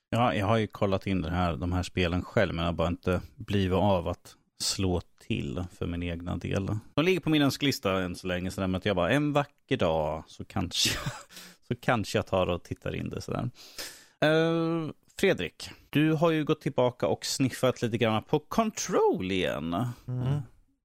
Ja, 0.10 0.34
jag 0.36 0.46
har 0.46 0.58
ju 0.58 0.68
kollat 0.68 1.08
in 1.08 1.22
det 1.22 1.30
här, 1.30 1.56
de 1.56 1.72
här 1.72 1.84
spelen 1.84 2.24
själv, 2.24 2.54
men 2.54 2.66
jag 2.66 2.72
har 2.72 2.78
bara 2.78 2.88
inte 2.88 3.22
blivit 3.36 3.78
av 3.78 4.08
att 4.08 4.36
slå 4.64 5.02
till 5.28 5.64
för 5.78 5.88
min 5.88 6.04
egna 6.04 6.38
del. 6.38 6.70
De 6.94 7.06
ligger 7.06 7.20
på 7.20 7.30
min 7.30 7.42
önskelista 7.42 8.02
än 8.02 8.16
så 8.16 8.28
länge, 8.28 8.52
så 8.52 8.76
att 8.76 8.86
jag 8.86 8.96
bara 8.96 9.12
en 9.12 9.34
vacker 9.34 9.78
dag 9.78 10.24
så 10.28 10.46
kanske, 10.46 11.00
så 11.68 11.76
kanske 11.76 12.18
jag 12.18 12.28
tar 12.28 12.48
och 12.48 12.64
tittar 12.64 12.96
in 12.96 13.10
det 13.10 13.22
sådär. 13.22 13.50
Uh, 14.26 14.92
Fredrik, 15.20 15.70
du 15.90 16.14
har 16.14 16.32
ju 16.32 16.44
gått 16.44 16.62
tillbaka 16.62 17.08
och 17.08 17.26
sniffat 17.26 17.82
lite 17.82 17.98
grann 17.98 18.24
på 18.24 18.40
Control 18.40 19.32
igen. 19.32 19.86
Mm 20.08 20.42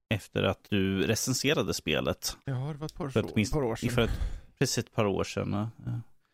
efter 0.09 0.43
att 0.43 0.65
du 0.69 1.07
recenserade 1.07 1.73
spelet. 1.73 2.37
Ja, 2.45 2.53
det 2.53 2.77
var 2.77 2.85
ett 2.85 2.93
par, 2.93 3.09
för 3.09 3.19
ett, 3.19 3.35
minst, 3.35 3.53
par 3.53 3.63
år 3.63 3.75
sedan. 3.75 3.89
För 3.89 4.01
ett, 4.01 4.19
precis 4.59 4.77
ett 4.77 4.95
par 4.95 5.05
år 5.05 5.23
sedan. 5.23 5.67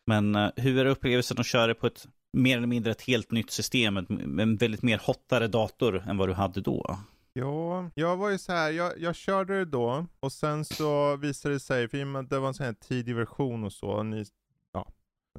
Men 0.06 0.36
uh, 0.36 0.50
hur 0.56 0.78
är 0.78 0.90
upplevelsen 0.90 1.40
att 1.40 1.46
köra 1.46 1.74
på 1.74 1.86
ett 1.86 2.06
mer 2.32 2.56
eller 2.56 2.66
mindre 2.66 2.92
ett 2.92 3.02
helt 3.02 3.30
nytt 3.30 3.50
system, 3.50 3.96
en 3.96 4.56
väldigt 4.56 4.82
mer 4.82 4.98
hottare 4.98 5.48
dator 5.48 6.04
än 6.06 6.16
vad 6.16 6.28
du 6.28 6.32
hade 6.32 6.60
då? 6.60 6.98
Ja, 7.32 7.90
jag 7.94 8.16
var 8.16 8.30
ju 8.30 8.38
så 8.38 8.52
här, 8.52 8.70
jag, 8.70 9.00
jag 9.00 9.16
körde 9.16 9.58
det 9.58 9.64
då 9.64 10.06
och 10.20 10.32
sen 10.32 10.64
så 10.64 11.16
visade 11.16 11.54
det 11.54 11.60
sig, 11.60 11.88
för 11.88 12.22
det 12.22 12.38
var 12.38 12.48
en 12.48 12.54
sån 12.54 12.66
här 12.66 12.72
tidig 12.72 13.14
version 13.14 13.64
och 13.64 13.72
så, 13.72 14.02
ni, 14.02 14.24
ja, 14.72 14.88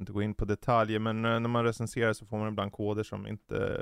inte 0.00 0.12
gå 0.12 0.22
in 0.22 0.34
på 0.34 0.44
detaljer, 0.44 0.98
men 0.98 1.24
eh, 1.24 1.40
när 1.40 1.48
man 1.48 1.64
recenserar 1.64 2.12
så 2.12 2.26
får 2.26 2.38
man 2.38 2.48
ibland 2.48 2.72
koder 2.72 3.02
som 3.02 3.26
inte 3.26 3.80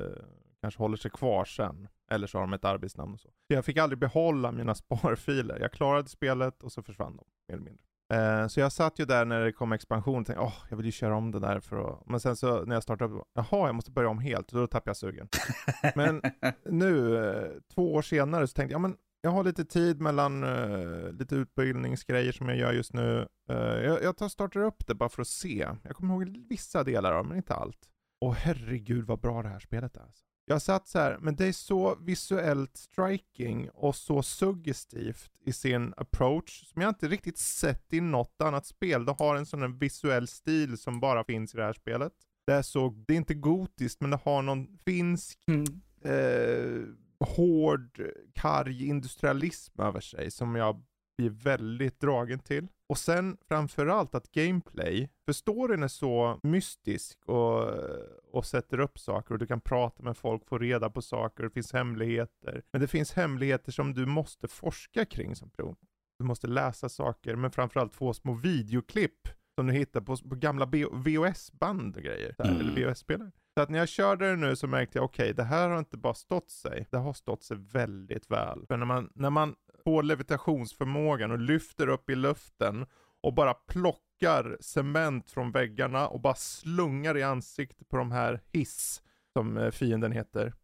kanske 0.61 0.79
håller 0.79 0.97
sig 0.97 1.11
kvar 1.11 1.45
sen. 1.45 1.89
Eller 2.13 2.27
så 2.27 2.39
har 2.39 2.43
de 2.43 2.53
ett 2.53 2.65
arbetsnamn 2.65 3.15
och 3.15 3.21
så. 3.21 3.29
Jag 3.47 3.65
fick 3.65 3.77
aldrig 3.77 3.99
behålla 3.99 4.53
mina 4.53 4.75
sparfiler. 4.75 5.61
Jag 5.61 5.73
klarade 5.73 6.09
spelet 6.09 6.63
och 6.63 6.73
så 6.73 6.83
försvann 6.83 7.17
de, 7.17 7.25
mer 7.49 7.55
eller 7.55 7.65
mindre. 7.65 7.85
Eh, 8.13 8.49
så 8.49 8.61
jag 8.61 8.73
satt 8.73 8.99
ju 8.99 9.05
där 9.05 9.25
när 9.25 9.45
det 9.45 9.53
kom 9.53 9.73
expansion 9.73 10.21
och 10.21 10.27
tänkte, 10.27 10.45
åh, 10.45 10.55
jag 10.71 10.77
vill 10.77 10.87
ju 10.87 10.93
köra 10.93 11.17
om 11.17 11.31
det 11.31 11.41
där 11.41 11.61
för 11.61 11.91
att... 11.91 12.07
Men 12.07 12.21
sen 12.21 12.37
så 12.37 12.65
när 12.65 12.77
jag 12.77 12.83
startade 12.83 13.15
upp, 13.15 13.23
jaha, 13.35 13.67
jag 13.67 13.75
måste 13.75 13.91
börja 13.91 14.09
om 14.09 14.19
helt. 14.19 14.49
Då 14.49 14.67
tappade 14.67 14.91
jag 14.91 14.97
sugen. 14.97 15.29
men 15.95 16.23
nu, 16.65 17.17
eh, 17.17 17.51
två 17.75 17.95
år 17.95 18.03
senare, 18.03 18.47
så 18.47 18.55
tänkte 18.55 18.73
jag, 18.73 18.79
ja 18.79 18.83
men 18.83 18.97
jag 19.25 19.31
har 19.31 19.45
lite 19.45 19.65
tid 19.65 20.01
mellan 20.01 20.45
uh, 20.45 21.13
lite 21.13 21.35
utbildningsgrejer 21.35 22.33
som 22.33 22.49
jag 22.49 22.59
gör 22.59 22.73
just 22.73 22.93
nu. 22.93 23.29
Uh, 23.51 23.57
jag, 23.57 24.03
jag 24.03 24.17
tar 24.17 24.29
startar 24.29 24.61
upp 24.61 24.87
det 24.87 24.95
bara 24.95 25.09
för 25.09 25.23
att 25.23 25.29
se. 25.29 25.69
Jag 25.83 25.97
kommer 25.97 26.15
ihåg 26.15 26.47
vissa 26.49 26.85
delar 26.85 27.13
av 27.13 27.27
men 27.27 27.37
inte 27.37 27.55
allt. 27.55 27.89
Och 28.21 28.35
herregud 28.35 29.05
vad 29.05 29.21
bra 29.21 29.43
det 29.43 29.49
här 29.49 29.59
spelet 29.59 29.97
är. 29.97 30.01
Alltså. 30.01 30.25
Jag 30.45 30.63
satt 30.63 30.89
så 30.89 30.99
här, 30.99 31.19
men 31.21 31.37
det 31.37 31.47
är 31.47 31.53
så 31.53 31.95
visuellt 31.95 32.77
striking 32.77 33.71
och 33.71 33.97
så 33.97 34.23
suggestivt 34.23 35.31
i 35.45 35.53
sin 35.53 35.95
approach 35.97 36.65
som 36.73 36.83
jag 36.83 36.89
inte 36.89 37.09
riktigt 37.09 37.39
sett 37.39 37.93
i 37.93 38.01
något 38.01 38.43
annat 38.43 38.67
spel. 38.67 39.05
Det 39.05 39.17
har 39.19 39.37
en 39.37 39.47
sån 39.47 39.79
visuell 39.79 40.29
stil 40.29 40.79
som 40.79 41.01
bara 41.01 41.25
finns 41.25 41.55
i 41.55 41.57
det 41.57 41.65
här 41.65 41.73
spelet. 41.73 42.13
Det 42.47 42.53
är 42.53 42.63
så, 42.63 43.05
det 43.07 43.13
är 43.13 43.17
inte 43.17 43.35
gotiskt 43.35 44.01
men 44.01 44.11
det 44.11 44.21
har 44.25 44.43
någon 44.43 44.79
finsk, 44.85 45.39
mm. 45.49 45.65
eh, 46.05 46.83
hård, 47.29 48.01
karg 48.35 48.87
industrialism 48.87 49.81
över 49.81 50.01
sig 50.01 50.31
som 50.31 50.55
jag 50.55 50.83
blir 51.17 51.31
väldigt 51.31 52.01
dragen 52.01 52.39
till. 52.39 52.69
Och 52.89 52.99
sen 52.99 53.37
framförallt 53.49 54.15
att 54.15 54.33
gameplay, 54.33 55.11
för 55.25 55.33
storyn 55.33 55.83
är 55.83 55.89
så 55.89 56.41
mystisk 56.43 57.19
och, 57.27 57.69
och 58.33 58.47
sätter 58.47 58.81
upp 58.81 58.99
saker 58.99 59.35
och 59.35 59.39
du 59.39 59.47
kan 59.47 59.61
prata 59.61 60.03
med 60.03 60.17
folk, 60.17 60.49
få 60.49 60.59
reda 60.59 60.91
på 60.91 61.03
saker, 61.03 61.45
det 61.45 61.51
finns 61.51 61.73
hemligheter. 61.73 62.63
Men 62.73 62.81
det 62.81 62.89
finns 62.89 63.13
hemligheter 63.13 63.73
som 63.73 63.95
du 63.95 64.07
måste 64.07 64.49
forska 64.49 65.05
kring 65.05 65.37
som 65.37 65.51
person. 65.51 65.77
Du 66.19 66.25
måste 66.25 66.47
läsa 66.47 66.89
saker, 66.89 67.37
men 67.37 67.51
framförallt 67.51 67.95
få 67.95 68.15
små 68.15 68.35
videoklipp 68.35 69.29
som 69.55 69.67
du 69.67 69.73
hittar 69.73 70.01
på, 70.01 70.17
på 70.17 70.35
gamla 70.35 70.67
VHS-band 70.93 71.97
och 71.97 72.03
grejer. 72.03 72.35
mm. 72.39 72.61
Eller 72.61 72.73
VHS-spelare. 72.73 73.31
Så 73.55 73.63
att 73.63 73.71
när 73.71 73.79
jag 73.79 73.89
körde 73.89 74.31
det 74.31 74.37
nu 74.37 74.57
så 74.57 74.67
märkte 74.67 74.99
jag, 74.99 75.05
okej, 75.05 75.25
okay, 75.25 75.33
det 75.33 75.43
här 75.43 75.69
har 75.69 75.79
inte 75.79 75.97
bara 75.97 76.15
stått 76.15 76.51
sig, 76.51 76.87
det 76.91 76.97
har 76.97 77.13
stått 77.13 77.43
sig 77.43 77.57
väldigt 77.57 78.31
väl. 78.31 78.67
För 78.67 78.77
när 78.77 78.87
man, 78.87 79.11
när 79.15 79.31
man 79.31 79.55
på 79.85 80.03
levitationsförmågan 80.03 81.31
och 81.31 81.39
lyfter 81.39 81.89
upp 81.89 82.11
i 82.11 82.15
luften 82.15 82.87
och 83.21 83.35
bara 83.35 83.55
plockar 83.55 84.57
cement 84.61 85.31
från 85.31 85.53
väggarna 85.53 86.09
och 86.09 86.21
bara 86.21 86.35
slungar 86.35 87.17
i 87.17 87.23
ansiktet 87.23 87.89
på 87.89 87.97
de 87.97 88.13
här 88.13 88.41
hiss, 88.53 89.03
som 89.33 89.57
eh, 89.59 89.71
fienden 89.71 90.13
heter. 90.13 90.55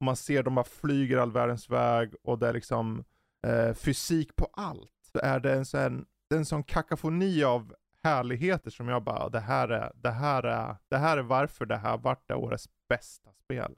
Och 0.00 0.04
man 0.04 0.16
ser 0.16 0.42
dem 0.42 0.54
bara 0.54 0.64
flyger 0.64 1.18
all 1.18 1.32
världens 1.32 1.70
väg 1.70 2.14
och 2.22 2.38
det 2.38 2.48
är 2.48 2.52
liksom 2.52 3.04
eh, 3.46 3.74
fysik 3.74 4.36
på 4.36 4.48
allt. 4.52 4.92
Så 5.12 5.18
är 5.22 5.40
det 5.40 5.52
en 5.52 5.64
sån, 5.64 6.06
en 6.34 6.44
sån 6.44 6.62
kakafoni 6.62 7.44
av 7.44 7.74
härligheter 8.02 8.70
som 8.70 8.88
jag 8.88 9.04
bara, 9.04 9.28
det 9.28 9.40
här 9.40 9.68
är, 9.68 9.92
det 9.94 10.10
här 10.10 10.42
är, 10.42 10.76
det 10.88 10.96
här 10.96 11.18
är 11.18 11.22
varför 11.22 11.66
det 11.66 11.76
här 11.76 11.98
vart 11.98 12.28
det 12.28 12.34
årets 12.34 12.68
bästa 12.88 13.32
spel. 13.32 13.74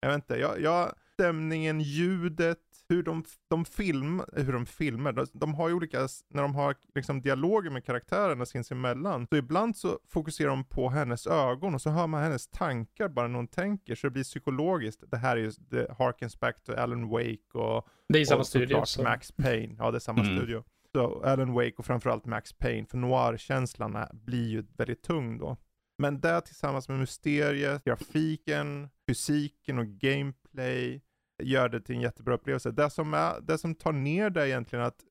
Jag 0.00 0.08
vet 0.08 0.14
inte, 0.14 0.36
jag, 0.36 0.60
jag 0.60 0.92
stämningen, 1.12 1.80
ljudet, 1.80 2.58
hur 2.88 3.02
de, 3.02 3.24
de, 3.50 3.64
film, 3.64 4.22
hur 4.32 4.52
de 4.52 4.66
filmar. 4.66 5.12
De, 5.12 5.26
de 5.32 5.54
har 5.54 5.68
ju 5.68 5.74
olika, 5.74 6.08
när 6.28 6.42
de 6.42 6.54
har 6.54 6.74
liksom 6.94 7.20
dialoger 7.20 7.70
med 7.70 7.84
karaktärerna 7.84 8.46
sinsemellan, 8.46 9.26
så 9.30 9.36
ibland 9.36 9.76
så 9.76 9.98
fokuserar 10.08 10.48
de 10.48 10.64
på 10.64 10.88
hennes 10.88 11.26
ögon 11.26 11.74
och 11.74 11.82
så 11.82 11.90
hör 11.90 12.06
man 12.06 12.22
hennes 12.22 12.48
tankar 12.48 13.08
bara 13.08 13.28
när 13.28 13.36
hon 13.36 13.48
tänker, 13.48 13.94
så 13.94 14.06
det 14.06 14.10
blir 14.10 14.24
psykologiskt. 14.24 15.04
Det 15.10 15.16
här 15.16 15.36
är 15.36 15.40
ju, 15.40 15.50
det 15.58 15.96
harkens 15.98 16.40
back 16.40 16.64
to 16.64 16.72
Alan 16.72 17.08
Wake 17.08 17.58
och... 17.58 17.88
Det 18.08 18.18
är 18.18 18.24
samma 18.24 18.44
studio. 18.44 18.84
Så. 18.84 19.02
Max 19.02 19.32
Payne, 19.32 19.74
ja 19.78 19.90
det 19.90 19.98
är 19.98 20.00
samma 20.00 20.22
mm. 20.22 20.36
studio. 20.36 20.64
Så 20.92 21.22
Alan 21.24 21.52
Wake 21.52 21.74
och 21.78 21.86
framförallt 21.86 22.26
Max 22.26 22.52
Payne, 22.52 22.86
för 22.86 22.98
noir-känslan 22.98 24.06
blir 24.12 24.48
ju 24.48 24.64
väldigt 24.76 25.02
tung 25.02 25.38
då. 25.38 25.56
Men 25.98 26.20
det 26.20 26.40
tillsammans 26.40 26.88
med 26.88 26.98
mysteriet, 26.98 27.84
grafiken, 27.84 28.88
fysiken 29.08 29.78
och 29.78 29.86
gameplay 29.86 31.02
gör 31.38 31.68
det 31.68 31.80
till 31.80 31.94
en 31.94 32.00
jättebra 32.00 32.34
upplevelse. 32.34 32.70
Det 32.70 32.90
som, 32.90 33.14
är, 33.14 33.40
det 33.40 33.58
som 33.58 33.74
tar 33.74 33.92
ner 33.92 34.30
det 34.30 34.48
egentligen 34.48 34.84
att 34.84 35.04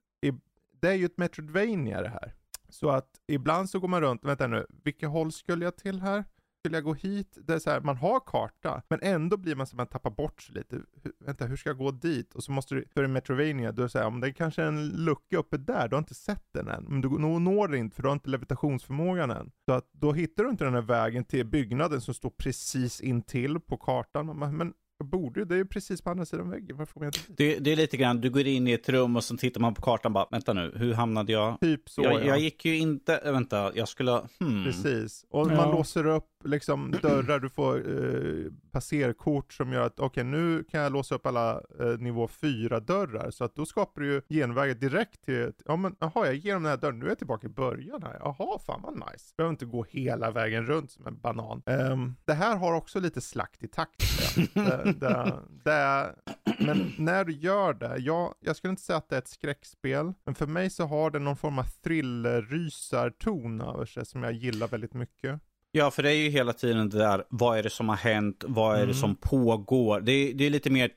det 0.79 0.87
är 0.87 0.93
ju 0.93 1.05
ett 1.05 1.17
Metroidvania 1.17 2.01
det 2.01 2.09
här. 2.09 2.33
Så 2.69 2.89
att 2.89 3.09
ibland 3.27 3.69
så 3.69 3.79
går 3.79 3.87
man 3.87 4.01
runt, 4.01 4.23
vänta 4.23 4.47
nu, 4.47 4.65
vilket 4.83 5.09
håll 5.09 5.31
skulle 5.31 5.65
jag 5.65 5.77
till 5.77 6.01
här? 6.01 6.23
skulle 6.67 6.77
jag 6.77 6.83
gå 6.83 6.93
hit? 6.93 7.37
Det 7.47 7.53
är 7.53 7.59
så 7.59 7.69
här, 7.69 7.81
man 7.81 7.97
har 7.97 8.19
karta, 8.19 8.81
men 8.89 8.99
ändå 9.01 9.37
blir 9.37 9.55
man 9.55 9.67
så 9.67 9.73
att 9.73 9.77
man 9.77 9.87
tappar 9.87 10.09
bort 10.09 10.41
sig 10.41 10.55
lite. 10.55 10.75
Hur, 11.03 11.13
vänta, 11.19 11.45
hur 11.45 11.55
ska 11.55 11.69
jag 11.69 11.77
gå 11.77 11.91
dit? 11.91 12.35
Och 12.35 12.43
så 12.43 12.51
måste 12.51 12.75
du, 12.75 12.85
för 12.93 13.03
i 13.03 13.07
Metrovania, 13.07 13.71
du 13.71 13.89
säger 13.89 14.05
om 14.05 14.19
det 14.19 14.27
är 14.27 14.31
kanske 14.31 14.63
är 14.63 14.67
en 14.67 14.89
lucka 14.89 15.37
uppe 15.37 15.57
där, 15.57 15.87
du 15.87 15.95
har 15.95 15.99
inte 15.99 16.15
sett 16.15 16.45
den 16.51 16.67
än. 16.67 16.83
Men 16.83 17.01
du 17.01 17.09
når 17.09 17.75
inte, 17.75 17.95
för 17.95 18.03
du 18.03 18.09
har 18.09 18.13
inte 18.13 18.29
levitationsförmågan 18.29 19.31
än. 19.31 19.51
Så 19.65 19.73
att 19.73 19.89
då 19.91 20.13
hittar 20.13 20.43
du 20.43 20.49
inte 20.49 20.63
den 20.63 20.73
här 20.73 20.81
vägen 20.81 21.25
till 21.25 21.45
byggnaden 21.45 22.01
som 22.01 22.13
står 22.13 22.29
precis 22.29 23.01
intill 23.01 23.59
på 23.59 23.77
kartan. 23.77 24.39
Men 24.57 24.73
jag 24.99 25.07
borde 25.07 25.39
ju, 25.39 25.45
det 25.45 25.55
är 25.55 25.57
ju 25.57 25.65
precis 25.65 26.01
på 26.01 26.09
andra 26.09 26.25
sidan 26.25 26.49
väggen. 26.49 26.77
Varför 26.77 26.99
jag 26.99 27.07
inte 27.07 27.19
det, 27.27 27.59
det 27.59 27.71
är 27.71 27.75
lite 27.75 27.97
grann, 27.97 28.21
du 28.21 28.29
går 28.29 28.47
in 28.47 28.67
i 28.67 28.71
ett 28.71 28.89
rum 28.89 29.15
och 29.15 29.23
så 29.23 29.37
tittar 29.37 29.61
man 29.61 29.73
på 29.73 29.81
kartan 29.81 30.09
och 30.09 30.13
bara, 30.13 30.27
vänta 30.31 30.53
nu, 30.53 30.73
hur 30.75 30.93
hamnade 30.93 31.31
jag? 31.31 31.59
Typ 31.59 31.89
så 31.89 32.01
jag, 32.01 32.13
ja. 32.13 32.19
jag 32.19 32.39
gick 32.39 32.65
ju 32.65 32.77
inte, 32.77 33.21
vänta, 33.23 33.71
jag 33.75 33.87
skulle, 33.87 34.21
hmm. 34.39 34.63
Precis, 34.63 35.25
och 35.29 35.51
ja. 35.51 35.55
man 35.55 35.71
låser 35.71 36.05
upp 36.05 36.36
liksom 36.43 36.91
dörrar, 37.01 37.39
du 37.39 37.49
får 37.49 37.77
eh, 37.77 38.51
passerkort 38.71 39.53
som 39.53 39.73
gör 39.73 39.81
att, 39.81 39.99
okej 39.99 40.05
okay, 40.05 40.23
nu 40.23 40.63
kan 40.63 40.81
jag 40.81 40.91
låsa 40.91 41.15
upp 41.15 41.25
alla 41.25 41.61
eh, 41.79 41.87
nivå 41.99 42.27
4 42.27 42.79
dörrar. 42.79 43.31
Så 43.31 43.43
att 43.43 43.55
då 43.55 43.65
skapar 43.65 44.01
du 44.01 44.13
ju 44.13 44.21
genvägar 44.29 44.75
direkt 44.75 45.25
till, 45.25 45.51
ja 45.65 45.75
men 45.75 45.95
jaha, 45.99 46.25
jag 46.25 46.35
ger 46.35 46.53
dem 46.53 46.63
den 46.63 46.69
här 46.69 46.77
dörren, 46.77 46.99
nu 46.99 47.05
är 47.05 47.09
jag 47.09 47.17
tillbaka 47.17 47.47
i 47.47 47.49
början 47.49 48.03
här. 48.03 48.17
Jaha, 48.19 48.59
fan 48.59 48.81
vad 48.81 48.93
nice. 48.93 49.33
Behöver 49.37 49.51
inte 49.51 49.65
gå 49.65 49.85
hela 49.89 50.31
vägen 50.31 50.65
runt 50.65 50.91
som 50.91 51.07
en 51.07 51.19
banan. 51.19 51.61
Um, 51.65 52.15
det 52.25 52.33
här 52.33 52.57
har 52.57 52.73
också 52.73 52.99
lite 52.99 53.21
slakt 53.21 53.63
i 53.63 53.67
takt. 53.67 54.03
det, 54.53 54.95
det, 54.99 55.39
det, 55.63 56.15
men 56.59 56.93
när 56.97 57.25
du 57.25 57.33
gör 57.33 57.73
det, 57.73 57.97
ja, 57.97 58.35
jag 58.39 58.55
skulle 58.55 58.69
inte 58.69 58.81
säga 58.81 58.97
att 58.97 59.09
det 59.09 59.15
är 59.15 59.19
ett 59.19 59.27
skräckspel, 59.27 60.13
men 60.25 60.35
för 60.35 60.47
mig 60.47 60.69
så 60.69 60.85
har 60.85 61.11
det 61.11 61.19
någon 61.19 61.37
form 61.37 61.59
av 61.59 61.65
thriller-rysarton 61.83 63.61
över 63.61 63.85
sig 63.85 64.05
som 64.05 64.23
jag 64.23 64.33
gillar 64.33 64.67
väldigt 64.67 64.93
mycket. 64.93 65.41
Ja, 65.77 65.91
för 65.91 66.03
det 66.03 66.11
är 66.11 66.15
ju 66.15 66.29
hela 66.29 66.53
tiden 66.53 66.89
det 66.89 66.97
där, 66.97 67.23
vad 67.29 67.57
är 67.57 67.63
det 67.63 67.69
som 67.69 67.89
har 67.89 67.95
hänt, 67.95 68.43
vad 68.47 68.73
är 68.73 68.77
mm. 68.77 68.87
det 68.87 68.95
som 68.95 69.15
pågår? 69.15 70.01
Det 70.01 70.11
är, 70.11 70.33
det 70.33 70.45
är 70.45 70.49
lite 70.49 70.69
mer 70.69 70.89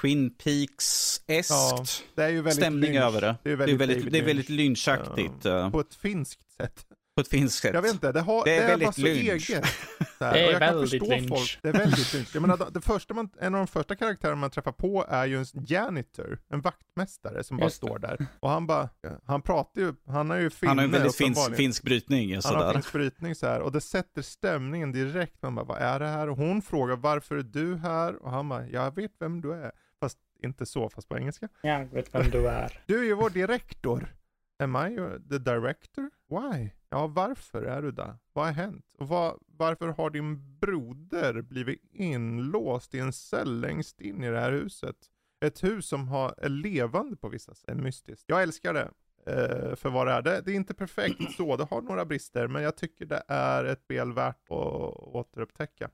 Twin 0.00 0.30
Peaks-eskt 0.30 2.02
ja, 2.14 2.50
stämning 2.50 2.92
lynch. 2.92 3.04
över 3.04 3.20
det. 3.20 3.36
Det 3.42 3.50
är 3.50 3.56
väldigt, 3.56 3.78
det 3.78 3.84
är 3.84 3.86
väldigt, 3.86 4.12
det 4.12 4.18
är 4.18 4.24
väldigt 4.24 4.48
lynchaktigt. 4.48 5.44
Ja. 5.44 5.70
På 5.70 5.80
ett 5.80 5.94
finskt 5.94 6.52
sätt 6.56 6.86
på 7.14 7.20
ett 7.20 7.28
finskt 7.28 7.62
sätt. 7.62 7.74
Jag 7.74 7.82
vet 7.82 7.92
inte, 7.92 8.12
det, 8.12 8.20
har, 8.20 8.44
det 8.44 8.56
är, 8.56 8.66
det 8.66 8.72
är 8.72 8.78
väldigt 8.78 8.98
lynch. 8.98 9.50
Eget, 9.50 9.64
det 10.18 10.24
är 10.24 10.60
väldigt 10.60 11.08
lynch. 11.08 11.28
Folk. 11.28 11.58
Det 11.62 11.68
är 11.68 11.72
väldigt 11.72 12.14
lynch. 12.14 12.30
Jag 12.34 12.40
menar, 12.40 12.70
det 12.72 12.80
första 12.80 13.14
man, 13.14 13.30
en 13.40 13.54
av 13.54 13.58
de 13.58 13.66
första 13.66 13.96
karaktärerna 13.96 14.36
man 14.36 14.50
träffar 14.50 14.72
på 14.72 15.06
är 15.08 15.26
ju 15.26 15.38
en 15.38 15.46
janitor, 15.66 16.38
en 16.48 16.60
vaktmästare 16.60 17.44
som 17.44 17.56
bara 17.56 17.64
Just 17.64 17.76
står 17.76 17.98
där. 17.98 18.26
Och 18.40 18.50
han 18.50 18.66
bara, 18.66 18.88
han 19.24 19.42
pratar 19.42 19.80
ju, 19.80 19.94
han 20.06 20.30
har 20.30 20.36
ju 20.36 20.50
finne. 20.50 20.70
Han 20.70 20.78
har 20.78 20.84
ju 20.84 20.90
väldigt 20.90 21.16
finsk, 21.16 21.56
finsk 21.56 21.82
brytning. 21.82 22.34
Han 22.44 22.54
har 22.54 22.72
finsk 22.72 22.92
brytning 22.92 23.34
så 23.34 23.46
här. 23.46 23.60
Och 23.60 23.72
det 23.72 23.80
sätter 23.80 24.22
stämningen 24.22 24.92
direkt. 24.92 25.42
Man 25.42 25.54
bara, 25.54 25.64
vad 25.64 25.78
är 25.78 26.00
det 26.00 26.08
här? 26.08 26.28
Och 26.28 26.36
hon 26.36 26.62
frågar, 26.62 26.96
varför 26.96 27.36
är 27.36 27.42
du 27.42 27.76
här? 27.76 28.22
Och 28.22 28.30
han 28.30 28.48
bara, 28.48 28.66
jag 28.68 28.94
vet 28.94 29.12
vem 29.18 29.40
du 29.40 29.52
är. 29.52 29.72
Fast 30.00 30.18
inte 30.42 30.66
så, 30.66 30.90
fast 30.90 31.08
på 31.08 31.18
engelska. 31.18 31.48
Jag 31.62 31.84
vet 31.84 32.14
vem 32.14 32.30
du 32.30 32.48
är. 32.48 32.82
Du 32.86 32.98
är 32.98 33.04
ju 33.04 33.14
vår 33.14 33.30
direktor. 33.30 34.14
Am 34.58 34.76
I 34.76 34.96
the 35.30 35.38
director? 35.38 36.10
Why? 36.28 36.70
Ja, 36.92 37.06
varför 37.06 37.62
är 37.62 37.82
du 37.82 37.92
där? 37.92 38.16
Vad 38.32 38.44
har 38.44 38.52
hänt? 38.52 38.84
Och 38.98 39.08
var, 39.08 39.38
varför 39.46 39.88
har 39.88 40.10
din 40.10 40.58
broder 40.58 41.42
blivit 41.42 41.80
inlåst 41.92 42.94
i 42.94 42.98
en 42.98 43.12
cell 43.12 43.60
längst 43.60 44.00
in 44.00 44.24
i 44.24 44.30
det 44.30 44.40
här 44.40 44.52
huset? 44.52 44.96
Ett 45.44 45.64
hus 45.64 45.86
som 45.86 46.08
har, 46.08 46.34
är 46.38 46.48
levande 46.48 47.16
på 47.16 47.28
vissa 47.28 47.54
sätt, 47.54 47.76
mystiskt. 47.76 48.24
Jag 48.26 48.42
älskar 48.42 48.74
det 48.74 48.90
eh, 49.26 49.76
för 49.76 49.90
vad 49.90 50.06
det 50.06 50.12
är. 50.12 50.22
Det, 50.22 50.40
det, 50.40 50.50
är 50.50 50.54
inte 50.54 50.74
perfekt 50.74 51.32
så, 51.36 51.56
det 51.56 51.64
har 51.64 51.82
några 51.82 52.04
brister, 52.04 52.46
men 52.46 52.62
jag 52.62 52.76
tycker 52.76 53.06
det 53.06 53.22
är 53.28 53.64
ett 53.64 53.82
spel 53.84 54.12
värt 54.12 54.50
att 54.50 54.56
återupptäcka. 54.96 55.90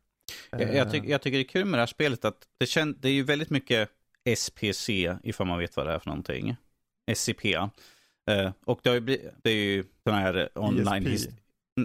Eh. 0.53 0.61
Jag, 0.61 0.75
jag, 0.75 0.91
tyck, 0.91 1.05
jag, 1.05 1.23
tycker 1.23 1.39
det 1.39 1.45
är 1.45 1.49
kul 1.49 1.65
med 1.65 1.79
det 1.79 1.83
här 1.83 1.87
spelet 1.87 2.25
att 2.25 2.49
det, 2.59 2.67
känd, 2.67 2.97
det 3.01 3.09
är 3.09 3.13
ju 3.13 3.23
väldigt 3.23 3.51
mycket 3.51 3.91
SPC, 4.37 4.89
ifall 5.23 5.47
man 5.47 5.59
vet 5.59 5.77
vad 5.77 5.87
det 5.87 5.93
är 5.93 5.99
för 5.99 6.11
någonting. 6.11 6.57
SCP. 7.15 7.57
Uh, 8.29 8.51
och 8.65 8.81
det, 8.83 8.89
har 8.91 8.95
ju 8.95 9.01
blivit, 9.01 9.31
det 9.43 9.51
är 9.51 9.55
ju 9.55 9.85
sådana 10.05 10.21
här 10.21 10.49
online... 10.55 11.07
His, 11.07 11.29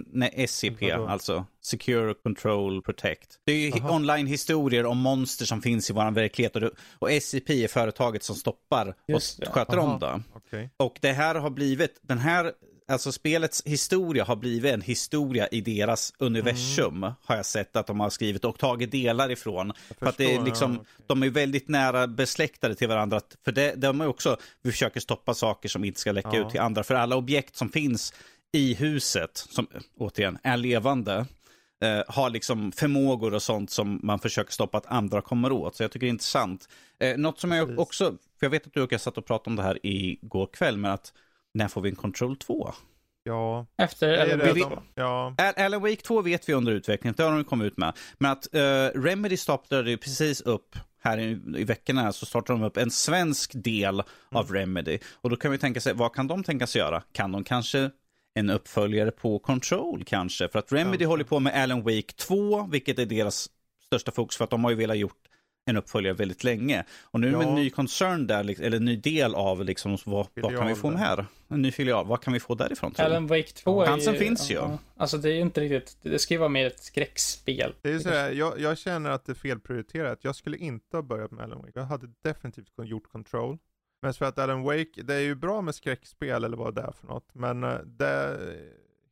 nej, 0.06 0.46
SCP, 0.48 0.92
alltså 0.92 1.46
Secure 1.60 2.14
Control 2.14 2.82
Protect. 2.82 3.38
Det 3.44 3.52
är 3.52 3.76
ju 3.76 3.90
online-historier 3.90 4.86
om 4.86 4.98
monster 4.98 5.44
som 5.44 5.62
finns 5.62 5.90
i 5.90 5.92
vår 5.92 6.10
verklighet. 6.10 6.54
Och, 6.54 6.60
det, 6.60 6.70
och 6.98 7.10
SCP 7.10 7.64
är 7.64 7.68
företaget 7.68 8.22
som 8.22 8.36
stoppar 8.36 8.94
Just 9.08 9.38
och 9.38 9.54
sköter 9.54 9.76
Aha. 9.76 9.92
om 9.92 10.00
det. 10.00 10.22
Okay. 10.36 10.68
Och 10.76 10.98
det 11.00 11.12
här 11.12 11.34
har 11.34 11.50
blivit, 11.50 12.00
den 12.02 12.18
här 12.18 12.52
alltså 12.88 13.12
spelets 13.12 13.62
historia 13.64 14.24
har 14.24 14.36
blivit 14.36 14.74
en 14.74 14.80
historia 14.80 15.48
i 15.48 15.60
deras 15.60 16.12
universum. 16.18 16.96
Mm. 16.96 17.12
Har 17.24 17.36
jag 17.36 17.46
sett 17.46 17.76
att 17.76 17.86
de 17.86 18.00
har 18.00 18.10
skrivit 18.10 18.44
och 18.44 18.58
tagit 18.58 18.90
delar 18.90 19.30
ifrån. 19.30 19.72
för 19.98 20.06
att 20.06 20.16
det 20.16 20.34
är 20.34 20.42
liksom, 20.42 20.72
ja, 20.72 20.80
okay. 20.80 21.04
de 21.06 21.22
är 21.22 21.30
väldigt 21.30 21.68
nära 21.68 22.06
besläktade 22.06 22.74
till 22.74 22.88
varandra. 22.88 23.20
För 23.44 23.52
det, 23.52 23.74
de 23.74 24.00
är 24.00 24.06
också, 24.06 24.36
vi 24.62 24.70
försöker 24.70 25.00
stoppa 25.00 25.34
saker 25.34 25.68
som 25.68 25.84
inte 25.84 26.00
ska 26.00 26.12
läcka 26.12 26.30
ja. 26.32 26.46
ut 26.46 26.50
till 26.50 26.60
andra. 26.60 26.84
För 26.84 26.94
alla 26.94 27.16
objekt 27.16 27.56
som 27.56 27.68
finns 27.68 28.14
i 28.52 28.74
huset, 28.74 29.46
som 29.50 29.66
återigen 29.98 30.38
är 30.42 30.56
levande, 30.56 31.26
eh, 31.82 32.02
har 32.08 32.30
liksom 32.30 32.72
förmågor 32.72 33.34
och 33.34 33.42
sånt 33.42 33.70
som 33.70 34.00
man 34.02 34.18
försöker 34.18 34.52
stoppa 34.52 34.78
att 34.78 34.86
andra 34.86 35.20
kommer 35.20 35.52
åt. 35.52 35.76
Så 35.76 35.82
jag 35.82 35.90
tycker 35.90 36.06
det 36.06 36.08
är 36.08 36.10
intressant. 36.10 36.68
Eh, 36.98 37.16
något 37.16 37.40
som 37.40 37.52
jag 37.52 37.78
också, 37.78 38.10
för 38.10 38.46
jag 38.46 38.50
vet 38.50 38.66
att 38.66 38.74
du 38.74 38.82
och 38.82 38.92
jag 38.92 39.00
satt 39.00 39.18
och 39.18 39.26
pratade 39.26 39.50
om 39.50 39.56
det 39.56 39.62
här 39.62 39.78
igår 39.82 40.46
kväll, 40.46 40.76
men 40.76 40.90
att 40.90 41.12
när 41.54 41.68
får 41.68 41.80
vi 41.80 41.88
en 41.88 41.96
Control 41.96 42.36
2? 42.36 42.72
Ja. 43.24 43.66
Efter 43.78 44.18
Alan 44.18 44.38
Wake 44.38 44.60
2. 44.60 44.82
Ja. 44.94 45.34
Alan 45.56 45.82
Wake 45.82 46.02
2 46.02 46.22
vet 46.22 46.48
vi 46.48 46.52
under 46.52 46.72
utveckling, 46.72 47.12
det 47.16 47.22
har 47.22 47.32
de 47.32 47.44
kommit 47.44 47.66
ut 47.66 47.76
med. 47.76 47.92
Men 48.18 48.30
att 48.30 48.48
uh, 48.54 49.00
Remedy 49.00 49.36
startade 49.36 49.90
ju 49.90 49.96
precis 49.96 50.40
upp 50.40 50.76
här 51.00 51.18
i, 51.18 51.40
i 51.56 51.64
veckorna 51.64 52.12
så 52.12 52.26
startar 52.26 52.54
de 52.54 52.62
upp 52.62 52.76
en 52.76 52.90
svensk 52.90 53.52
del 53.54 53.94
mm. 53.94 54.04
av 54.30 54.52
Remedy. 54.52 54.98
Och 55.12 55.30
då 55.30 55.36
kan 55.36 55.50
vi 55.50 55.58
tänka 55.58 55.80
sig, 55.80 55.94
vad 55.94 56.14
kan 56.14 56.26
de 56.26 56.44
tänka 56.44 56.66
sig 56.66 56.78
göra? 56.78 57.02
Kan 57.12 57.32
de 57.32 57.44
kanske 57.44 57.90
en 58.34 58.50
uppföljare 58.50 59.10
på 59.10 59.38
Control 59.38 60.04
kanske? 60.04 60.48
För 60.48 60.58
att 60.58 60.72
Remedy 60.72 61.04
ja. 61.04 61.08
håller 61.08 61.24
på 61.24 61.40
med 61.40 61.62
Alan 61.62 61.82
Wake 61.82 62.12
2, 62.16 62.66
vilket 62.66 62.98
är 62.98 63.06
deras 63.06 63.50
största 63.86 64.12
fokus 64.12 64.36
för 64.36 64.44
att 64.44 64.50
de 64.50 64.64
har 64.64 64.70
ju 64.70 64.76
velat 64.76 64.96
gjort 64.96 65.23
en 65.66 65.76
uppföljare 65.76 66.14
väldigt 66.14 66.44
länge. 66.44 66.84
Och 67.02 67.20
nu 67.20 67.30
ja. 67.30 67.38
med 67.38 67.46
en 67.48 67.54
ny 67.54 67.70
koncern 67.70 68.26
där, 68.26 68.60
eller 68.60 68.76
en 68.76 68.84
ny 68.84 68.96
del 68.96 69.34
av 69.34 69.64
liksom, 69.64 69.98
vad, 70.04 70.26
vad 70.34 70.56
kan 70.56 70.66
vi 70.66 70.74
få 70.74 70.90
med 70.90 70.98
här? 70.98 71.26
En 71.48 71.62
ny 71.62 71.72
filial, 71.72 72.06
vad 72.06 72.20
kan 72.20 72.32
vi 72.32 72.40
få 72.40 72.54
därifrån? 72.54 72.94
Alan 72.98 73.26
Wake 73.26 73.52
2 73.52 73.84
Chansen 73.84 74.14
finns 74.14 74.50
ju. 74.50 74.54
Ja, 74.54 74.78
alltså 74.96 75.18
det 75.18 75.30
är 75.30 75.34
ju 75.34 75.40
inte 75.40 75.60
riktigt, 75.60 75.96
det 76.02 76.18
ska 76.18 76.34
ju 76.34 76.38
vara 76.38 76.48
mer 76.48 76.66
ett 76.66 76.82
skräckspel. 76.82 77.74
Det 77.82 77.90
är 77.90 77.98
så 77.98 78.08
här, 78.08 78.30
jag, 78.30 78.60
jag 78.60 78.78
känner 78.78 79.10
att 79.10 79.24
det 79.24 79.32
är 79.32 79.34
felprioriterat. 79.34 80.18
Jag 80.22 80.36
skulle 80.36 80.56
inte 80.56 80.96
ha 80.96 81.02
börjat 81.02 81.30
med 81.30 81.44
Alan 81.44 81.58
Wake. 81.58 81.72
Jag 81.74 81.84
hade 81.84 82.06
definitivt 82.22 82.72
gjort 82.78 83.12
Control. 83.12 83.58
Men 84.02 84.14
för 84.14 84.24
att 84.24 84.38
Alan 84.38 84.62
Wake, 84.62 85.02
det 85.02 85.14
är 85.14 85.20
ju 85.20 85.34
bra 85.34 85.60
med 85.60 85.74
skräckspel 85.74 86.44
eller 86.44 86.56
vad 86.56 86.74
det 86.74 86.82
är 86.82 86.92
för 86.92 87.06
något, 87.06 87.28
men 87.32 87.64
eh, 87.64 87.78
det 87.78 88.38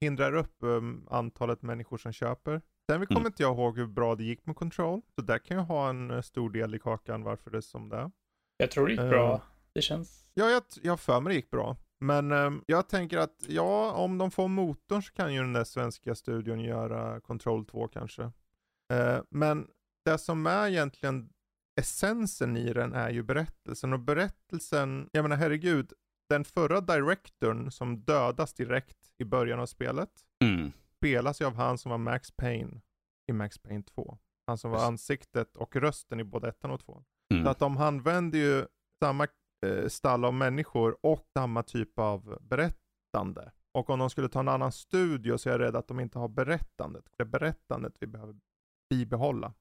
hindrar 0.01 0.35
upp 0.35 0.57
um, 0.61 1.07
antalet 1.11 1.63
människor 1.63 1.99
som 1.99 2.13
köper. 2.13 2.61
Sen 2.93 2.97
mm. 2.97 3.07
kommer 3.07 3.21
mm. 3.21 3.27
inte 3.27 3.43
jag 3.43 3.55
ihåg 3.55 3.79
hur 3.79 3.87
bra 3.87 4.15
det 4.15 4.25
gick 4.25 4.47
med 4.47 4.57
Control, 4.57 5.01
så 5.15 5.23
där 5.23 5.39
kan 5.39 5.57
jag 5.57 5.65
ha 5.65 5.89
en 5.89 6.11
uh, 6.11 6.21
stor 6.21 6.51
del 6.51 6.75
i 6.75 6.79
kakan 6.79 7.23
varför 7.23 7.51
det 7.51 7.57
är 7.57 7.61
som 7.61 7.89
det. 7.89 8.11
Jag 8.57 8.71
tror 8.71 8.87
det 8.87 8.93
gick 8.93 9.01
uh, 9.01 9.09
bra. 9.09 9.43
Det 9.73 9.83
känns... 9.83 10.25
Ja, 10.35 10.51
jag, 10.51 10.63
jag 10.83 11.01
för 11.01 11.21
mig 11.21 11.31
det 11.31 11.35
gick 11.35 11.51
bra. 11.51 11.77
Men 12.01 12.33
um, 12.33 12.65
jag 12.67 12.89
tänker 12.89 13.19
att 13.19 13.45
ja, 13.49 13.93
om 13.93 14.19
de 14.19 14.31
får 14.31 14.49
motorn 14.49 15.03
så 15.03 15.13
kan 15.13 15.35
ju 15.35 15.41
den 15.41 15.53
där 15.53 15.65
svenska 15.65 16.15
studion 16.15 16.61
göra 16.61 17.21
Control 17.21 17.67
2 17.67 17.89
kanske. 17.89 18.23
Uh, 18.23 19.21
men 19.31 19.67
det 20.05 20.19
som 20.19 20.47
är 20.47 20.69
egentligen 20.69 21.29
essensen 21.81 22.57
i 22.57 22.73
den 22.73 22.93
är 22.93 23.11
ju 23.11 23.23
berättelsen 23.23 23.93
och 23.93 24.01
berättelsen, 24.01 25.09
jag 25.13 25.23
menar 25.23 25.37
herregud, 25.37 25.93
den 26.29 26.45
förra 26.45 26.81
directorn 26.81 27.71
som 27.71 28.01
dödas 28.05 28.55
direkt 28.55 28.99
i 29.19 29.25
början 29.25 29.61
av 29.61 29.67
spelet 29.67 30.11
mm. 30.45 30.73
Spelas 31.03 31.41
ju 31.41 31.45
av 31.45 31.55
han 31.55 31.79
som 31.79 31.91
var 31.91 31.99
Max 31.99 32.31
Payne 32.31 32.81
i 33.29 33.33
Max 33.33 33.59
Payne 33.59 33.83
2. 33.83 34.19
Han 34.47 34.59
som 34.59 34.71
var 34.71 34.87
ansiktet 34.87 35.57
och 35.57 35.77
rösten 35.77 36.21
i 36.21 36.25
både 36.25 36.49
ettan 36.49 36.71
och 36.71 36.81
tvåan. 36.81 37.05
Mm. 37.33 37.45
Så 37.45 37.51
att 37.51 37.59
de 37.59 37.77
använder 37.77 38.39
ju 38.39 38.67
samma 39.03 39.27
eh, 39.67 39.89
stall 39.89 40.25
av 40.25 40.35
människor 40.35 40.97
och 41.01 41.27
samma 41.39 41.63
typ 41.63 41.99
av 41.99 42.39
berättande. 42.41 43.53
Och 43.73 43.91
om 43.91 43.99
de 43.99 44.11
skulle 44.11 44.29
ta 44.29 44.41
en 44.41 44.49
annan 44.49 44.73
studio 44.73 45.39
så 45.39 45.49
är 45.49 45.53
jag 45.53 45.61
rädd 45.61 45.77
att 45.77 45.89
de 45.89 46.01
inte 46.01 46.19
har 46.19 46.29
berättandet. 46.29 47.05
Det 47.17 47.23
är 47.23 47.27
berättandet 47.27 47.93
vi 48.01 48.07
behöver 48.07 48.35
bibehålla. 48.91 49.55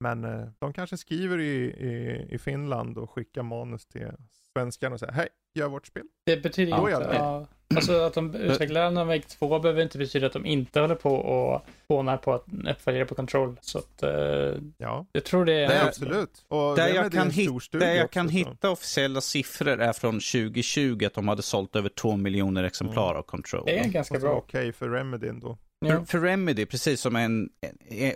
Men 0.00 0.24
eh, 0.24 0.48
de 0.58 0.72
kanske 0.72 0.96
skriver 0.96 1.38
i, 1.38 1.64
i, 1.64 2.26
i 2.30 2.38
Finland 2.38 2.98
och 2.98 3.10
skickar 3.10 3.42
manus 3.42 3.86
till 3.86 4.12
svenskarna 4.52 4.94
och 4.94 5.00
säger 5.00 5.12
hej, 5.12 5.28
gör 5.54 5.68
vårt 5.68 5.86
spel. 5.86 6.06
Det 6.26 6.42
betyder 6.42 6.78
inte, 6.78 7.16
ja, 7.16 7.46
alltså 7.74 8.00
att 8.00 8.14
de 8.14 8.34
utvecklar 8.34 8.80
Alan 8.80 9.06
Wake 9.06 9.28
2 9.28 9.58
behöver 9.58 9.82
inte 9.82 9.98
betyda 9.98 10.26
att 10.26 10.32
de 10.32 10.46
inte 10.46 10.80
håller 10.80 10.94
på 10.94 11.14
och 11.14 11.66
spånar 11.84 12.16
på 12.16 12.34
att 12.34 12.44
uppföljare 12.70 13.04
på 13.04 13.14
Control. 13.14 13.56
Så 13.60 13.78
att, 13.78 14.02
uh, 14.02 14.60
ja. 14.78 15.06
jag 15.12 15.24
tror 15.24 15.44
det 15.44 15.52
är... 15.52 15.68
Nej, 15.68 15.80
absolut. 15.80 16.44
Och 16.48 16.76
där 16.76 16.88
jag 16.88 17.12
kan, 17.12 17.30
hit, 17.30 17.50
där 17.72 17.94
jag 17.94 18.10
kan 18.10 18.28
hitta 18.28 18.70
officiella 18.70 19.20
siffror 19.20 19.80
är 19.80 19.92
från 19.92 20.14
2020 20.14 21.04
att 21.06 21.14
de 21.14 21.28
hade 21.28 21.42
sålt 21.42 21.76
över 21.76 21.88
2 21.88 22.16
miljoner 22.16 22.64
exemplar 22.64 23.08
mm. 23.10 23.16
av 23.16 23.22
Control. 23.22 23.62
Det 23.66 23.78
är 23.78 23.88
ganska 23.88 24.18
bra. 24.18 24.30
Okej 24.30 24.60
okay 24.60 24.72
för 24.72 24.88
Remedy 24.88 25.28
då. 25.28 25.58
För, 25.86 26.04
för, 26.04 26.20
Remedy, 26.20 26.66
precis 26.66 27.00
som 27.00 27.16
en, 27.16 27.48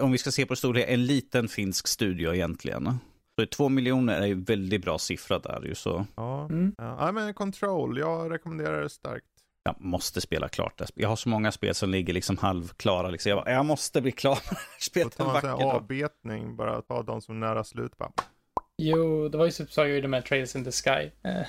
om 0.00 0.12
vi 0.12 0.18
ska 0.18 0.30
se 0.30 0.46
på 0.46 0.56
storlek, 0.56 0.84
en 0.88 1.06
liten 1.06 1.48
finsk 1.48 1.88
studio 1.88 2.34
egentligen. 2.34 2.98
Så 3.40 3.46
två 3.46 3.68
miljoner 3.68 4.20
är 4.20 4.26
ju 4.26 4.44
väldigt 4.44 4.82
bra 4.82 4.98
siffra 4.98 5.38
där 5.38 5.62
ju 5.64 5.74
så. 5.74 6.06
Ja, 6.16 6.44
mm. 6.44 6.74
ja 6.78 7.12
men 7.12 7.34
Control, 7.34 7.98
jag 7.98 8.32
rekommenderar 8.32 8.82
det 8.82 8.90
starkt. 8.90 9.26
Jag 9.78 9.84
måste 9.84 10.20
spela 10.20 10.48
klart 10.48 10.78
det. 10.78 10.86
Jag 10.94 11.08
har 11.08 11.16
så 11.16 11.28
många 11.28 11.52
spel 11.52 11.74
som 11.74 11.90
ligger 11.90 12.12
liksom 12.12 12.38
halvklara. 12.38 13.08
Liksom. 13.08 13.30
Jag, 13.30 13.44
bara, 13.44 13.50
jag 13.50 13.66
måste 13.66 14.00
bli 14.00 14.12
klar 14.12 14.38
med 14.50 14.58
spelet 14.80 15.20
en 15.20 15.26
vacker 15.26 15.48
dag. 15.48 15.62
avbetning, 15.62 16.56
bara 16.56 16.82
ta 16.82 17.02
de 17.02 17.20
som 17.20 17.42
är 17.42 17.48
nära 17.48 17.64
slut 17.64 17.96
bara. 17.96 18.12
Jo, 18.78 19.28
det 19.28 19.38
var 19.38 19.44
ju 19.44 19.50
typ 19.50 19.72
så 19.72 19.80
jag 19.80 19.90
gjorde 19.90 20.08
med 20.08 20.24
Trails 20.24 20.56
in 20.56 20.64
the 20.64 20.72
Sky. 20.72 21.10
Eh, 21.28 21.46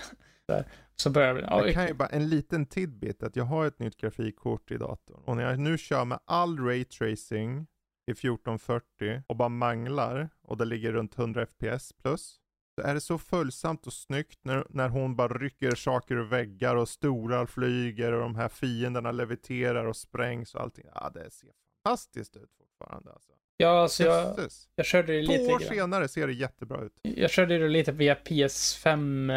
där. 0.47 0.65
Så 0.95 1.09
börjar 1.09 1.33
vi. 1.33 1.41
jag 1.41 1.73
kan 1.73 1.87
ju 1.87 1.93
bara 1.93 2.09
en 2.09 2.29
liten 2.29 2.65
tidbit 2.65 3.23
att 3.23 3.35
jag 3.35 3.43
har 3.43 3.65
ett 3.65 3.79
nytt 3.79 3.97
grafikkort 3.97 4.71
i 4.71 4.77
datorn 4.77 5.21
och 5.25 5.37
när 5.37 5.43
jag 5.43 5.59
nu 5.59 5.77
kör 5.77 6.05
med 6.05 6.19
all 6.25 6.59
raytracing 6.59 7.67
i 8.07 8.11
1440 8.11 9.23
och 9.27 9.35
bara 9.35 9.49
manglar 9.49 10.29
och 10.43 10.57
det 10.57 10.65
ligger 10.65 10.91
runt 10.91 11.17
100 11.17 11.45
fps 11.45 11.93
plus. 11.93 12.40
Är 12.81 12.93
det 12.93 13.01
så 13.01 13.17
följsamt 13.17 13.87
och 13.87 13.93
snyggt 13.93 14.39
när, 14.41 14.65
när 14.69 14.89
hon 14.89 15.15
bara 15.15 15.37
rycker 15.37 15.75
saker 15.75 16.15
ur 16.15 16.23
väggar 16.23 16.75
och 16.75 16.89
stolar 16.89 17.45
flyger 17.45 18.11
och 18.11 18.21
de 18.21 18.35
här 18.35 18.49
fienderna 18.49 19.11
leviterar 19.11 19.85
och 19.85 19.95
sprängs 19.95 20.55
och 20.55 20.61
allting. 20.61 20.85
Ja, 20.95 21.11
det 21.13 21.31
ser 21.31 21.49
fantastiskt 21.83 22.35
ut 22.35 22.49
fortfarande 22.57 23.11
alltså. 23.11 23.31
Ja, 23.57 23.81
alltså 23.81 24.03
jag, 24.03 24.35
jag 24.75 24.85
körde 24.85 25.13
det 25.13 25.21
lite 25.21 25.37
Två 25.37 25.53
år 25.53 25.59
grann. 25.59 25.69
senare 25.69 26.07
ser 26.07 26.27
det 26.27 26.33
jättebra 26.33 26.81
ut. 26.81 26.91
Jag 27.01 27.31
körde 27.31 27.57
det 27.57 27.67
lite 27.67 27.91
via 27.91 28.15
PS5, 28.15 29.31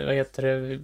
eh, 0.00 0.06
vad 0.06 0.14
heter 0.14 0.42
det, 0.42 0.74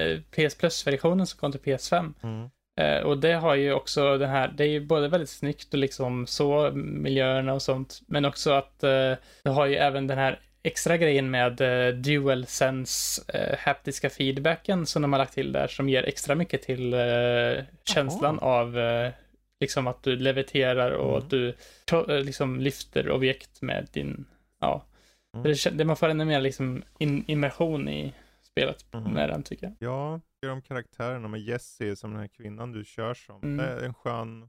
eh, 0.00 0.20
PS 0.20 0.54
Plus-versionen 0.54 1.26
som 1.26 1.38
kom 1.40 1.52
till 1.52 1.60
PS5. 1.60 2.12
Mm. 2.22 2.50
Eh, 2.80 3.02
och 3.02 3.18
det 3.18 3.32
har 3.32 3.54
ju 3.54 3.72
också 3.72 4.18
den 4.18 4.30
här, 4.30 4.48
det 4.56 4.64
är 4.64 4.68
ju 4.68 4.86
både 4.86 5.08
väldigt 5.08 5.30
snyggt 5.30 5.72
och 5.74 5.78
liksom 5.78 6.26
så, 6.26 6.70
miljöerna 6.74 7.54
och 7.54 7.62
sånt, 7.62 8.00
men 8.06 8.24
också 8.24 8.50
att 8.50 8.82
eh, 8.82 9.12
det 9.42 9.50
har 9.50 9.66
ju 9.66 9.74
även 9.74 10.06
den 10.06 10.18
här 10.18 10.40
extra 10.62 10.96
grejen 10.96 11.30
med 11.30 11.60
uh, 11.60 11.94
dual 11.94 12.46
sense 12.46 13.22
uh, 13.34 13.56
haptiska 13.58 14.10
feedbacken 14.10 14.86
som 14.86 15.02
de 15.02 15.12
har 15.12 15.18
lagt 15.18 15.34
till 15.34 15.52
där 15.52 15.68
som 15.68 15.88
ger 15.88 16.02
extra 16.02 16.34
mycket 16.34 16.62
till 16.62 16.94
uh, 16.94 17.62
känslan 17.84 18.38
av 18.38 18.76
uh, 18.76 19.10
liksom 19.60 19.86
att 19.86 20.02
du 20.02 20.16
leviterar 20.16 20.90
och 20.90 21.10
mm. 21.10 21.18
att 21.18 21.30
du 21.30 21.54
liksom 22.22 22.60
lyfter 22.60 23.10
objekt 23.10 23.62
med 23.62 23.88
din, 23.92 24.24
ja. 24.60 24.84
Mm. 25.36 25.42
Det, 25.42 25.70
det, 25.70 25.84
man 25.84 25.96
får 25.96 26.08
ännu 26.08 26.24
mer 26.24 26.40
liksom 26.40 26.82
in, 26.98 27.24
immersion 27.26 27.88
i 27.88 28.14
spelet 28.42 28.94
mm. 28.94 29.12
med 29.12 29.28
den 29.28 29.42
tycker 29.42 29.66
jag. 29.66 29.76
Ja, 29.78 30.20
de 30.42 30.62
karaktärerna 30.62 31.28
med 31.28 31.40
Jessie 31.40 31.96
som 31.96 32.10
den 32.10 32.20
här 32.20 32.28
kvinnan 32.28 32.72
du 32.72 32.84
kör 32.84 33.14
som. 33.14 33.42
Mm. 33.42 33.56
Det 33.56 33.64
är 33.64 33.84
en 33.84 33.94
skön, 33.94 34.48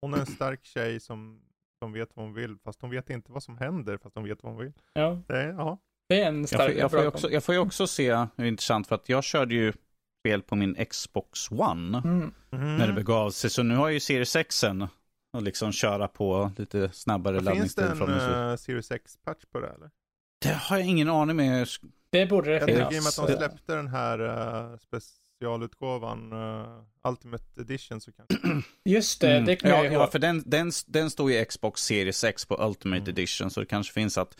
hon 0.00 0.14
är 0.14 0.18
en 0.18 0.26
stark 0.26 0.64
tjej 0.64 1.00
som, 1.00 1.40
som 1.78 1.92
vet 1.92 2.08
vad 2.14 2.24
hon 2.24 2.34
vill, 2.34 2.56
fast 2.64 2.80
hon 2.82 2.90
vet 2.90 3.10
inte 3.10 3.32
vad 3.32 3.42
som 3.42 3.58
händer, 3.58 3.98
fast 3.98 4.14
hon 4.14 4.24
vet 4.24 4.42
vad 4.42 4.52
hon 4.52 4.62
vill. 4.62 4.72
Ja. 4.92 5.22
Det, 5.28 5.44
ja. 5.44 5.78
det 6.08 6.22
är 6.22 6.28
en 6.28 6.46
stark, 6.46 6.60
jag 6.60 6.70
får, 6.70 6.78
jag 6.78 6.90
får, 6.90 7.00
ju 7.00 7.06
också, 7.08 7.30
jag 7.30 7.44
får 7.44 7.54
ju 7.54 7.60
också 7.60 7.86
se, 7.86 8.10
det 8.10 8.42
är 8.42 8.44
intressant 8.44 8.86
för 8.86 8.94
att 8.94 9.08
jag 9.08 9.24
körde 9.24 9.54
ju 9.54 9.72
spel 10.20 10.42
på 10.42 10.56
min 10.56 10.84
Xbox 10.84 11.50
One 11.50 11.98
mm. 12.04 12.32
när 12.50 12.86
det 12.86 12.92
begav 12.92 13.30
sig. 13.30 13.50
Så 13.50 13.62
nu 13.62 13.76
har 13.76 13.88
jag 13.88 13.94
ju 13.94 14.00
Series 14.00 14.36
X 14.36 14.64
och 15.32 15.42
liksom 15.42 15.72
köra 15.72 16.08
på 16.08 16.52
lite 16.56 16.90
snabbare 16.92 17.40
laddningstid. 17.40 17.84
Finns 17.84 17.98
det 17.98 18.14
en 18.14 18.50
uh, 18.50 18.56
Series 18.56 18.90
X-patch 18.90 19.44
på 19.52 19.60
det 19.60 19.68
eller? 19.68 19.90
Det 20.42 20.52
har 20.52 20.76
jag 20.76 20.86
ingen 20.86 21.08
aning 21.08 21.36
med. 21.36 21.68
Det 22.10 22.26
borde 22.26 22.58
det 22.58 22.66
finnas. 22.66 22.94
I 22.94 22.98
och 22.98 23.02
med 23.02 23.08
att 23.08 23.28
de 23.28 23.36
släppte 23.36 23.74
den 23.74 23.88
här 23.88 24.20
uh, 24.20 24.76
specialutgåvan 25.38 26.32
uh, 26.32 26.82
Ultimate 27.08 27.60
Edition 27.60 28.00
så 28.00 28.12
kanske. 28.12 28.38
Just 28.84 29.20
det, 29.20 29.32
mm. 29.32 29.44
det 29.44 29.56
kan 29.56 29.70
ja, 29.70 29.84
jag 29.84 29.92
Ja, 29.92 30.06
för 30.06 30.18
den, 30.18 30.42
den, 30.46 30.70
den 30.86 31.10
står 31.10 31.32
ju 31.32 31.44
Xbox 31.44 31.80
Series 31.80 32.24
X 32.24 32.46
på 32.46 32.54
Ultimate 32.54 33.02
mm. 33.02 33.08
Edition 33.08 33.50
så 33.50 33.60
det 33.60 33.66
kanske 33.66 33.92
finns 33.92 34.18
att 34.18 34.38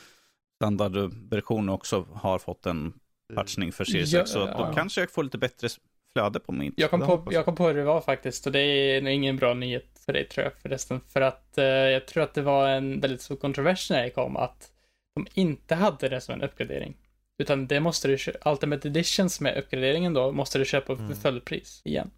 standardversionen 0.56 1.68
också 1.68 2.06
har 2.12 2.38
fått 2.38 2.66
en 2.66 2.92
patchning 3.34 3.72
för 3.72 3.84
Series 3.84 4.12
ja, 4.12 4.20
X. 4.20 4.30
Så 4.30 4.38
ja. 4.38 4.66
då 4.66 4.74
kanske 4.74 5.00
jag 5.00 5.10
får 5.10 5.24
lite 5.24 5.38
bättre 5.38 5.68
flöde 6.12 6.40
på 6.40 6.52
min. 6.52 6.74
Jag 6.76 6.90
kom 6.90 7.00
på, 7.00 7.28
jag 7.30 7.44
kom 7.44 7.56
på 7.56 7.66
hur 7.66 7.74
det 7.74 7.84
var 7.84 8.00
faktiskt 8.00 8.46
och 8.46 8.52
det 8.52 8.60
är 8.60 9.06
ingen 9.06 9.36
bra 9.36 9.54
nyhet 9.54 10.00
för 10.04 10.12
dig 10.12 10.28
tror 10.28 10.44
jag 10.44 10.52
förresten. 10.62 11.00
För 11.08 11.20
att 11.20 11.58
eh, 11.58 11.64
jag 11.64 12.06
tror 12.06 12.22
att 12.22 12.34
det 12.34 12.42
var 12.42 12.68
en 12.68 13.00
väldigt 13.00 13.22
stor 13.22 13.36
kontrovers 13.36 13.90
när 13.90 14.02
det 14.02 14.10
kom 14.10 14.36
att 14.36 14.72
de 15.14 15.26
inte 15.34 15.74
hade 15.74 16.08
det 16.08 16.20
som 16.20 16.34
en 16.34 16.42
uppgradering. 16.42 16.96
Utan 17.38 17.66
det 17.66 17.80
måste 17.80 18.08
du 18.08 18.18
köpa, 18.18 18.50
Ultimate 18.50 18.88
Editions 18.88 19.40
med 19.40 19.58
uppgraderingen 19.58 20.14
då, 20.14 20.32
måste 20.32 20.58
du 20.58 20.64
köpa 20.64 20.96
för 20.96 21.04
mm. 21.04 21.16
fullpris 21.16 21.82
igen. 21.84 22.10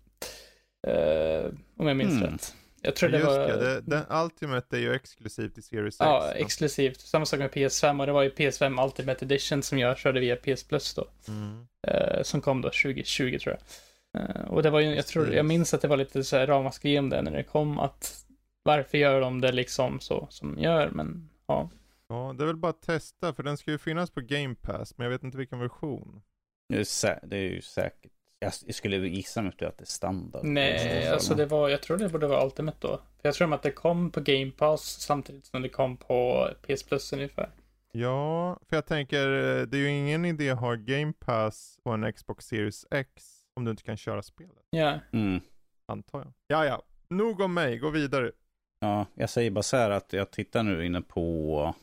Uh, 0.89 1.53
om 1.77 1.87
jag 1.87 1.97
minns 1.97 2.13
mm. 2.13 2.33
rätt. 2.33 2.55
Jag 2.83 2.97
tror 2.97 3.11
Just 3.11 3.25
det 3.25 3.37
var... 3.37 3.47
Det, 3.49 3.81
den 3.81 4.05
Ultimate 4.25 4.77
är 4.77 4.81
ju 4.81 4.95
exklusivt 4.95 5.59
i 5.59 5.63
Series 5.63 5.95
X. 5.95 5.97
Ja, 5.99 6.33
exklusivt. 6.33 7.01
Samma 7.01 7.27
sak 7.27 7.39
med 7.39 7.51
PS5 7.51 8.01
och 8.01 8.07
det 8.07 8.13
var 8.13 8.23
ju 8.23 8.31
PS5 8.31 8.85
Ultimate 8.85 9.25
Edition 9.25 9.63
som 9.63 9.79
jag 9.79 9.99
körde 9.99 10.21
via 10.21 10.37
PS 10.37 10.65
Plus 10.65 10.95
då. 10.95 11.07
Mm. 11.29 11.67
Uh, 11.89 12.23
som 12.23 12.41
kom 12.41 12.63
då 12.63 12.69
2020 12.69 13.39
tror 13.39 13.57
jag. 13.57 14.23
Uh, 14.23 14.49
och 14.49 14.63
det 14.63 14.71
var 14.71 14.81
ju, 14.81 14.95
jag 14.95 15.07
tror, 15.07 15.35
jag 15.35 15.47
minns 15.47 15.75
att 15.75 15.83
det 15.83 15.89
var 15.89 15.97
lite 15.97 16.25
så 16.25 16.37
här 16.37 16.47
ramaskri 16.47 16.99
om 16.99 17.09
det 17.09 17.23
när 17.23 17.33
det 17.33 17.43
kom 17.43 17.79
att 17.79 18.25
varför 18.63 18.99
gör 18.99 19.21
de 19.21 19.41
det 19.41 19.53
liksom 19.53 20.01
så 20.01 20.27
som 20.31 20.55
de 20.55 20.63
gör, 20.63 20.91
men 20.91 21.29
ja. 21.47 21.71
Ja, 22.11 22.35
det 22.39 22.45
är 22.45 22.47
väl 22.47 22.57
bara 22.57 22.71
att 22.71 22.83
testa, 22.83 23.35
för 23.35 23.43
den 23.43 23.57
ska 23.57 23.71
ju 23.71 23.79
finnas 23.79 24.11
på 24.11 24.21
Game 24.21 24.55
Pass, 24.55 24.99
men 24.99 25.05
jag 25.05 25.11
vet 25.11 25.23
inte 25.23 25.39
vilken 25.39 25.59
version. 25.59 26.23
Det 26.69 26.77
är, 26.77 27.27
det 27.27 27.37
är 27.37 27.51
ju 27.51 27.63
säkert. 27.63 28.13
Jag 28.39 28.75
skulle 28.75 28.97
gissa 28.97 29.43
mig 29.43 29.51
att 29.51 29.59
det 29.59 29.81
är 29.81 29.85
standard. 29.85 30.45
Nej, 30.45 31.09
alltså 31.09 31.35
det 31.35 31.47
var, 31.47 31.69
jag 31.69 31.83
tror 31.83 31.97
det 31.97 32.09
borde 32.09 32.27
vara 32.27 32.45
Ultimate 32.45 32.79
då. 32.81 33.01
Jag 33.23 33.35
tror 33.35 33.55
att 33.55 33.63
det 33.63 33.71
kom 33.71 34.11
på 34.11 34.21
Game 34.21 34.51
Pass 34.51 34.83
samtidigt 34.83 35.47
som 35.47 35.63
det 35.63 35.69
kom 35.69 35.97
på 35.97 36.49
PS 36.63 36.83
Plus 36.83 37.13
ungefär. 37.13 37.51
Ja, 37.93 38.59
för 38.69 38.77
jag 38.77 38.87
tänker, 38.87 39.27
det 39.67 39.77
är 39.77 39.81
ju 39.81 39.89
ingen 39.89 40.25
idé 40.25 40.51
att 40.51 40.61
ha 40.61 40.75
Game 40.75 41.13
Pass 41.13 41.79
på 41.83 41.91
en 41.91 42.13
Xbox 42.13 42.45
Series 42.47 42.87
X 42.91 43.25
om 43.55 43.65
du 43.65 43.71
inte 43.71 43.83
kan 43.83 43.97
köra 43.97 44.23
spelet. 44.23 44.65
Ja. 44.71 44.99
Mm. 45.13 45.41
Antar 45.87 46.19
jag. 46.19 46.33
Ja, 46.47 46.65
ja. 46.67 46.83
Nog 47.09 47.41
om 47.41 47.55
mig, 47.55 47.79
gå 47.79 47.91
vidare. 47.91 48.33
Ja, 48.81 49.07
jag 49.15 49.31
säger 49.31 49.51
bara 49.51 49.63
så 49.63 49.77
här 49.77 49.91
att 49.91 50.13
jag 50.13 50.31
tittar 50.31 50.63
nu 50.63 50.87
inne 50.87 51.03
på 51.03 51.75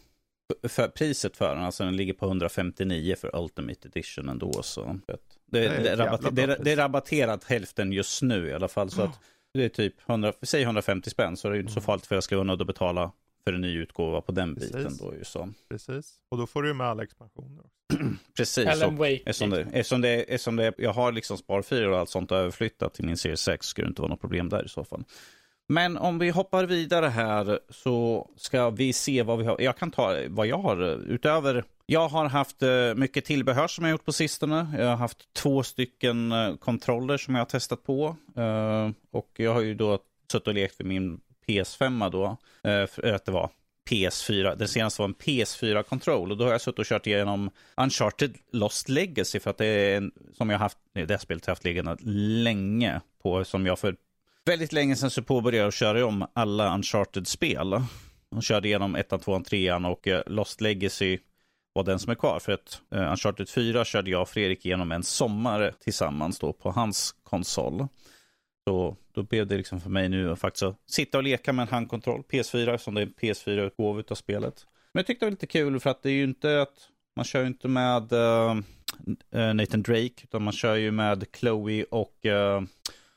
för 0.64 0.88
priset 0.88 1.38
för 1.38 1.56
den. 1.56 1.64
Alltså 1.64 1.84
den 1.84 1.96
ligger 1.96 2.14
på 2.14 2.26
159 2.26 3.16
för 3.16 3.36
Ultimate 3.44 3.88
Edition 3.88 4.30
ändå. 4.30 4.64
Så 4.64 5.00
det, 5.06 5.18
det, 5.46 5.60
det, 5.60 5.90
är, 5.90 5.98
rabatter, 5.98 6.32
det, 6.32 6.58
det 6.64 6.72
är 6.72 6.76
rabatterat 6.76 7.44
hälften 7.44 7.92
just 7.92 8.22
nu 8.22 8.50
i 8.50 8.54
alla 8.54 8.68
fall. 8.68 8.90
Så 8.90 9.02
att 9.02 9.20
det 9.54 9.66
är 9.66 9.70
typ 9.70 10.10
100, 10.10 10.34
säg 10.42 10.64
150 10.64 11.10
spänn 11.10 11.38
så 11.38 11.50
det 11.50 11.58
är 11.58 11.60
inte 11.60 11.72
så 11.72 11.80
mm. 11.80 11.86
farligt 11.86 12.06
för 12.06 12.16
jag 12.16 12.24
ska 12.24 12.36
vara 12.36 12.44
nöjd 12.48 12.62
att 12.62 12.68
betala 12.68 13.12
för 13.44 13.54
en 13.54 13.62
ny 13.62 13.78
utgåva 13.78 14.22
på 14.22 14.32
den 14.32 14.56
Precis. 14.56 14.72
biten 14.72 14.98
då 14.98 15.14
ju 15.16 15.24
så. 15.24 15.50
Precis, 15.70 16.14
och 16.30 16.38
då 16.38 16.48
får 16.48 16.64
du 16.64 16.74
med 16.74 16.88
alla 16.88 17.04
expansioner 17.04 17.64
Precis, 18.38 18.68
Alan 18.68 18.98
Wake. 18.98 19.22
Eftersom 19.26 19.50
det, 19.50 19.62
eftersom 19.62 20.02
det, 20.02 20.10
eftersom 20.10 20.56
det, 20.56 20.74
jag 20.78 20.94
har 20.94 21.12
liksom 21.12 21.38
sparfiler 21.38 21.90
och 21.90 22.00
allt 22.00 22.10
sånt 22.10 22.32
överflyttat 22.32 22.94
till 22.94 23.06
min 23.06 23.18
serie 23.18 23.38
6 23.38 23.68
skulle 23.68 23.88
det 23.88 23.90
inte 23.90 24.02
vara 24.02 24.10
något 24.10 24.22
problem 24.22 24.50
där 24.50 24.66
i 24.66 24.70
så 24.70 24.84
fall. 24.84 25.04
Men 25.68 25.98
om 25.98 26.20
vi 26.20 26.30
hoppar 26.30 26.66
vidare 26.66 27.06
här 27.06 27.60
så 27.70 28.30
ska 28.38 28.70
vi 28.70 28.94
se 28.94 29.24
vad 29.24 29.40
vi 29.40 29.46
har. 29.46 29.62
Jag 29.62 29.78
kan 29.78 29.92
ta 29.92 30.16
vad 30.28 30.48
jag 30.48 30.58
har 30.58 30.82
utöver. 31.12 31.64
Jag 31.86 32.08
har 32.08 32.26
haft 32.26 32.64
eh, 32.64 32.94
mycket 32.96 33.26
tillbehör 33.26 33.68
som 33.68 33.86
jag 33.86 33.92
gjort 33.92 34.06
på 34.06 34.14
sistone. 34.14 34.68
Jag 34.78 34.86
har 34.86 34.96
haft 34.96 35.34
två 35.34 35.64
stycken 35.64 36.32
eh, 36.32 36.56
kontroller 36.56 37.18
som 37.18 37.36
jag 37.36 37.42
har 37.42 37.46
testat 37.46 37.84
på. 37.84 38.16
Eh, 38.38 38.90
och 39.12 39.32
jag 39.36 39.54
har 39.54 39.62
ju 39.62 39.74
då 39.74 40.00
suttit 40.32 40.48
och 40.48 40.54
lekt 40.54 40.80
med 40.80 40.88
min 40.88 41.20
PS5 41.48 42.12
då. 42.12 42.38
För 42.88 43.14
att 43.14 43.26
det 43.26 43.32
var 43.32 43.50
PS4. 43.90 44.56
Den 44.56 44.68
senaste 44.68 45.02
var 45.02 45.08
en 45.08 45.16
PS4-kontroll 45.16 46.32
och 46.32 46.38
då 46.38 46.46
har 46.46 46.52
jag 46.52 46.62
suttit 46.62 46.80
och 46.80 46.86
kört 46.86 47.08
igenom 47.08 47.50
Uncharted 47.78 48.36
Lost 48.52 48.90
Legacy 48.90 49.40
för 49.40 49.50
att 49.50 49.58
det 49.58 49.66
är 49.66 49.98
en 49.98 50.12
som 50.34 50.50
jag 50.50 50.60
haft, 50.60 50.78
det 50.94 51.20
spelet 51.20 51.46
har 51.46 51.52
jag 51.52 51.56
haft 51.56 51.64
liggande 51.64 51.98
länge 52.44 53.02
på 53.24 53.46
som 53.46 53.66
jag 53.66 53.80
för 53.80 53.96
väldigt 54.48 54.74
länge 54.74 54.96
sedan 54.96 55.10
så 55.10 55.24
påbörjade 55.24 55.58
jag 55.58 55.68
att 55.68 55.74
köra 55.74 56.06
om 56.06 56.28
alla 56.34 56.76
Uncharted-spel. 56.76 57.82
Jag 58.30 58.44
körde 58.44 58.68
igenom 58.68 58.96
1, 58.96 59.10
2, 59.22 59.44
3 59.44 59.74
och 59.74 60.08
eh, 60.08 60.24
Lost 60.28 60.62
Legacy 60.62 61.18
var 61.74 61.84
den 61.84 62.00
som 62.00 62.12
är 62.12 62.16
kvar. 62.16 62.40
För 62.40 62.52
att 62.52 62.82
uh, 62.96 63.12
Uncharted 63.12 63.50
4 63.50 63.86
körde 63.86 64.12
jag 64.12 64.22
och 64.22 64.30
Fredrik 64.30 64.66
igenom 64.66 64.92
en 64.92 65.04
sommar 65.04 65.74
tillsammans 65.80 66.40
då 66.40 66.54
på 66.54 66.72
hans 66.72 67.16
konsol. 67.24 67.88
Så 68.68 68.96
då 69.14 69.24
blev 69.24 69.48
det 69.48 69.58
liksom 69.58 69.82
för 69.82 69.90
mig 69.90 70.10
nu 70.10 70.32
att 70.32 70.40
faktiskt 70.40 70.66
sitta 70.90 71.18
och 71.18 71.24
leka 71.24 71.54
med 71.54 71.64
en 71.64 71.70
handkontroll, 71.70 72.24
PS4, 72.30 72.78
som 72.78 72.94
det 72.94 73.02
är 73.02 73.06
en 73.06 73.14
PS4-utgåva 73.14 74.04
av 74.10 74.16
spelet. 74.16 74.66
Men 74.94 75.00
jag 75.00 75.08
tyckte 75.08 75.26
det 75.26 75.28
var 75.28 75.32
lite 75.32 75.48
kul 75.48 75.80
för 75.80 75.90
att 75.90 76.04
det 76.04 76.10
är 76.10 76.14
ju 76.14 76.24
inte 76.24 76.62
att 76.62 76.90
man 77.16 77.26
kör 77.26 77.42
ju 77.42 77.48
inte 77.48 77.68
med 77.68 78.14
uh, 78.14 78.56
Nathan 79.54 79.82
Drake, 79.82 80.24
utan 80.24 80.44
man 80.44 80.54
kör 80.54 80.76
ju 80.76 80.92
med 80.92 81.26
Chloe 81.40 81.86
och 81.92 82.26
uh, 82.26 82.62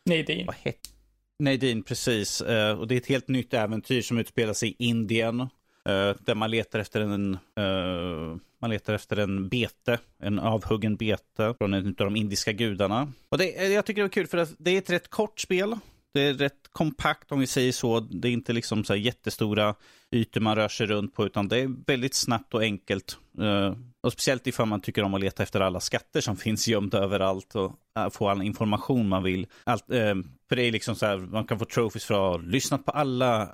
Nadine. 0.05 0.47
Vad 0.47 0.57
heter 0.57 1.00
Nadine, 1.41 1.83
precis. 1.83 2.41
Eh, 2.41 2.79
och 2.79 2.89
det 2.89 2.95
är 2.95 2.97
ett 2.97 3.07
helt 3.07 3.29
nytt 3.29 3.55
äventyr 3.55 4.03
som 4.03 4.19
utspelar 4.19 4.53
sig 4.53 4.69
i 4.69 4.75
Indien. 4.79 5.41
Eh, 5.41 6.15
där 6.21 6.35
man 6.35 6.51
letar 6.51 6.79
efter 6.79 7.01
en 7.01 7.35
eh, 7.35 8.37
man 8.61 8.71
letar 8.71 8.95
efter 8.95 9.17
en 9.17 9.49
bete, 9.49 9.99
en 10.23 10.39
avhuggen 10.39 10.97
bete 10.97 11.55
från 11.59 11.75
en 11.75 11.87
av 11.87 11.95
de 11.95 12.17
indiska 12.17 12.53
gudarna. 12.53 13.13
Och 13.29 13.39
det, 13.39 13.69
jag 13.69 13.85
tycker 13.87 14.03
det 14.03 14.07
är 14.07 14.09
kul 14.09 14.27
för 14.27 14.39
att 14.39 14.55
det 14.59 14.71
är 14.71 14.79
ett 14.79 14.91
rätt 14.91 15.09
kort 15.09 15.41
spel. 15.41 15.79
Det 16.13 16.21
är 16.21 16.35
rätt 16.35 16.69
kompakt 16.73 17.33
om 17.33 17.41
vi 17.41 17.47
säger 17.47 17.73
så. 17.73 18.01
Det 18.01 18.29
är 18.29 18.33
inte 18.33 18.53
liksom 18.53 18.85
så 18.85 18.95
jättestora 18.95 19.75
ytor 20.11 20.41
man 20.41 20.57
rör 20.57 20.69
sig 20.69 20.87
runt 20.87 21.15
på, 21.15 21.27
utan 21.27 21.49
det 21.49 21.59
är 21.59 21.85
väldigt 21.87 22.15
snabbt 22.15 22.55
och 22.55 22.63
enkelt. 22.63 23.19
Uh, 23.41 23.77
och 24.01 24.13
speciellt 24.13 24.47
ifall 24.47 24.67
man 24.67 24.81
tycker 24.81 25.03
om 25.03 25.15
att 25.15 25.21
leta 25.21 25.43
efter 25.43 25.61
alla 25.61 25.81
skatter 25.81 26.21
som 26.21 26.37
finns 26.47 26.69
gömda 26.69 26.99
överallt 26.99 27.55
och 27.55 27.73
uh, 27.99 28.11
få 28.11 28.29
all 28.29 28.43
information 28.43 29.09
man 29.09 29.23
vill. 29.23 29.47
Allt, 29.65 29.91
uh, 29.91 30.15
för 30.49 30.57
det 30.57 30.63
är 30.63 30.73
liksom 30.73 30.95
så 30.95 31.07
här, 31.07 31.19
man 31.19 31.45
kan 31.45 31.59
få 31.59 31.65
trophies 31.65 32.05
för 32.05 32.15
att 32.15 32.21
ha 32.21 32.37
lyssnat 32.37 32.85
på 32.85 32.91
alla 32.91 33.49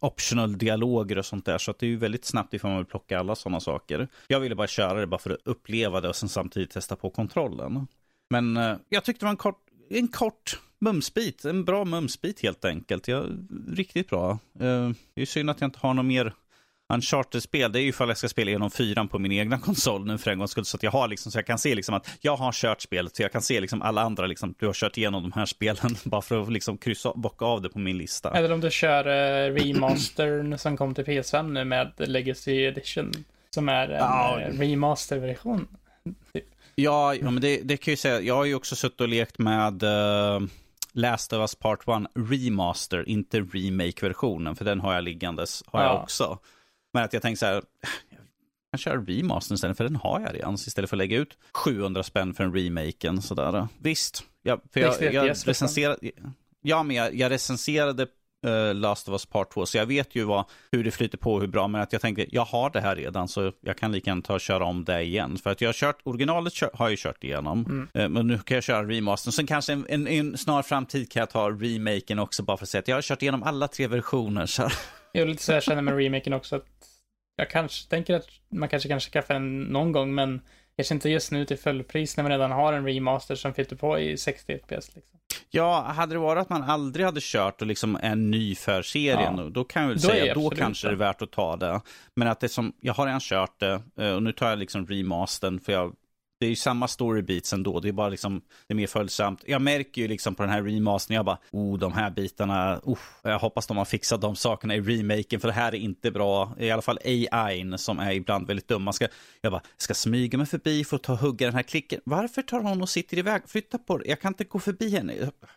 optional 0.00 0.58
dialoger 0.58 1.18
och 1.18 1.26
sånt 1.26 1.44
där. 1.44 1.58
Så 1.58 1.74
det 1.78 1.86
är 1.86 1.90
ju 1.90 1.96
väldigt 1.96 2.24
snabbt 2.24 2.54
ifall 2.54 2.70
man 2.70 2.78
vill 2.78 2.86
plocka 2.86 3.18
alla 3.18 3.34
sådana 3.34 3.60
saker. 3.60 4.08
Jag 4.26 4.40
ville 4.40 4.54
bara 4.54 4.66
köra 4.66 5.00
det 5.00 5.06
bara 5.06 5.18
för 5.18 5.30
att 5.30 5.38
uppleva 5.44 6.00
det 6.00 6.08
och 6.08 6.16
sen 6.16 6.28
samtidigt 6.28 6.70
testa 6.70 6.96
på 6.96 7.10
kontrollen. 7.10 7.86
Men 8.30 8.56
jag 8.88 9.04
tyckte 9.04 9.20
det 9.20 9.26
var 9.26 9.30
en 9.30 9.36
kort, 9.36 9.60
en 9.90 10.08
kort 10.08 10.58
mumsbit, 10.80 11.44
en 11.44 11.64
bra 11.64 11.84
mumsbit 11.84 12.42
helt 12.42 12.64
enkelt. 12.64 13.08
Ja, 13.08 13.24
riktigt 13.68 14.08
bra. 14.08 14.30
Uh, 14.60 14.90
det 15.14 15.22
är 15.22 15.26
synd 15.26 15.50
att 15.50 15.60
jag 15.60 15.68
inte 15.68 15.78
har 15.78 15.94
något 15.94 16.04
mer 16.04 16.32
Uncharted-spel. 16.88 17.72
Det 17.72 17.78
är 17.78 17.82
ju 17.82 17.88
ifall 17.88 18.08
jag 18.08 18.18
ska 18.18 18.28
spela 18.28 18.50
igenom 18.50 18.70
fyran 18.70 19.08
på 19.08 19.18
min 19.18 19.32
egna 19.32 19.58
konsol 19.58 20.06
nu 20.06 20.18
för 20.18 20.30
en 20.30 20.38
gångs 20.38 20.50
skull. 20.50 20.64
Så 20.64 20.76
att 20.76 20.82
jag 20.82 20.90
har 20.90 21.08
liksom, 21.08 21.32
så 21.32 21.38
jag 21.38 21.46
kan 21.46 21.58
se 21.58 21.74
liksom 21.74 21.94
att 21.94 22.10
jag 22.20 22.36
har 22.36 22.52
kört 22.52 22.82
spelet. 22.82 23.16
Så 23.16 23.22
jag 23.22 23.32
kan 23.32 23.42
se 23.42 23.60
liksom 23.60 23.82
alla 23.82 24.02
andra, 24.02 24.26
liksom, 24.26 24.54
du 24.58 24.66
har 24.66 24.72
kört 24.72 24.96
igenom 24.96 25.22
de 25.22 25.32
här 25.32 25.46
spelen. 25.46 25.96
Bara 26.04 26.22
för 26.22 26.42
att 26.42 26.52
liksom 26.52 26.78
kryssa, 26.78 27.12
bocka 27.14 27.44
av 27.44 27.62
det 27.62 27.68
på 27.68 27.78
min 27.78 27.98
lista. 27.98 28.30
Eller 28.30 28.52
om 28.52 28.60
du 28.60 28.70
kör 28.70 29.06
uh, 29.06 29.54
remastern 29.54 30.58
som 30.58 30.76
kom 30.76 30.94
till 30.94 31.04
PS5 31.04 31.52
nu 31.52 31.64
med 31.64 31.92
Legacy 31.96 32.64
Edition. 32.64 33.12
Som 33.50 33.68
är 33.68 33.88
en 33.88 33.98
ja. 33.98 34.40
uh, 34.48 34.60
remaster-version. 34.60 35.68
Typ. 36.32 36.44
Ja, 36.74 37.14
ja, 37.14 37.30
men 37.30 37.40
det, 37.40 37.60
det 37.62 37.76
kan 37.76 37.90
jag 37.90 37.92
ju 37.92 37.96
säga. 37.96 38.20
Jag 38.20 38.34
har 38.34 38.44
ju 38.44 38.54
också 38.54 38.76
suttit 38.76 39.00
och 39.00 39.08
lekt 39.08 39.38
med 39.38 39.82
uh, 39.82 40.40
Last 40.96 41.32
of 41.32 41.40
Us 41.40 41.54
Part 41.54 41.88
1 41.88 42.06
Remaster, 42.14 43.08
inte 43.08 43.40
remake-versionen, 43.40 44.56
för 44.56 44.64
den 44.64 44.80
har 44.80 44.94
jag 44.94 45.04
liggandes, 45.04 45.62
har 45.66 45.82
ja. 45.82 45.86
jag 45.86 46.02
också. 46.02 46.38
Men 46.92 47.04
att 47.04 47.12
jag 47.12 47.22
tänkte 47.22 47.38
så 47.38 47.46
här, 47.46 47.54
jag 48.10 48.20
kan 48.70 48.78
köra 48.78 49.00
remastern 49.00 49.54
istället, 49.54 49.76
för 49.76 49.84
den 49.84 49.96
har 49.96 50.20
jag 50.20 50.34
redan, 50.34 50.54
istället 50.54 50.90
för 50.90 50.96
att 50.96 50.98
lägga 50.98 51.18
ut 51.18 51.38
700 51.52 52.02
spänn 52.02 52.34
för 52.34 52.44
en 52.44 52.54
remaken. 52.54 53.22
Sådär. 53.22 53.68
Visst, 53.78 54.24
ja, 54.42 54.60
för 54.72 54.80
jag, 54.80 55.02
jag, 55.02 55.14
jag 55.14 55.36
recenserade, 55.48 56.10
ja, 56.62 56.82
men 56.82 56.96
jag, 56.96 57.14
jag 57.14 57.30
recenserade 57.30 58.06
uh, 58.46 58.74
Last 58.74 59.08
of 59.08 59.12
Us 59.12 59.26
Part 59.26 59.52
2. 59.52 59.66
Så 59.66 59.78
jag 59.78 59.86
vet 59.86 60.14
ju 60.14 60.24
vad, 60.24 60.44
hur 60.72 60.84
det 60.84 60.90
flyter 60.90 61.18
på, 61.18 61.40
hur 61.40 61.46
bra. 61.46 61.68
Men 61.68 61.80
att 61.80 61.92
jag 61.92 62.02
tänkte, 62.02 62.26
jag 62.34 62.44
har 62.44 62.70
det 62.70 62.80
här 62.80 62.96
redan 62.96 63.28
så 63.28 63.52
jag 63.60 63.76
kan 63.78 63.92
lika 63.92 64.10
gärna 64.10 64.22
ta 64.22 64.34
och 64.34 64.40
köra 64.40 64.64
om 64.64 64.84
det 64.84 65.02
igen. 65.02 65.38
För 65.38 65.50
att 65.50 65.60
jag 65.60 65.68
har 65.68 65.72
kört, 65.72 65.98
originalet 66.04 66.52
kör, 66.52 66.70
har 66.74 66.86
jag 66.86 66.90
ju 66.90 66.96
kört 66.96 67.24
igenom. 67.24 67.64
Mm. 67.64 67.88
Uh, 68.04 68.08
men 68.08 68.26
nu 68.26 68.38
kan 68.38 68.54
jag 68.54 68.64
köra 68.64 68.88
remastern. 68.88 69.32
Sen 69.32 69.46
kanske 69.46 69.72
en, 69.72 69.86
en, 69.88 70.06
en, 70.06 70.36
snar 70.36 70.62
framtid 70.62 71.12
kan 71.12 71.20
jag 71.20 71.30
ta 71.30 71.50
remaken 71.50 72.18
också 72.18 72.42
bara 72.42 72.56
för 72.56 72.64
att 72.64 72.68
säga 72.68 72.80
att 72.80 72.88
jag 72.88 72.96
har 72.96 73.02
kört 73.02 73.22
igenom 73.22 73.42
alla 73.42 73.68
tre 73.68 73.86
versioner. 73.86 74.46
Så. 74.46 74.62
Jag 75.12 75.22
är 75.22 75.26
lite 75.26 75.42
så 75.42 75.52
jag 75.52 75.62
känner 75.62 75.82
med 75.82 75.96
remaken 75.96 76.32
också. 76.32 76.56
Att 76.56 76.64
jag 77.36 77.50
kanske 77.50 77.90
tänker 77.90 78.14
att 78.14 78.28
man 78.48 78.68
kanske 78.68 78.88
kan 78.88 79.00
skaffa 79.00 79.32
den 79.32 79.62
någon 79.62 79.92
gång, 79.92 80.14
men 80.14 80.40
kanske 80.76 80.94
inte 80.94 81.08
just 81.08 81.32
nu 81.32 81.44
till 81.44 81.58
fullpris 81.58 82.16
när 82.16 82.24
man 82.24 82.32
redan 82.32 82.52
har 82.52 82.72
en 82.72 82.86
remaster 82.86 83.34
som 83.34 83.54
flyter 83.54 83.76
på 83.76 83.98
i 83.98 84.16
60 84.16 84.58
FPS. 84.58 84.94
Liksom. 84.94 85.16
Ja, 85.50 85.80
hade 85.80 86.14
det 86.14 86.18
varit 86.18 86.40
att 86.40 86.48
man 86.48 86.62
aldrig 86.62 87.06
hade 87.06 87.20
kört 87.22 87.60
och 87.60 87.66
liksom 87.66 87.98
är 88.02 88.14
ny 88.14 88.54
för 88.54 88.82
serien, 88.82 89.38
ja. 89.38 89.48
då 89.50 89.64
kan 89.64 89.82
jag 89.82 89.88
väl 89.88 89.98
då 89.98 90.08
säga 90.08 90.34
då 90.34 90.50
kanske 90.50 90.88
det 90.88 90.94
är 90.94 90.96
värt 90.96 91.22
att 91.22 91.30
ta 91.30 91.56
det. 91.56 91.80
Men 92.14 92.28
att 92.28 92.40
det 92.40 92.48
som, 92.48 92.72
jag 92.80 92.94
har 92.94 93.06
redan 93.06 93.20
kört 93.20 93.60
det 93.60 93.82
eh, 93.96 94.10
och 94.10 94.22
nu 94.22 94.32
tar 94.32 94.48
jag 94.48 94.58
liksom 94.58 94.86
remastern 94.86 95.60
för 95.60 95.72
jag 95.72 95.94
det 96.38 96.46
är 96.46 96.50
ju 96.50 96.56
samma 96.56 96.88
story 96.88 97.22
beats 97.22 97.52
ändå. 97.52 97.80
Det 97.80 97.88
är 97.88 97.92
bara 97.92 98.08
liksom, 98.08 98.40
det 98.66 98.74
är 98.74 98.76
mer 98.76 98.86
följsamt. 98.86 99.44
Jag 99.46 99.62
märker 99.62 100.02
ju 100.02 100.08
liksom 100.08 100.34
på 100.34 100.42
den 100.42 100.52
här 100.52 100.62
remastern, 100.62 101.14
jag 101.14 101.24
bara, 101.24 101.38
oh, 101.52 101.78
de 101.78 101.92
här 101.92 102.10
bitarna, 102.10 102.80
oh, 102.82 102.98
jag 103.22 103.38
hoppas 103.38 103.66
de 103.66 103.76
har 103.76 103.84
fixat 103.84 104.20
de 104.20 104.36
sakerna 104.36 104.74
i 104.74 104.80
remaken, 104.80 105.40
för 105.40 105.48
det 105.48 105.54
här 105.54 105.74
är 105.74 105.78
inte 105.78 106.10
bra. 106.10 106.54
I 106.58 106.70
alla 106.70 106.82
fall 106.82 106.98
AI 107.04 107.78
som 107.78 107.98
är 107.98 108.12
ibland 108.12 108.46
väldigt 108.46 108.68
dum. 108.68 108.82
Man 108.82 108.94
ska, 108.94 109.06
jag 109.40 109.52
bara, 109.52 109.62
ska 109.76 109.94
smyga 109.94 110.38
mig 110.38 110.46
förbi 110.46 110.84
för 110.84 110.96
att 110.96 111.02
ta 111.02 111.12
och 111.12 111.18
hugga 111.18 111.46
den 111.46 111.54
här 111.54 111.62
klicken. 111.62 112.00
Varför 112.04 112.42
tar 112.42 112.60
hon 112.60 112.82
och 112.82 112.88
sitter 112.88 113.18
iväg? 113.18 113.42
Flytta 113.46 113.78
på 113.78 113.98
det. 113.98 114.08
Jag 114.08 114.20
kan 114.20 114.30
inte 114.30 114.44
gå 114.44 114.58
förbi 114.58 114.90
henne. 114.90 115.14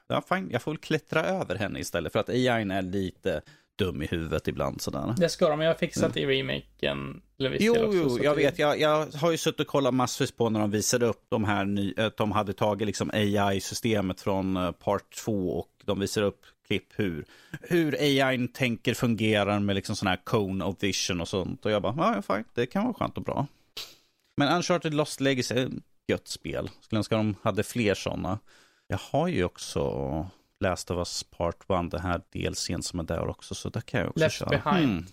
Ja, 0.08 0.24
fine, 0.30 0.50
jag 0.52 0.62
får 0.62 0.72
väl 0.72 0.78
klättra 0.78 1.26
över 1.26 1.56
henne 1.56 1.80
istället, 1.80 2.12
för 2.12 2.20
att 2.20 2.30
AI 2.30 2.48
är 2.48 2.82
lite 2.82 3.42
dum 3.80 4.02
i 4.02 4.06
huvudet 4.06 4.48
ibland 4.48 4.82
sådär. 4.82 5.14
Det 5.18 5.30
ska 5.30 5.50
de 5.50 5.62
ju 5.62 5.68
ha 5.68 5.76
fixat 5.76 6.18
mm. 6.18 6.30
i 6.30 6.40
remaken. 6.40 7.22
Jo, 7.38 7.76
jo, 7.94 8.20
jag 8.24 8.36
vet. 8.36 8.60
Jag, 8.60 8.80
jag 8.80 9.06
har 9.06 9.32
ju 9.32 9.38
suttit 9.38 9.60
och 9.60 9.68
kollat 9.68 9.94
massvis 9.94 10.32
på 10.32 10.50
när 10.50 10.60
de 10.60 10.72
visade 10.72 11.06
upp 11.06 11.26
de 11.30 11.44
här 11.44 11.66
ny, 11.66 11.94
att 11.98 12.18
de 12.18 12.32
hade 12.32 12.54
tagit 12.54 12.86
liksom 12.86 13.10
AI-systemet 13.14 14.22
från 14.22 14.58
uh, 14.58 14.72
Part 14.72 15.16
2 15.26 15.60
och 15.60 15.70
de 15.86 16.00
visar 16.00 16.22
upp 16.22 16.46
klipp 16.68 16.88
hur, 16.96 17.26
hur 17.62 17.96
AI 18.00 18.48
tänker 18.48 18.94
fungerar 18.94 19.60
med 19.60 19.76
liksom 19.76 19.96
sån 19.96 20.08
här 20.08 20.20
cone 20.24 20.66
of 20.66 20.84
vision 20.84 21.22
och 21.22 21.28
sånt. 21.28 21.66
Och 21.66 21.72
jag 21.72 21.82
bara, 21.82 21.94
ja, 21.98 22.36
fine, 22.36 22.44
det 22.54 22.66
kan 22.66 22.84
vara 22.84 22.94
skönt 22.94 23.18
och 23.18 23.24
bra. 23.24 23.48
Men 24.38 24.56
Uncharted 24.56 24.94
Lost 24.94 25.22
Legacy 25.22 25.68
gött 26.08 26.28
spel. 26.28 26.70
Skulle 26.82 26.98
önska 26.98 27.18
de 27.18 27.36
hade 27.42 27.64
fler 27.64 27.94
sådana. 27.94 28.40
Jag 28.88 29.00
har 29.12 29.28
ju 29.28 29.44
också 29.44 29.82
Last 30.60 30.92
of 30.92 30.98
Us 30.98 31.24
Part 31.24 31.56
1, 31.70 31.92
det 31.92 32.00
här 32.00 32.22
DLCn 32.34 32.82
som 32.82 33.00
är 33.00 33.04
där 33.04 33.28
också. 33.28 33.56
Så 33.56 33.70
där 33.70 33.82
kan 33.82 34.00
jag 34.00 34.10
också 34.10 34.20
Left 34.20 34.36
köra. 34.36 34.50
Behind. 34.50 34.92
Mm. 34.92 35.06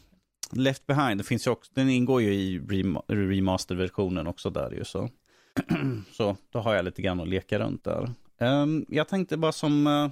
Left 0.53 0.87
Behind, 0.87 1.21
det 1.21 1.25
finns 1.25 1.47
ju 1.47 1.51
också, 1.51 1.73
den 1.75 1.89
ingår 1.89 2.23
ju 2.23 2.35
i 2.35 2.59
remaster-versionen 3.09 4.27
också 4.27 4.51
där 4.51 4.71
ju 4.71 4.85
så. 4.85 5.11
så 6.13 6.37
då 6.51 6.59
har 6.59 6.75
jag 6.75 6.85
lite 6.85 7.03
grann 7.03 7.21
att 7.21 7.29
leka 7.29 7.59
runt 7.59 7.85
där. 7.85 8.11
Um, 8.41 8.87
jag 8.89 9.09
tänkte 9.09 9.37
bara 9.37 9.53
som 9.53 9.87
uh, 9.87 10.11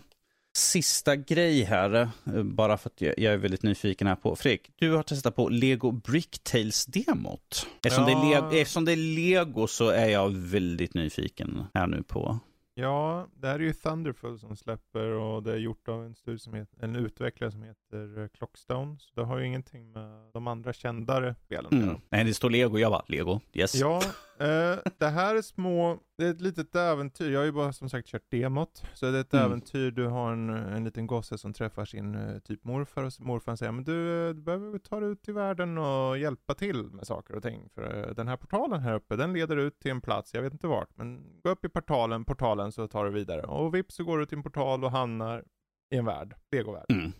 sista 0.56 1.16
grej 1.16 1.62
här, 1.62 2.08
uh, 2.34 2.42
bara 2.42 2.76
för 2.76 2.90
att 2.90 3.00
jag, 3.00 3.18
jag, 3.18 3.32
är 3.32 3.36
väldigt 3.36 3.62
nyfiken 3.62 4.06
här 4.06 4.16
på. 4.16 4.36
Fredrik, 4.36 4.70
du 4.76 4.92
har 4.92 5.02
testat 5.02 5.36
på 5.36 5.48
Lego 5.48 5.90
Bricktales-demot. 5.90 7.66
Eftersom, 7.84 8.08
ja. 8.08 8.48
det 8.50 8.60
eftersom 8.60 8.84
det 8.84 8.92
är 8.92 8.96
Lego 8.96 9.66
så 9.66 9.88
är 9.88 10.08
jag 10.08 10.30
väldigt 10.30 10.94
nyfiken 10.94 11.64
här 11.74 11.86
nu 11.86 12.02
på. 12.02 12.38
Ja, 12.76 13.26
det 13.34 13.46
här 13.46 13.54
är 13.54 13.58
ju 13.58 13.72
Thunderful 13.72 14.38
som 14.38 14.56
släpper 14.56 15.06
och 15.06 15.42
det 15.42 15.52
är 15.52 15.56
gjort 15.56 15.88
av 15.88 16.04
en, 16.04 16.14
studie 16.14 16.38
som 16.38 16.54
heter, 16.54 16.84
en 16.84 16.96
utvecklare 16.96 17.50
som 17.50 17.62
heter 17.62 18.22
eh, 18.22 18.28
Clockstone. 18.28 18.96
Så 18.98 19.10
det 19.14 19.26
har 19.26 19.38
ju 19.38 19.46
ingenting 19.46 19.92
med, 19.92 20.32
de 20.32 20.44
de 20.44 20.48
andra 20.48 20.72
kändare 20.72 21.34
spelen. 21.34 21.82
Mm. 21.82 22.00
Nej, 22.08 22.24
det 22.24 22.34
står 22.34 22.50
Lego, 22.50 22.78
jag 22.78 22.92
bara, 22.92 23.04
Lego, 23.08 23.40
yes. 23.52 23.74
Ja, 23.74 24.02
eh, 24.38 24.78
det 24.98 25.08
här 25.08 25.34
är 25.36 25.42
små, 25.42 25.98
det 26.18 26.26
är 26.26 26.30
ett 26.30 26.40
litet 26.40 26.74
äventyr. 26.74 27.30
Jag 27.30 27.40
har 27.40 27.44
ju 27.44 27.52
bara 27.52 27.72
som 27.72 27.88
sagt 27.88 28.08
kört 28.08 28.30
demot. 28.30 28.82
Så 28.94 29.10
det 29.10 29.16
är 29.16 29.20
ett 29.20 29.34
mm. 29.34 29.46
äventyr, 29.46 29.90
du 29.90 30.06
har 30.06 30.32
en, 30.32 30.50
en 30.50 30.84
liten 30.84 31.06
gosse 31.06 31.38
som 31.38 31.52
träffar 31.52 31.84
sin 31.84 32.14
uh, 32.14 32.38
typ 32.38 32.64
morfar 32.64 33.02
och 33.02 33.12
morfar 33.18 33.56
säger 33.56 33.72
men 33.72 33.84
du, 33.84 34.32
du 34.32 34.42
behöver 34.42 34.78
ta 34.78 35.00
dig 35.00 35.10
ut 35.10 35.28
i 35.28 35.32
världen 35.32 35.78
och 35.78 36.18
hjälpa 36.18 36.54
till 36.54 36.82
med 36.82 37.06
saker 37.06 37.34
och 37.34 37.42
ting. 37.42 37.68
För 37.74 38.08
uh, 38.08 38.14
den 38.14 38.28
här 38.28 38.36
portalen 38.36 38.80
här 38.80 38.94
uppe, 38.94 39.16
den 39.16 39.32
leder 39.32 39.56
ut 39.56 39.78
till 39.80 39.90
en 39.90 40.00
plats, 40.00 40.34
jag 40.34 40.42
vet 40.42 40.52
inte 40.52 40.66
vart, 40.66 40.96
men 40.96 41.40
gå 41.42 41.50
upp 41.50 41.64
i 41.64 41.68
portalen, 41.68 42.24
portalen 42.24 42.72
så 42.72 42.88
tar 42.88 43.04
du 43.04 43.10
vidare. 43.10 43.42
Och 43.42 43.74
vips 43.74 43.94
så 43.94 44.04
går 44.04 44.18
du 44.18 44.26
till 44.26 44.38
en 44.38 44.42
portal 44.42 44.84
och 44.84 44.90
hamnar 44.90 45.44
i 45.94 45.96
en 45.96 46.04
värld, 46.04 46.34
legovärld. 46.50 46.86
Mm. 46.88 47.12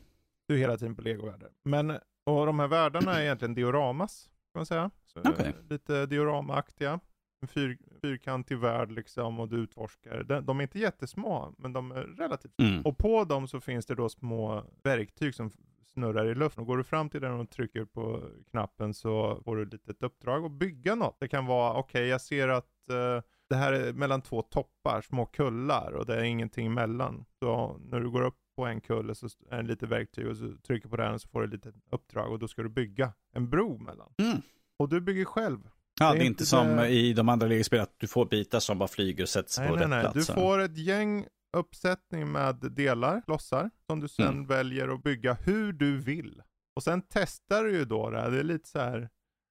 Du 0.49 0.55
är 0.55 0.59
hela 0.59 0.77
tiden 0.77 0.97
på 0.97 1.03
legovärldar. 1.03 1.51
Men, 1.65 1.91
och 2.27 2.47
de 2.47 2.59
här 2.59 2.69
världarna 2.69 3.19
är 3.19 3.23
egentligen 3.23 3.55
dioramas, 3.55 4.31
kan 4.55 4.61
man 4.61 4.67
säga. 4.67 4.91
Så, 5.05 5.21
okay. 5.21 5.53
Lite 5.69 6.07
dioramaaktiga. 6.07 7.01
En 7.43 7.49
fyr, 7.49 7.79
fyrkantig 8.03 8.59
värld 8.59 8.91
liksom 8.91 9.41
och 9.41 9.49
du 9.49 9.57
utforskar. 9.57 10.23
De, 10.23 10.47
de 10.47 10.59
är 10.59 10.63
inte 10.63 10.79
jättesmå, 10.79 11.55
men 11.59 11.73
de 11.73 11.93
är 11.93 12.03
relativt 12.03 12.61
mm. 12.61 12.83
Och 12.83 12.99
på 12.99 13.25
dem 13.25 13.49
så 13.49 13.61
finns 13.61 13.87
det 13.87 13.95
då 13.95 14.09
små 14.09 14.65
verktyg 14.83 15.35
som 15.35 15.51
snurrar 15.93 16.27
i 16.27 16.35
luften. 16.35 16.61
Och 16.61 16.67
går 16.67 16.77
du 16.77 16.85
fram 16.85 17.11
till 17.11 17.21
den 17.21 17.41
och 17.41 17.51
trycker 17.51 17.85
på 17.85 18.23
knappen 18.51 18.95
så 18.95 19.43
får 19.45 19.57
du 19.57 19.63
ett 19.63 19.73
litet 19.73 20.03
uppdrag 20.03 20.45
att 20.45 20.53
bygga 20.53 20.95
något. 20.95 21.17
Det 21.21 21.29
kan 21.29 21.47
vara, 21.47 21.71
okej 21.71 22.01
okay, 22.01 22.09
jag 22.09 22.21
ser 22.21 22.49
att 22.49 22.71
uh, 22.91 23.23
det 23.49 23.57
här 23.57 23.73
är 23.73 23.93
mellan 23.93 24.23
två 24.23 24.43
toppar, 24.43 25.01
små 25.01 25.27
kullar 25.27 25.93
och 25.93 26.07
det 26.07 26.17
är 26.17 26.25
ingenting 26.25 26.67
emellan. 26.67 27.25
Så 27.39 27.81
när 27.91 28.01
du 28.01 28.11
går 28.11 28.23
upp 28.23 28.39
på 28.57 28.67
en 28.67 28.81
kulle 28.81 29.15
så 29.15 29.29
är 29.51 29.63
det 29.63 29.69
lite 29.69 29.87
verktyg 29.87 30.27
och 30.27 30.37
så 30.37 30.57
trycker 30.67 30.89
på 30.89 30.97
den 30.97 31.19
så 31.19 31.29
får 31.29 31.41
du 31.41 31.47
ett 31.47 31.53
litet 31.53 31.75
uppdrag 31.91 32.33
och 32.33 32.39
då 32.39 32.49
ska 32.49 32.63
du 32.63 32.69
bygga 32.69 33.13
en 33.33 33.51
bro 33.51 33.79
mellan. 33.79 34.15
Mm. 34.19 34.43
Och 34.79 34.89
du 34.89 35.01
bygger 35.01 35.25
själv. 35.25 35.71
Ja, 36.01 36.07
det 36.07 36.17
är, 36.17 36.19
det 36.19 36.25
är 36.25 36.27
inte 36.27 36.47
som 36.47 36.67
det... 36.67 36.89
i 36.89 37.13
de 37.13 37.29
andra 37.29 37.47
legospelen 37.47 37.83
att 37.83 37.95
du 37.99 38.07
får 38.07 38.27
bitar 38.27 38.61
som 38.61 38.79
bara 38.79 38.89
flyger 38.89 39.23
och 39.23 39.29
sätts 39.29 39.59
nej, 39.59 39.69
på 39.69 39.75
nej, 39.75 39.83
rätt 39.83 39.91
nej. 39.91 40.01
plats. 40.01 40.27
Du 40.27 40.35
får 40.35 40.59
ett 40.59 40.79
gäng 40.79 41.27
uppsättning 41.57 42.33
med 42.33 42.57
delar, 42.57 43.23
klossar, 43.27 43.71
som 43.87 44.01
du 44.01 44.09
sen 44.09 44.29
mm. 44.29 44.47
väljer 44.47 44.89
att 44.89 45.03
bygga 45.03 45.35
hur 45.35 45.73
du 45.73 45.99
vill. 45.99 46.43
Och 46.77 46.83
sen 46.83 47.03
testar 47.09 47.65
du 47.65 47.73
ju 47.73 47.85
då 47.85 48.11
det, 48.11 48.31
det 48.31 48.39
är 48.39 48.45
lite 48.45 48.69
så 48.69 48.79
här, 48.79 49.09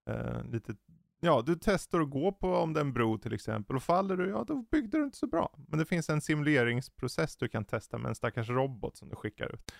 eh, 0.09 0.43
lite 0.51 0.75
Ja, 1.25 1.43
du 1.45 1.55
testar 1.61 1.99
att 1.99 2.09
gå 2.09 2.31
på 2.31 2.55
om 2.55 2.73
det 2.73 2.79
är 2.79 2.81
en 2.81 2.93
bro 2.93 3.17
till 3.17 3.33
exempel 3.33 3.75
och 3.75 3.83
faller 3.83 4.17
du, 4.17 4.29
ja 4.29 4.43
då 4.47 4.65
byggde 4.71 4.97
du 4.97 5.03
inte 5.03 5.17
så 5.17 5.27
bra. 5.27 5.55
Men 5.67 5.79
det 5.79 5.85
finns 5.85 6.09
en 6.09 6.21
simuleringsprocess 6.21 7.37
du 7.37 7.47
kan 7.47 7.65
testa 7.65 7.97
med 7.97 8.09
en 8.09 8.15
stackars 8.15 8.49
robot 8.49 8.97
som 8.97 9.09
du 9.09 9.15
skickar 9.15 9.53
ut. 9.53 9.71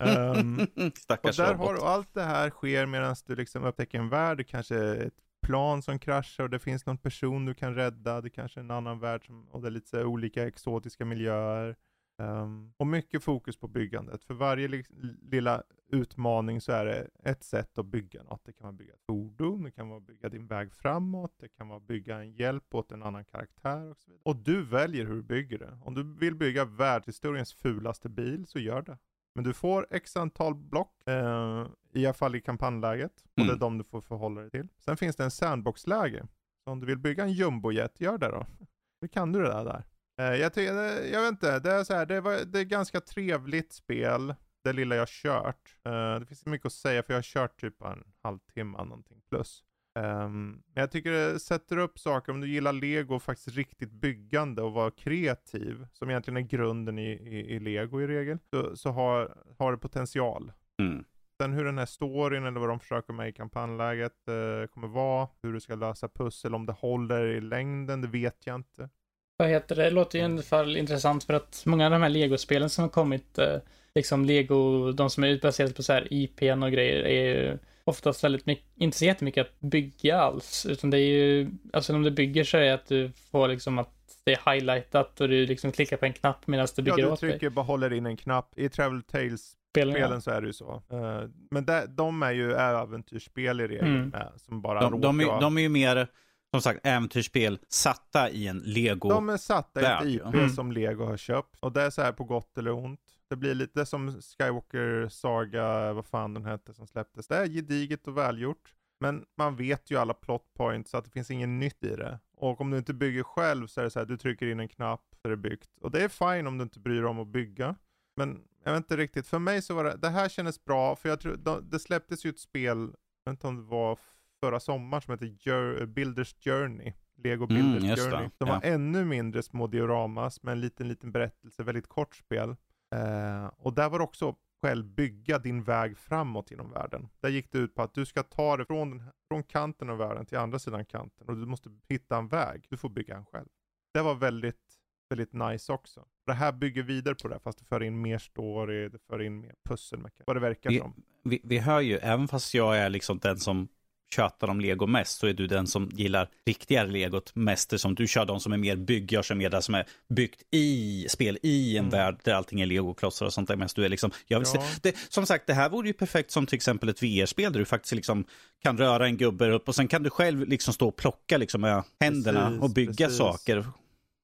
um, 0.00 0.66
stackars 0.96 1.38
och 1.38 1.44
där 1.44 1.52
robot. 1.52 1.66
Har, 1.66 1.74
och 1.74 1.88
allt 1.88 2.14
det 2.14 2.22
här 2.22 2.50
sker 2.50 2.86
medan 2.86 3.16
du 3.26 3.36
liksom 3.36 3.64
upptäcker 3.64 3.98
en 3.98 4.08
värld, 4.08 4.48
kanske 4.48 4.76
ett 4.76 5.14
plan 5.42 5.82
som 5.82 5.98
kraschar 5.98 6.44
och 6.44 6.50
det 6.50 6.58
finns 6.58 6.86
någon 6.86 6.98
person 6.98 7.44
du 7.44 7.54
kan 7.54 7.74
rädda, 7.74 8.20
det 8.20 8.30
kanske 8.30 8.60
är 8.60 8.64
en 8.64 8.70
annan 8.70 8.98
värld 8.98 9.26
som, 9.26 9.48
och 9.48 9.62
det 9.62 9.68
är 9.68 9.70
lite 9.70 10.04
olika 10.04 10.46
exotiska 10.46 11.04
miljöer. 11.04 11.76
Um, 12.16 12.72
och 12.76 12.86
mycket 12.86 13.22
fokus 13.22 13.56
på 13.56 13.68
byggandet. 13.68 14.24
För 14.24 14.34
varje 14.34 14.68
li 14.68 14.84
lilla 15.22 15.62
utmaning 15.88 16.60
så 16.60 16.72
är 16.72 16.84
det 16.84 17.08
ett 17.24 17.42
sätt 17.44 17.78
att 17.78 17.86
bygga 17.86 18.22
något. 18.22 18.44
Det 18.44 18.52
kan 18.52 18.64
vara 18.64 18.72
bygga 18.72 18.92
ett 18.92 19.04
fordon, 19.06 19.62
det 19.62 19.70
kan 19.70 19.88
vara 19.88 20.00
bygga 20.00 20.28
din 20.28 20.46
väg 20.46 20.72
framåt, 20.72 21.34
det 21.38 21.48
kan 21.48 21.68
vara 21.68 21.80
bygga 21.80 22.16
en 22.16 22.32
hjälp 22.32 22.74
åt 22.74 22.92
en 22.92 23.02
annan 23.02 23.24
karaktär 23.24 23.90
och 23.90 23.96
så 23.96 24.10
vidare. 24.10 24.22
Och 24.24 24.36
du 24.36 24.62
väljer 24.62 25.06
hur 25.06 25.14
du 25.14 25.22
bygger 25.22 25.58
det. 25.58 25.78
Om 25.82 25.94
du 25.94 26.02
vill 26.02 26.34
bygga 26.34 26.64
världshistoriens 26.64 27.54
fulaste 27.54 28.08
bil 28.08 28.46
så 28.46 28.58
gör 28.58 28.82
det. 28.82 28.98
Men 29.34 29.44
du 29.44 29.52
får 29.52 29.86
x 29.90 30.16
antal 30.16 30.54
block, 30.54 31.08
eh, 31.08 31.66
i 31.92 32.06
alla 32.06 32.14
fall 32.14 32.34
i 32.34 32.40
kampanjläget. 32.40 33.12
Och 33.24 33.30
det 33.34 33.42
är 33.42 33.48
mm. 33.48 33.58
de 33.58 33.78
du 33.78 33.84
får 33.84 34.00
förhålla 34.00 34.40
dig 34.40 34.50
till. 34.50 34.68
Sen 34.78 34.96
finns 34.96 35.16
det 35.16 35.24
en 35.24 35.30
sandboxläge. 35.30 36.26
Så 36.64 36.70
om 36.70 36.80
du 36.80 36.86
vill 36.86 36.98
bygga 36.98 37.24
en 37.24 37.32
jumbojet, 37.32 38.00
gör 38.00 38.18
det 38.18 38.28
då. 38.28 38.46
Det 39.00 39.08
kan 39.08 39.32
du 39.32 39.42
det 39.42 39.48
där. 39.48 39.64
där. 39.64 39.84
Eh, 40.20 40.34
jag, 40.34 40.54
tycker, 40.54 40.74
jag 41.12 41.22
vet 41.22 41.30
inte, 41.30 41.58
det 41.58 41.72
är 41.72 41.84
så 41.84 41.94
här, 41.94 42.06
det, 42.06 42.20
var, 42.20 42.44
det 42.44 42.58
är 42.58 42.64
ganska 42.64 43.00
trevligt 43.00 43.72
spel. 43.72 44.34
Det 44.64 44.72
lilla 44.72 44.96
jag 44.96 45.08
kört. 45.08 45.76
Uh, 45.88 46.20
det 46.20 46.26
finns 46.26 46.46
mycket 46.46 46.66
att 46.66 46.72
säga 46.72 47.02
för 47.02 47.12
jag 47.12 47.18
har 47.18 47.22
kört 47.22 47.60
typ 47.60 47.82
en 47.82 48.04
halvtimme 48.22 48.78
någonting 48.78 49.20
plus. 49.28 49.64
Um, 49.98 50.50
men 50.50 50.80
jag 50.80 50.90
tycker 50.90 51.10
det 51.10 51.40
sätter 51.40 51.76
upp 51.76 51.98
saker, 51.98 52.32
om 52.32 52.40
du 52.40 52.48
gillar 52.48 52.72
lego, 52.72 53.18
faktiskt 53.18 53.56
riktigt 53.56 53.90
byggande 53.90 54.62
och 54.62 54.72
vara 54.72 54.90
kreativ, 54.90 55.86
som 55.92 56.10
egentligen 56.10 56.36
är 56.36 56.48
grunden 56.48 56.98
i, 56.98 57.10
i, 57.10 57.54
i 57.54 57.58
lego 57.60 58.00
i 58.00 58.06
regel, 58.06 58.38
så, 58.50 58.76
så 58.76 58.90
har, 58.90 59.36
har 59.58 59.72
det 59.72 59.78
potential. 59.78 60.52
Mm. 60.82 61.04
Sen 61.40 61.52
hur 61.52 61.64
den 61.64 61.78
här 61.78 61.86
storyn 61.86 62.44
eller 62.44 62.60
vad 62.60 62.68
de 62.68 62.80
försöker 62.80 63.12
med 63.12 63.28
i 63.28 63.32
kampanjläget 63.32 64.28
uh, 64.28 64.66
kommer 64.66 64.88
vara, 64.88 65.28
hur 65.42 65.52
du 65.52 65.60
ska 65.60 65.74
lösa 65.74 66.08
pussel, 66.08 66.54
om 66.54 66.66
det 66.66 66.72
håller 66.72 67.26
i 67.26 67.40
längden, 67.40 68.00
det 68.00 68.08
vet 68.08 68.46
jag 68.46 68.54
inte. 68.54 68.88
Vad 69.36 69.48
heter 69.48 69.76
det? 69.76 69.82
Det 69.82 69.90
låter 69.90 70.18
ju 70.18 70.22
i 70.22 70.24
alla 70.24 70.42
fall 70.42 70.76
intressant 70.76 71.24
för 71.24 71.34
att 71.34 71.62
många 71.66 71.84
av 71.84 71.90
de 71.90 72.02
här 72.02 72.08
legospelen 72.08 72.70
som 72.70 72.82
har 72.82 72.88
kommit, 72.88 73.38
uh, 73.38 73.58
liksom 73.94 74.24
lego, 74.24 74.92
de 74.92 75.10
som 75.10 75.24
är 75.24 75.38
baserade 75.38 75.74
på 75.74 75.82
så 75.82 75.92
här 75.92 76.08
IPn 76.10 76.62
och 76.62 76.72
grejer, 76.72 77.02
är 77.02 77.24
ju 77.24 77.58
oftast 77.84 78.24
väldigt 78.24 78.46
mycket, 78.46 78.66
inte 78.74 78.98
så 78.98 79.04
jättemycket 79.04 79.46
att 79.46 79.60
bygga 79.60 80.18
alls, 80.18 80.66
utan 80.66 80.90
det 80.90 80.98
är 80.98 81.08
ju, 81.08 81.50
alltså 81.72 81.94
om 81.94 82.02
du 82.02 82.10
bygger 82.10 82.44
så 82.44 82.56
är 82.56 82.60
det 82.60 82.74
att 82.74 82.86
du 82.86 83.12
får 83.30 83.48
liksom 83.48 83.78
att 83.78 83.90
det 84.24 84.32
är 84.32 84.52
highlightat 84.52 85.20
och 85.20 85.28
du 85.28 85.46
liksom 85.46 85.72
klickar 85.72 85.96
på 85.96 86.04
en 86.04 86.12
knapp 86.12 86.46
medan 86.46 86.66
du 86.76 86.82
bygger 86.82 87.12
åt 87.12 87.20
dig. 87.20 87.28
Ja, 87.28 87.32
du 87.32 87.38
trycker, 87.38 87.50
bara 87.50 87.64
håller 87.64 87.92
in 87.92 88.06
en 88.06 88.16
knapp. 88.16 88.58
I 88.58 88.68
Travel 88.68 89.02
Tales 89.02 89.56
spelen, 89.70 89.94
spelen 89.94 90.22
så 90.22 90.30
är 90.30 90.40
det 90.40 90.46
ju 90.46 90.52
så. 90.52 90.82
Uh, 90.92 91.30
men 91.50 91.66
de 91.88 92.22
är 92.22 92.32
ju 92.32 92.52
äventyrsspel 92.52 93.60
i 93.60 93.68
regel 93.68 93.84
mm. 93.84 94.08
med, 94.08 94.32
som 94.36 94.62
bara 94.62 94.80
de, 94.80 95.00
de, 95.00 95.20
är, 95.20 95.40
de 95.40 95.58
är 95.58 95.62
ju 95.62 95.68
mer, 95.68 96.08
som 96.54 96.62
sagt, 96.62 96.86
äventyrsspel 96.86 97.58
satta 97.68 98.30
i 98.30 98.48
en 98.48 98.58
lego 98.58 99.08
De 99.08 99.28
är 99.28 99.36
satta 99.36 99.80
i 99.80 99.84
ett 99.84 100.04
IP 100.04 100.34
mm. 100.34 100.50
som 100.50 100.72
lego 100.72 101.04
har 101.04 101.16
köpt. 101.16 101.56
Och 101.60 101.72
det 101.72 101.82
är 101.82 101.90
så 101.90 102.02
här 102.02 102.12
på 102.12 102.24
gott 102.24 102.58
eller 102.58 102.72
ont. 102.72 103.00
Det 103.28 103.36
blir 103.36 103.54
lite 103.54 103.86
som 103.86 104.20
Skywalker 104.22 105.08
Saga, 105.08 105.92
vad 105.92 106.06
fan 106.06 106.34
den 106.34 106.44
hette 106.44 106.74
som 106.74 106.86
släpptes. 106.86 107.26
Det 107.28 107.36
är 107.36 107.46
gediget 107.46 108.08
och 108.08 108.18
välgjort. 108.18 108.74
Men 109.00 109.24
man 109.36 109.56
vet 109.56 109.90
ju 109.90 109.98
alla 109.98 110.14
plot 110.14 110.54
points 110.54 110.90
så 110.90 110.96
att 110.96 111.04
det 111.04 111.10
finns 111.10 111.30
inget 111.30 111.48
nytt 111.48 111.84
i 111.84 111.96
det. 111.96 112.18
Och 112.36 112.60
om 112.60 112.70
du 112.70 112.78
inte 112.78 112.94
bygger 112.94 113.22
själv 113.22 113.66
så 113.66 113.80
är 113.80 113.84
det 113.84 113.90
så 113.90 113.98
här, 113.98 114.06
du 114.06 114.16
trycker 114.16 114.46
in 114.46 114.60
en 114.60 114.68
knapp 114.68 115.14
så 115.22 115.28
är 115.28 115.30
det 115.30 115.36
byggt. 115.36 115.70
Och 115.80 115.90
det 115.90 116.04
är 116.04 116.08
fine 116.08 116.46
om 116.46 116.58
du 116.58 116.62
inte 116.62 116.80
bryr 116.80 117.00
dig 117.00 117.10
om 117.10 117.20
att 117.20 117.28
bygga. 117.28 117.76
Men 118.16 118.44
jag 118.64 118.72
vet 118.72 118.78
inte 118.78 118.96
riktigt, 118.96 119.26
för 119.26 119.38
mig 119.38 119.62
så 119.62 119.74
var 119.74 119.84
det, 119.84 119.96
det 119.96 120.08
här 120.08 120.28
kändes 120.28 120.64
bra, 120.64 120.96
för 120.96 121.08
jag 121.08 121.20
tror, 121.20 121.60
det 121.70 121.78
släpptes 121.78 122.26
ju 122.26 122.30
ett 122.30 122.38
spel, 122.38 122.78
jag 123.24 123.32
vet 123.32 123.38
inte 123.38 123.46
om 123.46 123.56
det 123.56 123.62
var 123.62 123.98
förra 124.44 124.60
sommaren, 124.60 125.02
som 125.02 125.12
heter 125.12 125.86
Builders 125.86 126.34
Journey. 126.44 126.92
Lego 127.16 127.46
mm, 127.50 127.72
Builders 127.72 127.98
mm, 127.98 128.10
Journey. 128.10 128.30
De 128.38 128.48
ja. 128.48 128.54
var 128.54 128.62
ännu 128.62 129.04
mindre 129.04 129.42
små 129.42 129.66
dioramas 129.66 130.42
med 130.42 130.52
en 130.52 130.60
liten, 130.60 130.88
liten 130.88 131.12
berättelse, 131.12 131.62
väldigt 131.62 131.88
kort 131.88 132.16
spel. 132.16 132.56
Eh, 132.94 133.46
och 133.56 133.72
där 133.72 133.88
var 133.88 133.98
det 133.98 134.04
också 134.04 134.36
själv 134.62 134.86
bygga 134.86 135.38
din 135.38 135.62
väg 135.62 135.98
framåt 135.98 136.50
inom 136.50 136.70
världen. 136.70 137.08
Där 137.20 137.28
gick 137.28 137.52
det 137.52 137.58
ut 137.58 137.74
på 137.74 137.82
att 137.82 137.94
du 137.94 138.06
ska 138.06 138.22
ta 138.22 138.56
det 138.56 138.64
från, 138.64 139.02
från 139.28 139.42
kanten 139.42 139.90
av 139.90 139.98
världen 139.98 140.26
till 140.26 140.38
andra 140.38 140.58
sidan 140.58 140.84
kanten 140.84 141.28
och 141.28 141.36
du 141.36 141.46
måste 141.46 141.70
hitta 141.88 142.16
en 142.16 142.28
väg. 142.28 142.66
Du 142.68 142.76
får 142.76 142.88
bygga 142.88 143.16
en 143.16 143.24
själv. 143.24 143.48
Det 143.94 144.02
var 144.02 144.14
väldigt, 144.14 144.78
väldigt 145.08 145.32
nice 145.32 145.72
också. 145.72 146.04
Det 146.26 146.32
här 146.32 146.52
bygger 146.52 146.82
vidare 146.82 147.14
på 147.14 147.28
det, 147.28 147.38
fast 147.38 147.58
det 147.58 147.64
för 147.64 147.82
in 147.82 148.02
mer 148.02 148.18
story, 148.18 148.88
det 148.88 148.98
för 148.98 149.22
in 149.22 149.40
mer 149.40 149.54
pussel, 149.68 150.08
vad 150.26 150.36
det 150.36 150.40
verkar 150.40 150.70
vi, 150.70 150.78
som. 150.78 150.94
Vi, 151.24 151.40
vi 151.44 151.58
hör 151.58 151.80
ju, 151.80 151.96
även 151.96 152.28
fast 152.28 152.54
jag 152.54 152.78
är 152.78 152.88
liksom 152.88 153.18
den 153.18 153.36
som 153.36 153.68
tjatar 154.14 154.48
om 154.48 154.60
lego 154.60 154.86
mest 154.86 155.18
så 155.18 155.26
är 155.26 155.32
du 155.32 155.46
den 155.46 155.66
som 155.66 155.88
gillar 155.92 156.28
riktigare 156.46 156.88
legot 156.88 157.34
mest. 157.34 157.80
Som 157.80 157.94
du 157.94 158.06
kör 158.06 158.24
de 158.24 158.40
som 158.40 158.52
är 158.52 158.56
mer 158.56 158.76
bygg, 158.76 159.18
som 159.22 159.40
är 159.40 159.50
det 159.50 159.62
som 159.62 159.74
är 159.74 159.86
byggt 160.08 160.42
i 160.50 161.06
spel 161.08 161.38
i 161.42 161.76
en 161.76 161.84
mm. 161.84 161.90
värld 161.90 162.20
där 162.24 162.34
allting 162.34 162.60
är 162.60 162.66
legoklossar 162.66 163.26
och 163.26 163.32
sånt 163.32 163.48
där. 163.48 163.56
Mest 163.56 163.76
du 163.76 163.84
är 163.84 163.88
liksom, 163.88 164.10
jag 164.26 164.38
vill 164.38 164.48
ja. 164.54 164.62
se, 164.62 164.80
det, 164.82 164.96
som 165.08 165.26
sagt, 165.26 165.46
det 165.46 165.54
här 165.54 165.68
vore 165.68 165.86
ju 165.86 165.92
perfekt 165.92 166.30
som 166.30 166.46
till 166.46 166.56
exempel 166.56 166.88
ett 166.88 167.02
VR-spel 167.02 167.52
där 167.52 167.60
du 167.60 167.66
faktiskt 167.66 167.94
liksom 167.94 168.24
kan 168.62 168.78
röra 168.78 169.06
en 169.06 169.16
gubbe 169.16 169.50
upp 169.50 169.68
och 169.68 169.74
sen 169.74 169.88
kan 169.88 170.02
du 170.02 170.10
själv 170.10 170.48
liksom 170.48 170.74
stå 170.74 170.88
och 170.88 170.96
plocka 170.96 171.38
liksom 171.38 171.60
med 171.60 171.82
händerna 172.00 172.46
precis, 172.46 172.62
och 172.62 172.70
bygga 172.70 173.06
precis. 173.06 173.18
saker. 173.18 173.66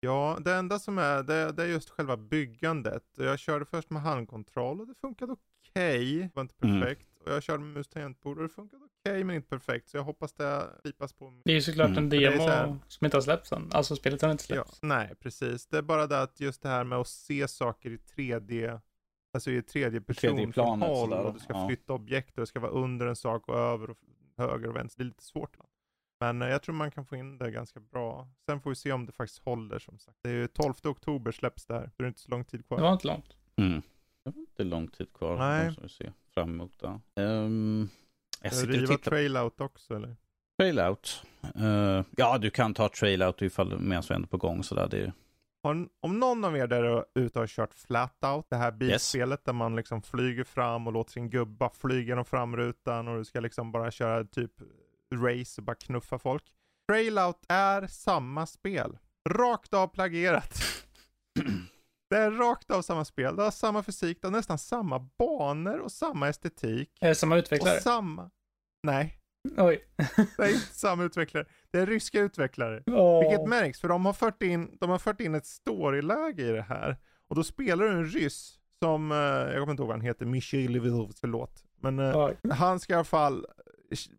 Ja, 0.01 0.39
det 0.45 0.55
enda 0.55 0.79
som 0.79 0.99
är, 0.99 1.23
det, 1.23 1.53
det, 1.53 1.63
är 1.63 1.67
just 1.67 1.91
själva 1.91 2.17
byggandet. 2.17 3.03
Jag 3.17 3.39
körde 3.39 3.65
först 3.65 3.91
med 3.91 4.03
handkontroll 4.03 4.81
och 4.81 4.87
det 4.87 4.95
funkade 5.01 5.33
okej. 5.33 6.07
Okay. 6.07 6.23
Det 6.23 6.31
var 6.35 6.43
inte 6.43 6.55
mm. 6.63 6.81
perfekt. 6.81 7.01
Mm. 7.01 7.10
Och 7.25 7.33
jag 7.33 7.43
körde 7.43 7.63
med 7.63 7.75
mus 7.75 7.89
tangentbord 7.89 8.37
och 8.37 8.43
det 8.43 8.49
funkade 8.49 8.85
okej 8.85 9.13
okay, 9.13 9.25
men 9.25 9.37
inte 9.37 9.49
perfekt. 9.49 9.89
Så 9.89 9.97
jag 9.97 10.05
hoppas 10.05 10.33
det 10.33 10.67
slipas 10.83 11.13
på. 11.13 11.41
Det 11.45 11.51
är 11.53 11.55
ju 11.55 11.63
såklart 11.63 11.89
mm. 11.89 11.99
en 11.99 12.09
demo 12.09 12.43
här... 12.43 12.79
som 12.89 13.05
inte 13.05 13.17
har 13.17 13.23
släppts 13.23 13.53
än. 13.53 13.69
Alltså 13.73 13.97
spelet 13.97 14.23
har 14.23 14.31
inte 14.31 14.45
släppts. 14.45 14.79
Ja, 14.83 14.89
nej, 14.89 15.15
precis. 15.21 15.67
Det 15.67 15.79
är 15.79 15.83
bara 15.83 16.07
det 16.07 16.23
att 16.23 16.41
just 16.41 16.63
det 16.63 16.69
här 16.69 16.85
med 16.85 16.99
att 16.99 17.09
se 17.09 17.49
saker 17.49 17.91
i 17.91 17.97
3D, 17.97 18.81
alltså 19.35 19.51
i 19.51 19.63
tredje 19.63 20.01
person 20.01 20.37
tredje 20.37 20.53
planet, 20.53 20.89
håll, 20.89 21.13
och 21.13 21.35
du 21.35 21.41
ska 21.41 21.53
ja. 21.53 21.69
flytta 21.69 21.93
objekt 21.93 22.39
och 22.39 22.41
det 22.41 22.47
ska 22.47 22.61
vara 22.61 22.73
under 22.73 23.07
en 23.07 23.17
sak 23.17 23.49
och 23.49 23.59
över 23.59 23.91
och 23.91 23.99
höger 24.37 24.69
och 24.69 24.77
vänster. 24.77 24.99
Det 24.99 25.05
är 25.05 25.11
lite 25.11 25.25
svårt. 25.25 25.57
Men 26.21 26.43
eh, 26.43 26.49
jag 26.49 26.63
tror 26.63 26.75
man 26.75 26.91
kan 26.91 27.07
få 27.07 27.17
in 27.17 27.39
det 27.39 27.51
ganska 27.51 27.81
bra. 27.81 28.29
Sen 28.47 28.61
får 28.61 28.71
vi 28.71 28.77
se 28.77 28.93
om 28.93 29.07
det 29.07 29.13
faktiskt 29.13 29.45
håller 29.45 29.79
som 29.79 29.99
sagt. 29.99 30.19
Det 30.23 30.29
är 30.29 30.35
ju 30.35 30.49
12 30.49 30.75
oktober 30.85 31.33
släpps 31.33 31.67
det 31.67 31.75
här. 31.75 31.87
Så 31.87 31.95
det 31.97 32.05
är 32.05 32.09
inte 32.09 32.21
så 32.21 32.31
lång 32.31 32.45
tid 32.45 32.67
kvar. 32.67 32.79
Det 32.79 32.83
var 32.83 32.93
inte 32.93 33.07
långt. 33.07 33.37
Mm. 33.57 33.83
Det 34.31 34.37
var 34.37 34.41
inte 34.41 34.65
lång 34.65 34.89
tid 34.89 35.13
kvar. 35.13 35.39
Nej. 35.39 35.67
Måste 35.67 35.83
vi 35.83 35.89
se 35.89 36.13
fram 36.35 36.51
emot 36.51 36.73
det. 36.79 37.23
Um, 37.23 37.89
Jag 38.43 38.55
sitter 38.55 38.73
Riva 38.73 38.95
och 38.95 39.03
Trailout 39.03 39.61
också 39.61 39.95
eller? 39.97 40.17
Trailout? 40.59 41.23
Uh, 41.57 42.05
ja, 42.17 42.39
du 42.39 42.51
kan 42.51 42.75
ta 42.75 42.89
Trailout 42.89 43.43
ifall 43.43 43.81
medan 43.81 44.03
vi 44.09 44.15
är 44.15 44.21
på 44.21 44.37
gång 44.37 44.63
sådär. 44.65 44.89
Det... 44.91 45.13
Har, 45.63 45.89
om 46.01 46.19
någon 46.19 46.45
av 46.45 46.57
er 46.57 46.67
där 46.67 47.05
ute 47.15 47.39
har 47.39 47.47
kört 47.47 47.75
Flatout, 47.75 48.47
det 48.51 48.57
här 48.57 48.73
bilspelet 48.73 49.41
yes. 49.41 49.45
där 49.45 49.53
man 49.53 49.77
liksom 49.77 50.03
flyger 50.03 50.45
fram 50.45 50.87
och 50.87 50.93
låter 50.93 51.13
sin 51.13 51.31
gubba 51.31 51.71
flyga 51.71 52.09
genom 52.09 52.25
framrutan 52.25 53.09
och 53.09 53.19
du 53.19 53.25
ska 53.25 53.41
liksom 53.41 53.73
bara 53.73 53.91
köra 53.91 54.25
typ 54.25 54.53
race 55.15 55.61
och 55.61 55.65
bara 55.65 55.77
knuffa 55.77 56.19
folk. 56.19 56.45
Trailout 56.89 57.45
är 57.49 57.87
samma 57.87 58.47
spel. 58.47 58.99
Rakt 59.29 59.75
av 59.75 59.89
plagierat. 59.89 60.55
Det 62.11 62.17
är 62.17 62.31
rakt 62.31 62.71
av 62.71 62.83
samma 62.83 63.05
spel. 63.05 63.37
Det 63.37 63.43
har 63.43 63.51
samma 63.51 63.83
fysik, 63.83 64.19
det 64.21 64.27
har 64.27 64.33
nästan 64.33 64.59
samma 64.59 64.99
banor 65.19 65.79
och 65.79 65.93
samma 65.93 66.29
estetik. 66.29 66.99
Är 67.01 67.09
det 67.09 67.15
samma 67.15 67.37
utvecklare? 67.37 67.77
Och 67.77 67.83
samma... 67.83 68.31
Nej. 68.83 69.17
Oj. 69.57 69.85
det 70.37 70.43
är 70.43 70.49
inte 70.49 70.75
samma 70.75 71.05
utvecklare. 71.05 71.45
Det 71.71 71.79
är 71.79 71.87
ryska 71.87 72.21
utvecklare. 72.21 72.83
Oh. 72.87 73.21
Vilket 73.21 73.49
märks, 73.49 73.81
för 73.81 73.89
de 73.89 74.07
har 74.07 74.13
fört 74.13 74.43
in, 74.43 74.77
de 74.81 74.91
har 74.91 74.99
fört 74.99 75.21
in 75.21 75.35
ett 75.35 75.47
storyläge 75.47 76.43
i 76.43 76.53
det 76.53 76.63
här. 76.63 76.97
Och 77.29 77.37
då 77.37 77.45
spelar 77.45 77.85
du 77.85 77.91
en 77.91 78.07
ryss 78.07 78.59
som, 78.79 79.13
eh, 79.13 79.19
jag 79.19 79.55
kommer 79.61 79.71
inte 79.71 79.83
ihåg 79.83 79.89
vad 79.89 79.97
han 79.97 80.07
heter, 80.07 80.27
Michail 80.27 80.81
förlåt. 81.21 81.65
Men 81.81 81.99
eh, 81.99 82.31
han 82.51 82.81
ska 82.81 82.93
i 82.93 82.97
alla 82.97 83.05
fall 83.05 83.47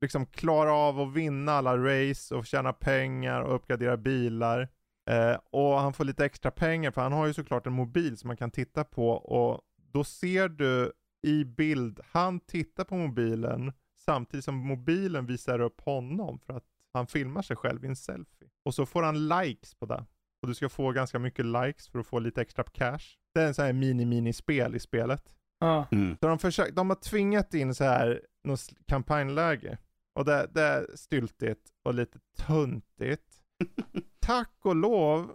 liksom 0.02 0.26
klara 0.26 0.74
av 0.74 1.00
att 1.00 1.14
vinna 1.14 1.52
alla 1.52 1.78
race 1.78 2.36
och 2.36 2.46
tjäna 2.46 2.74
pengar 2.74 3.42
och 3.42 3.56
uppgradera 3.56 3.98
bilar. 3.98 4.70
Eh, 5.10 5.38
och 5.52 5.80
han 5.80 5.94
får 5.94 6.06
lite 6.06 6.26
extra 6.26 6.52
pengar 6.52 6.92
för 6.92 7.02
han 7.02 7.14
har 7.14 7.28
ju 7.28 7.34
såklart 7.34 7.68
en 7.68 7.74
mobil 7.74 8.18
som 8.18 8.28
man 8.28 8.38
kan 8.38 8.52
titta 8.52 8.84
på 8.84 9.10
och 9.10 9.62
då 9.92 10.04
ser 10.04 10.50
du 10.50 10.92
i 11.22 11.46
bild, 11.46 12.00
han 12.12 12.40
tittar 12.40 12.84
på 12.84 12.96
mobilen 12.96 13.74
samtidigt 14.06 14.46
som 14.46 14.56
mobilen 14.56 15.26
visar 15.26 15.60
upp 15.60 15.82
honom 15.82 16.40
för 16.40 16.54
att 16.54 16.64
han 16.94 17.08
filmar 17.08 17.42
sig 17.42 17.56
själv 17.56 17.86
i 17.86 17.88
en 17.88 17.96
selfie. 17.96 18.50
Och 18.66 18.76
så 18.76 18.86
får 18.86 19.04
han 19.04 19.28
likes 19.28 19.74
på 19.74 19.86
det. 19.86 20.06
Och 20.42 20.48
du 20.48 20.54
ska 20.54 20.70
få 20.70 20.92
ganska 20.92 21.20
mycket 21.20 21.46
likes 21.46 21.88
för 21.88 22.00
att 22.00 22.08
få 22.08 22.20
lite 22.20 22.42
extra 22.42 22.64
cash. 22.64 23.18
Det 23.34 23.42
är 23.42 23.48
en 23.48 23.54
sån 23.54 23.66
här 23.66 23.74
mini-mini-spel 23.74 24.76
i 24.76 24.80
spelet. 24.80 25.34
Ah. 25.60 25.86
Mm. 25.92 26.18
Så 26.20 26.28
de, 26.28 26.40
försökt, 26.40 26.76
de 26.76 26.90
har 26.90 26.96
tvingat 26.96 27.54
in 27.54 27.76
så 27.76 27.84
här 27.84 28.22
något 28.44 28.70
kampanjläge. 28.88 29.78
Och 30.14 30.26
det, 30.26 30.48
det 30.52 30.62
är 30.62 30.88
styltigt 30.96 31.70
och 31.84 31.94
lite 31.94 32.20
tuntigt. 32.38 33.31
Tack 34.20 34.52
och 34.62 34.76
lov, 34.76 35.32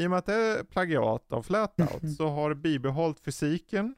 i 0.00 0.06
och 0.06 0.10
med 0.10 0.18
att 0.18 0.26
det 0.26 0.34
är 0.34 0.64
plagiat 0.64 1.32
av 1.32 1.42
Flatout, 1.42 2.16
så 2.16 2.28
har 2.28 2.48
det 2.48 2.54
bibehållit 2.54 3.20
fysiken. 3.20 3.94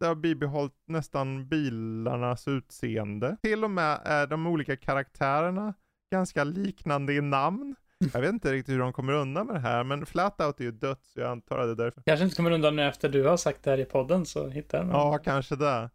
Det 0.00 0.06
har 0.06 0.14
bibehållit 0.14 0.74
nästan 0.86 1.48
bilarnas 1.48 2.48
utseende. 2.48 3.36
Till 3.42 3.64
och 3.64 3.70
med 3.70 4.00
är 4.04 4.26
de 4.26 4.46
olika 4.46 4.76
karaktärerna 4.76 5.74
ganska 6.10 6.44
liknande 6.44 7.12
i 7.12 7.20
namn. 7.20 7.74
Jag 8.12 8.20
vet 8.20 8.30
inte 8.32 8.52
riktigt 8.52 8.74
hur 8.74 8.78
de 8.78 8.92
kommer 8.92 9.12
undan 9.12 9.46
med 9.46 9.56
det 9.56 9.60
här, 9.60 9.84
men 9.84 10.06
Flatout 10.06 10.60
är 10.60 10.64
ju 10.64 10.70
dött, 10.72 11.04
så 11.04 11.20
jag 11.20 11.30
antar 11.30 11.58
att 11.58 11.66
det 11.66 11.82
är 11.82 11.84
därför. 11.84 12.02
Kanske 12.02 12.24
inte 12.24 12.36
kommer 12.36 12.50
undan 12.50 12.76
nu 12.76 12.86
efter 12.88 13.08
du 13.08 13.24
har 13.24 13.36
sagt 13.36 13.62
det 13.62 13.70
här 13.70 13.78
i 13.78 13.84
podden, 13.84 14.26
så 14.26 14.48
hittar 14.48 14.78
jag 14.78 14.88
Ja, 14.88 15.18
kanske 15.18 15.56
det. 15.56 15.90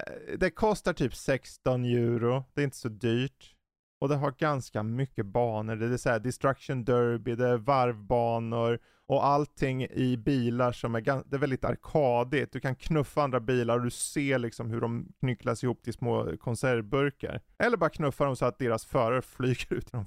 Eh, 0.00 0.38
det 0.38 0.50
kostar 0.50 0.92
typ 0.92 1.14
16 1.14 1.84
euro, 1.84 2.44
det 2.54 2.60
är 2.60 2.64
inte 2.64 2.76
så 2.76 2.88
dyrt. 2.88 3.54
Och 4.00 4.08
det 4.08 4.16
har 4.16 4.30
ganska 4.30 4.82
mycket 4.82 5.26
banor. 5.26 5.76
Det 5.76 5.86
är 5.86 5.96
så 5.96 6.10
här 6.10 6.20
Destruction 6.20 6.84
Derby, 6.84 7.34
det 7.34 7.48
är 7.48 7.56
varvbanor 7.56 8.78
och 9.06 9.26
allting 9.26 9.82
i 9.84 10.16
bilar 10.16 10.72
som 10.72 10.94
är, 10.94 11.00
det 11.00 11.36
är 11.36 11.38
väldigt 11.38 11.64
arkadigt. 11.64 12.52
Du 12.52 12.60
kan 12.60 12.74
knuffa 12.74 13.22
andra 13.22 13.40
bilar 13.40 13.78
och 13.78 13.84
du 13.84 13.90
ser 13.90 14.38
liksom 14.38 14.70
hur 14.70 14.80
de 14.80 15.12
knycklas 15.20 15.64
ihop 15.64 15.82
till 15.82 15.92
små 15.92 16.36
konservburkar. 16.36 17.40
Eller 17.58 17.76
bara 17.76 17.90
knuffa 17.90 18.24
dem 18.24 18.36
så 18.36 18.46
att 18.46 18.58
deras 18.58 18.84
förare 18.84 19.22
flyger 19.36 19.74
ut 19.74 19.92
genom 19.92 20.06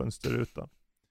fönsterrutan. 0.00 0.68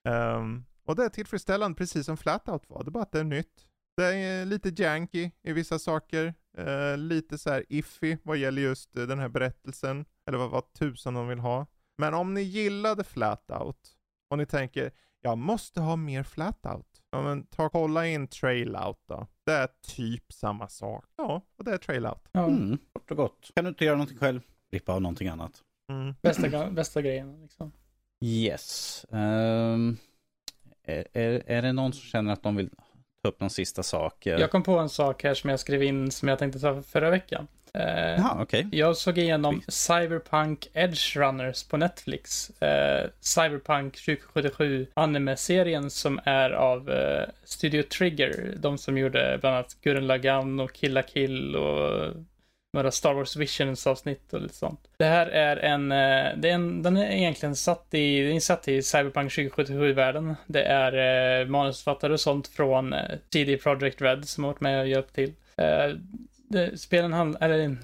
Um, 0.10 0.66
och 0.86 0.96
det 0.96 1.06
är 1.06 1.10
tillfredsställande 1.10 1.78
precis 1.78 2.06
som 2.06 2.18
Flatout 2.18 2.70
var, 2.70 2.84
det 2.84 2.90
är 2.90 2.92
bara 2.92 3.04
att 3.04 3.12
det 3.12 3.20
är 3.20 3.24
nytt. 3.24 3.68
Det 3.98 4.06
är 4.06 4.42
eh, 4.42 4.46
lite 4.46 4.70
janky 4.70 5.32
i 5.44 5.54
vissa 5.54 5.80
saker, 5.80 6.34
uh, 6.60 6.98
lite 6.98 7.38
så 7.38 7.50
här 7.50 7.66
iffy 7.70 8.18
vad 8.24 8.38
gäller 8.38 8.62
just 8.62 8.98
eh, 8.98 9.04
den 9.04 9.20
här 9.20 9.30
berättelsen, 9.30 10.06
eller 10.28 10.38
vad, 10.38 10.50
vad 10.50 10.74
tusan 10.74 11.14
de 11.14 11.28
vill 11.28 11.40
ha. 11.40 11.68
Men 11.98 12.14
om 12.14 12.34
ni 12.34 12.42
gillade 12.42 13.04
Flatout 13.04 13.96
och 14.30 14.38
ni 14.38 14.46
tänker, 14.46 14.92
jag 15.22 15.38
måste 15.38 15.82
ha 15.82 15.96
mer 15.96 16.24
Flatout. 16.24 17.02
Ja 17.12 17.22
men 17.22 17.46
ta 17.46 17.70
kolla 17.70 18.08
in 18.08 18.28
Trailout 18.28 19.00
då. 19.08 19.28
Det 19.46 19.52
är 19.52 19.68
typ 19.82 20.34
samma 20.34 20.68
sak. 20.68 21.06
Ja, 21.18 21.42
och 21.58 21.64
det 21.64 21.72
är 21.72 21.78
Trailout. 21.78 22.30
Ja. 22.32 22.46
Mm, 22.46 22.78
kort 22.94 23.12
och 23.12 23.18
gott. 23.18 23.52
Kan 23.56 23.64
du 23.64 23.70
inte 23.70 23.86
göra 23.86 23.96
någonting 23.96 24.18
själv? 24.18 24.42
Rippa 24.72 24.94
av 24.94 25.02
någonting 25.02 25.28
annat. 25.28 25.62
Mm. 25.90 26.16
Bästa, 26.22 26.72
bästa 26.72 27.02
grejen 27.02 27.42
liksom. 27.42 27.72
Yes. 28.22 29.06
Um, 29.10 29.98
är, 30.84 31.08
är, 31.14 31.44
är 31.46 31.62
det 31.62 31.74
någon 31.74 31.94
som 31.94 32.02
känner 32.02 32.34
att 32.34 32.44
de 32.44 32.56
vill 32.56 32.70
ta 33.24 33.30
upp 33.30 33.40
någon 33.40 33.50
sista 33.50 33.84
sak? 33.84 34.26
Jag 34.26 34.52
kom 34.52 34.64
på 34.64 34.78
en 34.78 34.90
sak 34.90 35.24
här 35.24 35.34
som 35.34 35.50
jag 35.50 35.60
skrev 35.60 35.84
in 35.84 36.12
som 36.12 36.28
jag 36.28 36.40
tänkte 36.40 36.60
ta 36.60 36.82
förra 36.82 37.10
veckan. 37.10 37.48
Eh, 37.78 38.16
Jaha, 38.18 38.42
okay. 38.42 38.66
Jag 38.72 38.98
såg 38.98 39.18
igenom 39.18 39.62
Cyberpunk 39.68 40.68
Edge 40.74 41.18
Runners 41.18 41.64
på 41.64 41.78
Netflix. 41.78 42.50
Eh, 42.62 43.10
Cyberpunk 43.20 44.06
2077 44.06 44.88
anime-serien 44.94 45.90
som 45.90 46.20
är 46.24 46.50
av 46.50 46.90
eh, 46.90 47.30
Studio 47.44 47.84
Trigger. 47.84 48.54
De 48.58 48.78
som 48.78 48.98
gjorde 48.98 49.38
bland 49.42 49.56
annat 49.56 49.78
Gurren 49.82 50.08
Lagann 50.08 50.60
och 50.60 50.74
Killa 50.74 51.02
Kill 51.02 51.56
och 51.56 52.14
några 52.74 52.92
Star 52.92 53.14
Wars 53.14 53.36
Visions 53.36 53.88
avsnitt 53.88 54.34
och 54.34 54.42
lite 54.42 54.56
sånt. 54.56 54.80
Det 54.98 55.06
här 55.06 55.28
är 55.28 55.58
en, 55.58 55.92
eh, 55.92 56.38
det 56.38 56.50
är 56.50 56.54
en 56.54 56.84
den 56.84 56.98
är 56.98 57.12
egentligen 57.12 57.56
satt 57.56 57.94
i, 57.94 58.24
den 58.24 58.36
är 58.36 58.40
satt 58.40 58.68
i 58.68 58.82
Cyberpunk 58.82 59.32
2077-världen. 59.32 60.36
Det 60.46 60.64
är 60.64 61.42
eh, 61.42 61.48
manusförfattare 61.48 62.14
och 62.14 62.20
sånt 62.20 62.48
från 62.48 62.94
eh, 62.94 63.00
CD 63.34 63.58
Projekt 63.58 64.02
Red 64.02 64.26
som 64.28 64.44
har 64.44 64.52
varit 64.52 64.62
med 64.62 64.82
och 64.82 64.88
hjälpt 64.88 65.16
till. 65.16 65.34
Eh, 66.54 66.74
spelen 66.74 67.14
handlar, 67.14 67.42
eller 67.42 67.78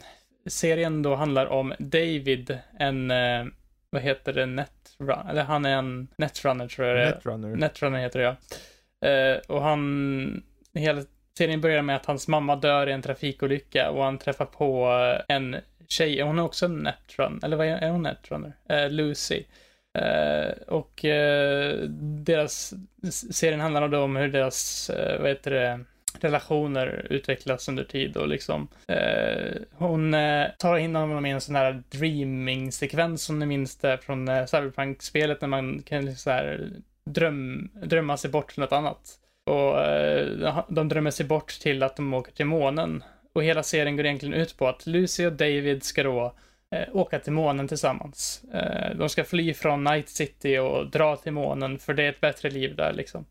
serien 0.45 1.01
då 1.01 1.15
handlar 1.15 1.45
om 1.45 1.73
David, 1.79 2.59
en, 2.79 3.11
eh, 3.11 3.45
vad 3.89 4.01
heter 4.01 4.33
det, 4.33 4.45
netrun, 4.45 5.27
eller 5.29 5.43
han 5.43 5.65
är 5.65 5.77
en 5.77 6.07
netrunner 6.17 6.67
tror 6.67 6.87
jag 6.87 6.97
det 6.97 7.03
är. 7.03 7.13
Netrunner. 7.13 7.55
Netrunner 7.55 7.99
heter 7.99 8.19
det 8.19 8.25
ja. 8.25 9.09
Eh, 9.09 9.37
och 9.47 9.61
han, 9.61 10.43
hela 10.73 11.01
serien 11.37 11.61
börjar 11.61 11.81
med 11.81 11.95
att 11.95 12.05
hans 12.05 12.27
mamma 12.27 12.55
dör 12.55 12.87
i 12.87 12.91
en 12.91 13.01
trafikolycka 13.01 13.89
och 13.89 14.03
han 14.03 14.17
träffar 14.17 14.45
på 14.45 14.87
en 15.27 15.55
tjej, 15.87 16.21
hon 16.21 16.39
är 16.39 16.43
också 16.43 16.65
en 16.65 16.77
netrun, 16.77 17.39
eller 17.43 17.57
vad 17.57 17.67
är, 17.67 17.77
är 17.77 17.89
hon 17.89 18.03
netrunner? 18.03 18.53
Eh, 18.69 18.89
Lucy. 18.89 19.43
Uh, 19.97 20.51
och 20.67 21.03
uh, 21.03 21.89
deras, 22.23 22.73
serien 23.31 23.59
handlar 23.59 23.87
då 23.87 23.99
om 23.99 24.15
hur 24.15 24.27
deras, 24.27 24.89
uh, 24.93 25.19
vad 25.19 25.29
heter 25.29 25.51
det, 25.51 25.79
relationer 26.23 27.07
utvecklas 27.09 27.69
under 27.69 27.83
tid 27.83 28.17
och 28.17 28.27
liksom 28.27 28.67
eh, 28.87 29.61
hon 29.73 30.13
eh, 30.13 30.47
tar 30.57 30.77
in 30.77 30.95
honom 30.95 31.25
i 31.25 31.31
en 31.31 31.41
sån 31.41 31.55
här 31.55 31.83
dreaming-sekvens 31.89 33.23
som 33.23 33.39
ni 33.39 33.45
minns 33.45 33.75
det 33.75 33.97
från 33.97 34.27
eh, 34.27 34.45
Cyberpunk-spelet 34.45 35.41
när 35.41 35.47
man 35.47 35.81
kan 35.81 36.05
liksom 36.05 36.15
så 36.15 36.29
här 36.29 36.69
dröm, 37.05 37.69
drömma 37.83 38.17
sig 38.17 38.29
bort 38.29 38.53
till 38.53 38.59
något 38.59 38.71
annat. 38.71 39.19
Och 39.49 39.85
eh, 39.85 40.63
de 40.69 40.89
drömmer 40.89 41.11
sig 41.11 41.25
bort 41.25 41.49
till 41.49 41.83
att 41.83 41.95
de 41.95 42.13
åker 42.13 42.31
till 42.31 42.45
månen. 42.45 43.03
Och 43.33 43.43
hela 43.43 43.63
serien 43.63 43.95
går 43.95 44.05
egentligen 44.05 44.33
ut 44.33 44.57
på 44.57 44.67
att 44.67 44.87
Lucy 44.87 45.25
och 45.25 45.33
David 45.33 45.83
ska 45.83 46.03
då 46.03 46.33
eh, 46.75 46.95
åka 46.95 47.19
till 47.19 47.33
månen 47.33 47.67
tillsammans. 47.67 48.43
Eh, 48.53 48.95
de 48.95 49.09
ska 49.09 49.23
fly 49.23 49.53
från 49.53 49.83
Night 49.83 50.09
City 50.09 50.57
och 50.57 50.89
dra 50.89 51.15
till 51.15 51.31
månen 51.31 51.79
för 51.79 51.93
det 51.93 52.03
är 52.03 52.09
ett 52.09 52.21
bättre 52.21 52.49
liv 52.49 52.75
där 52.75 52.93
liksom. 52.93 53.25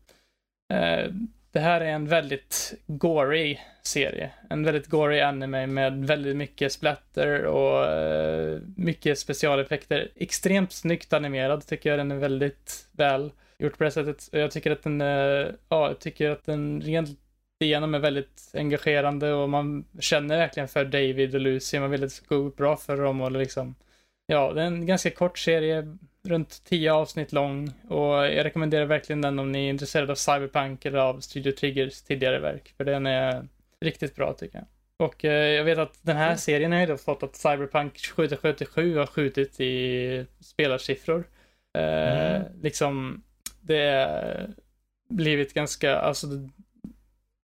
Eh, 0.73 1.11
det 1.51 1.59
här 1.59 1.81
är 1.81 1.89
en 1.89 2.07
väldigt 2.07 2.73
gory 2.87 3.57
serie. 3.81 4.31
En 4.49 4.63
väldigt 4.63 4.87
gory 4.87 5.19
anime 5.19 5.67
med 5.67 6.05
väldigt 6.05 6.35
mycket 6.35 6.71
splatter 6.71 7.45
och 7.45 7.85
uh, 7.87 8.61
mycket 8.75 9.19
specialeffekter. 9.19 10.11
Extremt 10.15 10.71
snyggt 10.71 11.13
animerad 11.13 11.65
tycker 11.67 11.89
jag. 11.89 11.99
Den 11.99 12.11
är 12.11 12.15
väldigt 12.15 12.87
väl 12.91 13.31
gjort 13.57 13.77
på 13.77 13.83
det 13.83 13.91
sättet. 13.91 14.29
Jag 14.31 14.51
tycker 14.51 14.71
att 14.71 14.83
den, 14.83 15.01
uh, 15.01 15.47
ja, 15.69 15.87
jag 15.87 15.99
tycker 15.99 16.29
att 16.29 16.45
den 16.45 16.81
rent 16.81 17.09
igenom 17.59 17.95
är 17.95 17.99
väldigt 17.99 18.51
engagerande 18.53 19.33
och 19.33 19.49
man 19.49 19.85
känner 19.99 20.37
verkligen 20.37 20.67
för 20.67 20.85
David 20.85 21.35
och 21.35 21.41
Lucy. 21.41 21.79
Man 21.79 21.91
vill 21.91 22.03
att 22.03 22.09
det 22.09 22.15
ska 22.15 22.35
gå 22.35 22.49
bra 22.49 22.77
för 22.77 22.97
dem 22.97 23.21
och 23.21 23.31
liksom, 23.31 23.75
ja, 24.29 24.53
det 24.53 24.61
är 24.61 24.65
en 24.65 24.85
ganska 24.85 25.09
kort 25.09 25.37
serie 25.37 25.95
runt 26.23 26.63
10 26.63 26.93
avsnitt 26.93 27.31
lång 27.31 27.73
och 27.87 28.13
jag 28.13 28.45
rekommenderar 28.45 28.85
verkligen 28.85 29.21
den 29.21 29.39
om 29.39 29.51
ni 29.51 29.65
är 29.65 29.69
intresserade 29.69 30.11
av 30.11 30.15
Cyberpunk 30.15 30.85
eller 30.85 30.99
av 30.99 31.19
Studio 31.19 31.51
Triggers 31.51 32.01
tidigare 32.01 32.39
verk, 32.39 32.73
för 32.77 32.85
den 32.85 33.05
är 33.05 33.47
riktigt 33.81 34.15
bra 34.15 34.33
tycker 34.33 34.57
jag. 34.57 34.67
Och 35.07 35.25
eh, 35.25 35.49
jag 35.49 35.63
vet 35.63 35.77
att 35.77 35.99
den 36.01 36.17
här 36.17 36.25
mm. 36.25 36.37
serien 36.37 36.71
har 36.71 36.79
ju 36.79 36.85
då 36.85 36.97
fått 36.97 37.23
att 37.23 37.35
Cyberpunk 37.35 38.01
2077 38.01 38.97
har 38.97 39.05
skjutit 39.05 39.59
i 39.59 40.25
spelarsiffror. 40.39 41.23
Eh, 41.77 42.35
mm. 42.35 42.43
Liksom, 42.61 43.23
det 43.61 43.81
är 43.81 44.49
blivit 45.09 45.53
ganska, 45.53 45.97
alltså, 45.97 46.27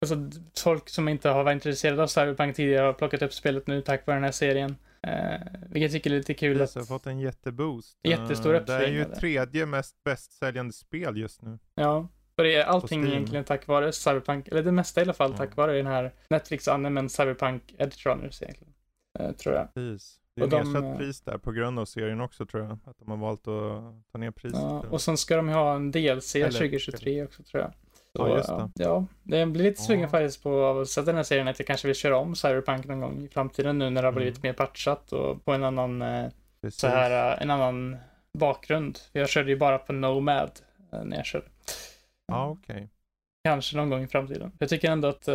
alltså 0.00 0.30
folk 0.58 0.88
som 0.88 1.08
inte 1.08 1.28
har 1.28 1.44
varit 1.44 1.54
intresserade 1.54 2.02
av 2.02 2.06
Cyberpunk 2.06 2.56
tidigare 2.56 2.86
har 2.86 2.92
plockat 2.92 3.22
upp 3.22 3.32
spelet 3.32 3.66
nu 3.66 3.82
tack 3.82 4.06
vare 4.06 4.16
den 4.16 4.24
här 4.24 4.32
serien. 4.32 4.76
Eh, 5.06 5.40
vilket 5.62 5.82
jag 5.82 5.90
tycker 5.90 6.10
är 6.10 6.14
lite 6.14 6.34
kul. 6.34 6.58
Det 6.58 6.74
har 6.74 6.82
fått 6.82 7.06
en 7.06 7.18
jätteboost. 7.18 7.98
Jättestor 8.02 8.54
uh, 8.54 8.64
Det 8.64 8.72
är 8.72 8.88
ju 8.88 9.04
tredje 9.04 9.66
mest 9.66 10.04
bästsäljande 10.04 10.72
spel 10.72 11.16
just 11.16 11.42
nu. 11.42 11.58
Ja, 11.74 12.08
och 12.36 12.44
det 12.44 12.54
är 12.54 12.64
allting 12.64 13.06
egentligen 13.06 13.44
tack 13.44 13.66
vare 13.66 13.92
Cyberpunk, 13.92 14.48
eller 14.48 14.62
det 14.62 14.72
mesta 14.72 15.00
i 15.00 15.04
alla 15.04 15.12
fall, 15.12 15.30
ja. 15.30 15.36
tack 15.36 15.56
vare 15.56 15.76
den 15.76 15.86
här 15.86 16.14
Netflix-animen 16.30 17.08
Cyberpunk 17.08 17.74
Edge 17.78 18.06
Runners 18.06 18.42
egentligen. 18.42 18.74
Eh, 19.18 19.32
tror 19.32 19.54
jag. 19.54 19.74
Precis. 19.74 20.20
Det 20.34 20.42
är 20.42 20.46
nedsatt 20.46 20.82
de, 20.82 20.96
pris 20.96 21.20
där 21.20 21.38
på 21.38 21.52
grund 21.52 21.78
av 21.78 21.84
serien 21.84 22.20
också 22.20 22.46
tror 22.46 22.62
jag. 22.62 22.78
Att 22.84 22.98
de 22.98 23.10
har 23.10 23.16
valt 23.16 23.48
att 23.48 24.10
ta 24.12 24.18
ner 24.18 24.30
priset. 24.30 24.60
Ja, 24.60 24.84
och 24.90 25.00
sen 25.00 25.16
ska 25.16 25.36
de 25.36 25.48
ha 25.48 25.74
en 25.74 25.90
DLC 25.90 26.34
eller, 26.34 26.50
2023 26.50 27.24
också 27.24 27.42
tror 27.42 27.62
jag. 27.62 27.72
Så, 28.16 28.28
ja, 28.28 28.36
just 28.36 28.48
det. 28.48 28.84
Ja, 28.84 29.06
det 29.22 29.46
blir 29.46 29.62
lite 29.62 29.82
sugen 29.82 30.08
faktiskt 30.08 30.42
på 30.42 30.66
att 30.66 30.88
sätta 30.88 31.06
den 31.06 31.16
här 31.16 31.22
serien 31.22 31.48
att 31.48 31.58
jag 31.58 31.66
kanske 31.66 31.86
vill 31.86 31.96
köra 31.96 32.16
om 32.16 32.34
Cyberpunk 32.34 32.86
någon 32.86 33.00
gång 33.00 33.24
i 33.24 33.28
framtiden 33.28 33.78
nu 33.78 33.90
när 33.90 34.02
det 34.02 34.08
har 34.08 34.12
blivit 34.12 34.36
mm. 34.36 34.48
mer 34.48 34.52
patchat 34.52 35.12
och 35.12 35.44
på 35.44 35.52
en 35.52 35.64
annan, 35.64 36.02
eh, 36.02 36.30
så 36.68 36.86
här, 36.86 37.32
eh, 37.32 37.42
en 37.42 37.50
annan 37.50 37.96
bakgrund. 38.38 38.98
Jag 39.12 39.28
körde 39.28 39.50
ju 39.50 39.56
bara 39.56 39.78
på 39.78 39.92
Nomad 39.92 40.50
när 41.04 41.16
jag 41.16 41.26
körde. 41.26 41.46
Ja, 42.26 42.48
okej. 42.48 42.76
Okay. 42.76 42.88
Kanske 43.46 43.76
någon 43.76 43.90
gång 43.90 44.02
i 44.02 44.06
framtiden. 44.06 44.52
Jag 44.58 44.68
tycker 44.68 44.90
ändå 44.90 45.08
att 45.08 45.28
uh, 45.28 45.34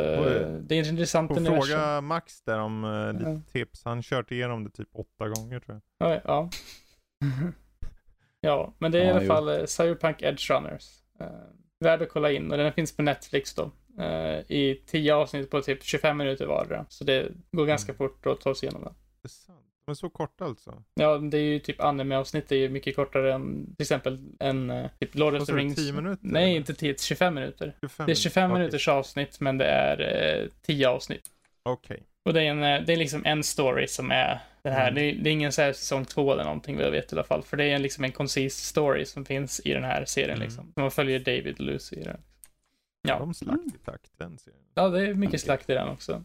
det 0.60 0.76
är 0.76 0.90
intressant. 0.90 1.28
Får 1.28 1.46
fråga 1.46 2.02
Max 2.02 2.42
där 2.42 2.60
om 2.60 2.84
uh, 2.84 3.14
lite 3.14 3.30
ja. 3.30 3.42
tips. 3.52 3.86
Han 3.86 4.02
kört 4.02 4.32
igenom 4.32 4.64
det 4.64 4.70
typ 4.70 4.90
åtta 4.94 5.30
gånger 5.30 5.60
tror 5.60 5.82
jag. 5.98 6.12
Ja, 6.12 6.22
ja. 6.26 6.50
ja 8.42 8.74
men 8.78 8.92
det 8.92 9.00
är 9.00 9.04
ja, 9.04 9.10
i 9.10 9.12
alla 9.12 9.26
fall 9.26 9.50
uh, 9.50 9.66
Cyberpunk 9.66 10.22
Edge 10.22 10.50
Runners. 10.50 11.04
Uh, 11.22 11.28
värd 11.82 12.02
att 12.02 12.10
kolla 12.10 12.32
in 12.32 12.52
och 12.52 12.58
den 12.58 12.74
finns 12.74 12.96
på 12.96 13.02
Netflix 13.02 13.54
då. 13.54 13.72
Uh, 14.00 14.52
I 14.52 14.82
tio 14.86 15.16
avsnitt 15.16 15.50
på 15.50 15.62
typ 15.62 15.84
25 15.84 16.18
minuter 16.18 16.46
vardera. 16.46 16.86
Så 16.90 17.04
det 17.04 17.32
går 17.52 17.66
ganska 17.66 17.92
mm. 17.92 17.98
fort 17.98 18.26
att 18.26 18.42
ta 18.42 18.56
sig 18.56 18.68
igenom 18.68 18.84
den. 18.84 18.94
Men 19.86 19.96
så 19.96 20.10
korta 20.10 20.46
alltså? 20.46 20.84
Ja, 20.94 21.18
det 21.18 21.38
är 21.38 21.42
ju 21.42 21.60
typ 21.60 21.82
anime-avsnitt 21.82 22.52
är 22.52 22.56
ju 22.56 22.70
mycket 22.70 22.96
kortare 22.96 23.34
än 23.34 23.66
till 23.76 23.84
exempel 23.84 24.20
en 24.40 24.70
eh, 24.70 24.90
typ 25.00 25.16
Lord 25.16 25.36
of 25.36 25.46
the 25.46 25.54
Rings. 25.54 25.76
10 25.76 25.94
minuter? 25.94 26.20
Nej, 26.22 26.44
eller? 26.44 26.56
inte 26.56 26.74
10, 26.74 26.96
25 26.98 27.34
minuter. 27.34 27.78
25 27.82 28.06
det 28.06 28.12
är 28.12 28.16
25 28.16 28.52
okay. 28.52 28.60
minuters 28.60 28.88
avsnitt, 28.88 29.40
men 29.40 29.58
det 29.58 29.66
är 29.66 30.42
eh, 30.42 30.50
10 30.62 30.90
avsnitt. 30.90 31.32
Okej. 31.64 31.96
Okay. 31.96 32.08
Och 32.26 32.34
det 32.34 32.42
är, 32.42 32.52
en, 32.52 32.64
eh, 32.64 32.86
det 32.86 32.94
är 32.94 32.98
liksom 32.98 33.26
en 33.26 33.44
story 33.44 33.88
som 33.88 34.12
är 34.12 34.40
det 34.62 34.70
här. 34.70 34.92
Mm. 34.92 34.96
Det, 34.96 35.02
är, 35.02 35.16
det, 35.16 35.30
är, 35.30 35.32
ingen 35.32 35.52
så 35.52 35.62
här 35.62 35.74
säsong 35.74 36.06
två 36.06 36.34
eller 36.34 36.44
någonting 36.44 36.78
vad 36.78 36.86
jag 36.86 36.92
vet 36.92 37.14
i 37.14 37.16
alla 37.16 37.24
fall. 37.24 37.44
För 37.44 37.58
det 37.58 37.64
är 37.64 37.76
en, 37.76 37.82
liksom 37.82 38.04
en 38.04 38.12
koncis 38.12 38.58
story 38.58 39.06
som 39.06 39.26
finns 39.26 39.62
i 39.66 39.74
den 39.74 39.84
här 39.84 40.06
serien 40.06 40.36
mm. 40.36 40.42
liksom. 40.42 40.74
Man 40.76 40.92
följer 40.92 41.20
David 41.20 41.54
och 41.54 41.66
Lucy 41.66 41.96
i 41.96 42.04
den. 42.04 42.22
Ja. 43.02 43.20
De 43.20 43.34
slakt 43.34 43.76
i 43.76 43.86
takt, 43.86 44.12
den 44.18 44.38
serien. 44.38 44.64
Ja, 44.74 44.90
det 44.90 45.08
är 45.08 45.14
mycket 45.14 45.42
slakt 45.42 45.70
i 45.70 45.74
den 45.74 45.90
också. 45.90 46.24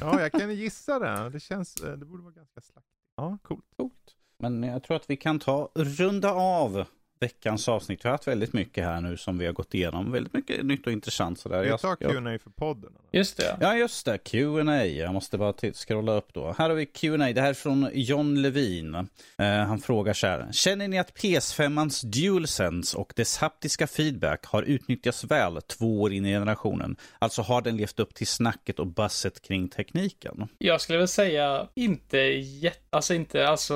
ja, 0.00 0.20
jag 0.20 0.32
kan 0.32 0.54
gissa 0.54 0.98
det. 0.98 1.30
Det 1.30 1.40
känns, 1.40 1.82
eh, 1.82 1.92
det 1.92 2.04
borde 2.04 2.22
vara 2.22 2.34
ganska 2.34 2.60
slakt. 2.60 2.86
Ja, 3.16 3.38
coolt. 3.42 3.64
coolt. 3.76 4.16
Men 4.38 4.62
jag 4.62 4.82
tror 4.82 4.96
att 4.96 5.10
vi 5.10 5.16
kan 5.16 5.38
ta 5.38 5.70
runda 5.74 6.32
av 6.32 6.86
veckans 7.18 7.68
avsnitt. 7.68 8.04
Vi 8.04 8.08
har 8.08 8.12
haft 8.12 8.28
väldigt 8.28 8.52
mycket 8.52 8.84
här 8.84 9.00
nu 9.00 9.16
som 9.16 9.38
vi 9.38 9.46
har 9.46 9.52
gått 9.52 9.74
igenom. 9.74 10.12
Väldigt 10.12 10.32
mycket 10.32 10.66
nytt 10.66 10.86
och 10.86 10.92
intressant. 10.92 11.38
Sådär. 11.38 11.62
Vi 11.62 11.78
tar 11.78 11.96
Q&A 11.96 12.38
för 12.42 12.50
podden. 12.50 12.92
Just 13.12 13.36
det. 13.36 13.56
Ja, 13.60 13.76
just 13.76 14.04
det. 14.04 14.18
Q&A. 14.18 14.84
Jag 14.84 15.14
måste 15.14 15.38
bara 15.38 15.72
scrolla 15.72 16.12
upp 16.12 16.34
då. 16.34 16.54
Här 16.58 16.68
har 16.68 16.76
vi 16.76 16.86
Q&A. 16.86 17.32
Det 17.32 17.40
här 17.40 17.50
är 17.50 17.54
från 17.54 17.88
John 17.92 18.42
Levin. 18.42 18.94
Uh, 18.94 19.06
han 19.46 19.78
frågar 19.78 20.12
så 20.12 20.26
här. 20.26 20.48
Känner 20.52 20.88
ni 20.88 20.98
att 20.98 21.18
PS5ans 21.18 22.06
DualSense 22.06 22.96
och 22.96 23.12
dess 23.16 23.38
haptiska 23.38 23.86
feedback 23.86 24.46
har 24.46 24.62
utnyttjats 24.62 25.24
väl 25.24 25.62
två 25.62 26.02
år 26.02 26.12
in 26.12 26.26
i 26.26 26.32
generationen? 26.32 26.96
Alltså 27.18 27.42
har 27.42 27.62
den 27.62 27.76
levt 27.76 28.00
upp 28.00 28.14
till 28.14 28.26
snacket 28.26 28.78
och 28.78 28.86
basset 28.86 29.42
kring 29.42 29.68
tekniken? 29.68 30.48
Jag 30.58 30.80
skulle 30.80 30.98
väl 30.98 31.08
säga 31.08 31.68
inte 31.74 32.18
jätte... 32.18 32.78
Alltså 32.90 33.14
inte, 33.14 33.48
alltså 33.48 33.74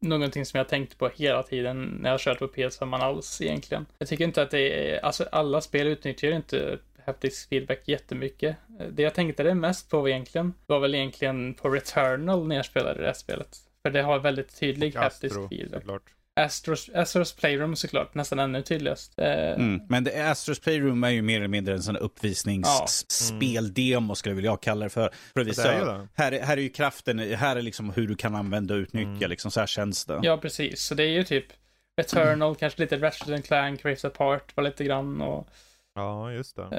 någonting 0.00 0.46
som 0.46 0.58
jag 0.58 0.68
tänkt 0.68 0.98
på 0.98 1.08
hela 1.08 1.42
tiden 1.42 1.98
när 2.00 2.10
jag 2.10 2.20
kört 2.20 2.38
på 2.38 2.46
PS5 2.46 2.96
alls 2.96 3.40
egentligen. 3.40 3.86
Jag 3.98 4.08
tycker 4.08 4.24
inte 4.24 4.42
att 4.42 4.50
det 4.50 4.90
är, 4.90 5.04
alltså 5.04 5.24
alla 5.32 5.60
spel 5.60 5.86
utnyttjar 5.86 6.30
inte 6.30 6.78
haptisk 7.06 7.48
feedback 7.48 7.88
jättemycket. 7.88 8.56
Det 8.90 9.02
jag 9.02 9.14
tänkte 9.14 9.42
det 9.42 9.54
mest 9.54 9.90
på 9.90 10.08
egentligen 10.08 10.54
var 10.66 10.80
väl 10.80 10.94
egentligen 10.94 11.54
på 11.54 11.68
Returnal 11.68 12.46
när 12.46 12.56
jag 12.56 12.64
spelade 12.64 13.00
det 13.00 13.06
här 13.06 13.14
spelet. 13.14 13.56
För 13.82 13.90
det 13.90 14.02
har 14.02 14.18
väldigt 14.18 14.60
tydlig 14.60 14.94
haptisk 14.94 15.34
feedback. 15.48 15.80
Såklart. 15.80 16.02
Astros, 16.36 16.90
Astros 16.94 17.32
Playroom 17.32 17.76
såklart, 17.76 18.14
nästan 18.14 18.38
ännu 18.38 18.62
tydligast. 18.62 19.18
Eh, 19.18 19.52
mm, 19.52 19.80
men 19.88 20.04
det, 20.04 20.30
Astros 20.30 20.60
Playroom 20.60 21.04
är 21.04 21.10
ju 21.10 21.22
mer 21.22 21.36
eller 21.36 21.48
mindre 21.48 21.74
en 21.74 21.82
sån 21.82 21.96
uppvisningsspeldemo 21.96 23.90
ja. 23.92 23.98
mm. 23.98 24.14
skulle 24.14 24.42
jag 24.42 24.62
kalla 24.62 24.84
det 24.84 24.90
för. 24.90 25.10
för 25.34 25.44
det 25.44 25.54
så, 25.54 25.62
här, 26.14 26.40
här 26.42 26.56
är 26.56 26.60
ju 26.60 26.68
kraften, 26.68 27.18
här 27.18 27.56
är 27.56 27.62
liksom 27.62 27.90
hur 27.90 28.08
du 28.08 28.14
kan 28.16 28.34
använda 28.34 28.74
och 28.74 28.78
utnyttja, 28.78 29.10
mm. 29.10 29.30
liksom 29.30 29.50
så 29.50 29.60
här 29.60 29.66
känns 29.66 30.04
det. 30.04 30.20
Ja, 30.22 30.36
precis. 30.36 30.80
Så 30.82 30.94
det 30.94 31.02
är 31.02 31.10
ju 31.10 31.24
typ 31.24 31.46
Eternal, 32.00 32.54
kanske 32.60 32.82
lite 32.82 32.96
Ratchet 32.96 33.46
Clank, 33.46 33.84
Race 33.84 34.06
Apart, 34.06 34.56
var 34.56 34.64
lite 34.64 34.84
grann 34.84 35.20
och 35.20 35.48
Ja, 35.94 36.32
just 36.32 36.56
det. 36.56 36.62
Uh, 36.62 36.70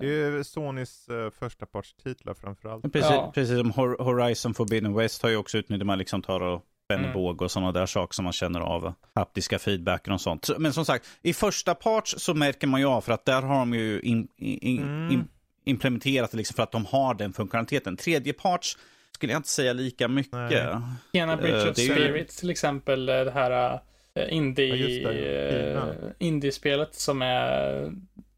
det 0.00 0.06
är 0.06 0.42
Sonys 0.42 1.08
uh, 1.10 1.30
första 1.30 1.66
partstitlar 1.66 2.34
framförallt. 2.34 2.92
Precis, 2.92 3.10
ja. 3.10 3.32
precis 3.34 3.58
som 3.58 3.70
Horizon 3.98 4.54
Forbidden 4.54 4.94
West 4.94 5.22
har 5.22 5.30
ju 5.30 5.36
också 5.36 5.58
utnyttjat, 5.58 5.86
man 5.86 5.98
liksom 5.98 6.22
tar 6.22 6.40
och 6.40 6.62
spänner 6.86 7.08
mm. 7.08 7.16
och 7.16 7.50
sådana 7.50 7.72
där 7.72 7.86
saker 7.86 8.14
som 8.14 8.24
man 8.24 8.32
känner 8.32 8.60
av. 8.60 8.92
Haptiska 9.14 9.58
feedbacken 9.58 10.12
och 10.12 10.20
sånt. 10.20 10.50
Men 10.58 10.72
som 10.72 10.84
sagt, 10.84 11.06
i 11.22 11.32
första 11.32 11.74
parts 11.74 12.14
så 12.18 12.34
märker 12.34 12.66
man 12.66 12.80
ju 12.80 12.86
av 12.86 13.00
för 13.00 13.12
att 13.12 13.24
där 13.24 13.42
har 13.42 13.58
de 13.58 13.74
ju 13.74 14.00
in, 14.00 14.28
in, 14.36 14.82
mm. 14.82 15.10
in, 15.10 15.28
implementerat 15.64 16.30
det 16.30 16.36
liksom 16.36 16.54
för 16.54 16.62
att 16.62 16.72
de 16.72 16.86
har 16.86 17.14
den 17.14 17.32
funktionaliteten. 17.32 17.96
Tredje 17.96 18.32
parts 18.32 18.78
skulle 19.10 19.32
jag 19.32 19.38
inte 19.38 19.48
säga 19.48 19.72
lika 19.72 20.08
mycket. 20.08 20.72
Kena 21.12 21.36
Bridge 21.36 21.64
uh, 21.64 21.70
of 21.70 21.76
Spirit 21.76 22.28
till 22.28 22.50
exempel, 22.50 23.06
det 23.06 23.30
här 23.30 23.80
uh, 24.18 24.34
indie, 24.34 25.02
ja, 25.02 25.80
uh, 25.80 25.92
indie-spelet 26.18 26.94
som 26.94 27.22
är 27.22 27.92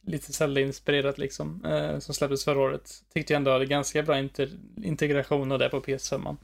lite 0.07 0.33
Zelda-inspirerat 0.33 1.19
liksom, 1.19 1.62
som 2.01 2.15
släpptes 2.15 2.45
förra 2.45 2.61
året. 2.61 2.91
Tyckte 3.15 3.33
jag 3.33 3.39
ändå 3.39 3.51
hade 3.51 3.66
ganska 3.66 4.03
bra 4.03 4.19
inter 4.19 4.49
integration 4.85 5.53
av 5.53 5.59
det 5.59 5.69
på 5.69 5.81
PS5. 5.81 6.37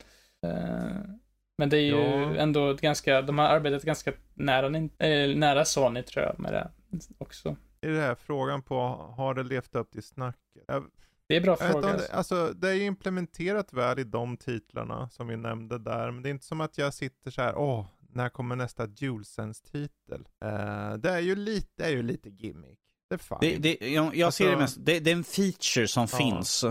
Men 1.59 1.69
det 1.69 1.77
är 1.77 1.83
ju 1.83 1.97
ja. 1.97 2.37
ändå 2.37 2.73
ganska, 2.73 3.23
de 3.23 3.39
har 3.39 3.47
arbetat 3.47 3.83
ganska 3.83 4.13
nära, 4.35 4.67
äh, 4.99 5.37
nära 5.37 5.65
Sony 5.65 6.03
tror 6.03 6.25
jag 6.25 6.41
med 6.41 6.53
det 6.53 6.71
också. 7.19 7.57
Är 7.81 7.91
det 7.91 8.01
här 8.01 8.15
frågan 8.15 8.63
på, 8.63 8.77
har 9.17 9.35
det 9.35 9.43
levt 9.43 9.75
upp 9.75 9.91
till 9.91 10.03
snacket? 10.03 10.65
Jag, 10.67 10.85
det 11.27 11.35
är 11.35 11.37
en 11.37 11.45
bra 11.45 11.57
fråga. 11.57 11.97
Det, 11.97 12.13
alltså, 12.13 12.53
det 12.57 12.69
är 12.69 12.81
implementerat 12.81 13.73
väl 13.73 13.99
i 13.99 14.05
de 14.05 14.37
titlarna 14.37 15.09
som 15.09 15.29
vi 15.29 15.37
nämnde 15.37 15.79
där, 15.79 16.11
men 16.11 16.23
det 16.23 16.29
är 16.29 16.31
inte 16.31 16.47
som 16.47 16.61
att 16.61 16.79
jag 16.79 16.95
sitter 16.95 17.31
så 17.31 17.43
här, 17.43 17.57
åh, 17.57 17.87
när 18.13 18.29
kommer 18.29 18.57
nästa 18.57 18.87
DualSense-titel? 18.87 20.29
Uh, 20.45 20.95
det 20.95 21.11
är 21.11 21.21
ju 21.21 21.37
lite, 21.37 21.69
det 21.77 21.85
är 21.85 21.91
ju 21.91 22.03
lite 22.03 22.31
gimmick. 22.31 22.79
Det 23.09 23.15
är 23.15 23.19
fine. 23.19 23.39
Det, 23.41 23.57
det, 23.57 23.93
jag, 23.93 24.17
jag 24.17 24.27
alltså, 24.27 24.43
ser 24.45 24.51
det 24.51 24.57
mest, 24.57 24.77
det, 24.81 25.01
det, 25.01 25.11
är 25.11 25.17
en 25.17 25.25
feature 25.25 25.89
som 25.89 26.07
ja. 26.13 26.19
finns. 26.19 26.65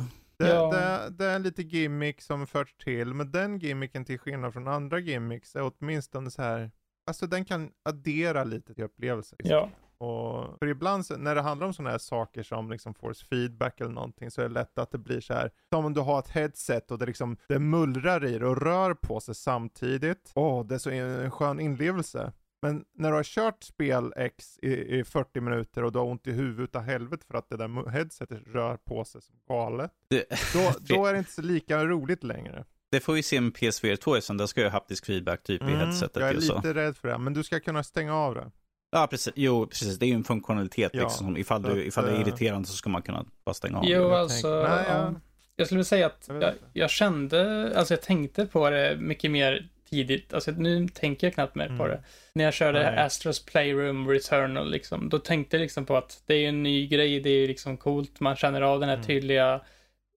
Det, 0.43 0.53
ja. 0.53 0.69
det, 0.71 1.09
det, 1.09 1.25
är 1.25 1.39
lite 1.39 1.61
gimmick 1.61 2.21
som 2.21 2.47
förts 2.47 2.77
till, 2.77 3.13
men 3.13 3.31
den 3.31 3.59
gimmicken 3.59 4.05
till 4.05 4.19
skillnad 4.19 4.53
från 4.53 4.67
andra 4.67 4.99
gimmicks 4.99 5.55
är 5.55 5.71
åtminstone 5.73 6.31
så 6.31 6.41
här, 6.41 6.71
alltså 7.07 7.27
den 7.27 7.45
kan 7.45 7.71
addera 7.89 8.43
lite 8.43 8.73
till 8.73 8.83
upplevelsen. 8.83 9.37
Ja. 9.43 9.69
Och 9.97 10.59
för 10.59 10.67
ibland 10.67 11.05
när 11.17 11.35
det 11.35 11.41
handlar 11.41 11.67
om 11.67 11.73
sådana 11.73 11.91
här 11.91 11.97
saker 11.97 12.43
som 12.43 12.71
liksom 12.71 12.93
force 12.93 13.25
feedback 13.25 13.81
eller 13.81 13.91
någonting 13.91 14.31
så 14.31 14.41
är 14.41 14.47
det 14.47 14.53
lätt 14.53 14.79
att 14.79 14.91
det 14.91 14.97
blir 14.97 15.21
så 15.21 15.33
här, 15.33 15.51
som 15.69 15.85
om 15.85 15.93
du 15.93 16.01
har 16.01 16.19
ett 16.19 16.29
headset 16.29 16.91
och 16.91 16.97
det 16.99 17.05
liksom, 17.05 17.37
det 17.47 17.59
mullrar 17.59 18.25
i 18.25 18.39
det 18.39 18.45
och 18.45 18.61
rör 18.61 18.93
på 18.93 19.19
sig 19.19 19.35
samtidigt. 19.35 20.31
Åh, 20.35 20.61
oh, 20.61 20.65
det 20.65 20.75
är 20.75 20.79
så 20.79 20.89
en 20.89 21.31
skön 21.31 21.59
inlevelse. 21.59 22.33
Men 22.63 22.85
när 22.93 23.09
du 23.09 23.15
har 23.15 23.23
kört 23.23 23.63
spel 23.63 24.13
X 24.15 24.59
i, 24.61 24.99
i 24.99 25.03
40 25.03 25.41
minuter 25.41 25.83
och 25.83 25.91
du 25.91 25.99
har 25.99 26.05
ont 26.05 26.27
i 26.27 26.31
huvudet 26.31 26.75
av 26.75 26.81
helvete 26.81 27.25
för 27.27 27.37
att 27.37 27.49
det 27.49 27.57
där 27.57 27.89
headsetet 27.89 28.39
rör 28.47 28.77
på 28.77 29.05
sig 29.05 29.21
som 29.21 29.35
galet. 29.47 29.91
Det... 30.09 30.25
Då, 30.53 30.73
då 30.95 31.05
är 31.05 31.13
det 31.13 31.19
inte 31.19 31.31
så 31.31 31.41
lika 31.41 31.85
roligt 31.85 32.23
längre. 32.23 32.65
Det 32.91 32.99
får 32.99 33.13
vi 33.13 33.23
se 33.23 33.41
med 33.41 33.53
PSVR 33.53 33.95
2 33.95 34.15
eftersom 34.15 34.37
där 34.37 34.45
ska 34.45 34.61
ju 34.61 34.65
ha 34.65 34.71
haptisk 34.71 35.05
feedback 35.05 35.43
typ 35.43 35.61
mm, 35.61 35.73
i 35.73 35.77
headsetet. 35.77 36.15
Jag 36.15 36.29
är 36.29 36.33
lite 36.33 36.45
så. 36.45 36.73
rädd 36.73 36.97
för 36.97 37.07
det, 37.07 37.17
men 37.17 37.33
du 37.33 37.43
ska 37.43 37.59
kunna 37.59 37.83
stänga 37.83 38.15
av 38.15 38.35
det. 38.35 38.51
Ja, 38.91 39.07
precis. 39.07 39.33
Jo, 39.35 39.67
precis. 39.67 39.99
Det 39.99 40.05
är 40.05 40.07
ju 40.07 40.15
en 40.15 40.23
funktionalitet 40.23 40.91
ja, 40.93 41.03
liksom. 41.03 41.37
Ifall, 41.37 41.61
du, 41.61 41.83
ifall 41.85 42.05
det 42.05 42.11
är 42.11 42.21
irriterande 42.21 42.67
så 42.67 42.73
ska 42.73 42.89
man 42.89 43.01
kunna 43.01 43.25
bara 43.45 43.53
stänga 43.53 43.77
av 43.77 43.85
Jo, 43.85 44.09
det. 44.09 44.19
alltså. 44.19 44.47
Nej, 44.47 44.85
ja. 44.87 45.13
Jag 45.55 45.67
skulle 45.67 45.83
säga 45.83 46.05
att 46.05 46.25
jag, 46.27 46.43
jag, 46.43 46.53
jag, 46.73 46.89
kände, 46.89 47.71
alltså 47.75 47.93
jag 47.93 48.01
tänkte 48.01 48.45
på 48.45 48.69
det 48.69 48.97
mycket 48.99 49.31
mer 49.31 49.69
tidigt, 49.93 50.33
alltså 50.33 50.51
nu 50.51 50.87
tänker 50.87 51.27
jag 51.27 51.33
knappt 51.33 51.55
mer 51.55 51.65
mm. 51.65 51.77
på 51.77 51.87
det. 51.87 52.03
När 52.33 52.43
jag 52.43 52.53
körde 52.53 52.91
Nej. 52.91 52.99
Astros 52.99 53.45
Playroom 53.45 54.09
Returnal 54.09 54.71
liksom, 54.71 55.09
då 55.09 55.19
tänkte 55.19 55.57
jag 55.57 55.61
liksom 55.61 55.85
på 55.85 55.97
att 55.97 56.23
det 56.25 56.33
är 56.35 56.49
en 56.49 56.63
ny 56.63 56.87
grej, 56.87 57.19
det 57.19 57.29
är 57.29 57.47
liksom 57.47 57.77
coolt, 57.77 58.19
man 58.19 58.35
känner 58.35 58.61
av 58.61 58.79
den 58.79 58.89
här 58.89 58.95
mm. 58.95 59.07
tydliga 59.07 59.61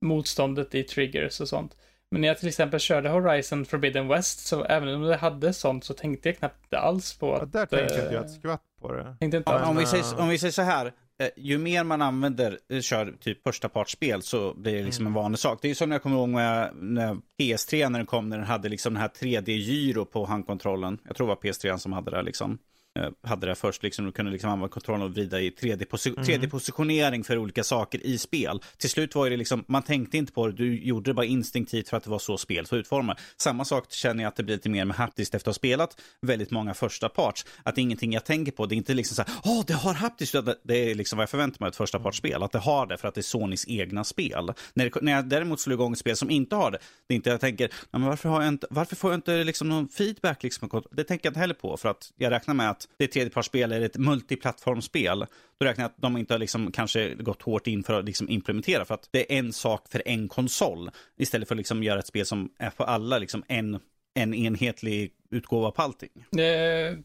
motståndet 0.01 0.75
i 0.75 0.83
triggers 0.83 1.41
och 1.41 1.49
sånt. 1.49 1.77
Men 2.11 2.21
när 2.21 2.29
jag 2.29 2.39
till 2.39 2.49
exempel 2.49 2.81
körde 2.81 3.09
Horizon 3.09 3.65
Forbidden 3.65 4.09
West, 4.09 4.47
så 4.47 4.65
även 4.65 4.95
om 4.95 5.03
det 5.03 5.17
hade 5.17 5.53
sånt 5.53 5.85
så 5.85 5.95
tänkte 5.95 6.29
jag 6.29 6.39
knappt 6.39 6.75
alls 6.75 7.19
på 7.19 7.35
att... 7.35 7.41
Ja, 7.41 7.47
där 7.47 7.67
tänkte 7.67 8.03
inte 8.03 8.15
jag 8.15 8.25
ett 8.25 8.31
skvatt 8.31 8.63
på 8.81 8.93
det. 8.93 9.17
Inte 9.21 9.43
om, 9.47 9.63
om, 9.63 9.77
vi 9.77 9.87
säger, 9.87 10.21
om 10.21 10.29
vi 10.29 10.39
säger 10.39 10.53
så 10.53 10.63
här, 10.63 10.87
eh, 10.87 10.93
ju 11.37 11.59
mer 11.59 11.85
man 11.85 12.03
använder, 12.03 12.59
eh, 12.71 12.81
kör 12.81 13.15
typ 13.21 13.43
första 13.43 13.69
partsspel 13.69 14.23
så 14.23 14.55
blir 14.55 14.75
det 14.75 14.85
liksom 14.85 15.03
mm. 15.03 15.11
en 15.11 15.23
vanlig 15.23 15.39
sak. 15.39 15.59
Det 15.63 15.71
är 15.71 15.75
som 15.75 15.89
när 15.89 15.95
jag 15.95 16.03
kommer 16.03 16.17
ihåg 16.17 16.29
med, 16.29 16.71
när 16.75 17.17
PS3 17.39 17.89
när 17.89 17.99
den 17.99 18.07
kom, 18.07 18.29
när 18.29 18.37
den 18.37 18.47
hade 18.47 18.69
liksom 18.69 18.95
den 18.95 19.01
här 19.01 19.09
3D-gyro 19.09 20.05
på 20.05 20.25
handkontrollen. 20.25 20.99
Jag 21.05 21.17
tror 21.17 21.27
det 21.27 21.35
var 21.35 21.51
PS3 21.51 21.77
som 21.77 21.93
hade 21.93 22.11
det 22.11 22.23
liksom. 22.23 22.59
Eh, 22.97 23.11
hade 23.23 23.47
det 23.47 23.55
först, 23.55 23.83
liksom, 23.83 24.05
du 24.05 24.13
kunde 24.13 24.33
liksom 24.33 24.51
använda 24.51 24.73
kontrollen 24.73 25.03
och 25.03 25.11
vrida 25.11 25.41
i 25.41 25.51
3D-positionering 25.51 27.15
mm. 27.15 27.25
för 27.25 27.39
olika 27.39 27.65
saker 27.65 28.07
i 28.07 28.19
spel. 28.19 28.63
Till 28.79 28.91
slut 28.91 29.15
var 29.15 29.31
det 29.31 29.37
liksom, 29.37 29.65
man 29.69 29.83
tänkte 29.83 30.19
inte 30.19 30.33
på 30.33 30.47
det, 30.47 30.53
du 30.53 30.79
gjorde 30.79 31.11
det 31.11 31.15
bara 31.15 31.27
instinktivt 31.27 31.89
för 31.89 31.97
att 31.97 32.05
det 32.05 32.11
var 32.11 32.19
så 32.19 32.39
spel 32.39 32.67
var 32.71 32.79
utformat. 32.79 33.21
Samma 33.37 33.65
sak 33.65 33.93
känner 33.93 34.23
jag 34.23 34.29
att 34.29 34.37
det 34.37 34.43
blir 34.43 34.55
lite 34.55 34.69
mer 34.69 34.85
med 34.85 34.97
haptiskt 34.97 35.35
efter 35.35 35.51
att 35.51 35.55
ha 35.57 35.59
spelat 35.59 36.01
väldigt 36.21 36.51
många 36.51 36.75
första 36.75 37.09
parts. 37.09 37.47
Att 37.63 37.75
det 37.75 37.81
är 37.81 37.83
ingenting 37.83 38.13
jag 38.13 38.25
tänker 38.25 38.53
på, 38.53 38.67
det 38.67 38.75
är 38.75 38.77
inte 38.77 38.95
liksom 38.95 39.15
så 39.15 39.23
här, 39.23 39.31
åh, 39.45 39.65
det 39.67 39.75
har 39.75 39.95
haptiskt, 39.95 40.35
det 40.65 40.91
är 40.91 40.95
liksom 40.95 41.17
vad 41.17 41.23
jag 41.23 41.31
förväntar 41.31 41.61
mig 41.61 41.67
av 41.67 41.71
ett 41.71 41.77
första 41.77 41.99
partsspel, 41.99 42.43
att 42.43 42.53
det 42.53 42.59
har 42.59 42.87
det 42.87 42.97
för 42.97 43.09
att 43.09 43.15
det 43.15 43.21
är 43.21 43.23
Sonys 43.23 43.65
egna 43.69 44.05
spel. 44.05 44.53
När, 44.75 44.85
det, 44.85 45.03
när 45.03 45.13
jag 45.13 45.29
däremot 45.29 45.61
slår 45.61 45.75
igång 45.75 45.93
ett 45.93 45.99
spel 45.99 46.17
som 46.17 46.31
inte 46.31 46.57
har 46.57 46.71
det, 46.71 46.79
det 47.07 47.15
är 47.15 47.17
inte 47.17 47.31
jag 47.31 47.41
tänker, 47.41 47.71
men 47.91 48.03
varför, 48.03 48.29
har 48.29 48.43
jag 48.43 48.49
inte, 48.49 48.67
varför 48.71 48.97
får 48.97 49.11
jag 49.11 49.19
inte 49.19 49.45
liksom 49.45 49.69
någon 49.69 49.89
feedback? 49.89 50.43
Liksom? 50.43 50.83
Det 50.91 51.05
tänker 51.05 51.27
jag 51.27 51.31
inte 51.31 51.41
heller 51.41 51.55
på, 51.55 51.77
för 51.77 51.89
att 51.89 52.13
jag 52.17 52.31
räknar 52.31 52.55
med 52.55 52.71
att 52.71 52.86
det 52.97 53.05
är 53.05 53.09
tredjepartsspel 53.09 53.73
eller 53.73 53.87
ett 53.87 53.97
multiplattformsspel, 53.97 55.27
då 55.59 55.67
räknar 55.67 55.85
jag 55.85 55.91
att 55.91 56.03
de 56.03 56.17
inte 56.17 56.35
har 56.35 56.39
liksom 56.39 56.73
kanske 56.73 57.15
gått 57.15 57.43
hårt 57.43 57.67
in 57.67 57.83
för 57.83 57.99
att 57.99 58.05
liksom 58.05 58.29
implementera. 58.29 58.85
För 58.85 58.95
att 58.95 59.09
det 59.11 59.33
är 59.33 59.39
en 59.39 59.53
sak 59.53 59.89
för 59.89 60.03
en 60.07 60.29
konsol. 60.29 60.91
Istället 61.17 61.49
för 61.49 61.55
att 61.55 61.59
liksom 61.59 61.83
göra 61.83 61.99
ett 61.99 62.07
spel 62.07 62.27
som 62.27 62.51
är 62.59 62.71
på 62.71 62.85
alla, 62.85 63.19
liksom 63.19 63.43
en, 63.49 63.79
en 64.15 64.35
enhetlig 64.35 65.13
utgåva 65.31 65.71
på 65.71 65.83
allting. 65.83 66.11
Eh, 66.39 66.99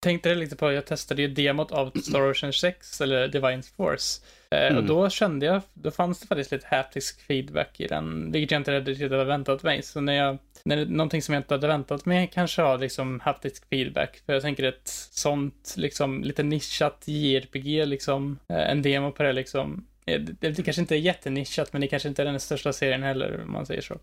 tänkte 0.00 0.28
jag 0.28 0.38
lite 0.38 0.56
på, 0.56 0.72
jag 0.72 0.86
testade 0.86 1.22
ju 1.22 1.28
demot 1.28 1.72
av 1.72 1.90
Star 2.02 2.30
Ocean 2.30 2.52
6, 2.52 3.00
eller 3.00 3.28
Divine 3.28 3.62
Force. 3.62 4.20
Eh, 4.50 4.66
mm. 4.66 4.76
Och 4.76 4.84
då 4.84 5.10
kände 5.10 5.46
jag, 5.46 5.62
då 5.74 5.90
fanns 5.90 6.20
det 6.20 6.26
faktiskt 6.26 6.52
lite 6.52 6.66
haptisk 6.70 7.20
feedback 7.20 7.80
i 7.80 7.86
den, 7.86 8.32
vilket 8.32 8.50
jag 8.50 8.60
inte 8.60 8.80
riktigt 8.80 9.10
hade 9.10 9.24
väntat 9.24 9.62
mig. 9.62 9.82
Så 9.82 10.00
när 10.00 10.12
jag, 10.12 10.38
när 10.64 10.76
det, 10.76 10.84
någonting 10.84 11.22
som 11.22 11.34
jag 11.34 11.40
inte 11.40 11.54
hade 11.54 11.66
väntat 11.66 12.04
mig 12.04 12.30
kanske 12.34 12.62
har 12.62 12.78
liksom 12.78 13.20
haptisk 13.20 13.68
feedback. 13.68 14.22
För 14.26 14.32
jag 14.32 14.42
tänker 14.42 14.62
ett 14.64 14.88
sånt, 15.10 15.74
liksom 15.76 16.24
lite 16.24 16.42
nischat 16.42 17.02
JRPG, 17.06 17.86
liksom, 17.86 18.38
eh, 18.48 18.70
en 18.70 18.82
demo 18.82 19.12
på 19.12 19.22
det 19.22 19.32
liksom. 19.32 19.86
Eh, 20.06 20.20
det, 20.20 20.50
det 20.50 20.62
kanske 20.62 20.82
inte 20.82 20.96
är 20.96 21.00
jättenischat, 21.00 21.72
men 21.72 21.80
det 21.80 21.88
kanske 21.88 22.08
inte 22.08 22.22
är 22.22 22.26
den 22.26 22.40
största 22.40 22.72
serien 22.72 23.02
heller, 23.02 23.42
om 23.42 23.52
man 23.52 23.66
säger 23.66 23.82
så 23.82 23.98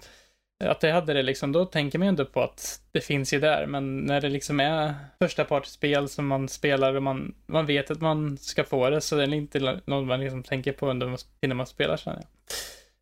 att 0.60 0.82
det 0.82 0.92
hade 0.92 1.14
det 1.14 1.24
liksom, 1.24 1.52
då 1.52 1.66
tänker 1.66 2.00
man 2.00 2.06
ju 2.06 2.10
ändå 2.10 2.26
på 2.26 2.42
att 2.42 2.82
det 2.92 3.02
finns 3.02 3.34
ju 3.34 3.40
där, 3.40 3.66
men 3.66 3.98
när 3.98 4.22
det 4.22 4.30
liksom 4.30 4.60
är 4.60 4.96
första 5.20 5.46
partsspel 5.46 6.10
som 6.10 6.28
man 6.28 6.50
spelar 6.50 6.96
och 6.96 7.04
man, 7.04 7.36
man 7.46 7.66
vet 7.66 7.92
att 7.92 8.02
man 8.02 8.38
ska 8.38 8.64
få 8.64 8.90
det, 8.90 9.02
så 9.02 9.16
det 9.16 9.24
är 9.24 9.34
inte 9.34 9.82
något 9.86 10.08
man 10.08 10.20
liksom 10.20 10.44
tänker 10.44 10.72
på 10.72 10.90
under 10.90 11.18
innan 11.42 11.58
man 11.58 11.68
spelar 11.68 11.98
känner 11.98 12.18
jag. 12.18 12.28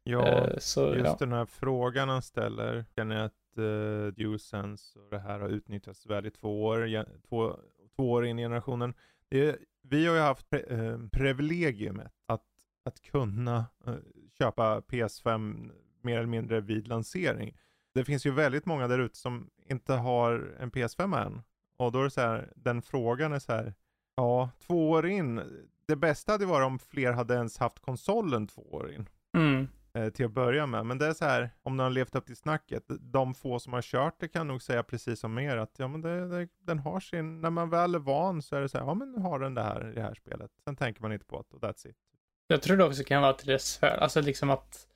Ja, 0.04 0.48
uh, 0.48 0.58
så, 0.58 0.96
just 0.96 1.06
ja. 1.06 1.16
den 1.20 1.32
här 1.32 1.46
frågan 1.46 2.10
han 2.10 2.22
ställer, 2.22 2.86
känner 2.96 3.16
jag 3.16 3.26
att 3.26 3.60
uh, 3.60 4.08
DualSense 4.08 5.00
och 5.00 5.10
det 5.10 5.20
här 5.20 5.40
har 5.40 5.50
utnyttjats 5.50 6.06
väl 6.06 6.26
i 6.26 6.32
två 6.32 6.64
år, 6.64 7.06
två, 7.30 7.56
två 7.96 8.12
år 8.12 8.26
in 8.26 8.40
i 8.40 8.42
generationen. 8.42 8.94
Det, 9.30 9.56
vi 9.82 10.06
har 10.06 10.16
ju 10.16 10.22
haft 10.22 10.50
pre, 10.50 10.60
uh, 10.60 11.08
privilegiumet 11.12 12.12
att, 12.28 12.44
att 12.86 13.02
kunna 13.02 13.66
uh, 13.88 13.96
köpa 14.38 14.80
PS5 14.80 15.72
mer 16.06 16.18
eller 16.18 16.28
mindre 16.28 16.62
vid 16.62 16.88
lansering. 16.88 17.58
Det 17.94 18.06
finns 18.06 18.26
ju 18.26 18.32
väldigt 18.32 18.66
många 18.66 18.88
där 18.88 19.00
ute 19.00 19.18
som 19.18 19.50
inte 19.66 19.94
har 19.94 20.56
en 20.60 20.72
PS5 20.72 21.26
än. 21.26 21.42
Och 21.78 21.92
då 21.92 22.00
är 22.00 22.04
det 22.04 22.10
så 22.10 22.22
här, 22.22 22.54
den 22.56 22.82
frågan 22.82 23.34
är 23.34 23.40
så 23.40 23.54
här, 23.54 23.74
ja, 24.16 24.50
två 24.68 24.90
år 24.90 25.08
in. 25.08 25.42
Det 25.88 25.96
bästa 25.96 26.32
hade 26.32 26.46
varit 26.46 26.66
om 26.66 26.80
fler 26.80 27.12
hade 27.12 27.34
ens 27.34 27.58
haft 27.58 27.80
konsolen 27.80 28.48
två 28.48 28.62
år 28.62 28.92
in. 28.92 29.10
Mm. 29.38 29.68
Eh, 29.96 30.10
till 30.10 30.26
att 30.26 30.32
börja 30.32 30.66
med. 30.66 30.86
Men 30.86 30.98
det 30.98 31.08
är 31.08 31.14
så 31.14 31.26
här, 31.26 31.50
om 31.64 31.78
den 31.78 31.84
har 31.84 31.92
levt 31.92 32.16
upp 32.16 32.26
till 32.26 32.36
snacket. 32.36 32.84
De 33.00 33.34
få 33.34 33.60
som 33.60 33.74
har 33.74 33.82
kört 33.82 34.20
det 34.20 34.28
kan 34.28 34.48
nog 34.48 34.62
säga 34.62 34.84
precis 34.84 35.20
som 35.20 35.40
er 35.40 35.58
att 35.58 35.76
ja 35.78 35.88
men 35.88 36.02
det, 36.02 36.28
det, 36.28 36.48
den 36.60 36.80
har 36.80 37.00
sin, 37.00 37.42
när 37.42 37.50
man 37.50 37.70
väl 37.70 37.96
är 37.96 38.00
van 38.00 38.42
så 38.42 38.56
är 38.56 38.62
det 38.62 38.70
så 38.70 38.78
här, 38.78 38.86
ja 38.86 38.94
men 38.94 39.12
nu 39.12 39.20
har 39.20 39.40
den 39.40 39.54
det 39.54 39.64
här 39.64 39.92
i 39.92 39.96
det 39.96 40.02
här 40.02 40.14
spelet. 40.14 40.52
Sen 40.64 40.76
tänker 40.76 41.02
man 41.02 41.14
inte 41.14 41.26
på 41.26 41.46
det 41.50 41.56
och 41.56 41.62
that's 41.62 41.88
it. 41.88 41.96
Jag 42.48 42.62
tror 42.62 42.78
det 42.78 42.86
också 42.86 43.04
kan 43.04 43.22
vara 43.22 43.34
till 43.34 43.48
dess 43.48 43.78
för, 43.78 43.88
alltså 43.88 44.22
liksom 44.22 44.50
att 44.50 44.88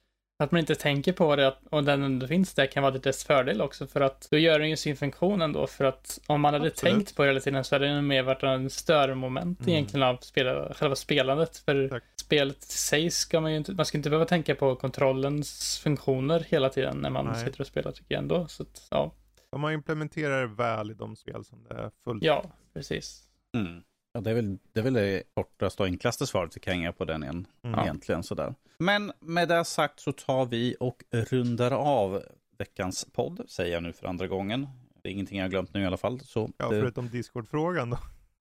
att 0.44 0.52
man 0.52 0.60
inte 0.60 0.76
tänker 0.76 1.14
på 1.14 1.36
det 1.36 1.56
och 1.70 1.84
den 1.84 2.04
ändå 2.04 2.28
finns 2.28 2.54
där 2.54 2.66
kan 2.66 2.84
vara 2.84 2.92
till 2.92 3.02
dess 3.02 3.24
fördel 3.24 3.62
också 3.62 3.88
för 3.88 4.02
att 4.02 4.28
då 4.32 4.38
gör 4.38 4.60
den 4.60 4.70
ju 4.70 4.78
sin 4.78 4.96
funktion 4.96 5.42
ändå 5.42 5.68
för 5.68 5.86
att 5.86 6.20
om 6.28 6.42
man 6.42 6.54
hade 6.54 6.68
Absolut. 6.68 6.94
tänkt 6.94 7.16
på 7.16 7.24
det 7.24 7.30
hela 7.30 7.40
tiden 7.40 7.64
så 7.64 7.76
hade 7.76 7.88
det 7.88 8.02
mer 8.02 8.24
varit 8.24 8.44
en 8.44 8.70
störmoment 8.70 9.60
mm. 9.60 9.74
egentligen 9.74 10.04
av 10.04 10.18
spela, 10.18 10.74
själva 10.74 10.96
spelandet. 10.96 11.58
För 11.58 11.88
Tack. 11.88 12.04
spelet 12.16 12.58
i 12.58 12.78
sig 12.78 13.12
ska 13.12 13.42
man 13.42 13.52
ju 13.52 13.58
inte, 13.58 13.72
man 13.72 13.86
ska 13.86 13.98
inte 13.98 14.10
behöva 14.10 14.26
tänka 14.26 14.56
på 14.56 14.76
kontrollens 14.76 15.80
funktioner 15.84 16.46
hela 16.50 16.70
tiden 16.70 16.98
när 16.98 17.10
man 17.10 17.26
Nej. 17.26 17.46
sitter 17.46 17.62
och 17.62 17.68
spelar 17.68 17.92
tycker 17.92 18.16
jag 18.16 18.22
ändå. 18.22 18.48
Så 18.48 18.64
att, 18.64 18.88
ja. 18.92 19.12
Om 19.50 19.62
man 19.62 19.74
implementerar 19.74 20.42
det 20.42 20.48
väl 20.48 20.92
i 20.92 20.94
de 20.94 21.16
spel 21.16 21.46
som 21.46 21.64
det 21.64 21.76
är 21.76 21.92
fullt. 22.04 22.24
Ja, 22.24 22.52
precis. 22.74 23.24
Mm. 23.58 23.82
Ja, 24.14 24.22
det 24.22 24.30
är 24.30 24.34
väl 24.34 24.58
det, 24.74 24.80
är 24.80 24.84
väl 24.84 24.94
det 24.94 25.24
kortaste 25.34 25.84
och 25.84 25.88
enklaste 25.88 26.28
svaret 26.28 26.56
vi 26.56 26.60
kan 26.60 26.74
hänga 26.74 26.92
på 26.92 27.06
den 27.06 27.24
igen. 27.24 27.48
Mm. 27.64 27.80
Egentligen 27.80 28.24
sådär. 28.24 28.56
Men 28.78 29.12
med 29.20 29.48
det 29.48 29.66
sagt 29.66 30.00
så 30.00 30.12
tar 30.12 30.46
vi 30.46 30.76
och 30.80 31.04
rundar 31.12 31.72
av 31.72 32.24
veckans 32.58 33.06
podd, 33.14 33.42
säger 33.48 33.74
jag 33.74 33.84
nu 33.84 33.94
för 33.94 34.08
andra 34.08 34.28
gången. 34.28 34.68
Det 35.04 35.10
är 35.10 35.14
ingenting 35.14 35.38
jag 35.38 35.46
har 35.46 35.50
glömt 35.50 35.74
nu 35.74 35.82
i 35.82 35.86
alla 35.86 35.98
fall. 35.98 36.20
Så 36.20 36.50
ja, 36.58 36.70
det... 36.70 36.82
förutom 36.82 37.10
Discord-frågan 37.10 37.90
då. 37.90 37.98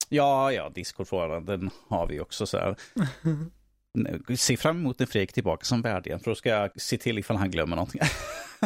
Ja, 0.09 0.53
ja, 0.53 0.70
Discord-frågan, 0.74 1.45
den 1.45 1.70
har 1.89 2.07
vi 2.07 2.20
också 2.20 2.47
så 2.47 2.59
här. 2.59 2.77
Se 4.36 4.57
fram 4.57 4.77
emot 4.77 4.99
när 4.99 5.07
Fredrik 5.07 5.32
tillbaka 5.32 5.65
som 5.65 5.82
värd 5.82 6.07
igen, 6.07 6.20
för 6.20 6.31
då 6.31 6.35
ska 6.35 6.49
jag 6.49 6.81
se 6.81 6.99
till 6.99 7.19
ifall 7.19 7.36
han 7.36 7.51
glömmer 7.51 7.77
någonting. 7.77 8.01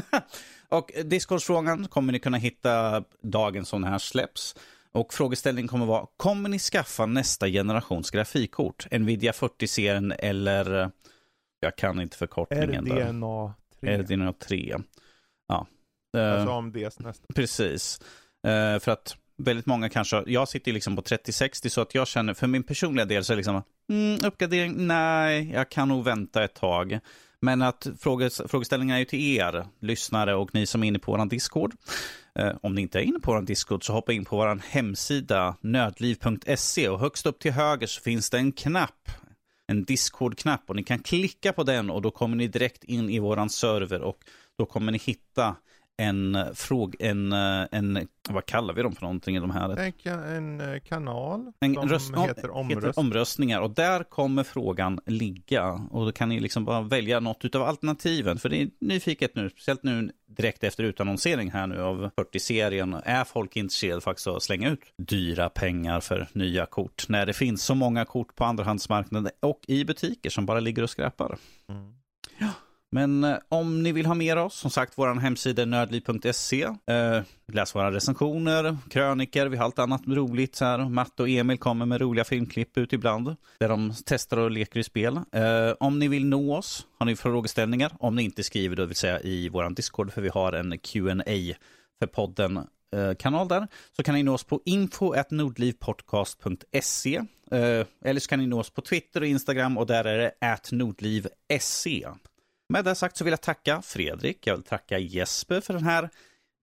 och 0.69 0.91
Discord-frågan 1.05 1.89
kommer 1.89 2.13
ni 2.13 2.19
kunna 2.19 2.37
hitta 2.37 3.05
dagen 3.23 3.65
som 3.65 3.83
den 3.83 3.93
här 3.93 3.99
släpps. 3.99 4.57
Och 4.93 5.15
frågeställningen 5.15 5.69
kommer 5.69 5.87
vara, 5.87 6.07
kommer 6.17 6.49
ni 6.49 6.59
skaffa 6.59 7.07
nästa 7.07 7.49
generations 7.49 8.11
grafikkort? 8.11 8.87
Nvidia 8.91 9.33
40-serien 9.33 10.13
eller, 10.19 10.91
jag 11.61 11.77
kan 11.77 12.01
inte 12.01 12.17
förkortningen 12.17 12.87
RDNA 12.87 13.55
3. 13.81 13.99
RDNA 13.99 14.33
3. 14.33 14.77
Ja. 15.49 15.67
Alltså 16.19 16.51
AMDs 16.51 16.99
nästa. 16.99 17.33
Precis. 17.35 18.01
Uh, 18.47 18.79
för 18.79 18.89
att 18.89 19.17
väldigt 19.37 19.67
många 19.67 19.89
kanske, 19.89 20.23
jag 20.27 20.49
sitter 20.49 20.73
liksom 20.73 20.97
på 20.97 21.03
3060 21.03 21.71
så 21.71 21.81
att 21.81 21.95
jag 21.95 22.09
känner, 22.09 22.35
för 22.35 22.47
min 22.47 22.63
personliga 22.63 23.05
del 23.05 23.25
så 23.25 23.33
är 23.33 23.35
det 23.35 23.39
liksom, 23.39 23.63
mm, 23.91 24.25
uppgradering, 24.25 24.87
nej, 24.87 25.51
jag 25.53 25.69
kan 25.69 25.89
nog 25.89 26.05
vänta 26.05 26.45
ett 26.45 26.55
tag. 26.55 26.99
Men 27.41 27.63
att 27.63 27.87
frågeställningen 28.49 28.95
är 28.97 28.99
ju 28.99 29.05
till 29.05 29.37
er 29.37 29.67
lyssnare 29.81 30.35
och 30.35 30.55
ni 30.55 30.67
som 30.67 30.83
är 30.83 30.87
inne 30.87 30.99
på 30.99 31.13
vår 31.13 31.27
Discord. 31.27 31.75
Eh, 32.39 32.53
om 32.63 32.75
ni 32.75 32.83
inte 32.83 32.99
är 32.99 33.03
inne 33.03 33.19
på 33.19 33.33
vår 33.33 33.43
Discord 33.43 33.85
så 33.85 33.93
hoppa 33.93 34.13
in 34.13 34.25
på 34.25 34.37
vår 34.37 34.61
hemsida 34.69 35.57
nödliv.se 35.61 36.89
och 36.89 37.01
högst 37.01 37.27
upp 37.27 37.39
till 37.39 37.53
höger 37.53 37.87
så 37.87 38.01
finns 38.01 38.31
det 38.31 38.39
en 38.39 38.53
knapp. 38.53 39.09
En 39.67 39.85
Discord-knapp 39.85 40.71
och 40.71 40.77
ni 40.77 40.83
kan 40.83 40.99
klicka 40.99 41.53
på 41.53 41.63
den 41.63 41.91
och 41.91 42.03
då 42.03 42.11
kommer 42.11 42.37
ni 42.37 42.49
direkt 42.49 42.85
in 42.85 43.11
i 43.11 43.19
våran 43.19 43.51
server 43.51 44.03
och 44.03 44.19
då 44.59 44.67
kommer 44.67 44.93
ni 44.93 44.99
hitta 44.99 45.57
en 46.03 46.39
fråg, 46.55 46.97
en, 46.99 47.33
eh, 47.33 47.67
en, 47.73 48.09
vad 48.29 48.47
kallar 48.47 48.75
vi 48.75 48.83
dem 48.83 48.93
för 48.93 49.03
någonting? 49.03 49.41
De 49.41 49.51
här? 49.51 49.93
En, 50.05 50.21
en 50.37 50.75
eh, 50.75 50.81
kanal 50.81 51.53
en 51.61 51.75
som 51.75 51.89
röst, 51.89 52.15
heter, 52.17 52.51
omröst. 52.51 52.87
heter 52.87 52.99
omröstningar. 52.99 53.61
Och 53.61 53.71
där 53.71 54.03
kommer 54.03 54.45
frågan 54.45 55.01
ligga. 55.07 55.65
Och 55.91 56.05
då 56.05 56.13
kan 56.13 56.29
ni 56.29 56.41
liksom 56.41 56.65
bara 56.65 56.81
välja 56.81 57.21
något 57.21 57.55
av 57.55 57.63
alternativen. 57.63 58.39
För 58.39 58.49
det 58.49 58.63
är 58.63 58.69
nyfiket 58.81 59.37
nu, 59.37 59.51
speciellt 59.51 59.83
nu 59.83 60.11
direkt 60.27 60.65
efter 60.65 60.85
utannonsering 60.85 61.51
här 61.51 61.67
nu 61.67 61.83
av 61.83 62.11
40-serien. 62.17 62.95
Är 63.05 63.25
folk 63.25 63.57
intresserade 63.57 64.01
faktiskt 64.01 64.27
att 64.27 64.43
slänga 64.43 64.71
ut 64.71 64.81
dyra 64.97 65.49
pengar 65.49 66.01
för 66.01 66.29
nya 66.33 66.67
kort? 66.67 67.05
När 67.09 67.27
det 67.27 67.33
finns 67.33 67.65
så 67.65 67.75
många 67.75 68.05
kort 68.05 68.37
på 68.37 68.45
andrahandsmarknaden 68.45 69.33
och 69.41 69.61
i 69.69 69.85
butiker 69.85 70.31
som 70.31 70.47
bara 70.47 70.61
ligger 70.61 70.83
och 70.83 70.91
skräpar. 70.91 71.39
Mm. 71.69 72.02
Men 72.95 73.25
eh, 73.25 73.37
om 73.49 73.83
ni 73.83 73.93
vill 73.93 74.07
ha 74.07 74.15
mer 74.15 74.37
av 74.37 74.47
oss, 74.47 74.55
som 74.55 74.71
sagt, 74.71 74.93
vår 74.97 75.15
hemsida 75.15 75.63
är 75.63 75.67
nördliv.se. 75.67 76.63
Eh, 76.63 77.23
läs 77.53 77.75
våra 77.75 77.93
recensioner, 77.93 78.77
kröniker, 78.91 79.47
vi 79.47 79.57
har 79.57 79.65
allt 79.65 79.79
annat 79.79 80.03
roligt. 80.07 80.57
Så 80.57 80.65
här. 80.65 80.89
Matte 80.89 81.23
och 81.23 81.29
Emil 81.29 81.59
kommer 81.59 81.87
med 81.87 82.01
roliga 82.01 82.25
filmklipp 82.25 82.79
ut 82.79 82.93
ibland, 82.93 83.37
där 83.61 83.69
de 83.69 83.95
testar 84.07 84.37
och 84.37 84.51
leker 84.51 84.81
i 84.81 84.85
spel. 84.85 85.17
Eh, 85.17 85.23
om 85.81 85.99
ni 85.99 86.09
vill 86.09 86.27
nå 86.27 86.57
oss, 86.57 86.87
har 86.99 87.07
ni 87.07 87.17
frågeställningar, 87.17 87.93
om 87.99 88.17
ni 88.17 88.23
inte 88.23 88.43
skriver 88.43 88.77
då 88.77 88.85
vill 88.85 88.97
säga 88.97 89.21
i 89.21 89.49
vår 89.49 89.71
Discord, 89.71 90.13
för 90.13 90.23
vi 90.23 90.29
har 90.29 90.53
en 90.53 90.79
Q&A 90.79 91.55
för 91.99 92.07
podden 92.07 92.57
eh, 92.97 93.15
kanal 93.19 93.49
där, 93.49 93.67
så 93.97 94.03
kan 94.03 94.15
ni 94.15 94.23
nå 94.23 94.35
oss 94.35 94.45
på 94.45 94.61
info.nordlivpodcast.se 94.65 97.17
eh, 97.51 97.87
eller 98.05 98.21
så 98.21 98.29
kan 98.29 98.39
ni 98.39 98.47
nå 98.47 98.61
oss 98.61 98.71
på 98.71 98.81
Twitter 98.81 99.21
och 99.21 99.27
Instagram 99.27 99.79
och 99.79 99.87
där 99.87 100.05
är 100.05 100.19
det 100.19 100.33
nordliv.se. 100.73 102.07
Med 102.73 102.85
det 102.85 102.95
sagt 102.95 103.17
så 103.17 103.25
vill 103.25 103.33
jag 103.33 103.41
tacka 103.41 103.83
Fredrik, 103.83 104.47
jag 104.47 104.55
vill 104.55 104.65
tacka 104.65 104.99
Jesper 104.99 105.61
för 105.61 105.75
den 105.75 105.85
här 105.85 106.11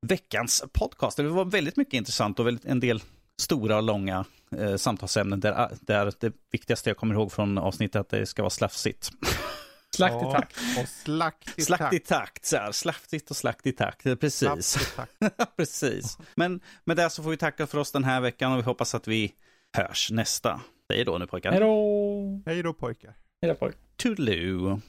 veckans 0.07 0.63
podcast. 0.73 1.17
Det 1.17 1.23
var 1.23 1.45
väldigt 1.45 1.75
mycket 1.75 1.93
intressant 1.93 2.39
och 2.39 2.47
väldigt, 2.47 2.65
en 2.65 2.79
del 2.79 3.03
stora 3.41 3.77
och 3.77 3.83
långa 3.83 4.25
eh, 4.57 4.75
samtalsämnen 4.75 5.39
där, 5.39 5.69
där 5.81 6.13
det 6.19 6.33
viktigaste 6.51 6.89
jag 6.89 6.97
kommer 6.97 7.15
ihåg 7.15 7.31
från 7.31 7.57
avsnittet 7.57 7.95
är 7.95 7.99
att 7.99 8.09
det 8.09 8.25
ska 8.25 8.41
vara 8.41 8.49
slafsigt. 8.49 9.11
Slakt 9.95 10.15
i 10.15 10.31
takt. 10.31 10.57
och 10.81 10.87
slakt 10.87 11.59
i 11.59 11.61
slakt 11.61 11.93
i 11.93 11.99
takt. 11.99 12.45
Så 12.45 12.57
här, 12.57 12.71
slaftigt 12.71 13.29
och 13.29 13.37
slakt 13.37 13.67
i 13.67 13.71
takt. 13.71 14.03
Precis. 14.19 14.95
Precis. 15.57 16.17
Men 16.35 16.59
med 16.83 16.97
det 16.97 17.09
så 17.09 17.23
får 17.23 17.29
vi 17.29 17.37
tacka 17.37 17.67
för 17.67 17.77
oss 17.77 17.91
den 17.91 18.03
här 18.03 18.21
veckan 18.21 18.51
och 18.51 18.57
vi 18.57 18.63
hoppas 18.63 18.95
att 18.95 19.07
vi 19.07 19.33
hörs 19.77 20.11
nästa. 20.11 20.61
Hej 20.89 21.05
då 21.05 21.17
nu 21.17 21.27
pojkar. 21.27 21.51
Hej 21.51 21.59
då. 21.59 22.43
Hej 22.45 22.63
då 22.63 22.73
pojkar. 22.73 23.13
Hej 23.41 23.51
då 23.51 23.55
pojkar. 23.55 23.79
Toodaloo. 23.97 24.81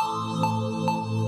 Música 0.00 1.27